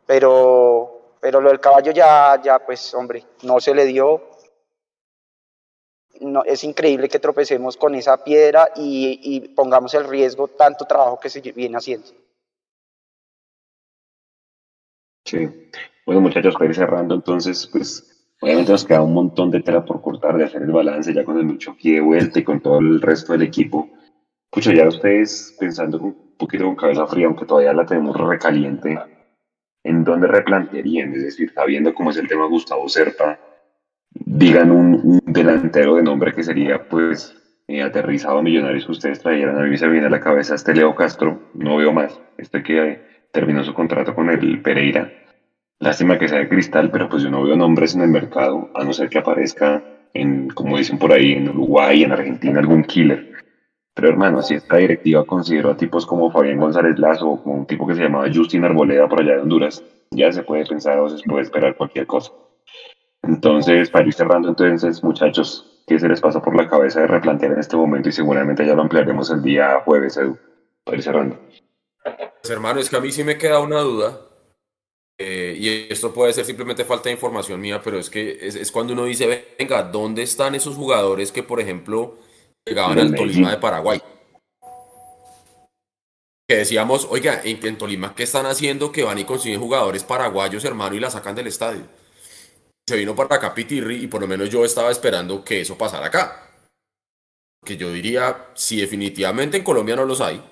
Pero, 0.07 1.17
pero 1.21 1.41
lo 1.41 1.51
del 1.51 1.61
caballo 1.61 1.93
ya, 1.93 2.41
ya, 2.43 2.59
pues 2.65 2.95
hombre, 2.95 3.27
no 3.43 3.61
se 3.61 3.75
le 3.75 3.85
dio. 3.85 4.31
No, 6.21 6.45
es 6.45 6.65
increíble 6.65 7.11
que 7.11 7.19
tropecemos 7.19 7.77
con 7.77 7.95
esa 7.95 8.25
piedra 8.25 8.71
y, 8.77 9.21
y 9.23 9.49
pongamos 9.49 9.93
el 9.93 10.09
riesgo 10.09 10.49
tanto 10.49 10.87
trabajo 10.87 11.21
que 11.21 11.29
se 11.29 11.41
viene 11.41 11.77
haciendo. 11.77 12.09
Sí. 15.27 15.71
Bueno, 16.07 16.23
muchachos, 16.23 16.55
para 16.55 16.67
ir 16.67 16.75
cerrando, 16.75 17.15
entonces, 17.15 17.69
pues, 17.71 18.12
obviamente 18.43 18.73
nos 18.73 18.85
queda 18.85 19.03
un 19.03 19.15
montón 19.15 19.51
de 19.51 19.63
tela 19.63 19.85
por 19.85 20.03
cortar, 20.03 20.37
de 20.37 20.45
hacer 20.45 20.63
el 20.63 20.73
balance 20.73 21.15
ya 21.15 21.25
con 21.25 21.39
el 21.39 21.45
mucho 21.45 21.75
pie 21.75 21.95
de 21.95 22.01
vuelta 22.01 22.39
y 22.41 22.45
con 22.45 22.61
todo 22.61 22.79
el 22.81 23.01
resto 23.01 23.33
del 23.33 23.43
equipo. 23.43 23.89
Escucho 24.51 24.73
ya 24.73 24.89
ustedes 24.89 25.57
pensando 25.59 25.99
un 25.99 26.35
poquito 26.37 26.65
con 26.65 26.77
cabeza 26.77 27.07
fría, 27.07 27.27
aunque 27.27 27.47
todavía 27.47 27.73
la 27.73 27.87
tenemos 27.87 28.17
recaliente, 28.17 28.99
¿en 29.85 30.05
dónde 30.05 30.27
replantearían? 30.27 31.15
Es 31.15 31.23
decir, 31.23 31.53
sabiendo 31.55 31.95
cómo 31.95 32.11
es 32.11 32.19
el 32.19 32.29
tema 32.29 32.47
Gustavo 32.47 32.89
Serpa, 32.89 33.39
digan 34.11 34.71
un, 34.71 35.01
un 35.03 35.21
delantero 35.25 35.95
de 35.95 36.03
nombre 36.03 36.33
que 36.33 36.43
sería, 36.43 36.87
pues, 36.89 37.35
eh, 37.69 37.83
aterrizado 37.83 38.39
a 38.39 38.43
Millonarios 38.43 38.85
que 38.85 38.93
ustedes 38.93 39.21
trajeran. 39.21 39.59
A 39.59 39.63
mí 39.63 39.77
se 39.79 39.87
me 39.87 39.93
viene 39.93 40.09
a 40.09 40.11
la 40.11 40.21
cabeza 40.21 40.55
este 40.55 40.75
Leo 40.75 40.95
Castro, 40.95 41.41
no 41.55 41.77
veo 41.77 41.93
más, 41.93 42.21
este 42.37 42.63
que 42.63 42.79
eh, 42.79 43.03
terminó 43.33 43.65
su 43.65 43.73
contrato 43.73 44.15
con 44.15 44.29
el 44.31 44.61
Pereira. 44.61 45.11
Lástima 45.83 46.17
que 46.17 46.29
sea 46.29 46.39
de 46.39 46.49
cristal, 46.49 46.93
pero 46.93 47.09
pues 47.09 47.25
yo 47.25 47.29
no 47.29 47.43
veo 47.43 47.57
nombres 47.57 47.97
en 47.97 48.03
el 48.03 48.09
mercado, 48.09 48.71
a 48.73 48.85
no 48.85 48.93
ser 48.93 49.09
que 49.09 49.19
aparezca 49.19 49.83
en, 50.15 50.49
como 50.51 50.79
dicen 50.79 50.97
por 50.97 51.13
ahí, 51.13 51.33
en 51.33 51.49
Uruguay, 51.49 52.05
en 52.05 52.13
Argentina, 52.13 52.61
algún 52.61 52.85
killer. 52.85 53.33
Pero 53.93 54.09
hermano, 54.09 54.43
si 54.43 54.55
esta 54.55 54.77
directiva 54.77 55.25
consideró 55.25 55.73
a 55.73 55.77
tipos 55.77 56.07
como 56.07 56.31
Fabián 56.31 56.61
González 56.61 57.01
Lazo 57.01 57.31
o 57.31 57.43
como 57.43 57.57
un 57.57 57.67
tipo 57.67 57.85
que 57.85 57.97
se 57.97 58.03
llamaba 58.05 58.31
Justin 58.33 58.65
Arboleda 58.65 59.09
por 59.09 59.23
allá 59.23 59.33
de 59.33 59.41
Honduras, 59.41 59.83
ya 60.13 60.31
se 60.31 60.45
puede 60.45 60.65
pensar 60.67 61.01
o 61.01 61.09
se 61.09 61.21
puede 61.25 61.43
esperar 61.43 61.77
cualquier 61.77 62.07
cosa. 62.07 62.31
Entonces, 63.25 63.91
para 63.91 64.07
ir 64.07 64.15
cerrando, 64.15 64.51
entonces, 64.51 65.03
muchachos, 65.03 65.83
¿qué 65.89 65.99
se 65.99 66.09
les 66.09 66.21
pasa 66.21 66.41
por 66.41 66.55
la 66.55 66.71
cabeza 66.71 67.01
de 67.01 67.09
replantear 67.09 67.55
en 67.55 67.59
este 67.59 67.77
momento? 67.77 68.09
Y 68.09 68.13
seguramente 68.13 68.65
ya 68.65 68.77
lo 68.77 68.83
ampliaremos 68.83 69.33
el 69.33 69.43
día 69.43 69.81
jueves, 69.85 70.17
Edu, 70.17 70.39
para 70.85 70.97
ir 70.97 71.03
cerrando. 71.03 71.41
Pues, 72.05 72.51
hermano, 72.51 72.79
es 72.79 72.89
que 72.89 72.97
a 72.97 73.01
mí 73.01 73.11
sí 73.11 73.25
me 73.25 73.37
queda 73.37 73.59
una 73.59 73.81
duda. 73.81 74.32
Eh, 75.25 75.57
y 75.57 75.93
esto 75.93 76.13
puede 76.13 76.33
ser 76.33 76.45
simplemente 76.45 76.85
falta 76.85 77.05
de 77.09 77.15
información 77.15 77.61
mía, 77.61 77.81
pero 77.83 77.99
es 77.99 78.11
que 78.11 78.39
es, 78.41 78.57
es 78.57 78.73
cuando 78.73 78.93
uno 78.93 79.05
dice, 79.05 79.55
venga, 79.59 79.83
¿dónde 79.85 80.23
están 80.23 80.55
esos 80.55 80.75
jugadores 80.75 81.31
que, 81.31 81.43
por 81.43 81.61
ejemplo, 81.61 82.19
llegaban 82.67 82.99
al. 82.99 83.15
Tolima 83.15 83.51
de 83.51 83.59
Paraguay? 83.59 84.01
Que 86.49 86.57
decíamos, 86.57 87.07
oiga, 87.11 87.41
en, 87.45 87.65
en 87.65 87.79
Tolima, 87.79 88.15
¿qué 88.15 88.25
están 88.25 88.47
haciendo 88.47 88.91
que 88.91 89.05
van 89.05 89.19
y 89.19 89.25
consiguen 89.25 89.61
jugadores 89.61 90.05
paraguayos, 90.05 90.65
hermano, 90.65 90.97
y 90.97 91.01
la 91.01 91.11
sacan 91.11 91.35
del 91.35 91.47
estadio? 91.47 91.87
Se 92.89 92.97
vino 92.97 93.15
para 93.15 93.37
acá 93.37 93.55
Pitirri 93.55 94.03
y 94.03 94.07
por 94.09 94.21
lo 94.21 94.27
menos 94.27 94.51
yo 94.51 94.65
estaba 94.65 94.91
esperando 94.91 95.45
que 95.45 95.61
eso 95.61 95.79
pasara 95.79 96.07
acá. 96.07 96.51
Que 97.65 97.77
yo 97.77 97.93
diría, 97.93 98.49
si 98.55 98.81
definitivamente 98.81 99.57
en 99.57 99.63
Colombia 99.63 99.95
no 99.95 100.05
los 100.05 100.21
hay, 100.21 100.43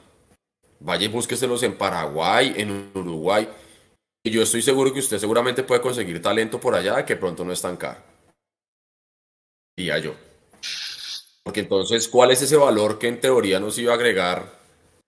vaya 0.78 1.04
y 1.04 1.08
búsqueselos 1.08 1.62
en 1.64 1.76
Paraguay, 1.76 2.54
en 2.56 2.92
Uruguay. 2.94 3.48
Y 4.22 4.30
yo 4.30 4.42
estoy 4.42 4.62
seguro 4.62 4.92
que 4.92 5.00
usted 5.00 5.18
seguramente 5.18 5.62
puede 5.62 5.80
conseguir 5.80 6.20
talento 6.20 6.60
por 6.60 6.74
allá 6.74 7.04
que 7.06 7.16
pronto 7.16 7.44
no 7.44 7.52
es 7.52 7.62
tan 7.62 7.76
caro. 7.76 8.00
Diría 9.76 9.98
yo. 9.98 10.14
Porque 11.42 11.60
entonces, 11.60 12.06
¿cuál 12.08 12.30
es 12.30 12.42
ese 12.42 12.56
valor 12.56 12.98
que 12.98 13.08
en 13.08 13.20
teoría 13.20 13.58
nos 13.58 13.78
iba 13.78 13.92
a 13.92 13.96
agregar 13.96 14.60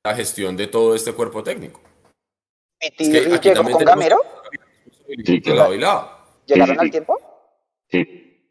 la 0.04 0.14
gestión 0.14 0.56
de 0.56 0.66
todo 0.66 0.94
este 0.94 1.12
cuerpo 1.12 1.42
técnico? 1.42 1.80
¿Pitirri 2.80 3.32
aquí 3.32 3.52
también 3.52 3.76
con 3.76 3.84
Gamero? 3.84 4.18
Sí, 5.24 5.40
de 5.40 5.54
lado 5.54 5.74
y 5.74 5.78
lado. 5.78 6.10
¿Llegaron 6.46 6.80
al 6.80 6.90
tiempo? 6.90 7.20
Sí. 7.90 8.48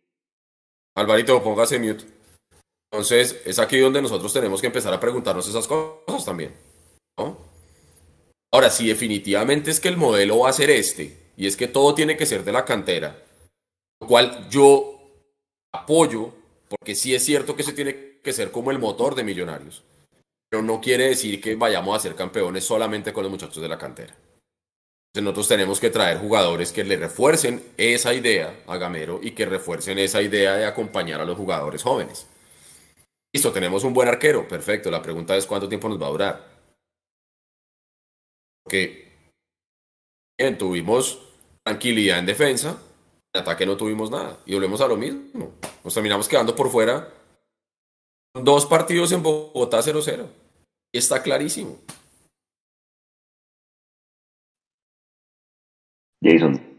Alvarito, 0.96 1.44
póngase 1.44 1.80
mute. 1.80 2.06
Entonces, 2.92 3.42
es 3.46 3.58
aquí 3.58 3.80
donde 3.80 4.02
nosotros 4.02 4.32
tenemos 4.32 4.62
que 4.62 4.68
empezar 4.68 4.94
a 4.94 5.00
preguntarnos 5.00 5.48
esas 5.48 5.68
cosas 5.68 6.24
también. 6.24 6.54
¿no? 7.18 7.51
Ahora, 8.54 8.70
si 8.70 8.88
definitivamente 8.88 9.72
es 9.72 9.80
que 9.80 9.88
el 9.88 9.98
modelo 9.98 10.40
va 10.40 10.50
a 10.50 10.54
ser 10.54 10.70
este, 10.70 11.18
y 11.38 11.48
es 11.48 11.56
que 11.56 11.68
todo 11.68 11.96
tiene 11.96 12.18
que 12.18 12.26
ser 12.26 12.44
de 12.44 12.52
la 12.52 12.66
cantera, 12.66 13.24
lo 14.02 14.08
cual 14.08 14.50
yo 14.50 15.00
apoyo, 15.74 16.34
porque 16.68 16.96
sí 16.96 17.16
es 17.16 17.24
cierto 17.24 17.56
que 17.56 17.64
se 17.64 17.74
tiene 17.74 18.20
que 18.22 18.34
ser 18.34 18.52
como 18.52 18.72
el 18.72 18.80
motor 18.80 19.16
de 19.16 19.24
Millonarios, 19.24 19.84
pero 20.50 20.62
no 20.62 20.82
quiere 20.82 21.08
decir 21.08 21.40
que 21.40 21.56
vayamos 21.56 21.96
a 21.96 22.02
ser 22.02 22.16
campeones 22.16 22.66
solamente 22.66 23.14
con 23.14 23.24
los 23.24 23.32
muchachos 23.32 23.62
de 23.62 23.70
la 23.70 23.78
cantera. 23.78 24.16
Entonces 25.14 25.24
nosotros 25.26 25.48
tenemos 25.48 25.80
que 25.80 25.90
traer 25.90 26.20
jugadores 26.20 26.72
que 26.72 26.84
le 26.84 26.96
refuercen 26.96 27.62
esa 27.78 28.14
idea 28.14 28.64
a 28.68 28.78
Gamero 28.78 29.20
y 29.22 29.32
que 29.32 29.46
refuercen 29.46 29.98
esa 30.00 30.22
idea 30.22 30.56
de 30.56 30.66
acompañar 30.66 31.20
a 31.20 31.26
los 31.26 31.38
jugadores 31.38 31.84
jóvenes. 31.84 32.28
Listo, 33.34 33.52
tenemos 33.52 33.84
un 33.84 33.94
buen 33.94 34.08
arquero, 34.08 34.48
perfecto. 34.48 34.90
La 34.92 35.02
pregunta 35.02 35.36
es 35.36 35.46
cuánto 35.46 35.68
tiempo 35.68 35.90
nos 35.90 36.02
va 36.02 36.08
a 36.08 36.12
durar. 36.12 36.51
Porque 38.64 39.12
bien, 40.38 40.58
tuvimos 40.58 41.20
tranquilidad 41.64 42.20
en 42.20 42.26
defensa, 42.26 42.82
en 43.34 43.42
ataque 43.42 43.66
no 43.66 43.78
tuvimos 43.78 44.10
nada. 44.12 44.40
Y 44.46 44.54
volvemos 44.54 44.82
a 44.82 44.88
lo 44.88 44.98
mismo. 44.98 45.54
Nos 45.84 45.94
terminamos 45.94 46.28
quedando 46.28 46.56
por 46.56 46.70
fuera. 46.70 47.12
Dos 48.34 48.66
partidos 48.66 49.12
en 49.12 49.24
Bogotá 49.24 49.80
0-0. 49.80 50.28
Y 50.94 50.98
está 50.98 51.22
clarísimo. 51.22 51.80
Jason. 56.24 56.78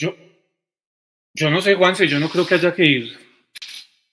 Yo, 0.00 0.14
Yo 1.34 1.50
no 1.50 1.60
sé, 1.60 1.74
Juanse, 1.74 2.08
yo 2.08 2.18
no 2.18 2.28
creo 2.28 2.46
que 2.46 2.54
haya 2.54 2.74
que 2.74 2.84
ir 2.84 3.27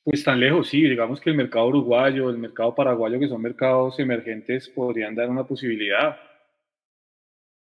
pues 0.05 0.23
tan 0.23 0.39
lejos, 0.39 0.69
sí, 0.69 0.83
digamos 0.83 1.19
que 1.19 1.31
el 1.31 1.35
mercado 1.35 1.67
uruguayo, 1.67 2.29
el 2.29 2.37
mercado 2.37 2.75
paraguayo, 2.75 3.19
que 3.19 3.27
son 3.27 3.41
mercados 3.41 3.99
emergentes, 3.99 4.69
podrían 4.69 5.15
dar 5.15 5.29
una 5.29 5.45
posibilidad. 5.47 6.19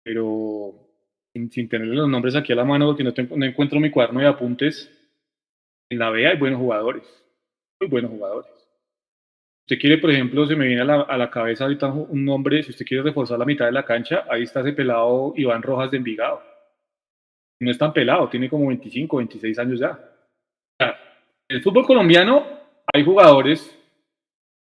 Pero 0.04 0.76
sin, 1.34 1.70
tener 1.70 1.88
los 1.88 2.10
nombres 2.10 2.36
aquí 2.36 2.52
a 2.52 2.58
la 2.58 2.66
mano, 2.66 2.88
porque 2.88 3.06
no, 3.06 3.14
no 3.38 3.46
encuentro 3.46 3.80
mi 3.80 3.90
cuaderno 3.90 4.20
de 4.20 4.28
apuntes, 4.28 4.92
en 5.90 6.00
la 6.00 6.10
B 6.10 6.28
hay 6.28 6.38
buenos 6.38 6.60
jugadores, 6.60 7.04
muy 7.80 7.90
buenos 7.90 8.12
jugadores. 8.12 8.52
Usted 9.66 9.80
quiere, 9.80 9.98
por 10.00 10.12
ejemplo, 10.12 10.46
se 10.46 10.58
me 10.58 10.68
viene 10.68 10.82
a 10.82 10.86
la, 10.86 11.02
a 11.04 11.18
la, 11.18 11.32
cabeza 11.32 11.64
ahorita 11.64 11.88
un 11.94 12.26
nombre, 12.26 12.62
si 12.62 12.72
usted 12.72 12.86
quiere 12.86 13.04
reforzar 13.04 13.40
la 13.40 13.46
mitad 13.46 13.68
de 13.68 13.72
la 13.72 13.86
cancha, 13.86 14.26
ahí 14.30 14.44
está 14.44 14.60
ese 14.60 14.74
pelado 14.74 15.34
Iván 15.38 15.64
Rojas 15.64 15.92
de 15.92 15.98
Envigado. 15.98 16.42
No 17.62 17.72
es 17.72 17.78
tan 17.78 17.94
pelado, 17.94 18.28
tiene 18.28 18.50
como 18.50 18.68
25, 18.68 19.16
26 19.16 19.60
años 19.60 19.80
ya. 19.80 20.13
En 21.54 21.58
el 21.58 21.64
fútbol 21.64 21.86
colombiano 21.86 22.48
hay 22.92 23.04
jugadores 23.04 23.78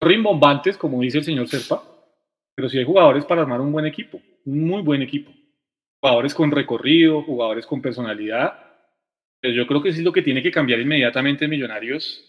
rimbombantes, 0.01 0.77
como 0.77 0.99
dice 1.01 1.19
el 1.19 1.23
señor 1.23 1.47
Serpa, 1.47 1.83
pero 2.55 2.67
sí 2.69 2.79
hay 2.79 2.85
jugadores 2.85 3.23
para 3.23 3.43
armar 3.43 3.61
un 3.61 3.71
buen 3.71 3.85
equipo, 3.85 4.19
un 4.45 4.67
muy 4.67 4.81
buen 4.81 5.03
equipo. 5.03 5.31
Jugadores 6.01 6.33
con 6.33 6.49
recorrido, 6.49 7.21
jugadores 7.21 7.67
con 7.67 7.83
personalidad. 7.83 8.57
Pero 9.39 9.53
yo 9.53 9.67
creo 9.67 9.83
que 9.83 9.93
sí 9.93 9.99
es 9.99 10.03
lo 10.03 10.11
que 10.11 10.23
tiene 10.23 10.41
que 10.41 10.49
cambiar 10.49 10.79
inmediatamente 10.79 11.45
en 11.45 11.51
Millonarios 11.51 12.27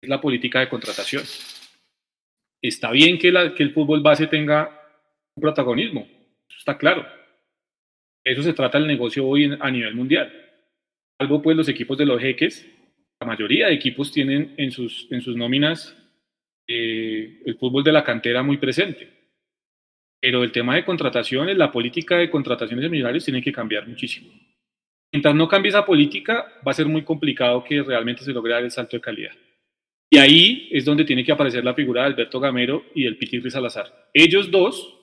es 0.00 0.08
la 0.08 0.18
política 0.18 0.60
de 0.60 0.70
contratación. 0.70 1.22
Está 2.62 2.90
bien 2.90 3.18
que, 3.18 3.28
el 3.28 3.74
fútbol 3.74 4.00
base 4.00 4.28
tenga 4.28 4.80
un 5.36 5.42
protagonismo, 5.42 6.08
está 6.56 6.78
claro. 6.78 7.06
Eso 8.24 8.42
se 8.42 8.54
trata 8.54 8.78
el 8.78 8.86
negocio 8.86 9.26
hoy 9.26 9.54
a 9.60 9.70
nivel 9.70 9.94
mundial. 9.94 10.32
Algo 11.20 11.42
pues 11.42 11.54
los 11.54 11.68
equipos 11.68 11.98
de 11.98 12.06
los 12.06 12.18
jeques, 12.18 12.66
la 13.22 13.26
mayoría 13.28 13.68
de 13.68 13.74
equipos 13.74 14.10
tienen 14.10 14.52
en 14.56 14.72
sus, 14.72 15.06
en 15.12 15.20
sus 15.20 15.36
nóminas 15.36 15.96
eh, 16.66 17.40
el 17.46 17.56
fútbol 17.56 17.84
de 17.84 17.92
la 17.92 18.02
cantera 18.02 18.42
muy 18.42 18.56
presente. 18.56 19.08
Pero 20.20 20.42
el 20.42 20.50
tema 20.50 20.74
de 20.74 20.84
contrataciones, 20.84 21.56
la 21.56 21.70
política 21.70 22.16
de 22.16 22.28
contrataciones 22.28 22.82
de 22.82 22.88
millonarios 22.88 23.24
tiene 23.24 23.40
que 23.40 23.52
cambiar 23.52 23.86
muchísimo. 23.86 24.32
Mientras 25.12 25.36
no 25.36 25.46
cambie 25.46 25.68
esa 25.68 25.86
política, 25.86 26.52
va 26.66 26.72
a 26.72 26.74
ser 26.74 26.86
muy 26.86 27.02
complicado 27.04 27.62
que 27.62 27.80
realmente 27.80 28.24
se 28.24 28.32
logre 28.32 28.54
dar 28.54 28.64
el 28.64 28.72
salto 28.72 28.96
de 28.96 29.00
calidad. 29.00 29.32
Y 30.10 30.18
ahí 30.18 30.68
es 30.72 30.84
donde 30.84 31.04
tiene 31.04 31.22
que 31.22 31.30
aparecer 31.30 31.62
la 31.62 31.74
figura 31.74 32.00
de 32.00 32.08
Alberto 32.08 32.40
Gamero 32.40 32.86
y 32.92 33.04
del 33.04 33.16
Pitirri 33.16 33.52
Salazar. 33.52 34.10
Ellos 34.12 34.50
dos 34.50 34.98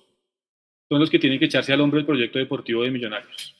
son 0.90 1.00
los 1.00 1.10
que 1.10 1.20
tienen 1.20 1.40
que 1.40 1.46
echarse 1.46 1.72
al 1.72 1.80
hombro 1.80 2.02
el 2.02 2.06
proyecto 2.06 2.38
deportivo 2.38 2.84
de 2.84 2.92
Millonarios. 2.92 3.56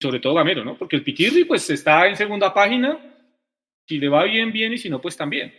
Sobre 0.00 0.20
todo 0.20 0.34
Gamero, 0.34 0.64
¿no? 0.64 0.78
Porque 0.78 0.94
el 0.94 1.02
Pitirri 1.02 1.44
pues 1.44 1.68
está 1.70 2.06
en 2.06 2.14
segunda 2.14 2.54
página, 2.54 3.16
si 3.88 3.98
le 3.98 4.08
va 4.08 4.24
bien, 4.24 4.52
bien, 4.52 4.72
y 4.72 4.78
si 4.78 4.90
no, 4.90 5.00
pues 5.00 5.16
también. 5.16 5.52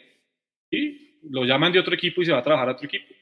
¿Sí? 0.71 1.19
Lo 1.29 1.43
llaman 1.45 1.73
de 1.73 1.79
otro 1.79 1.95
equipo 1.95 2.21
y 2.21 2.25
se 2.25 2.31
va 2.31 2.39
a 2.39 2.43
trabajar 2.43 2.69
a 2.69 2.71
otro 2.73 2.85
equipo. 2.85 3.13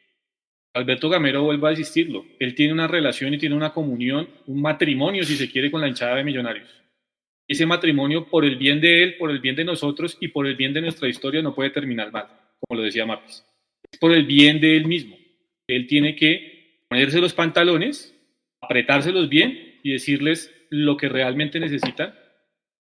Alberto 0.74 1.10
Gamero 1.10 1.44
vuelve 1.44 1.68
a 1.68 1.72
insistirlo. 1.72 2.26
Él 2.40 2.54
tiene 2.54 2.74
una 2.74 2.88
relación 2.88 3.34
y 3.34 3.38
tiene 3.38 3.56
una 3.56 3.74
comunión, 3.74 4.28
un 4.46 4.62
matrimonio, 4.62 5.24
si 5.24 5.36
se 5.36 5.50
quiere, 5.50 5.72
con 5.72 5.82
la 5.82 5.88
hinchada 5.88 6.16
de 6.16 6.24
Millonarios 6.24 6.88
ese 7.48 7.66
matrimonio 7.66 8.28
por 8.28 8.44
el 8.44 8.58
bien 8.58 8.82
de 8.82 9.04
él, 9.04 9.16
por 9.18 9.32
el 9.32 9.40
bien 9.40 9.56
de 9.56 9.64
nosotros 9.64 10.18
y 10.20 10.28
por 10.28 10.48
el 10.48 10.56
bien 10.56 10.74
de 10.74 10.82
nuestra 10.82 11.08
historia 11.08 11.42
no 11.42 11.56
puede 11.56 11.70
terminar 11.70 12.12
mal, 12.12 12.28
como 12.60 12.80
lo 12.80 12.86
decía 12.86 13.06
Mapis. 13.06 13.44
Es 13.90 14.00
por 14.00 14.12
el 14.12 14.26
bien 14.26 14.60
de 14.60 14.76
él 14.76 14.86
mismo. 14.86 15.18
Él 15.68 15.88
tiene 15.88 16.16
que 16.16 16.82
ponerse 16.90 17.22
los 17.22 17.34
pantalones, 17.34 18.14
apretárselos 18.62 19.30
bien 19.30 19.80
y 19.82 19.94
decirles 19.94 20.54
lo 20.70 20.98
que 20.98 21.08
realmente 21.08 21.60
necesitan, 21.60 22.14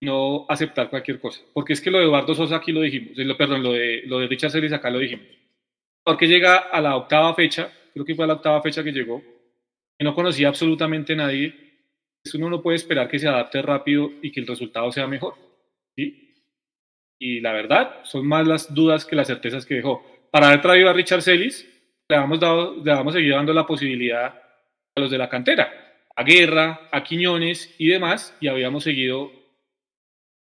no 0.01 0.45
aceptar 0.49 0.89
cualquier 0.89 1.19
cosa. 1.19 1.41
Porque 1.53 1.73
es 1.73 1.81
que 1.81 1.91
lo 1.91 1.97
de 1.97 2.05
Eduardo 2.05 2.35
Sosa 2.35 2.57
aquí 2.57 2.71
lo 2.71 2.81
dijimos, 2.81 3.17
lo, 3.17 3.37
perdón, 3.37 3.63
lo 3.63 3.73
de, 3.73 4.03
lo 4.05 4.19
de 4.19 4.27
Richard 4.27 4.51
Celis 4.51 4.73
acá 4.73 4.89
lo 4.89 4.99
dijimos. 4.99 5.25
Porque 6.03 6.27
llega 6.27 6.57
a 6.57 6.81
la 6.81 6.95
octava 6.95 7.33
fecha, 7.33 7.71
creo 7.93 8.05
que 8.05 8.15
fue 8.15 8.25
a 8.25 8.27
la 8.27 8.35
octava 8.35 8.61
fecha 8.61 8.83
que 8.83 8.91
llegó, 8.91 9.21
y 9.99 10.03
no 10.03 10.13
conocía 10.13 10.47
absolutamente 10.47 11.15
nadie 11.15 11.67
uno 12.35 12.49
no 12.49 12.61
puede 12.61 12.75
esperar 12.75 13.07
que 13.07 13.19
se 13.19 13.27
adapte 13.27 13.61
rápido 13.61 14.11
y 14.21 14.31
que 14.31 14.39
el 14.39 14.47
resultado 14.47 14.91
sea 14.91 15.07
mejor. 15.07 15.35
¿sí? 15.95 16.33
Y 17.19 17.39
la 17.39 17.53
verdad, 17.53 18.03
son 18.03 18.27
más 18.27 18.47
las 18.47 18.73
dudas 18.73 19.05
que 19.05 19.15
las 19.15 19.27
certezas 19.27 19.65
que 19.65 19.75
dejó. 19.75 20.03
Para 20.31 20.47
haber 20.47 20.61
traído 20.61 20.89
a 20.89 20.93
Richard 20.93 21.21
Celis, 21.21 21.67
le 22.09 22.15
hemos, 22.15 22.39
dado, 22.39 22.83
le 22.83 22.91
hemos 22.91 23.13
seguido 23.13 23.37
dando 23.37 23.53
la 23.53 23.65
posibilidad 23.65 24.25
a 24.95 24.99
los 24.99 25.11
de 25.11 25.17
la 25.17 25.29
cantera, 25.29 25.71
a 26.15 26.23
Guerra, 26.23 26.89
a 26.91 27.03
Quiñones 27.03 27.73
y 27.77 27.87
demás, 27.87 28.35
y 28.39 28.47
habíamos 28.47 28.83
seguido, 28.83 29.31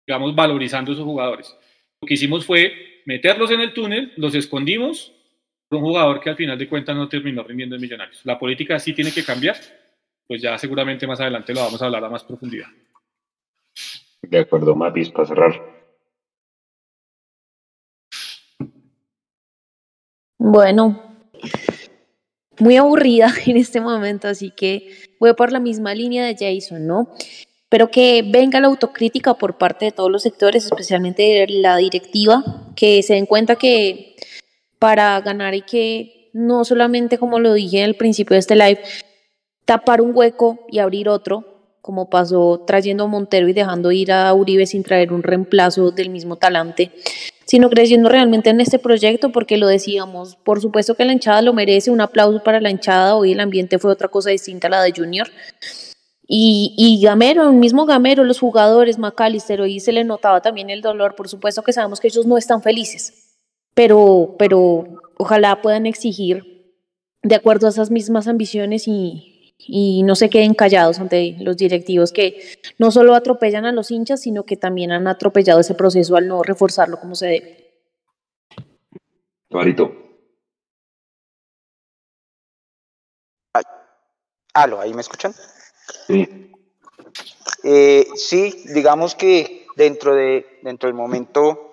digamos, 0.08 0.34
valorizando 0.34 0.92
a 0.92 0.94
esos 0.94 1.06
jugadores. 1.06 1.56
Lo 2.02 2.08
que 2.08 2.14
hicimos 2.14 2.46
fue 2.46 3.02
meterlos 3.06 3.52
en 3.52 3.60
el 3.60 3.74
túnel, 3.74 4.14
los 4.16 4.34
escondimos 4.34 5.14
por 5.68 5.80
un 5.80 5.86
jugador 5.86 6.22
que 6.22 6.30
al 6.30 6.36
final 6.38 6.58
de 6.58 6.70
cuentas 6.70 6.96
no 6.96 7.10
terminó 7.10 7.44
rindiendo 7.44 7.76
en 7.76 7.82
Millonarios. 7.82 8.22
La 8.24 8.40
política 8.40 8.80
sí 8.80 8.94
tiene 8.94 9.12
que 9.12 9.24
cambiar 9.24 9.58
pues 10.28 10.42
ya 10.42 10.58
seguramente 10.58 11.08
más 11.08 11.20
adelante 11.22 11.54
lo 11.54 11.62
vamos 11.62 11.82
a 11.82 11.86
hablar 11.86 12.04
a 12.04 12.10
más 12.10 12.24
profundidad. 12.24 12.68
De 14.22 14.40
acuerdo, 14.40 14.76
Matis, 14.76 15.10
para 15.10 15.28
cerrar. 15.28 15.78
Bueno, 20.38 21.02
muy 22.60 22.76
aburrida 22.76 23.32
en 23.46 23.58
este 23.58 23.80
momento, 23.80 24.28
así 24.28 24.52
que 24.52 24.90
voy 25.20 25.34
por 25.34 25.52
la 25.52 25.60
misma 25.60 25.96
línea 25.96 26.26
de 26.26 26.36
Jason, 26.36 26.86
¿no? 26.86 27.10
Pero 27.70 27.92
que 27.92 28.24
venga 28.26 28.60
la 28.60 28.68
autocrítica 28.68 29.34
por 29.34 29.58
parte 29.58 29.86
de 29.86 29.92
todos 29.92 30.12
los 30.12 30.24
sectores, 30.24 30.66
especialmente 30.66 31.24
de 31.24 31.48
la 31.50 31.78
directiva, 31.78 32.44
que 32.76 33.04
se 33.04 33.16
den 33.16 33.26
cuenta 33.26 33.56
que 33.56 34.16
para 34.80 35.20
ganar 35.22 35.54
hay 35.54 35.64
que, 35.64 36.30
no 36.34 36.64
solamente 36.64 37.18
como 37.18 37.40
lo 37.40 37.54
dije 37.54 37.84
al 37.84 37.96
principio 37.96 38.36
de 38.36 38.40
este 38.40 38.56
live, 38.56 38.80
tapar 39.66 40.02
un 40.02 40.16
hueco 40.16 40.66
y 40.70 40.80
abrir 40.80 41.10
otro, 41.10 41.58
como 41.82 42.10
pasó 42.10 42.64
trayendo 42.66 43.06
a 43.06 43.08
Montero 43.08 43.48
y 43.48 43.54
dejando 43.54 43.92
ir 43.92 44.12
a 44.12 44.34
Uribe 44.34 44.66
sin 44.66 44.84
traer 44.84 45.12
un 45.12 45.24
reemplazo 45.24 45.92
del 45.92 46.10
mismo 46.10 46.36
talante, 46.36 46.92
sino 47.46 47.70
creyendo 47.70 48.10
realmente 48.10 48.50
en 48.50 48.60
este 48.60 48.78
proyecto, 48.78 49.32
porque 49.32 49.58
lo 49.58 49.68
decíamos, 49.68 50.36
por 50.36 50.62
supuesto 50.62 50.96
que 50.96 51.06
la 51.06 51.14
hinchada 51.14 51.42
lo 51.42 51.54
merece, 51.54 51.92
un 51.92 52.02
aplauso 52.02 52.44
para 52.44 52.60
la 52.60 52.70
hinchada, 52.70 53.16
hoy 53.16 53.32
el 53.32 53.40
ambiente 53.40 53.80
fue 53.80 53.92
otra 53.92 54.10
cosa 54.10 54.30
distinta 54.30 54.68
a 54.68 54.72
la 54.72 54.84
de 54.84 54.94
Junior. 54.96 55.30
Y, 56.28 56.74
y 56.78 57.02
Gamero, 57.02 57.50
el 57.50 57.56
mismo 57.56 57.86
Gamero, 57.86 58.26
los 58.26 58.40
jugadores, 58.40 59.00
McAllister, 59.00 59.62
hoy 59.62 59.80
se 59.80 59.94
le 59.94 60.04
notaba 60.04 60.42
también 60.42 60.70
el 60.70 60.82
dolor, 60.82 61.16
por 61.16 61.30
supuesto 61.30 61.64
que 61.64 61.72
sabemos 61.72 62.02
que 62.02 62.10
ellos 62.10 62.26
no 62.26 62.38
están 62.38 62.62
felices, 62.62 63.38
pero, 63.74 64.36
pero 64.38 65.00
ojalá 65.18 65.62
puedan 65.62 65.86
exigir 65.86 66.76
de 67.24 67.36
acuerdo 67.36 67.68
a 67.68 67.70
esas 67.70 67.92
mismas 67.92 68.28
ambiciones 68.28 68.90
y, 68.90 69.38
y 69.58 70.04
no 70.04 70.16
se 70.16 70.30
queden 70.30 70.54
callados 70.54 71.00
ante 71.00 71.38
los 71.40 71.58
directivos 71.58 72.12
que 72.12 72.42
no 72.78 72.92
solo 72.92 73.16
atropellan 73.16 73.66
a 73.66 73.72
los 73.72 73.90
hinchas, 73.90 74.22
sino 74.22 74.44
que 74.44 74.58
también 74.58 74.92
han 74.92 75.08
atropellado 75.08 75.62
ese 75.62 75.76
proceso 75.76 76.16
al 76.18 76.28
no 76.28 76.44
reforzarlo 76.44 77.00
como 77.00 77.16
se 77.16 77.28
debe. 77.28 77.68
Marito. 79.50 79.92
Aló, 84.54 84.82
¿ahí 84.82 84.94
me 84.94 85.02
escuchan? 85.02 85.34
Sí. 86.08 86.52
Eh, 87.64 88.08
sí, 88.16 88.64
digamos 88.74 89.16
que 89.16 89.66
dentro, 89.76 90.14
de, 90.14 90.60
dentro 90.64 90.88
del 90.88 90.96
momento 90.96 91.64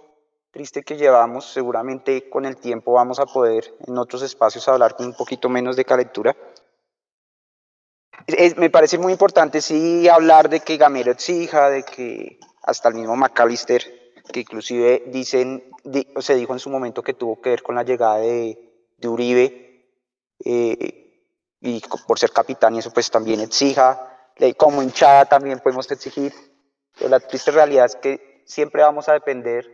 triste 0.51 0.83
que 0.83 0.97
llevamos, 0.97 1.53
seguramente 1.53 2.29
con 2.31 2.47
el 2.47 2.57
tiempo 2.57 2.93
vamos 2.93 3.19
a 3.19 3.27
poder 3.27 3.75
en 3.87 3.99
otros 3.99 4.23
espacios 4.23 4.69
hablar 4.69 4.97
con 4.97 5.07
un 5.07 5.15
poquito 5.15 5.49
menos 5.49 5.77
de 5.77 5.85
calentura 5.85 6.37
me 8.57 8.71
parece 8.71 8.99
muy 8.99 9.13
importante 9.13 9.61
sí 9.61 10.09
hablar 10.09 10.49
de 10.49 10.61
que 10.61 10.77
Gamero 10.77 11.13
exija, 11.13 11.69
de 11.69 11.83
que 11.83 12.39
hasta 12.63 12.89
el 12.89 12.95
mismo 12.95 13.17
McAllister, 13.17 13.83
que 14.33 14.41
inclusive 14.41 15.05
dicen, 15.09 15.65
se 16.19 16.35
dijo 16.35 16.53
en 16.55 16.59
su 16.59 16.71
momento 16.71 17.03
que 17.03 17.15
tuvo 17.15 17.41
que 17.41 17.51
ver 17.51 17.63
con 17.63 17.75
la 17.75 17.83
llegada 17.83 18.19
de, 18.19 18.59
Uribe, 19.07 19.87
eh, 20.43 21.04
y 21.65 21.81
por 22.07 22.19
ser 22.19 22.31
capitán 22.31 22.75
y 22.75 22.81
eso 22.81 22.91
pues 22.91 23.11
también 23.11 23.41
exija, 23.41 24.31
como 24.59 24.83
hinchada 24.83 25.25
también 25.25 25.61
podemos 25.61 25.91
exigir, 25.91 26.31
pero 26.97 27.09
la 27.09 27.21
triste 27.21 27.51
realidad 27.53 27.87
es 27.87 27.97
que 27.97 28.43
siempre 28.45 28.83
vamos 28.83 29.09
a 29.09 29.15
depender 29.15 29.67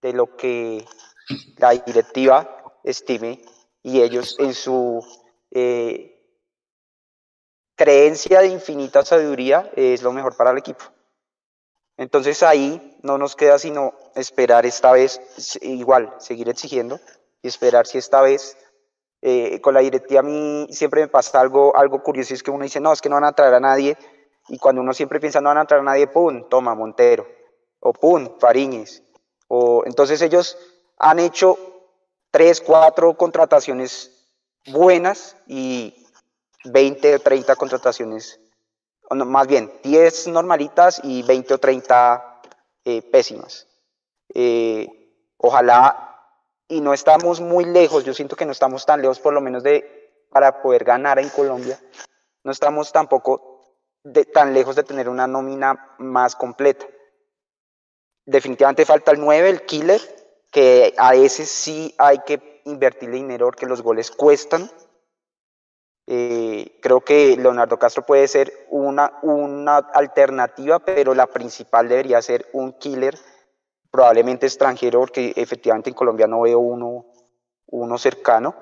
de 0.00 0.12
lo 0.14 0.34
que 0.36 0.86
la 1.58 1.70
directiva 1.72 2.80
estime 2.82 3.42
y 3.82 4.00
ellos 4.00 4.36
en 4.38 4.54
su... 4.54 5.00
Eh, 5.50 6.08
creencia 7.74 8.40
de 8.40 8.46
infinita 8.48 9.04
sabiduría 9.04 9.70
es 9.74 10.02
lo 10.02 10.12
mejor 10.12 10.36
para 10.36 10.52
el 10.52 10.58
equipo. 10.58 10.84
Entonces 11.96 12.42
ahí 12.42 12.96
no 13.02 13.18
nos 13.18 13.36
queda 13.36 13.58
sino 13.58 13.92
esperar 14.14 14.64
esta 14.64 14.92
vez, 14.92 15.20
igual, 15.60 16.14
seguir 16.18 16.48
exigiendo 16.48 17.00
y 17.42 17.48
esperar 17.48 17.86
si 17.86 17.98
esta 17.98 18.22
vez 18.22 18.56
eh, 19.22 19.60
con 19.60 19.72
la 19.72 19.80
directiva 19.80 20.20
a 20.20 20.24
mí 20.24 20.66
siempre 20.70 21.02
me 21.02 21.08
pasa 21.08 21.40
algo, 21.40 21.76
algo 21.76 22.02
curioso, 22.02 22.34
es 22.34 22.42
que 22.42 22.50
uno 22.50 22.64
dice, 22.64 22.80
no, 22.80 22.92
es 22.92 23.00
que 23.00 23.08
no 23.08 23.14
van 23.14 23.24
a 23.24 23.32
traer 23.32 23.54
a 23.54 23.60
nadie, 23.60 23.96
y 24.48 24.58
cuando 24.58 24.80
uno 24.80 24.92
siempre 24.92 25.20
piensa, 25.20 25.40
no 25.40 25.48
van 25.48 25.58
a 25.58 25.64
traer 25.64 25.82
a 25.82 25.84
nadie, 25.84 26.08
¡pum!, 26.08 26.48
toma, 26.48 26.74
Montero. 26.74 27.26
o 27.78 27.92
pum, 27.92 28.38
Fariñez. 28.40 29.02
O, 29.46 29.84
entonces 29.86 30.20
ellos 30.22 30.58
han 30.98 31.20
hecho 31.20 31.56
tres, 32.32 32.60
cuatro 32.60 33.16
contrataciones 33.16 34.28
buenas 34.66 35.36
y 35.46 36.06
20 36.64 37.16
o 37.16 37.18
30 37.20 37.56
contrataciones, 37.56 38.40
más 39.10 39.46
bien 39.46 39.72
10 39.82 40.28
normalitas 40.28 41.00
y 41.04 41.22
20 41.22 41.54
o 41.54 41.58
30 41.58 42.40
eh, 42.84 43.02
pésimas. 43.02 43.68
Eh, 44.34 44.88
ojalá, 45.36 46.11
y 46.72 46.80
no 46.80 46.94
estamos 46.94 47.40
muy 47.40 47.66
lejos, 47.66 48.02
yo 48.02 48.14
siento 48.14 48.34
que 48.34 48.46
no 48.46 48.52
estamos 48.52 48.86
tan 48.86 49.02
lejos 49.02 49.20
por 49.20 49.34
lo 49.34 49.42
menos 49.42 49.62
de 49.62 50.24
para 50.30 50.62
poder 50.62 50.84
ganar 50.84 51.18
en 51.18 51.28
Colombia, 51.28 51.78
no 52.44 52.50
estamos 52.50 52.92
tampoco 52.92 53.76
de, 54.02 54.24
tan 54.24 54.54
lejos 54.54 54.74
de 54.74 54.82
tener 54.82 55.10
una 55.10 55.26
nómina 55.26 55.94
más 55.98 56.34
completa. 56.34 56.86
Definitivamente 58.24 58.86
falta 58.86 59.10
el 59.10 59.20
9, 59.20 59.50
el 59.50 59.66
killer, 59.66 60.00
que 60.50 60.94
a 60.96 61.14
ese 61.14 61.44
sí 61.44 61.94
hay 61.98 62.20
que 62.20 62.62
invertirle 62.64 63.16
dinero 63.16 63.46
porque 63.46 63.66
los 63.66 63.82
goles 63.82 64.10
cuestan. 64.10 64.70
Eh, 66.06 66.78
creo 66.80 67.02
que 67.02 67.36
Leonardo 67.36 67.78
Castro 67.78 68.06
puede 68.06 68.26
ser 68.28 68.66
una, 68.70 69.18
una 69.22 69.76
alternativa, 69.76 70.78
pero 70.78 71.14
la 71.14 71.26
principal 71.26 71.88
debería 71.88 72.22
ser 72.22 72.48
un 72.54 72.72
killer, 72.72 73.18
probablemente 73.92 74.46
extranjero, 74.46 75.00
porque 75.00 75.34
efectivamente 75.36 75.90
en 75.90 75.94
Colombia 75.94 76.26
no 76.26 76.40
veo 76.40 76.58
uno, 76.58 77.04
uno 77.66 77.98
cercano. 77.98 78.56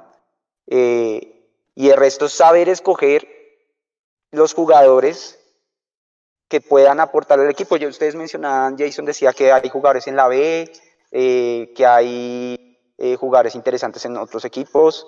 Eh, 0.66 1.46
y 1.74 1.88
el 1.88 1.96
resto 1.96 2.26
es 2.26 2.32
saber 2.32 2.68
escoger 2.68 3.26
los 4.32 4.52
jugadores 4.52 5.38
que 6.48 6.60
puedan 6.60 6.98
aportar 6.98 7.38
al 7.38 7.48
equipo. 7.48 7.76
Ya 7.76 7.86
ustedes 7.86 8.16
mencionaban, 8.16 8.76
Jason 8.76 9.04
decía 9.04 9.32
que 9.32 9.52
hay 9.52 9.68
jugadores 9.68 10.08
en 10.08 10.16
la 10.16 10.26
B, 10.26 10.70
eh, 11.12 11.72
que 11.76 11.86
hay 11.86 12.78
eh, 12.98 13.16
jugadores 13.16 13.54
interesantes 13.54 14.04
en 14.04 14.16
otros 14.16 14.44
equipos. 14.44 15.06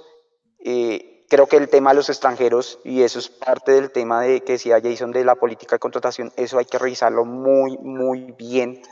Creo 1.29 1.47
que 1.47 1.57
el 1.57 1.69
tema 1.69 1.91
de 1.91 1.97
los 1.97 2.11
extranjeros, 2.11 2.79
y 2.85 3.03
eso 3.03 3.19
es 3.19 3.29
parte 3.29 3.73
del 3.73 3.91
tema 3.91 4.21
de 4.21 4.43
que 4.43 4.53
decía 4.53 4.81
Jason 4.81 5.11
de 5.13 5.25
la 5.25 5.35
política 5.35 5.77
de 5.77 5.81
contratación, 5.81 6.31
eso 6.37 6.59
hay 6.59 6.67
que 6.67 6.79
revisarlo 6.79 7.25
muy, 7.25 7.79
muy 7.79 8.33
bien. 8.33 8.83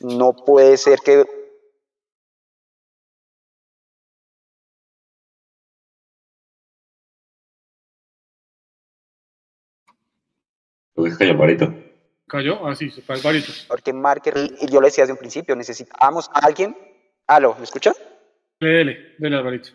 No 0.00 0.34
puede 0.34 0.76
ser 0.76 0.98
que 1.00 1.24
cayó 11.18 11.36
Barito. 11.36 11.74
Cayó, 12.26 12.66
ah, 12.66 12.74
sí, 12.74 12.90
se 12.90 13.02
fue 13.02 13.20
Barito. 13.20 13.52
Porque 13.68 13.92
Marker, 13.92 14.34
y 14.60 14.66
yo 14.68 14.80
le 14.80 14.88
decía 14.88 15.02
desde 15.02 15.12
un 15.12 15.18
principio, 15.18 15.54
necesitábamos 15.54 16.30
a 16.32 16.46
alguien. 16.46 16.76
Aló, 17.26 17.54
¿me 17.56 17.64
escuchan? 17.64 17.94
Dele, 18.60 19.14
dele, 19.18 19.36
Alvarito. 19.36 19.70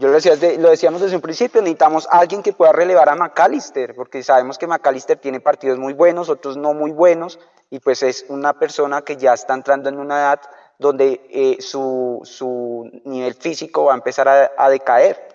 Yo 0.00 0.08
lo, 0.08 0.14
decía, 0.14 0.34
lo 0.58 0.70
decíamos 0.70 1.02
desde 1.02 1.16
un 1.16 1.20
principio, 1.20 1.60
necesitamos 1.60 2.08
a 2.10 2.20
alguien 2.20 2.42
que 2.42 2.54
pueda 2.54 2.72
relevar 2.72 3.10
a 3.10 3.14
McAllister, 3.16 3.94
porque 3.94 4.22
sabemos 4.22 4.56
que 4.56 4.66
McAllister 4.66 5.18
tiene 5.18 5.40
partidos 5.40 5.78
muy 5.78 5.92
buenos, 5.92 6.30
otros 6.30 6.56
no 6.56 6.72
muy 6.72 6.90
buenos, 6.90 7.38
y 7.68 7.80
pues 7.80 8.02
es 8.02 8.24
una 8.30 8.58
persona 8.58 9.02
que 9.02 9.18
ya 9.18 9.34
está 9.34 9.52
entrando 9.52 9.90
en 9.90 9.98
una 9.98 10.20
edad 10.20 10.40
donde 10.78 11.20
eh, 11.28 11.58
su, 11.60 12.20
su, 12.24 12.90
nivel 13.04 13.34
físico 13.34 13.84
va 13.84 13.92
a 13.92 13.96
empezar 13.96 14.26
a, 14.26 14.52
a 14.56 14.70
decaer 14.70 15.28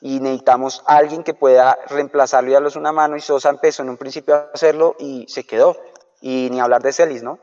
y 0.00 0.18
necesitamos 0.18 0.82
alguien 0.86 1.22
que 1.22 1.32
pueda 1.32 1.78
reemplazarlo 1.86 2.50
y 2.50 2.54
darles 2.54 2.74
una 2.74 2.90
mano 2.90 3.16
y 3.16 3.20
Sosa 3.20 3.48
empezó 3.48 3.84
en 3.84 3.90
un 3.90 3.96
principio 3.96 4.34
a 4.34 4.50
hacerlo 4.52 4.96
y 4.98 5.24
se 5.28 5.44
quedó. 5.44 5.76
Y 6.20 6.48
ni 6.50 6.58
hablar 6.58 6.82
de 6.82 6.92
Celis, 6.92 7.22
¿no? 7.22 7.38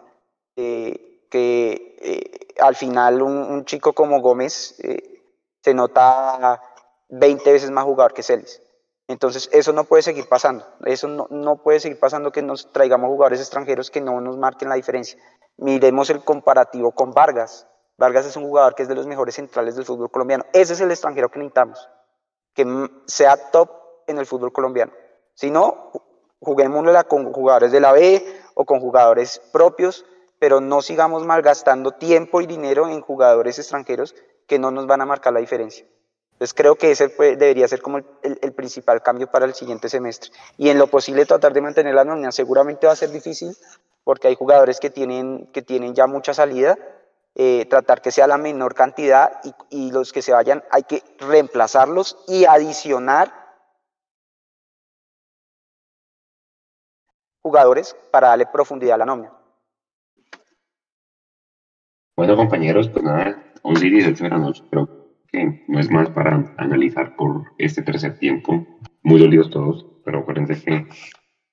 Eh, 0.57 1.21
que 1.31 1.97
eh, 2.01 2.53
al 2.59 2.75
final 2.75 3.21
un, 3.21 3.63
chico 3.65 3.93
como 3.93 4.19
Gómez 4.21 4.75
eh, 4.83 5.20
se 5.61 5.73
nota 5.73 6.61
20 7.09 7.51
veces 7.51 7.71
más 7.71 7.85
jugador 7.85 8.13
que 8.13 8.23
Celis. 8.23 8.61
Entonces 9.07 9.49
eso 9.51 9.73
no 9.73 9.83
puede 9.83 10.03
seguir 10.03 10.27
pasando. 10.29 10.65
Eso 10.85 11.07
no, 11.07 11.27
no 11.29 11.57
puede 11.57 11.79
seguir 11.79 11.99
pasando 11.99 12.31
que 12.31 12.41
nos 12.41 12.71
traigamos 12.71 13.09
jugadores 13.09 13.39
extranjeros 13.39 13.91
que 13.91 14.01
no 14.01 14.21
nos 14.21 14.37
marquen 14.37 14.69
la 14.69 14.75
diferencia. 14.75 15.19
Miremos 15.57 16.09
el 16.09 16.23
comparativo 16.23 16.91
con 16.91 17.11
Vargas. 17.11 17.67
Vargas 17.97 18.25
es 18.25 18.35
un 18.37 18.43
jugador 18.43 18.73
que 18.73 18.83
es 18.83 18.89
de 18.89 18.95
los 18.95 19.07
mejores 19.07 19.35
centrales 19.35 19.75
del 19.75 19.85
fútbol 19.85 20.09
colombiano. 20.09 20.45
Ese 20.53 20.73
es 20.73 20.81
el 20.81 20.91
extranjero 20.91 21.29
que 21.29 21.39
necesitamos 21.39 21.89
que 22.53 22.65
sea 23.05 23.51
top 23.51 23.69
en 24.07 24.17
el 24.17 24.25
fútbol 24.25 24.51
colombiano. 24.51 24.91
Si 25.33 25.51
no, 25.51 25.91
juguémosla 26.39 27.03
con 27.05 27.31
jugadores 27.31 27.71
de 27.71 27.79
la 27.79 27.91
B 27.91 28.41
o 28.55 28.65
con 28.65 28.79
jugadores 28.79 29.41
propios, 29.51 30.05
pero 30.39 30.59
no 30.59 30.81
sigamos 30.81 31.25
malgastando 31.25 31.91
tiempo 31.91 32.41
y 32.41 32.47
dinero 32.47 32.87
en 32.87 33.01
jugadores 33.01 33.59
extranjeros 33.59 34.15
que 34.47 34.59
no 34.59 34.71
nos 34.71 34.87
van 34.87 35.01
a 35.01 35.05
marcar 35.05 35.33
la 35.33 35.39
diferencia. 35.39 35.85
Entonces 36.41 36.55
creo 36.55 36.75
que 36.75 36.89
ese 36.89 37.07
debería 37.07 37.67
ser 37.67 37.83
como 37.83 37.99
el, 37.99 38.53
principal 38.53 39.03
cambio 39.03 39.27
para 39.27 39.45
el 39.45 39.53
siguiente 39.53 39.89
semestre. 39.89 40.31
Y 40.57 40.69
en 40.69 40.79
lo 40.79 40.87
posible 40.87 41.27
tratar 41.27 41.53
de 41.53 41.61
mantener 41.61 41.93
la 41.93 42.03
nómina. 42.03 42.31
Seguramente 42.31 42.87
va 42.87 42.93
a 42.93 42.95
ser 42.95 43.11
difícil 43.11 43.55
porque 44.03 44.27
hay 44.27 44.35
jugadores 44.35 44.79
que 44.79 44.89
tienen, 44.89 45.51
que 45.53 45.61
tienen 45.61 45.93
ya 45.93 46.07
mucha 46.07 46.33
salida, 46.33 46.79
eh, 47.35 47.67
tratar 47.69 48.01
que 48.01 48.09
sea 48.09 48.25
la 48.25 48.39
menor 48.39 48.73
cantidad 48.73 49.39
y, 49.69 49.91
los 49.91 50.11
que 50.11 50.23
se 50.23 50.33
vayan 50.33 50.63
hay 50.71 50.81
que 50.81 51.03
reemplazarlos 51.19 52.17
y 52.27 52.45
adicionar 52.45 53.31
jugadores 57.43 57.95
para 58.09 58.29
darle 58.29 58.47
profundidad 58.47 58.95
a 58.95 58.97
la 58.97 59.05
nómina. 59.05 59.31
Bueno, 62.17 62.35
compañeros, 62.35 62.89
pues 62.89 63.05
nada, 63.05 63.50
11 63.63 63.87
y 63.87 63.89
18 63.91 64.23
de 64.23 64.29
la 64.29 64.37
noche, 64.37 64.63
creo 64.69 65.11
que 65.31 65.63
no 65.67 65.79
es 65.79 65.89
más 65.89 66.09
para 66.09 66.53
analizar 66.57 67.15
por 67.15 67.45
este 67.57 67.81
tercer 67.81 68.17
tiempo. 68.17 68.67
Muy 69.03 69.19
dolidos 69.19 69.49
todos, 69.49 69.85
pero 70.05 70.19
acuérdense 70.19 70.61
que 70.63 70.87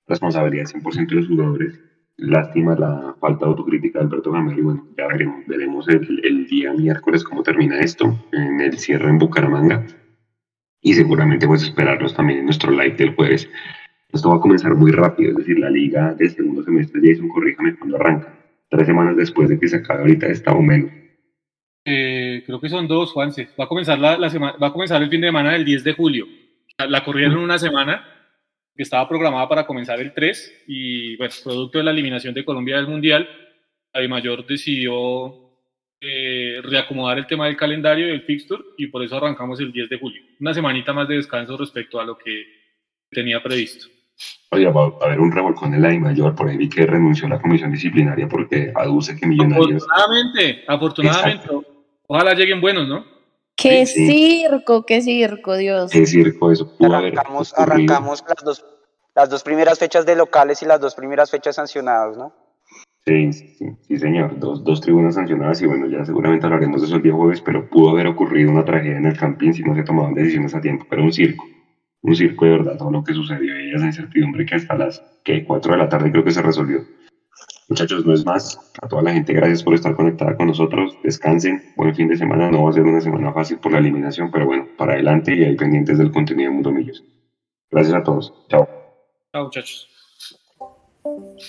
responsabilidad 0.07 0.65
100% 0.65 1.07
de 1.07 1.15
los 1.15 1.27
jugadores 1.27 1.79
lástima 2.19 2.75
la 2.75 3.15
falta 3.19 3.45
de 3.45 3.51
autocrítica 3.51 3.99
de 3.99 4.05
Alberto 4.05 4.31
Gamero 4.31 4.59
y 4.59 4.61
bueno, 4.61 4.87
ya 4.97 5.07
veremos, 5.07 5.45
veremos 5.47 5.87
el, 5.87 6.47
día 6.47 6.73
miércoles 6.73 7.23
cómo 7.23 7.43
termina 7.43 7.79
esto 7.79 8.17
en 8.33 8.59
el 8.59 8.77
cierre 8.77 9.09
en 9.09 9.17
Bucaramanga 9.17 9.85
y 10.81 10.93
seguramente 10.93 11.47
pues 11.47 11.63
esperarlos 11.63 12.13
también 12.13 12.39
en 12.39 12.45
nuestro 12.45 12.71
live 12.71 12.95
del 12.95 13.15
jueves. 13.15 13.49
Esto 14.11 14.29
va 14.29 14.37
a 14.37 14.41
comenzar 14.41 14.75
muy 14.75 14.91
rápido, 14.91 15.31
es 15.31 15.37
decir, 15.37 15.59
la 15.59 15.69
liga 15.69 16.13
del 16.15 16.31
segundo 16.31 16.63
semestre, 16.63 16.99
Jason, 17.03 17.29
corríjame 17.29 17.77
cuando 17.77 17.97
arranca, 17.97 18.33
tres 18.69 18.87
semanas 18.87 19.15
después 19.15 19.49
de 19.49 19.59
que 19.59 19.67
se 19.67 19.77
acabe 19.77 20.01
ahorita 20.01 20.27
esta 20.27 20.51
o 20.51 20.61
menos. 20.61 20.91
Eh, 21.89 22.43
creo 22.45 22.61
que 22.61 22.69
son 22.69 22.87
dos, 22.87 23.11
Juanse. 23.11 23.49
Va 23.59 23.65
a 23.65 23.67
comenzar 23.67 23.97
la, 23.97 24.17
la 24.17 24.29
semana, 24.29 24.57
va 24.61 24.67
a 24.67 24.73
comenzar 24.73 25.01
el 25.01 25.09
fin 25.09 25.21
de 25.21 25.27
semana 25.27 25.53
del 25.53 25.65
10 25.65 25.83
de 25.83 25.93
julio. 25.93 26.27
La, 26.77 26.85
la 26.85 27.03
corrieron 27.03 27.37
una 27.37 27.57
semana 27.57 28.05
que 28.75 28.83
estaba 28.83 29.09
programada 29.09 29.49
para 29.49 29.65
comenzar 29.65 29.99
el 29.99 30.13
3 30.13 30.63
y 30.67 31.17
pues 31.17 31.41
producto 31.41 31.79
de 31.79 31.83
la 31.83 31.91
eliminación 31.91 32.33
de 32.33 32.45
Colombia 32.45 32.77
del 32.77 32.87
Mundial, 32.87 33.27
Mayor 34.07 34.45
decidió 34.45 35.49
eh, 35.99 36.61
reacomodar 36.63 37.17
el 37.17 37.27
tema 37.27 37.47
del 37.47 37.57
calendario 37.57 38.07
del 38.07 38.21
fixture 38.21 38.63
y 38.77 38.87
por 38.87 39.03
eso 39.03 39.17
arrancamos 39.17 39.59
el 39.59 39.71
10 39.71 39.89
de 39.89 39.99
julio. 39.99 40.21
Una 40.39 40.53
semanita 40.53 40.93
más 40.93 41.07
de 41.07 41.15
descanso 41.15 41.57
respecto 41.57 41.99
a 41.99 42.05
lo 42.05 42.17
que 42.17 42.45
tenía 43.11 43.43
previsto. 43.43 43.87
Oye, 44.51 44.65
va 44.69 44.85
a 44.85 45.05
haber 45.05 45.19
un 45.19 45.31
revolcón 45.31 45.73
en 45.73 45.81
la 45.81 45.99
Mayor, 45.99 46.35
por 46.35 46.47
ahí 46.47 46.57
vi 46.57 46.69
que 46.69 46.85
renunció 46.85 47.25
a 47.27 47.31
la 47.31 47.41
comisión 47.41 47.71
disciplinaria 47.71 48.27
porque 48.27 48.71
aduce 48.75 49.15
que 49.15 49.27
Millonarios... 49.27 49.83
Afortunadamente, 49.83 50.63
afortunadamente, 50.67 51.47
ojalá 52.09 52.33
lleguen 52.33 52.59
buenos, 52.59 52.87
¿no? 52.87 53.05
Qué 53.55 53.85
circo, 53.85 54.85
qué 54.85 55.01
circo, 55.01 55.55
Dios. 55.55 55.91
Qué 55.91 56.05
circo 56.05 56.51
eso. 56.51 56.73
arrancamos, 56.79 57.53
arrancamos 57.57 58.23
las 58.27 58.43
dos, 58.43 58.65
las 59.15 59.29
dos 59.29 59.43
primeras 59.43 59.79
fechas 59.79 60.05
de 60.05 60.15
locales 60.15 60.61
y 60.63 60.65
las 60.65 60.79
dos 60.79 60.95
primeras 60.95 61.29
fechas 61.29 61.55
sancionadas, 61.55 62.17
¿no? 62.17 62.33
Sí, 63.05 63.33
sí, 63.33 63.65
sí, 63.87 63.97
señor. 63.97 64.39
Dos, 64.39 64.63
dos 64.63 64.81
tribunas 64.81 65.15
sancionadas 65.15 65.61
y 65.61 65.67
bueno, 65.67 65.87
ya 65.87 66.05
seguramente 66.05 66.45
hablaremos 66.45 66.81
de 66.81 66.87
eso 66.87 66.95
el 66.95 67.01
día 67.01 67.13
jueves, 67.13 67.41
pero 67.41 67.69
pudo 67.69 67.91
haber 67.91 68.07
ocurrido 68.07 68.51
una 68.51 68.65
tragedia 68.65 68.97
en 68.97 69.05
el 69.05 69.17
camping 69.17 69.51
si 69.51 69.63
no 69.63 69.75
se 69.75 69.83
tomaban 69.83 70.13
decisiones 70.13 70.55
a 70.55 70.61
tiempo. 70.61 70.85
Pero 70.89 71.03
un 71.03 71.11
circo, 71.11 71.45
un 72.01 72.15
circo 72.15 72.45
de 72.45 72.51
verdad, 72.51 72.77
todo 72.77 72.91
lo 72.91 73.03
que 73.03 73.13
sucedió 73.13 73.59
y 73.59 73.73
esa 73.73 73.85
incertidumbre 73.85 74.45
que 74.45 74.55
hasta 74.55 74.75
las 74.75 75.03
que 75.23 75.43
4 75.43 75.71
de 75.71 75.77
la 75.77 75.89
tarde 75.89 76.11
creo 76.11 76.23
que 76.23 76.31
se 76.31 76.41
resolvió. 76.41 76.85
Muchachos, 77.69 78.03
no 78.05 78.13
es 78.13 78.25
más. 78.25 78.59
A 78.81 78.87
toda 78.87 79.03
la 79.03 79.13
gente, 79.13 79.31
gracias 79.31 79.63
por 79.63 79.75
estar 79.75 79.95
conectada 79.95 80.35
con 80.35 80.47
nosotros. 80.47 80.97
Descansen. 81.03 81.61
Buen 81.77 81.95
fin 81.95 82.07
de 82.07 82.17
semana. 82.17 82.49
No 82.49 82.63
va 82.63 82.71
a 82.71 82.73
ser 82.73 82.83
una 82.83 82.99
semana 82.99 83.31
fácil 83.31 83.59
por 83.59 83.71
la 83.71 83.77
eliminación, 83.77 84.31
pero 84.31 84.47
bueno, 84.47 84.67
para 84.75 84.93
adelante 84.93 85.35
y 85.35 85.43
ahí 85.43 85.55
pendientes 85.55 85.99
del 85.99 86.11
contenido 86.11 86.49
de 86.49 86.55
Mundo 86.55 86.71
Millos. 86.71 87.03
Gracias 87.69 87.93
a 87.93 88.03
todos. 88.03 88.33
Chao. 88.49 88.67
Chao, 89.31 89.43
muchachos. 89.43 89.87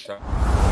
Chao. 0.06 0.69